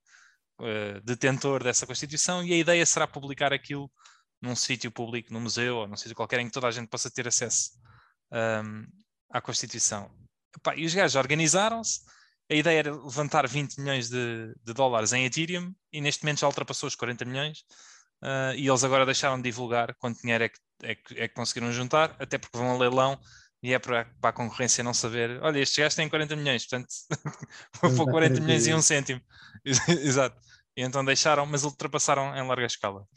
uh, 0.61 1.01
detentor 1.03 1.63
dessa 1.63 1.87
Constituição 1.87 2.43
e 2.43 2.53
a 2.53 2.57
ideia 2.57 2.85
será 2.85 3.07
publicar 3.07 3.51
aquilo 3.51 3.91
num 4.41 4.55
sítio 4.55 4.91
público, 4.91 5.33
num 5.33 5.41
museu 5.41 5.77
ou 5.77 5.87
num 5.87 5.97
sítio 5.97 6.15
qualquer 6.15 6.39
em 6.39 6.47
que 6.47 6.51
toda 6.51 6.67
a 6.67 6.71
gente 6.71 6.89
possa 6.89 7.09
ter 7.09 7.27
acesso 7.27 7.71
um, 8.31 8.85
à 9.31 9.41
Constituição. 9.41 10.11
Epá, 10.55 10.75
e 10.75 10.85
os 10.85 10.93
gajos 10.93 11.15
organizaram-se. 11.15 12.01
A 12.51 12.55
ideia 12.55 12.79
era 12.79 12.91
levantar 12.91 13.47
20 13.47 13.79
milhões 13.79 14.09
de, 14.09 14.53
de, 14.61 14.73
dólares 14.73 15.13
em 15.13 15.25
Ethereum 15.25 15.73
e 15.93 16.01
neste 16.01 16.23
momento 16.23 16.41
já 16.41 16.47
ultrapassou 16.47 16.87
os 16.87 16.95
40 16.95 17.23
milhões. 17.23 17.59
Uh, 18.21 18.53
e 18.55 18.67
eles 18.67 18.83
agora 18.83 19.05
deixaram 19.05 19.37
de 19.37 19.43
divulgar 19.43 19.95
quanto 19.95 20.21
dinheiro 20.21 20.43
é 20.43 20.49
que, 20.49 20.59
é, 20.81 20.95
que, 20.95 21.19
é 21.19 21.27
que 21.27 21.33
conseguiram 21.33 21.71
juntar, 21.71 22.15
até 22.19 22.37
porque 22.37 22.57
vão 22.57 22.71
a 22.71 22.77
leilão 22.77 23.19
e 23.61 23.73
é 23.73 23.79
para, 23.79 24.05
para, 24.19 24.29
a 24.29 24.33
concorrência 24.33 24.83
não 24.83 24.93
saber, 24.93 25.41
olha, 25.41 25.59
estes 25.59 25.77
gajos 25.77 25.95
têm 25.95 26.09
40 26.09 26.35
milhões, 26.35 26.65
portanto, 26.67 26.89
vou 27.81 27.95
pôr 27.95 28.11
40 28.11 28.41
milhões 28.41 28.67
e 28.67 28.73
um 28.73 28.81
cêntimo. 28.81 29.21
Exato. 29.87 30.37
E 30.75 30.81
então 30.81 31.05
deixaram, 31.05 31.45
mas 31.45 31.63
ultrapassaram 31.63 32.35
em 32.35 32.45
larga 32.45 32.65
escala. 32.65 33.07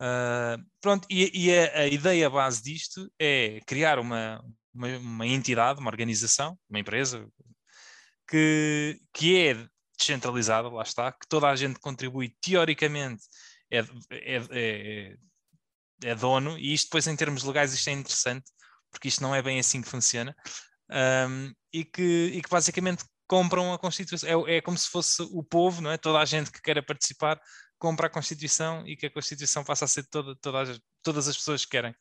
Uh, 0.00 0.64
pronto, 0.80 1.06
e, 1.10 1.30
e 1.34 1.54
a, 1.54 1.80
a, 1.80 1.86
ideia 1.86 2.30
base 2.30 2.62
disto 2.62 3.12
é 3.18 3.60
criar 3.66 3.98
uma, 3.98 4.42
uma, 4.72 4.88
uma, 4.96 5.26
entidade, 5.26 5.80
uma 5.80 5.90
organização, 5.90 6.58
uma 6.70 6.78
empresa 6.78 7.28
que, 8.26 8.98
que 9.12 9.36
é 9.38 9.66
descentralizada, 9.98 10.68
lá 10.70 10.82
está, 10.82 11.12
que 11.12 11.28
toda 11.28 11.48
a 11.48 11.56
gente 11.56 11.78
contribui 11.78 12.34
teoricamente 12.40 13.22
é, 13.70 13.80
é, 14.10 14.42
é, 14.50 15.16
é 16.04 16.14
dono, 16.14 16.58
e 16.58 16.72
isto 16.72 16.86
depois 16.86 17.06
em 17.06 17.16
termos 17.16 17.42
legais 17.44 17.72
isto 17.72 17.88
é 17.88 17.92
interessante, 17.92 18.50
porque 18.90 19.08
isto 19.08 19.22
não 19.22 19.34
é 19.34 19.42
bem 19.42 19.58
assim 19.58 19.80
que 19.82 19.88
funciona, 19.88 20.34
um, 21.28 21.52
e, 21.72 21.84
que, 21.84 22.32
e 22.34 22.42
que 22.42 22.50
basicamente 22.50 23.04
compram 23.26 23.72
a 23.72 23.78
Constituição, 23.78 24.46
é, 24.46 24.56
é 24.56 24.60
como 24.60 24.76
se 24.76 24.88
fosse 24.88 25.22
o 25.22 25.42
povo, 25.42 25.80
não 25.80 25.90
é? 25.90 25.96
toda 25.96 26.18
a 26.18 26.24
gente 26.24 26.50
que 26.50 26.60
queira 26.60 26.82
participar 26.82 27.40
compra 27.78 28.08
a 28.08 28.10
Constituição 28.10 28.86
e 28.86 28.94
que 28.96 29.06
a 29.06 29.10
Constituição 29.10 29.64
passa 29.64 29.86
a 29.86 29.88
ser 29.88 30.06
toda, 30.08 30.36
toda 30.36 30.60
as, 30.60 30.80
todas 31.02 31.26
as 31.26 31.36
pessoas 31.36 31.64
que 31.64 31.70
querem. 31.70 31.94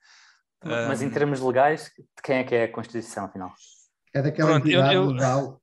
Mas 0.62 1.02
um, 1.02 1.06
em 1.06 1.10
termos 1.10 1.40
legais, 1.40 1.92
de 1.98 2.22
quem 2.22 2.38
é 2.40 2.44
que 2.44 2.54
é 2.54 2.64
a 2.66 2.72
Constituição, 2.72 3.26
afinal? 3.26 3.54
É 4.14 4.22
daquela 4.22 4.50
pronto, 4.50 4.68
entidade 4.68 4.94
eu, 4.94 5.04
eu, 5.04 5.10
legal. 5.12 5.62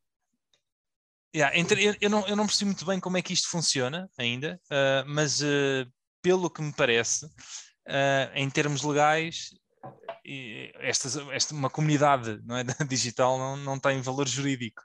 Yeah, 1.34 1.55
eu, 1.59 1.95
eu, 2.01 2.09
não, 2.09 2.26
eu 2.26 2.34
não 2.34 2.47
percebi 2.47 2.64
muito 2.66 2.87
bem 2.87 2.99
como 2.99 3.18
é 3.18 3.22
que 3.22 3.34
isto 3.34 3.51
funciona 3.51 4.09
ainda, 4.16 4.59
uh, 4.70 5.05
mas 5.07 5.43
uh, 5.43 5.87
pelo 6.22 6.49
que 6.49 6.62
me 6.62 6.72
parece, 6.72 7.28
uh, 7.87 8.30
em 8.34 8.49
termos 8.51 8.82
legais, 8.82 9.51
esta, 10.80 11.09
esta, 11.32 11.55
uma 11.55 11.70
comunidade 11.70 12.41
não 12.45 12.57
é, 12.57 12.64
digital 12.89 13.39
não, 13.39 13.57
não 13.57 13.78
tem 13.78 14.01
valor 14.01 14.28
jurídico. 14.28 14.82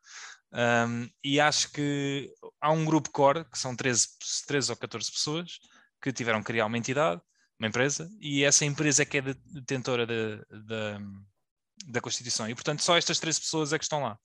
Um, 0.53 1.09
e 1.23 1.39
acho 1.39 1.71
que 1.71 2.29
há 2.59 2.71
um 2.71 2.85
grupo 2.85 3.09
core, 3.09 3.45
que 3.45 3.57
são 3.57 3.75
13, 3.75 4.07
13 4.47 4.71
ou 4.71 4.77
14 4.77 5.11
pessoas, 5.11 5.59
que 6.01 6.11
tiveram 6.11 6.39
que 6.39 6.47
criar 6.47 6.65
uma 6.65 6.77
entidade, 6.77 7.21
uma 7.59 7.67
empresa, 7.67 8.09
e 8.19 8.43
essa 8.43 8.65
empresa 8.65 9.03
é 9.03 9.05
que 9.05 9.17
é 9.17 9.21
detentora 9.21 10.05
de, 10.05 10.37
de, 10.37 11.91
da 11.91 12.01
Constituição. 12.01 12.49
E, 12.49 12.55
portanto, 12.55 12.81
só 12.81 12.97
estas 12.97 13.19
três 13.19 13.39
pessoas 13.39 13.71
é 13.71 13.77
que 13.77 13.85
estão 13.85 14.03
lá. 14.03 14.17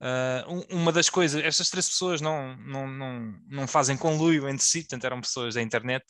Uh, 0.00 0.66
uma 0.70 0.92
das 0.92 1.10
coisas, 1.10 1.42
estas 1.42 1.68
três 1.68 1.88
pessoas 1.88 2.20
não, 2.20 2.56
não, 2.56 2.86
não, 2.86 3.40
não 3.48 3.66
fazem 3.66 3.96
conluio 3.96 4.48
entre 4.48 4.64
si, 4.64 4.80
portanto, 4.80 5.04
eram 5.04 5.20
pessoas 5.20 5.54
da 5.54 5.62
internet 5.62 6.04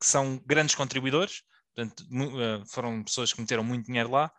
que 0.00 0.06
são 0.06 0.40
grandes 0.46 0.74
contribuidores, 0.74 1.42
portanto, 1.74 2.00
uh, 2.00 2.66
foram 2.66 3.04
pessoas 3.04 3.32
que 3.32 3.40
meteram 3.40 3.62
muito 3.62 3.86
dinheiro 3.86 4.10
lá, 4.10 4.32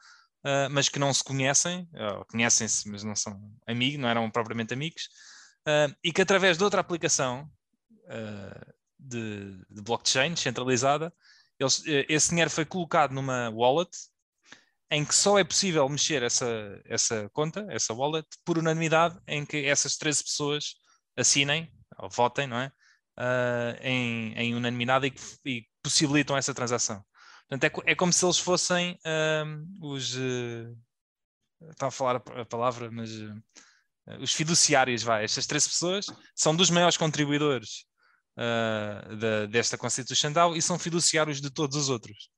uh, 0.44 0.70
mas 0.72 0.90
que 0.90 0.98
não 0.98 1.14
se 1.14 1.24
conhecem, 1.24 1.88
conhecem-se, 2.30 2.90
mas 2.90 3.04
não 3.04 3.16
são 3.16 3.40
amigos, 3.68 4.00
não 4.00 4.10
eram 4.10 4.30
propriamente 4.32 4.74
amigos, 4.74 5.08
uh, 5.68 5.96
e 6.04 6.12
que 6.12 6.22
através 6.22 6.58
de 6.58 6.64
outra 6.64 6.82
aplicação 6.82 7.50
de, 9.00 9.58
de, 9.70 9.82
blockchain 9.82 10.36
centralizada, 10.36 11.14
eles, 11.58 11.82
esse 12.10 12.30
dinheiro 12.30 12.50
foi 12.50 12.66
colocado 12.66 13.14
numa 13.14 13.50
wallet 13.52 13.90
em 14.92 15.06
que 15.06 15.16
só 15.16 15.40
é 15.40 15.44
possível 15.46 15.88
mexer 15.88 16.22
essa, 16.22 16.82
essa 16.84 17.30
conta, 17.30 17.66
essa 17.70 17.94
wallet, 17.94 18.28
por 18.44 18.58
unanimidade, 18.58 19.18
em 19.26 19.46
que 19.46 19.66
essas 19.66 19.96
13 19.96 20.24
pessoas 20.26 20.76
assinem 21.16 21.72
ou 21.98 22.10
votem, 22.10 22.46
não 22.46 22.60
é? 22.60 22.72
Uh, 23.18 23.76
em, 23.82 24.34
em, 24.34 24.56
unanimidade 24.56 25.08
e, 25.08 25.12
que, 25.12 25.22
e 25.46 25.66
possibilitam 25.84 26.36
essa 26.36 26.54
transação. 26.54 27.04
Portanto, 27.48 27.82
é, 27.86 27.92
é 27.92 27.96
como 27.96 28.12
se 28.12 28.26
eles 28.26 28.40
fossem 28.40 28.98
uh, 29.06 29.88
os. 29.94 30.16
Uh, 30.16 30.76
está 31.70 31.88
a 31.88 31.92
falar 31.92 32.16
a, 32.16 32.46
palavra, 32.46 32.90
mas 32.90 33.12
os 34.20 34.34
fiduciários, 34.34 35.04
vai. 35.04 35.24
Estas 35.24 35.46
três 35.46 35.68
pessoas 35.68 36.08
são 36.34 36.56
dos 36.56 36.72
maiores 36.72 36.98
contribuidores 36.98 37.86
da, 38.36 39.46
desta 39.46 39.78
Constituição 39.78 40.56
e 40.56 40.62
são 40.62 40.80
fiduciários 40.80 41.40
de 41.40 41.52
todos 41.52 41.78
os 41.78 41.88
outros. 41.88 42.32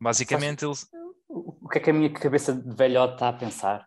Basicamente, 0.00 0.64
eles. 0.64 0.84
O 1.28 1.68
que 1.68 1.78
é 1.78 1.80
que 1.80 1.90
a 1.90 1.92
minha 1.92 2.12
cabeça 2.12 2.52
de 2.52 2.74
velhote 2.74 3.14
está 3.14 3.28
a 3.28 3.32
pensar? 3.32 3.86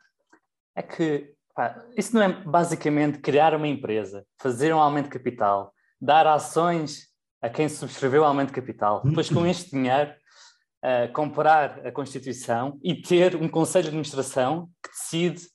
É 0.74 0.82
que 0.82 1.34
pá, 1.54 1.86
isso 1.98 2.16
não 2.16 2.22
é 2.22 2.30
basicamente 2.44 3.20
criar 3.20 3.54
uma 3.54 3.68
empresa, 3.68 4.26
fazer 4.40 4.74
um 4.74 4.80
aumento 4.80 5.06
de 5.06 5.12
capital, 5.12 5.74
dar 6.02 6.28
ações 6.28 7.08
a 7.41 7.50
quem 7.50 7.70
subscreveu 7.70 8.22
o 8.22 8.26
aumento 8.26 8.50
de 8.50 8.56
capital, 8.56 9.02
depois 9.04 9.30
com 9.30 9.45
este 9.45 9.72
dinheiro 9.72 10.14
uh, 10.84 11.12
comprar 11.14 11.86
a 11.86 11.91
Constituição 11.91 12.78
e 12.84 12.95
ter 12.95 13.36
um 13.36 13.47
conselho 13.47 13.84
de 13.84 13.89
administração 13.89 14.70
que 14.84 14.89
decide 14.89 15.47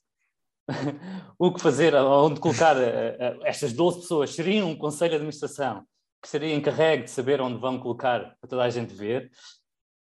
o 1.38 1.52
que 1.52 1.60
fazer, 1.60 1.94
onde 1.94 2.40
colocar 2.40 2.76
uh, 2.76 2.80
uh, 2.80 3.40
estas 3.44 3.72
12 3.72 4.00
pessoas. 4.00 4.34
Seria 4.34 4.64
um 4.64 4.76
conselho 4.76 5.10
de 5.10 5.16
administração 5.16 5.84
que 6.22 6.28
seria 6.28 6.54
encarregue 6.54 7.04
de 7.04 7.10
saber 7.10 7.40
onde 7.40 7.60
vão 7.60 7.78
colocar 7.78 8.34
para 8.40 8.48
toda 8.48 8.62
a 8.62 8.70
gente 8.70 8.94
ver. 8.94 9.30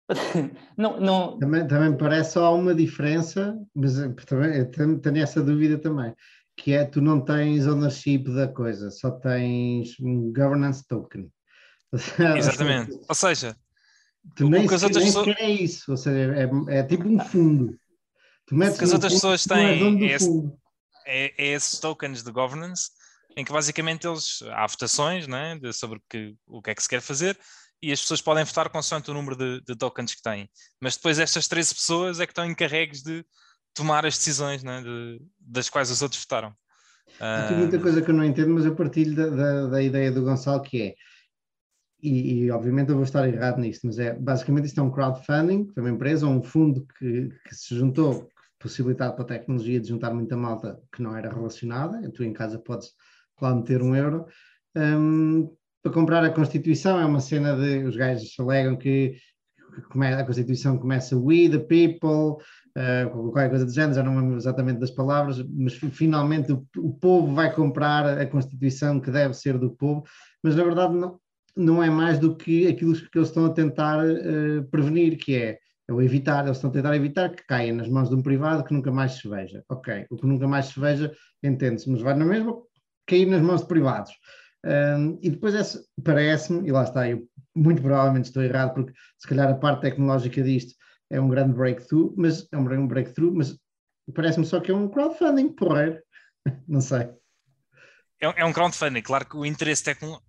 não, 0.78 1.00
não... 1.00 1.40
Também, 1.40 1.68
também 1.68 1.98
parece 1.98 2.34
só 2.34 2.56
uma 2.56 2.76
diferença, 2.76 3.58
mas 3.74 3.94
também, 4.28 4.70
tenho 5.00 5.24
essa 5.24 5.42
dúvida 5.42 5.80
também, 5.80 6.14
que 6.58 6.74
é 6.74 6.86
tu 6.86 7.02
não 7.02 7.24
tens 7.24 7.68
ownership 7.68 8.24
da 8.34 8.48
coisa, 8.48 8.92
só 8.92 9.12
tens 9.12 10.00
um 10.00 10.32
governance 10.32 10.86
token. 10.88 11.32
Exatamente. 12.38 13.00
Ou 13.08 13.16
seja, 13.16 13.56
tu 14.36 14.50
nem, 14.50 14.68
sequer, 14.68 14.90
nem 14.92 15.06
pessoas... 15.06 15.28
é 15.38 15.50
isso, 15.50 15.92
ou 15.92 15.98
seja, 15.98 16.36
é, 16.36 16.80
é 16.80 16.84
tipo 16.84 17.08
um 17.08 17.20
fundo. 17.20 17.78
Tu 18.46 18.56
metes 18.56 18.76
o 18.76 18.78
que 18.80 18.84
as 18.86 18.94
outras 18.94 19.14
pessoas 19.14 19.44
têm 19.46 20.10
é, 20.10 20.14
esse, 20.14 20.30
é, 21.06 21.34
é 21.38 21.54
esses 21.54 21.80
tokens 21.80 22.24
de 22.24 22.32
governance 22.32 22.90
em 23.36 23.44
que 23.44 23.52
basicamente 23.52 24.08
eles 24.08 24.42
há 24.52 24.68
votações 24.68 25.28
né, 25.28 25.58
de, 25.60 25.74
sobre 25.74 26.00
que, 26.10 26.36
o 26.46 26.62
que 26.62 26.72
é 26.72 26.76
que 26.76 26.84
se 26.84 26.90
quer 26.90 27.02
fazer 27.02 27.38
e 27.82 27.92
as 27.92 28.00
pessoas 28.00 28.22
podem 28.22 28.44
votar 28.44 28.70
consoante 28.70 29.12
o 29.12 29.14
número 29.14 29.36
de, 29.36 29.62
de, 29.62 29.76
tokens 29.76 30.16
que 30.16 30.22
têm. 30.22 30.50
Mas 30.80 30.96
depois 30.96 31.20
estas 31.20 31.48
13 31.48 31.76
pessoas 31.76 32.20
é 32.20 32.26
que 32.26 32.32
estão 32.32 32.46
encarregues 32.46 33.02
de 33.02 33.26
tomar 33.74 34.06
as 34.06 34.18
decisões 34.18 34.64
né, 34.64 34.82
de, 34.82 35.22
das 35.40 35.70
quais 35.70 35.90
os 35.90 36.02
outros 36.02 36.22
votaram. 36.22 36.54
Há 37.20 37.52
muita 37.52 37.80
coisa 37.80 38.02
que 38.02 38.10
eu 38.10 38.16
não 38.16 38.24
entendo, 38.24 38.52
mas 38.52 38.66
eu 38.66 38.76
partilho 38.76 39.16
da, 39.16 39.30
da, 39.30 39.68
da 39.68 39.82
ideia 39.82 40.12
do 40.12 40.24
Gonçalo 40.24 40.62
que 40.62 40.82
é, 40.82 40.96
e, 42.02 42.44
e, 42.44 42.52
obviamente 42.52 42.90
eu 42.90 42.96
vou 42.96 43.06
estar 43.06 43.28
errado 43.28 43.60
nisto, 43.60 43.88
mas 43.88 43.98
é 43.98 44.14
basicamente 44.14 44.66
isto 44.66 44.80
é 44.80 44.84
um 44.84 44.92
crowdfunding, 44.92 45.70
foi 45.74 45.84
uma 45.84 45.90
empresa, 45.90 46.28
um 46.28 46.44
fundo 46.44 46.86
que, 47.00 47.30
que 47.48 47.56
se 47.56 47.76
juntou, 47.76 48.28
possibilitado 48.60 49.16
para 49.16 49.24
a 49.24 49.28
tecnologia 49.28 49.80
de 49.80 49.88
juntar 49.88 50.14
muita 50.14 50.36
malta 50.36 50.82
que 50.94 51.02
não 51.02 51.16
era 51.16 51.34
relacionada, 51.34 52.02
tu 52.12 52.24
em 52.24 52.34
casa 52.34 52.60
podes 52.60 52.90
lá 53.42 53.56
meter 53.56 53.82
um 53.82 53.96
euro. 53.96 54.26
Um, 54.76 55.50
para 55.82 55.92
comprar 55.94 56.24
a 56.26 56.30
Constituição 56.30 57.00
é 57.00 57.06
uma 57.06 57.20
cena 57.20 57.56
de. 57.56 57.86
Os 57.86 57.96
gajos 57.96 58.34
alegam 58.40 58.78
que 58.78 59.18
a 59.78 60.24
Constituição 60.24 60.78
começa 60.78 61.18
we 61.18 61.50
the 61.50 61.60
people, 61.60 62.44
uh, 62.78 63.10
qualquer 63.10 63.50
coisa 63.50 63.66
do 63.66 63.72
género, 63.72 63.96
já 63.96 64.04
não 64.04 64.18
lembro 64.18 64.38
exatamente 64.38 64.80
das 64.80 64.92
palavras, 64.92 65.44
mas 65.50 65.74
finalmente 65.74 66.52
o, 66.52 66.66
o, 66.78 66.94
povo 66.94 67.34
vai 67.34 67.54
comprar 67.54 68.18
a 68.18 68.26
Constituição 68.26 69.00
que 69.00 69.12
deve 69.12 69.34
ser 69.34 69.58
do 69.58 69.72
povo, 69.72 70.04
mas 70.44 70.56
na 70.56 70.64
verdade 70.64 70.94
não, 70.96 71.20
não 71.56 71.84
é 71.84 71.90
mais 71.90 72.20
do 72.20 72.36
que 72.36 72.68
aquilo 72.68 72.94
que 72.94 73.18
eles 73.18 73.30
estão 73.30 73.46
a 73.46 73.54
tentar 73.54 74.04
uh, 74.04 74.64
prevenir, 74.70 75.18
que 75.18 75.36
é 75.36 75.60
ou 75.90 76.02
evitar, 76.02 76.46
eles 76.46 76.58
estão 76.58 76.70
a 76.70 76.74
tentar 76.74 76.96
evitar 76.96 77.30
que 77.30 77.46
caia 77.46 77.74
nas 77.74 77.90
mãos 77.90 78.10
de 78.10 78.16
um 78.16 78.22
privado 78.22 78.64
que 78.64 78.74
nunca 78.74 78.92
mais 78.92 79.14
se 79.14 79.28
veja. 79.28 79.64
Ok, 79.70 80.06
o 80.10 80.16
que 80.16 80.26
nunca 80.26 80.48
mais 80.48 80.68
se 80.68 80.80
veja, 80.80 81.12
entende-se, 81.44 81.90
mas 81.90 82.02
vai 82.02 82.14
na 82.14 82.26
mesma 82.26 82.56
cair 83.06 83.26
nas 83.26 83.42
mãos 83.42 83.62
de 83.62 83.68
privados. 83.68 84.12
Um, 84.66 85.20
e 85.22 85.30
depois 85.30 85.54
parece-me, 86.02 86.68
e 86.68 86.72
lá 86.72 86.84
está, 86.84 87.10
eu 87.10 87.28
muito 87.54 87.82
provavelmente 87.82 88.26
estou 88.26 88.42
errado, 88.42 88.74
porque 88.74 88.94
se 89.18 89.28
calhar 89.28 89.50
a 89.50 89.56
parte 89.56 89.82
tecnológica 89.82 90.42
disto 90.42 90.74
é 91.14 91.22
um 91.22 91.30
grande 91.30 91.54
breakthrough, 91.54 92.14
mas 92.18 92.48
é 92.52 92.58
um 92.58 92.88
breakthrough, 92.88 93.34
mas 93.34 93.56
parece-me 94.16 94.46
só 94.46 94.60
que 94.60 94.72
é 94.72 94.74
um 94.74 94.90
crowdfunding 94.90 95.50
porreiro. 95.50 96.02
Não 96.68 96.82
sei. 96.82 97.02
É, 98.20 98.42
é 98.42 98.46
um 98.46 98.52
crowdfunding, 98.52 99.02
claro 99.02 99.26
que 99.26 99.38
o 99.38 99.46
interesse 99.46 99.84
tecnológico. 99.84 100.26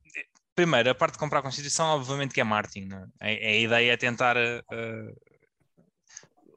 Primeiro, 0.55 0.91
a 0.91 0.95
parte 0.95 1.15
de 1.15 1.19
comprar 1.19 1.41
a 1.41 1.43
Constituição, 1.43 1.87
obviamente 1.87 2.33
que 2.33 2.41
é 2.41 2.45
marketing. 2.45 2.89
É? 3.21 3.27
A, 3.27 3.27
a, 3.27 3.57
ideia 3.57 3.93
é 3.93 3.97
tentar 3.97 4.37
uh, 4.37 5.21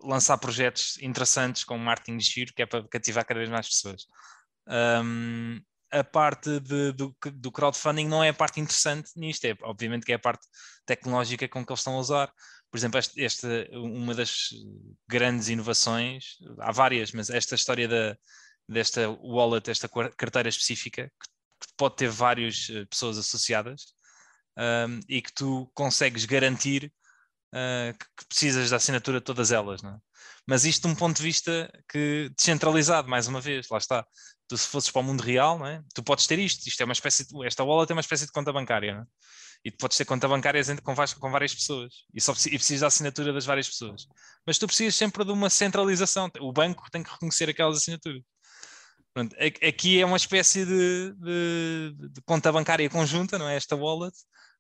lançar 0.04 0.38
projetos 0.38 1.00
interessantes 1.02 1.64
com 1.64 1.78
marketing 1.78 2.18
de 2.18 2.26
giro, 2.26 2.54
que 2.54 2.62
é 2.62 2.66
para 2.66 2.88
cativar 2.88 3.26
cada 3.26 3.40
vez 3.40 3.50
mais 3.50 3.68
pessoas. 3.68 4.06
Um, 4.68 5.60
a 5.90 6.04
parte 6.04 6.60
de, 6.60 6.92
do, 6.92 7.16
do, 7.34 7.52
crowdfunding 7.52 8.08
não 8.08 8.24
é 8.24 8.30
a 8.30 8.34
parte 8.34 8.60
interessante 8.60 9.10
nisto, 9.16 9.46
é 9.46 9.56
obviamente 9.64 10.06
que 10.06 10.12
é 10.12 10.16
a 10.16 10.20
parte 10.20 10.46
tecnológica 10.86 11.48
com 11.48 11.66
que 11.66 11.72
eles 11.72 11.80
estão 11.80 11.96
a 11.96 12.00
usar. 12.00 12.32
Por 12.72 12.78
exemplo, 12.78 13.00
esta 13.18 13.48
uma 13.72 14.14
das 14.14 14.50
grandes 15.08 15.48
inovações, 15.48 16.38
há 16.60 16.72
várias, 16.72 17.12
mas 17.12 17.30
esta 17.30 17.56
história 17.56 17.88
da, 17.88 18.18
desta 18.68 19.10
wallet, 19.10 19.70
esta 19.70 19.90
carteira 20.18 20.50
específica, 20.50 21.12
que, 21.20 21.28
pode 21.76 21.96
ter 21.96 22.10
várias 22.10 22.68
eh, 22.70 22.86
pessoas 22.86 23.18
associadas 23.18 23.94
um, 24.58 25.00
e 25.10 25.22
que 25.22 25.34
tu 25.34 25.70
consegues 25.74 26.26
garantir 26.26 26.94
uh, 27.54 27.98
que 27.98 28.26
precisas 28.28 28.70
da 28.70 28.78
assinatura 28.78 29.20
de 29.20 29.26
todas 29.26 29.52
elas. 29.52 29.84
É? 29.84 29.96
Mas 30.46 30.66
isto 30.66 30.88
de 30.88 30.94
um 30.94 30.96
ponto 30.96 31.18
de 31.18 31.24
vista 31.24 31.72
que 31.90 32.32
descentralizado, 32.36 33.08
mais 33.10 33.28
uma 33.28 33.42
vez, 33.42 33.68
lá 33.70 33.78
está. 33.78 34.06
Tu 34.48 34.58
se 34.58 34.68
fosses 34.68 34.90
para 34.90 35.02
o 35.02 35.04
mundo 35.04 35.22
real, 35.22 35.66
é? 35.66 35.84
tu 35.94 36.04
podes 36.04 36.26
ter 36.28 36.40
isto, 36.40 36.68
isto 36.68 36.80
é 36.82 36.86
uma 36.86 36.94
espécie 36.94 37.28
de, 37.28 37.46
esta 37.46 37.64
wallet 37.64 37.92
é 37.92 37.96
uma 37.96 38.02
espécie 38.02 38.26
de 38.26 38.32
conta 38.32 38.54
bancária, 38.54 38.92
é? 38.92 39.04
E 39.68 39.72
tu 39.72 39.78
podes 39.80 39.98
ter 39.98 40.06
conta 40.06 40.30
bancária 40.30 40.64
com, 40.82 40.96
com 40.96 41.30
várias 41.32 41.54
pessoas 41.54 42.06
e, 42.14 42.22
só, 42.22 42.32
e 42.32 42.52
precisas 42.52 42.80
da 42.80 42.88
assinatura 42.88 43.34
das 43.34 43.46
várias 43.46 43.68
pessoas. 43.68 44.08
Mas 44.46 44.58
tu 44.58 44.66
precisas 44.66 44.96
sempre 44.96 45.26
de 45.26 45.32
uma 45.32 45.50
centralização. 45.50 46.32
O 46.40 46.54
banco 46.54 46.90
tem 46.90 47.04
que 47.04 47.12
reconhecer 47.12 47.50
aquelas 47.50 47.76
assinaturas. 47.76 48.22
Pronto, 49.14 49.36
aqui 49.68 50.00
é 50.00 50.06
uma 50.06 50.16
espécie 50.16 50.66
de, 50.66 51.14
de, 51.16 51.96
de, 52.14 52.22
conta 52.22 52.50
bancária 52.50 52.90
conjunta, 52.90 53.38
não 53.38 53.50
é? 53.50 53.58
Esta 53.58 53.76
wallet, 53.76 54.16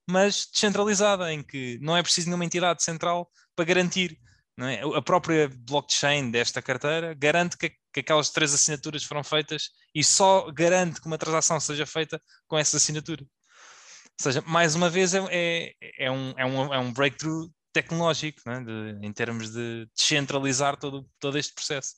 mas 0.09 0.45
descentralizada, 0.51 1.31
em 1.31 1.41
que 1.41 1.79
não 1.81 1.95
é 1.95 2.03
preciso 2.03 2.27
nenhuma 2.27 2.43
entidade 2.43 2.83
central 2.83 3.31
para 3.55 3.63
garantir. 3.63 4.19
É? 4.59 4.81
A 4.97 5.01
própria 5.01 5.49
blockchain 5.55 6.31
desta 6.31 6.61
carteira 6.61 7.13
garante 7.13 7.55
que, 7.57 7.69
que, 7.93 7.99
aquelas 8.01 8.29
três 8.29 8.53
assinaturas 8.53 9.03
foram 9.03 9.23
feitas 9.23 9.69
e 9.95 10.03
só 10.03 10.51
garante 10.51 10.99
que 10.99 11.07
uma 11.07 11.17
transação 11.17 11.59
seja 11.61 11.85
feita 11.85 12.21
com 12.47 12.57
essa 12.57 12.75
assinatura. 12.75 13.23
Seja, 14.19 14.41
mais 14.47 14.75
uma 14.75 14.89
vez 14.89 15.13
é, 15.13 15.19
é, 15.29 15.73
é 16.05 16.11
um, 16.11 16.33
é, 16.37 16.45
um, 16.45 16.73
é 16.73 16.79
um 16.79 16.91
breakthrough 16.91 17.49
tecnológico 17.71 18.41
é? 18.49 18.63
de, 18.63 19.05
em 19.05 19.13
termos 19.13 19.51
de 19.51 19.87
descentralizar 19.95 20.77
todo, 20.77 21.07
todo 21.19 21.37
este 21.37 21.53
processo. 21.53 21.95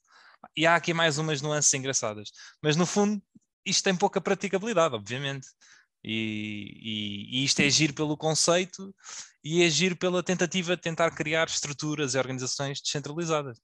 E 0.55 0.65
há 0.65 0.75
aqui 0.75 0.93
mais 0.93 1.17
umas 1.17 1.41
nuances 1.41 1.73
engraçadas, 1.73 2.31
mas 2.61 2.75
no 2.75 2.85
fundo 2.85 3.21
isto 3.65 3.83
tem 3.83 3.95
pouca 3.95 4.19
praticabilidade, 4.21 4.95
obviamente. 4.95 5.47
E, 6.03 6.77
e, 6.81 7.41
e, 7.41 7.45
isto 7.45 7.59
é 7.59 7.69
giro 7.69 7.93
pelo 7.93 8.15
conceito 8.15 8.95
e 9.43 9.63
é 9.63 9.69
giro 9.69 9.97
pela 9.97 10.23
tentativa 10.23 10.75
de 10.75 10.81
tentar 10.81 11.11
criar 11.11 11.47
estruturas 11.47 12.13
e 12.15 12.17
organizações 12.17 12.81
descentralizadas. 12.81 13.59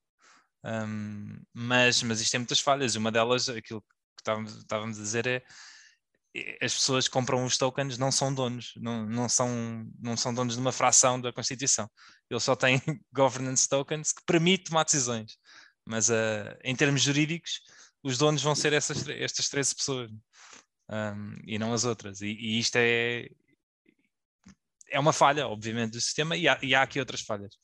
Um, 0.65 1.39
mas, 1.53 2.01
mas 2.03 2.19
isto 2.19 2.31
tem 2.31 2.39
muitas 2.39 2.59
falhas, 2.59 2.95
e 2.95 2.97
uma 2.97 3.11
delas, 3.11 3.47
aquilo 3.47 3.81
que 3.81 4.21
estávamos, 4.21 4.55
estávamos 4.57 4.99
a 4.99 5.01
dizer, 5.01 5.27
é 5.27 5.43
as 6.61 6.73
pessoas 6.73 7.07
compram 7.07 7.45
os 7.45 7.57
tokens, 7.57 7.97
não 7.97 8.11
são 8.11 8.33
donos, 8.33 8.73
não, 8.75 9.05
não, 9.05 9.29
são, 9.29 9.49
não 9.99 10.17
são 10.17 10.33
donos 10.33 10.55
de 10.55 10.59
uma 10.59 10.71
fração 10.71 11.19
da 11.19 11.31
Constituição. 11.31 11.89
Eles 12.29 12.43
só 12.43 12.55
têm 12.55 12.81
governance 13.13 13.69
tokens 13.69 14.11
que 14.11 14.23
permitem 14.25 14.65
tomar 14.65 14.83
decisões. 14.83 15.37
Mas 15.85 16.09
uh, 16.09 16.57
em 16.63 16.75
termos 16.75 17.01
jurídicos, 17.01 17.61
os 18.03 18.17
donos 18.17 18.41
vão 18.41 18.55
ser 18.55 18.73
essas, 18.73 19.07
estas 19.07 19.47
13 19.49 19.75
pessoas 19.75 20.11
um, 20.89 21.35
e 21.45 21.57
não 21.57 21.73
as 21.73 21.85
outras. 21.85 22.21
E, 22.21 22.27
e, 22.27 22.59
isto 22.59 22.75
é, 22.77 23.29
é 24.89 24.99
uma 24.99 25.13
falha, 25.13 25.47
obviamente, 25.47 25.93
do 25.93 26.01
sistema, 26.01 26.35
e 26.35 26.47
há, 26.47 26.59
e 26.61 26.75
há 26.75 26.81
aqui 26.81 26.99
outras 26.99 27.21
falhas. 27.21 27.55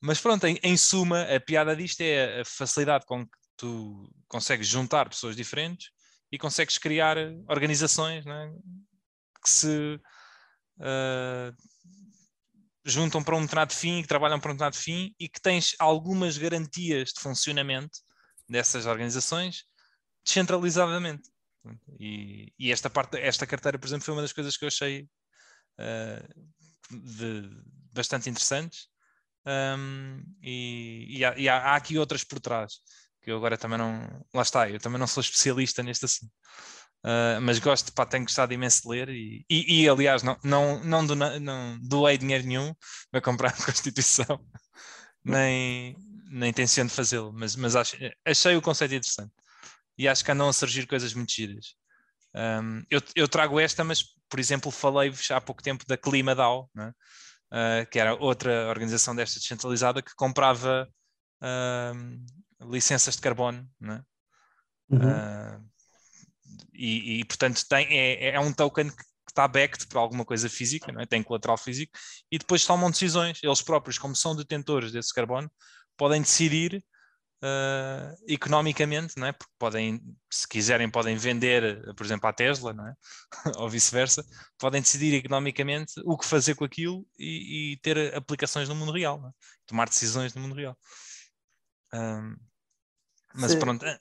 Mas 0.00 0.20
pronto, 0.20 0.46
em, 0.46 0.58
em, 0.62 0.76
suma, 0.76 1.22
a 1.22 1.38
piada 1.38 1.76
disto 1.76 2.00
é 2.00 2.40
a 2.40 2.44
facilidade 2.44 3.04
com 3.06 3.24
que 3.24 3.38
tu 3.56 4.10
consegues 4.26 4.66
juntar 4.66 5.08
pessoas 5.08 5.36
diferentes 5.36 5.90
e 6.30 6.38
consegues 6.38 6.78
criar 6.78 7.16
organizações 7.48 8.24
né, 8.24 8.52
que 9.42 9.50
se 9.50 10.00
uh, 10.78 11.56
juntam 12.84 13.22
para 13.22 13.36
um 13.36 13.42
determinado 13.42 13.74
fim, 13.74 14.02
que 14.02 14.08
trabalham 14.08 14.38
para 14.38 14.50
um 14.50 14.54
determinado 14.54 14.76
fim 14.76 15.14
e 15.18 15.28
que 15.28 15.40
tens 15.40 15.74
algumas 15.78 16.38
garantias 16.38 17.12
de 17.12 17.20
funcionamento 17.20 17.98
dessas 18.48 18.86
organizações 18.86 19.64
descentralizadamente. 20.24 21.28
E, 21.98 22.52
e, 22.58 22.72
esta 22.72 22.88
parte, 22.88 23.18
esta 23.18 23.46
carteira, 23.46 23.78
por 23.78 23.86
exemplo, 23.86 24.04
foi 24.04 24.14
uma 24.14 24.22
das 24.22 24.32
coisas 24.32 24.56
que 24.56 24.64
eu 24.64 24.68
achei 24.68 25.08
uh, 25.78 26.46
de, 26.90 27.50
bastante 27.92 28.30
interessantes. 28.30 28.88
Um, 29.46 30.22
e, 30.42 31.18
e, 31.18 31.24
há, 31.24 31.38
e 31.38 31.48
há, 31.48 31.56
há, 31.58 31.76
aqui 31.76 31.98
outras 31.98 32.22
por 32.22 32.38
trás 32.40 32.74
que 33.22 33.30
eu 33.30 33.36
agora 33.36 33.56
também 33.58 33.78
não. 33.78 34.24
Lá 34.34 34.42
está, 34.42 34.68
eu 34.68 34.80
também 34.80 34.98
não 34.98 35.06
sou 35.06 35.20
especialista 35.20 35.82
neste 35.82 36.04
assunto. 36.04 36.32
Uh, 37.02 37.40
mas 37.40 37.58
gosto, 37.58 37.92
pá, 37.94 38.04
tenho 38.04 38.24
gostado 38.24 38.52
imenso 38.52 38.82
de 38.82 38.88
ler 38.88 39.08
e, 39.08 39.44
e, 39.48 39.82
e 39.82 39.88
aliás, 39.88 40.22
não, 40.22 40.36
não, 40.44 40.84
não, 40.84 41.06
do, 41.06 41.16
não 41.16 41.78
doei 41.80 42.18
dinheiro 42.18 42.46
nenhum 42.46 42.74
para 43.10 43.22
comprar 43.22 43.48
a 43.50 43.64
Constituição, 43.64 44.38
nem, 45.24 45.96
nem 46.30 46.52
tenciono 46.52 46.90
fazê-lo, 46.90 47.32
mas, 47.32 47.56
mas 47.56 47.74
acho, 47.74 47.96
achei 48.24 48.54
o 48.54 48.60
conceito 48.60 48.94
interessante 48.94 49.32
e 49.96 50.06
acho 50.06 50.22
que 50.22 50.30
andam 50.30 50.48
a 50.48 50.52
surgir 50.52 50.86
coisas 50.86 51.14
muito 51.14 51.32
giras. 51.32 51.74
Um, 52.34 52.82
eu, 52.90 53.02
eu, 53.14 53.28
trago 53.28 53.58
esta, 53.58 53.82
mas, 53.82 54.04
por 54.28 54.38
exemplo, 54.38 54.70
falei-vos 54.70 55.30
há 55.30 55.40
pouco 55.40 55.62
tempo 55.62 55.84
da 55.86 55.96
ClimaDAO, 55.96 56.70
né? 56.74 56.92
uh, 57.50 57.88
que 57.90 57.98
era 57.98 58.14
outra 58.14 58.68
organização 58.68 59.14
desta 59.14 59.38
descentralizada 59.38 60.02
que 60.02 60.14
comprava 60.14 60.88
uh, 61.42 62.24
licenças 62.60 63.16
de 63.16 63.22
carbono. 63.22 63.68
Né? 63.80 64.02
Uhum. 64.88 64.98
Uh, 64.98 65.70
e, 66.74 67.20
e, 67.20 67.24
portanto, 67.24 67.64
tem, 67.68 67.86
é, 67.90 68.30
é 68.30 68.40
um 68.40 68.52
token 68.52 68.90
que 68.90 69.04
está 69.28 69.46
backed 69.46 69.86
por 69.86 69.98
alguma 69.98 70.24
coisa 70.24 70.48
física, 70.48 70.92
é? 70.98 71.06
tem 71.06 71.22
colateral 71.22 71.56
físico, 71.56 71.92
e 72.30 72.38
depois 72.38 72.64
tomam 72.64 72.90
decisões. 72.90 73.38
Eles 73.42 73.62
próprios, 73.62 73.98
como 73.98 74.16
são 74.16 74.34
detentores 74.34 74.90
desse 74.92 75.14
carbono, 75.14 75.50
podem 75.96 76.20
decidir 76.20 76.82
uh, 77.42 78.16
economicamente, 78.26 79.14
não 79.16 79.26
é? 79.26 79.32
porque 79.32 79.52
podem, 79.58 80.00
se 80.30 80.48
quiserem, 80.48 80.90
podem 80.90 81.16
vender, 81.16 81.94
por 81.94 82.04
exemplo, 82.04 82.28
à 82.28 82.32
Tesla, 82.32 82.72
não 82.72 82.86
é? 82.86 82.94
ou 83.58 83.68
vice-versa, 83.68 84.24
podem 84.58 84.80
decidir 84.80 85.14
economicamente 85.14 85.92
o 86.04 86.16
que 86.16 86.26
fazer 86.26 86.54
com 86.54 86.64
aquilo 86.64 87.06
e, 87.18 87.72
e 87.72 87.76
ter 87.78 88.14
aplicações 88.14 88.68
no 88.68 88.74
mundo 88.74 88.92
real, 88.92 89.24
é? 89.26 89.30
tomar 89.66 89.88
decisões 89.88 90.34
no 90.34 90.40
mundo 90.40 90.54
real. 90.54 90.76
Um, 91.92 92.36
mas 93.34 93.52
se, 93.52 93.58
pronto, 93.58 93.84
ah, 93.84 93.98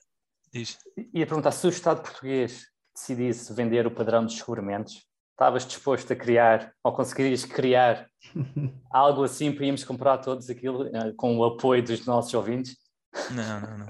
diz. 0.53 0.77
Ia 1.13 1.25
perguntar 1.25 1.51
se 1.51 1.65
o 1.67 1.69
Estado 1.69 2.01
português 2.01 2.67
decidisse 2.93 3.53
vender 3.53 3.87
o 3.87 3.91
padrão 3.91 4.23
dos 4.23 4.35
descobrimentos, 4.35 5.05
estavas 5.31 5.65
disposto 5.65 6.11
a 6.11 6.15
criar, 6.15 6.73
ou 6.83 6.93
conseguirias 6.93 7.45
criar 7.45 8.09
algo 8.91 9.23
assim 9.23 9.51
para 9.51 9.65
irmos 9.65 9.83
comprar 9.83 10.17
todos 10.17 10.49
aquilo 10.49 10.87
uh, 10.87 11.13
com 11.15 11.37
o 11.37 11.45
apoio 11.45 11.83
dos 11.83 12.05
nossos 12.05 12.33
ouvintes? 12.33 12.77
Não, 13.31 13.61
não, 13.61 13.77
não. 13.79 13.87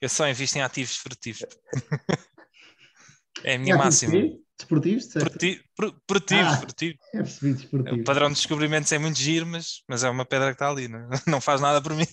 Eu 0.00 0.08
só 0.08 0.28
invisto 0.28 0.56
em 0.56 0.62
ativos 0.62 0.92
esportivos. 0.92 1.44
é 3.42 3.54
a 3.54 3.58
minha 3.58 3.76
máxima. 3.76 4.12
Desportivos? 4.56 5.08
Desportivo, 5.08 5.62
desportivo, 5.76 6.40
ah, 6.40 6.50
desportivo. 6.50 6.98
É 7.12 7.16
percebido, 7.18 7.58
desportivo. 7.58 7.96
O 7.96 8.04
padrão 8.04 8.28
de 8.28 8.34
descobrimentos 8.34 8.92
é 8.92 8.98
muito 8.98 9.18
giro, 9.18 9.46
mas, 9.46 9.82
mas 9.88 10.04
é 10.04 10.10
uma 10.10 10.24
pedra 10.24 10.48
que 10.48 10.54
está 10.54 10.70
ali, 10.70 10.86
não, 10.86 11.08
não 11.26 11.40
faz 11.40 11.60
nada 11.60 11.82
por 11.82 11.94
mim. 11.94 12.06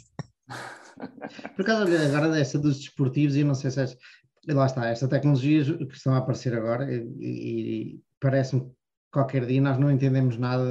Por 1.55 1.61
acaso, 1.61 1.83
agora 1.83 2.29
dessa 2.29 2.59
dos 2.59 2.77
desportivos, 2.79 3.35
e 3.35 3.43
não 3.43 3.55
sei 3.55 3.71
se 3.71 3.81
é, 3.81 4.53
lá 4.53 4.65
está, 4.65 4.87
esta 4.87 5.07
tecnologias 5.07 5.67
que 5.67 5.95
estão 5.95 6.13
a 6.13 6.17
aparecer 6.17 6.53
agora, 6.53 6.91
e, 6.91 7.05
e 7.19 8.01
parece-me 8.19 8.61
que 8.61 8.75
qualquer 9.11 9.45
dia 9.45 9.61
nós 9.61 9.77
não 9.77 9.91
entendemos 9.91 10.37
nada 10.37 10.65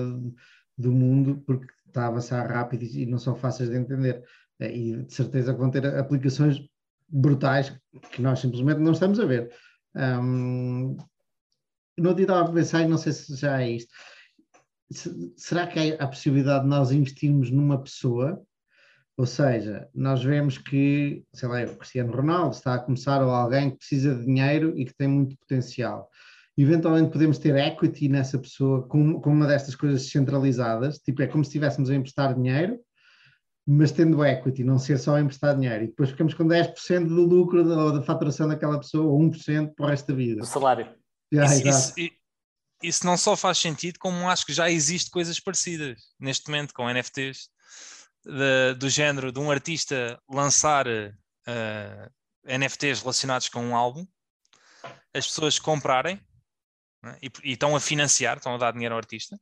do 0.76 0.92
mundo 0.92 1.42
porque 1.46 1.66
está 1.86 2.04
a 2.04 2.08
avançar 2.08 2.50
rápido 2.50 2.84
e 2.84 3.06
não 3.06 3.18
são 3.18 3.34
fáceis 3.34 3.68
de 3.68 3.76
entender. 3.76 4.24
Eh, 4.60 4.76
e 4.76 5.02
de 5.04 5.12
certeza 5.12 5.52
vão 5.52 5.70
ter 5.70 5.84
aplicações 5.86 6.60
brutais 7.08 7.76
que 8.12 8.22
nós 8.22 8.38
simplesmente 8.40 8.80
não 8.80 8.92
estamos 8.92 9.18
a 9.18 9.26
ver. 9.26 9.52
Um, 9.94 10.96
no 11.98 12.14
dia 12.14 12.24
estava 12.24 12.48
a 12.48 12.52
pensar, 12.52 12.82
e 12.82 12.88
não 12.88 12.96
sei 12.96 13.12
se 13.12 13.34
já 13.36 13.60
é 13.60 13.70
isto, 13.72 13.92
será 15.36 15.66
que 15.66 15.78
há 15.78 16.04
a 16.04 16.08
possibilidade 16.08 16.64
de 16.64 16.70
nós 16.70 16.92
investirmos 16.92 17.50
numa 17.50 17.82
pessoa? 17.82 18.42
Ou 19.16 19.26
seja, 19.26 19.88
nós 19.94 20.22
vemos 20.24 20.56
que, 20.56 21.24
sei 21.32 21.48
lá, 21.48 21.62
o 21.64 21.76
Cristiano 21.76 22.12
Ronaldo 22.12 22.54
está 22.54 22.74
a 22.74 22.78
começar 22.78 23.22
ou 23.22 23.30
alguém 23.30 23.70
que 23.70 23.78
precisa 23.78 24.14
de 24.14 24.24
dinheiro 24.24 24.72
e 24.78 24.84
que 24.84 24.94
tem 24.94 25.08
muito 25.08 25.36
potencial. 25.36 26.08
Eventualmente 26.56 27.12
podemos 27.12 27.38
ter 27.38 27.56
equity 27.56 28.08
nessa 28.08 28.38
pessoa 28.38 28.86
com, 28.86 29.20
com 29.20 29.30
uma 29.30 29.46
destas 29.46 29.74
coisas 29.74 30.02
descentralizadas, 30.02 30.98
tipo 30.98 31.22
é 31.22 31.26
como 31.26 31.44
se 31.44 31.48
estivéssemos 31.48 31.90
a 31.90 31.94
emprestar 31.94 32.34
dinheiro, 32.34 32.78
mas 33.66 33.92
tendo 33.92 34.24
equity, 34.24 34.64
não 34.64 34.78
ser 34.78 34.98
só 34.98 35.18
emprestar 35.18 35.54
dinheiro, 35.54 35.84
e 35.84 35.86
depois 35.88 36.10
ficamos 36.10 36.34
com 36.34 36.44
10% 36.44 37.06
do 37.06 37.24
lucro 37.24 37.66
ou 37.66 37.92
da 37.92 38.02
faturação 38.02 38.48
daquela 38.48 38.78
pessoa, 38.78 39.10
ou 39.10 39.20
1% 39.20 39.74
para 39.74 39.86
o 39.86 39.88
resto 39.88 40.08
da 40.08 40.14
vida. 40.14 40.42
O 40.42 40.46
salário. 40.46 40.92
isso, 41.30 41.68
isso, 41.68 41.94
isso, 42.82 43.06
não 43.06 43.16
só 43.16 43.36
faz 43.36 43.58
sentido, 43.58 43.98
como 43.98 44.28
acho 44.28 44.44
que 44.44 44.52
já 44.52 44.70
existe 44.70 45.10
coisas 45.10 45.38
parecidas 45.38 46.00
neste 46.18 46.50
momento 46.50 46.74
com 46.74 46.88
NFTs, 46.90 47.48
de, 48.24 48.74
do 48.74 48.88
género 48.88 49.32
de 49.32 49.38
um 49.38 49.50
artista 49.50 50.20
lançar 50.28 50.86
uh, 50.86 52.10
NFTs 52.44 53.00
relacionados 53.00 53.48
com 53.48 53.64
um 53.64 53.76
álbum, 53.76 54.06
as 55.14 55.26
pessoas 55.26 55.58
comprarem 55.58 56.20
né, 57.02 57.18
e, 57.22 57.30
e 57.44 57.52
estão 57.52 57.74
a 57.74 57.80
financiar, 57.80 58.36
estão 58.36 58.54
a 58.54 58.58
dar 58.58 58.72
dinheiro 58.72 58.94
ao 58.94 58.98
artista 58.98 59.38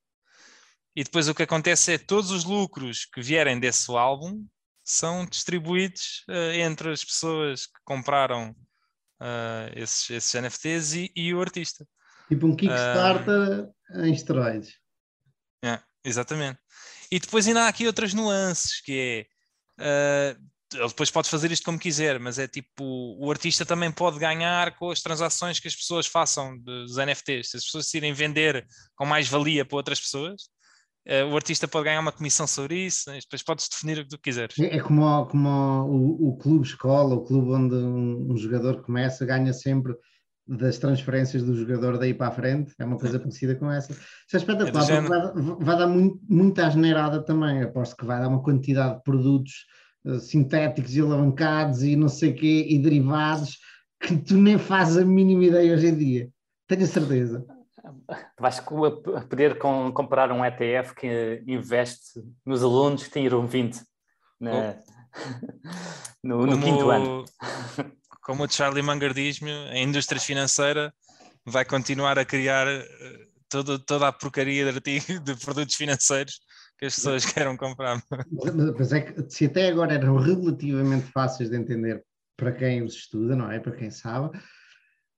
e 0.99 1.05
depois 1.05 1.29
o 1.29 1.35
que 1.35 1.45
acontece 1.45 1.93
é 1.93 1.99
todos 1.99 2.33
os 2.33 2.43
lucros 2.43 3.05
que 3.05 3.23
vierem 3.23 3.61
desse 3.61 3.89
álbum 3.93 4.45
são 4.83 5.25
distribuídos 5.25 6.25
uh, 6.29 6.53
entre 6.55 6.91
as 6.91 7.05
pessoas 7.05 7.67
que 7.67 7.79
compraram 7.85 8.51
uh, 9.21 9.71
esses, 9.77 10.11
esses, 10.11 10.43
NFTs 10.43 10.95
e, 10.95 11.13
e, 11.15 11.33
o 11.33 11.41
artista. 11.41 11.87
Tipo 12.27 12.49
um 12.49 12.57
Kickstarter 12.57 13.69
uh, 13.91 14.05
em 14.05 14.13
esteroides. 14.13 14.75
É, 15.65 15.79
exatamente. 16.03 16.59
E 17.11 17.19
depois 17.19 17.47
ainda 17.47 17.65
há 17.65 17.69
aqui 17.69 17.87
outras 17.87 18.13
nuances, 18.15 18.81
que 18.81 19.27
é 19.81 20.37
ele 20.75 20.89
depois 20.89 21.11
pode 21.11 21.31
fazer 21.31 21.51
isto 21.51 21.65
como 21.65 21.79
quiser, 21.79 22.21
mas 22.21 22.39
é 22.39 22.47
tipo, 22.47 22.85
o 23.19 23.31
artista 23.31 23.65
também 23.65 23.91
pode 23.91 24.19
ganhar 24.19 24.77
com 24.77 24.91
as 24.91 25.01
transações 25.01 25.59
que 25.59 25.69
as 25.69 25.75
pessoas 25.75 26.07
façam 26.07 26.59
dos 26.59 26.97
NFTs. 26.97 27.51
Se 27.51 27.57
as 27.57 27.65
pessoas 27.65 27.85
decidem 27.87 28.13
vender 28.13 28.67
com 28.95 29.07
mais 29.07 29.29
valia 29.29 29.65
para 29.65 29.77
outras 29.77 30.01
pessoas, 30.01 30.43
Uh, 31.07 31.25
o 31.33 31.37
artista 31.37 31.67
pode 31.67 31.87
ganhar 31.87 32.01
uma 32.01 32.13
comissão 32.13 32.47
sobre 32.47 32.85
isso, 32.85 33.09
né? 33.09 33.19
depois 33.19 33.43
podes 33.43 33.67
definir 33.67 33.99
o 33.99 34.03
que 34.03 34.11
tu 34.11 34.19
quiseres. 34.19 34.59
É, 34.59 34.77
é 34.77 34.81
como, 34.81 35.25
como 35.25 35.49
o, 35.49 36.29
o, 36.29 36.37
clube 36.37 36.67
escola, 36.67 37.15
o 37.15 37.25
clube 37.25 37.51
onde 37.51 37.75
um, 37.77 38.33
um, 38.33 38.37
jogador 38.37 38.83
começa, 38.83 39.25
ganha 39.25 39.55
sempre 39.55 39.95
das 40.49 40.79
transferências 40.79 41.43
do 41.43 41.55
jogador 41.55 41.99
daí 41.99 42.15
para 42.15 42.29
a 42.29 42.31
frente, 42.31 42.75
é 42.79 42.85
uma 42.85 42.99
coisa 42.99 43.19
parecida 43.19 43.55
com 43.55 43.71
essa. 43.71 43.93
Isso 43.93 44.35
é 44.35 44.37
espetacular, 44.37 44.91
é 44.91 45.01
vai, 45.01 45.33
vai, 45.61 45.79
dar 45.79 45.87
muito, 45.87 46.19
muita 46.29 46.67
asneirada 46.67 47.23
também, 47.23 47.63
aposto 47.63 47.97
que 47.97 48.07
vai 48.07 48.19
dar 48.21 48.29
uma 48.29 48.43
quantidade 48.43 48.97
de 48.97 49.03
produtos 49.03 49.67
uh, 50.05 50.19
sintéticos 50.19 50.97
e 50.97 51.01
alavancados 51.01 51.83
e 51.83 51.95
não 51.95 52.09
sei 52.09 52.31
o 52.31 52.35
quê, 52.35 52.67
e 52.69 52.79
derivados, 52.79 53.59
que 54.01 54.17
tu 54.17 54.37
nem 54.37 54.57
fazes 54.57 54.97
a 54.97 55.05
mínima 55.05 55.45
ideia 55.45 55.75
hoje 55.75 55.89
em 55.89 55.97
dia, 55.97 56.29
tenho 56.67 56.85
a 56.85 56.87
certeza 56.87 57.45
vais 58.39 58.61
poder 59.29 59.59
comprar 59.59 60.33
um 60.33 60.45
ETF 60.45 60.95
que 60.95 61.43
investe 61.47 62.23
nos 62.45 62.63
alunos 62.63 63.05
que 63.05 63.11
têm 63.11 63.29
20 63.29 63.81
na, 64.41 64.51
oh. 64.53 64.75
no, 66.23 66.47
no 66.47 66.61
quinto 66.61 66.91
ano. 66.91 67.25
Como 68.29 68.45
o 68.45 68.47
Charlie 68.51 68.83
Munger 68.83 69.15
diz-me, 69.15 69.51
a 69.51 69.79
indústria 69.79 70.21
financeira 70.21 70.93
vai 71.47 71.65
continuar 71.65 72.19
a 72.19 72.27
criar 72.27 72.67
eh, 72.67 72.87
todo, 73.49 73.79
toda 73.79 74.07
a 74.07 74.13
porcaria 74.13 74.65
de, 74.65 74.77
artigos, 74.77 75.19
de 75.25 75.35
produtos 75.35 75.75
financeiros 75.75 76.39
que 76.79 76.85
as 76.85 76.95
pessoas 76.95 77.25
queiram 77.25 77.57
comprar. 77.57 78.03
Mas 78.77 78.93
é 78.93 79.01
que 79.01 79.31
se 79.31 79.47
até 79.47 79.69
agora 79.69 79.95
eram 79.95 80.19
relativamente 80.19 81.11
fáceis 81.11 81.49
de 81.49 81.57
entender 81.57 82.05
para 82.37 82.53
quem 82.53 82.83
os 82.83 82.97
estuda, 82.97 83.35
não 83.35 83.51
é? 83.51 83.61
Para 83.61 83.73
quem 83.73 83.91
sabe, 83.91 84.39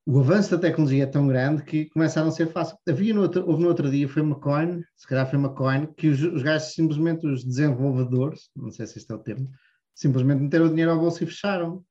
o 0.07 0.21
avanço 0.21 0.53
da 0.53 0.59
tecnologia 0.59 1.03
é 1.03 1.07
tão 1.07 1.27
grande 1.27 1.65
que 1.65 1.87
começa 1.87 2.23
a 2.23 2.31
ser 2.31 2.53
fácil. 2.53 2.79
Havia 2.89 3.13
no 3.13 3.23
outro, 3.23 3.45
houve 3.45 3.61
no 3.61 3.69
outro 3.71 3.91
dia, 3.91 4.09
foi 4.09 4.23
uma 4.23 4.39
coin, 4.39 4.85
se 4.97 5.09
calhar 5.09 5.29
foi 5.29 5.37
uma 5.37 5.53
coin, 5.53 5.93
que 5.97 6.07
os, 6.07 6.23
os 6.23 6.45
gajos 6.45 6.75
simplesmente, 6.75 7.27
os 7.27 7.43
desenvolvedores, 7.43 8.51
não 8.55 8.71
sei 8.71 8.87
se 8.87 8.99
este 8.99 9.11
é 9.11 9.17
o 9.17 9.19
termo, 9.19 9.51
simplesmente 9.97 10.43
meteram 10.43 10.67
o 10.67 10.69
dinheiro 10.69 10.93
ao 10.93 11.01
bolso 11.01 11.25
e 11.25 11.27
fecharam. 11.27 11.85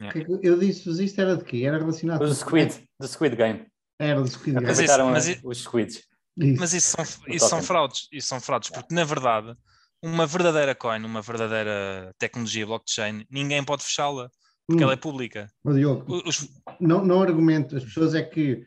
Yeah. 0.00 0.20
É 0.20 0.38
eu 0.42 0.58
disse-vos 0.58 0.98
isto 0.98 1.20
era 1.20 1.36
de 1.36 1.44
quê? 1.44 1.62
Era 1.64 1.78
relacionado 1.78 2.18
com... 2.18 2.34
Squid, 2.34 2.82
do 2.98 3.06
Squid 3.06 3.36
Game. 3.36 3.66
Era 3.98 4.20
do 4.20 4.28
Squid 4.28 4.54
Game. 4.54 4.66
Mas 4.66 4.78
isso, 4.78 5.04
mas 5.04 5.40
os 5.44 5.58
Squids. 5.58 6.02
Isso. 6.36 6.60
Mas 6.60 6.72
isso 6.72 6.96
são, 6.96 7.04
isso 7.28 7.48
são 7.48 7.62
fraudes, 7.62 8.08
isso 8.10 8.28
são 8.28 8.40
fraudes, 8.40 8.70
porque 8.70 8.94
na 8.94 9.04
verdade, 9.04 9.54
uma 10.02 10.26
verdadeira 10.26 10.74
coin, 10.74 11.04
uma 11.04 11.20
verdadeira 11.20 12.14
tecnologia 12.18 12.64
blockchain, 12.64 13.26
ninguém 13.30 13.62
pode 13.62 13.84
fechá-la 13.84 14.30
porque 14.66 14.82
hum. 14.82 14.84
ela 14.84 14.92
é 14.92 14.96
pública. 14.96 15.50
Mas, 15.64 15.76
Diogo, 15.76 16.22
Os... 16.26 16.48
não, 16.80 17.04
não 17.04 17.20
argumento, 17.20 17.76
as 17.76 17.84
pessoas 17.84 18.14
é 18.14 18.22
que 18.22 18.64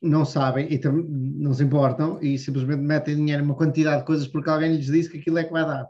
não 0.00 0.24
sabem 0.24 0.68
e 0.72 0.80
não 0.86 1.52
se 1.52 1.64
importam 1.64 2.22
e 2.22 2.38
simplesmente 2.38 2.80
metem 2.80 3.16
dinheiro 3.16 3.42
em 3.42 3.46
uma 3.46 3.56
quantidade 3.56 4.00
de 4.00 4.06
coisas 4.06 4.28
porque 4.28 4.48
alguém 4.48 4.76
lhes 4.76 4.86
disse 4.86 5.10
que 5.10 5.18
aquilo 5.18 5.38
é 5.38 5.44
que 5.44 5.52
vai 5.52 5.66
dar. 5.66 5.88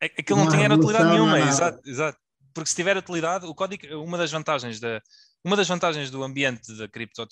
É, 0.00 0.06
aquilo 0.06 0.38
não, 0.38 0.46
não 0.46 0.52
tem 0.52 0.72
utilidade 0.72 1.10
nenhuma, 1.10 1.38
exato, 1.38 1.88
exato. 1.88 2.18
Porque 2.54 2.70
se 2.70 2.76
tiver 2.76 2.96
utilidade, 2.96 3.46
o 3.46 3.54
código, 3.54 3.86
uma 4.02 4.18
das 4.18 4.30
vantagens 4.30 4.80
da, 4.80 5.00
uma 5.44 5.56
das 5.56 5.68
vantagens 5.68 6.10
do 6.10 6.22
ambiente 6.22 6.76
da 6.76 6.88
cripto, 6.88 7.22
uh, 7.22 7.26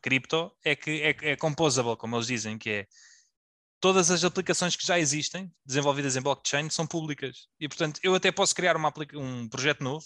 cripto 0.00 0.52
é 0.64 0.74
que 0.74 1.02
é, 1.02 1.32
é 1.32 1.36
composable, 1.36 1.96
como 1.96 2.16
eles 2.16 2.26
dizem, 2.26 2.58
que 2.58 2.70
é 2.70 2.86
todas 3.80 4.10
as 4.10 4.22
aplicações 4.22 4.76
que 4.76 4.86
já 4.86 4.98
existem, 4.98 5.52
desenvolvidas 5.64 6.16
em 6.16 6.22
blockchain, 6.22 6.70
são 6.70 6.86
públicas. 6.86 7.48
E, 7.58 7.68
portanto, 7.68 8.00
eu 8.02 8.14
até 8.14 8.30
posso 8.30 8.54
criar 8.54 8.76
uma, 8.76 8.92
um 9.14 9.48
projeto 9.48 9.82
novo 9.82 10.04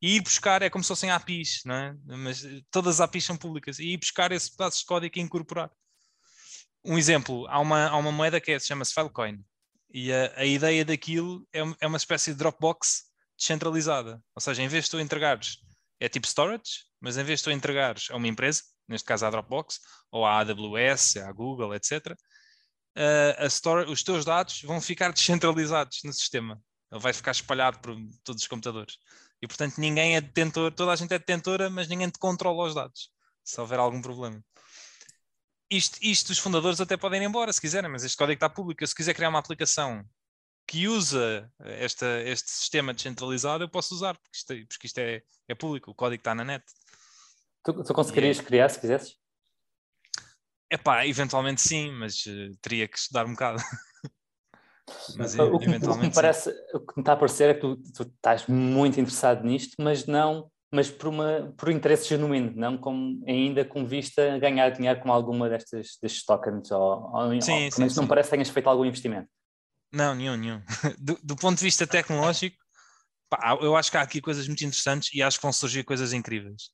e 0.00 0.16
ir 0.16 0.20
buscar, 0.20 0.62
é 0.62 0.70
como 0.70 0.84
se 0.84 0.88
fossem 0.88 1.10
APIs, 1.10 1.62
não 1.64 1.74
é? 1.74 1.96
Mas 2.06 2.44
todas 2.70 2.96
as 2.96 3.00
APIs 3.00 3.24
são 3.24 3.36
públicas, 3.36 3.80
e 3.80 3.94
ir 3.94 3.96
buscar 3.96 4.30
esse 4.30 4.50
pedaço 4.50 4.78
de 4.80 4.86
código 4.86 5.18
e 5.18 5.20
incorporar. 5.20 5.70
Um 6.84 6.96
exemplo, 6.96 7.46
há 7.48 7.58
uma, 7.58 7.88
há 7.88 7.96
uma 7.96 8.12
moeda 8.12 8.40
que 8.40 8.52
é, 8.52 8.60
chama-se 8.60 8.94
Filecoin, 8.94 9.44
e 9.90 10.12
a, 10.12 10.32
a, 10.36 10.44
ideia 10.44 10.84
daquilo 10.84 11.46
é, 11.52 11.60
é 11.80 11.86
uma 11.86 11.96
espécie 11.96 12.32
de 12.32 12.38
Dropbox 12.38 13.07
descentralizada. 13.38 14.22
Ou 14.34 14.40
seja, 14.40 14.62
em 14.62 14.68
vez 14.68 14.84
de 14.84 14.90
tu 14.90 15.00
entregares, 15.00 15.58
é 16.00 16.08
tipo 16.08 16.26
storage, 16.26 16.84
mas 17.00 17.16
em 17.16 17.24
vez 17.24 17.40
de 17.40 17.44
tu 17.44 17.50
entregares 17.50 18.08
a 18.10 18.16
uma 18.16 18.28
empresa, 18.28 18.62
neste 18.86 19.06
caso 19.06 19.24
à 19.24 19.30
Dropbox, 19.30 19.80
ou 20.10 20.26
à 20.26 20.40
AWS, 20.40 21.18
à 21.18 21.32
Google, 21.32 21.74
etc., 21.74 22.12
uh, 22.96 23.46
store, 23.46 23.90
os 23.90 24.02
teus 24.02 24.24
dados 24.24 24.62
vão 24.62 24.80
ficar 24.80 25.12
descentralizados 25.12 26.00
no 26.04 26.12
sistema. 26.12 26.60
Ele 26.90 27.00
vai 27.00 27.12
ficar 27.12 27.32
espalhado 27.32 27.78
por 27.78 27.94
todos 28.24 28.42
os 28.42 28.48
computadores. 28.48 28.96
E 29.40 29.46
portanto 29.46 29.78
ninguém 29.78 30.16
é 30.16 30.20
detentor, 30.20 30.72
toda 30.72 30.92
a 30.92 30.96
gente 30.96 31.14
é 31.14 31.18
detentora, 31.18 31.70
mas 31.70 31.86
ninguém 31.86 32.10
te 32.10 32.18
controla 32.18 32.66
os 32.66 32.74
dados, 32.74 33.10
se 33.44 33.60
houver 33.60 33.78
algum 33.78 34.02
problema. 34.02 34.42
Isto, 35.70 35.98
isto 36.00 36.30
os 36.30 36.38
fundadores 36.38 36.80
até 36.80 36.96
podem 36.96 37.22
ir 37.22 37.26
embora 37.26 37.52
se 37.52 37.60
quiserem, 37.60 37.90
mas 37.90 38.02
este 38.02 38.16
código 38.16 38.38
está 38.38 38.48
público. 38.48 38.84
Se 38.86 38.94
quiser 38.94 39.12
criar 39.14 39.28
uma 39.28 39.38
aplicação 39.38 40.02
que 40.68 40.86
usa 40.86 41.50
esta, 41.58 42.20
este 42.20 42.50
sistema 42.50 42.92
descentralizado, 42.92 43.64
eu 43.64 43.68
posso 43.70 43.94
usar, 43.94 44.18
porque 44.18 44.36
isto, 44.36 44.52
é, 44.52 44.64
porque 44.66 44.86
isto 44.86 44.98
é, 44.98 45.22
é 45.48 45.54
público, 45.54 45.90
o 45.90 45.94
código 45.94 46.20
está 46.20 46.34
na 46.34 46.44
net. 46.44 46.62
Tu, 47.64 47.72
tu 47.82 47.94
conseguirias 47.94 48.38
é... 48.38 48.42
criar 48.42 48.68
se 48.68 48.78
quisesses? 48.78 49.16
Epá, 50.70 51.06
eventualmente 51.06 51.62
sim, 51.62 51.90
mas 51.92 52.26
uh, 52.26 52.54
teria 52.60 52.86
que 52.86 52.98
estudar 52.98 53.24
um 53.24 53.30
bocado. 53.30 53.62
mas 55.16 55.38
o, 55.38 55.56
eventualmente 55.56 55.86
o 55.86 55.94
que, 55.94 56.06
me 56.08 56.12
parece, 56.12 56.50
o 56.74 56.80
que 56.80 56.96
me 56.98 57.00
está 57.02 57.14
a 57.14 57.16
parecer 57.16 57.48
é 57.48 57.54
que 57.54 57.60
tu, 57.60 57.76
tu, 57.94 58.02
estás 58.02 58.46
muito 58.46 59.00
interessado 59.00 59.46
nisto, 59.46 59.74
mas 59.78 60.04
não, 60.04 60.50
mas 60.70 60.90
por, 60.90 61.08
uma, 61.08 61.54
por 61.56 61.70
interesse 61.70 62.10
genuíno, 62.10 62.52
não 62.54 62.76
com, 62.76 63.18
ainda 63.26 63.64
com 63.64 63.86
vista 63.86 64.34
a 64.34 64.38
ganhar 64.38 64.68
dinheiro 64.68 65.00
com 65.00 65.10
alguma 65.10 65.48
destas, 65.48 65.96
destes 66.02 66.26
tokens, 66.26 66.70
ou, 66.70 67.10
ou, 67.10 67.40
sim, 67.40 67.64
ou 67.64 67.70
sim, 67.70 67.88
sim. 67.88 68.00
não 68.00 68.06
parece 68.06 68.28
que 68.28 68.36
tenhas 68.36 68.50
feito 68.50 68.68
algum 68.68 68.84
investimento. 68.84 69.30
Não, 69.92 70.14
nenhum, 70.14 70.36
nenhum. 70.36 70.62
Do, 70.98 71.18
do 71.22 71.36
ponto 71.36 71.58
de 71.58 71.64
vista 71.64 71.86
tecnológico, 71.86 72.56
pá, 73.28 73.56
eu 73.60 73.76
acho 73.76 73.90
que 73.90 73.96
há 73.96 74.02
aqui 74.02 74.20
coisas 74.20 74.46
muito 74.46 74.64
interessantes 74.64 75.10
e 75.14 75.22
acho 75.22 75.38
que 75.38 75.42
vão 75.42 75.52
surgir 75.52 75.84
coisas 75.84 76.12
incríveis 76.12 76.70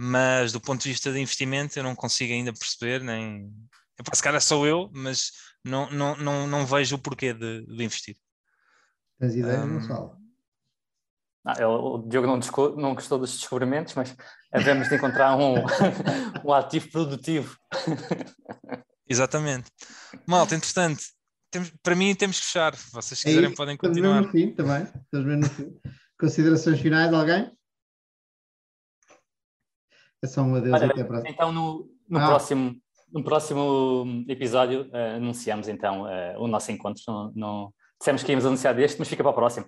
mas 0.00 0.52
do 0.52 0.60
ponto 0.60 0.80
de 0.80 0.90
vista 0.90 1.12
de 1.12 1.18
investimento 1.18 1.76
eu 1.76 1.82
não 1.82 1.96
consigo 1.96 2.32
ainda 2.32 2.52
perceber, 2.52 3.02
nem. 3.02 3.52
Epá, 3.98 4.14
se 4.14 4.22
calhar 4.22 4.40
sou 4.40 4.64
eu, 4.64 4.88
mas 4.94 5.32
não, 5.64 5.90
não, 5.90 6.16
não, 6.16 6.46
não 6.46 6.64
vejo 6.64 6.94
o 6.94 7.00
porquê 7.00 7.34
de, 7.34 7.66
de 7.66 7.84
investir. 7.84 8.16
Tens 9.18 9.34
ideias, 9.34 9.64
um... 9.64 9.80
Gonçalo? 9.80 10.16
Ah, 11.44 11.66
o 11.66 11.98
Diogo 12.06 12.28
não, 12.28 12.38
não, 12.76 12.94
gostou 12.94 13.18
dos 13.18 13.32
descobrimentos, 13.32 13.94
mas 13.94 14.14
havemos 14.52 14.88
de 14.88 14.94
encontrar 14.94 15.36
um, 15.36 15.54
um 16.44 16.52
ativo 16.52 16.90
produtivo. 16.92 17.58
Exatamente. 19.08 19.68
Malta, 20.26 20.54
entretanto, 20.54 21.02
temos, 21.50 21.72
para 21.82 21.94
mim 21.94 22.14
temos 22.14 22.38
que 22.38 22.46
fechar. 22.46 22.74
Vocês 22.92 23.22
quiserem 23.22 23.54
podem 23.54 23.76
continuar. 23.76 24.22
Estamos 24.22 24.34
mesmo 24.34 24.48
no 24.48 24.50
fim 24.50 24.54
também. 24.54 24.82
Estamos 25.04 25.26
mesmo 25.26 25.42
no 25.42 25.48
fim. 25.50 25.80
Considerações 26.18 26.80
finais 26.80 27.08
de 27.08 27.14
alguém? 27.14 27.58
É 30.22 30.26
só 30.26 30.42
um 30.42 30.56
adeus 30.56 30.74
Olha, 30.74 30.90
até 30.90 31.00
a 31.00 31.04
próxima. 31.04 31.30
Então, 31.30 31.52
no, 31.52 31.90
no, 32.08 32.18
ah. 32.18 32.26
próximo, 32.26 32.76
no 33.12 33.22
próximo 33.22 34.24
episódio, 34.28 34.88
uh, 34.88 35.16
anunciamos 35.16 35.68
então 35.68 36.02
uh, 36.02 36.38
o 36.38 36.48
nosso 36.48 36.72
encontro. 36.72 37.02
No, 37.06 37.32
no... 37.34 37.74
Dissemos 38.00 38.22
que 38.22 38.32
íamos 38.32 38.44
anunciar 38.44 38.74
deste, 38.74 38.98
mas 38.98 39.08
fica 39.08 39.22
para 39.22 39.30
o 39.30 39.34
próximo. 39.34 39.66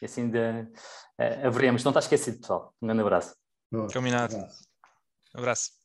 E 0.00 0.04
assim 0.04 0.30
de, 0.30 0.38
uh, 0.38 1.46
haveremos. 1.46 1.82
Não 1.82 1.90
está 1.90 2.00
esquecido, 2.00 2.38
pessoal. 2.38 2.72
Um 2.80 2.86
grande 2.86 3.02
abraço. 3.02 3.34
Boa. 3.70 3.88
Combinado. 3.92 4.36
Um 4.36 4.38
abraço. 4.38 4.68
abraço. 5.34 5.77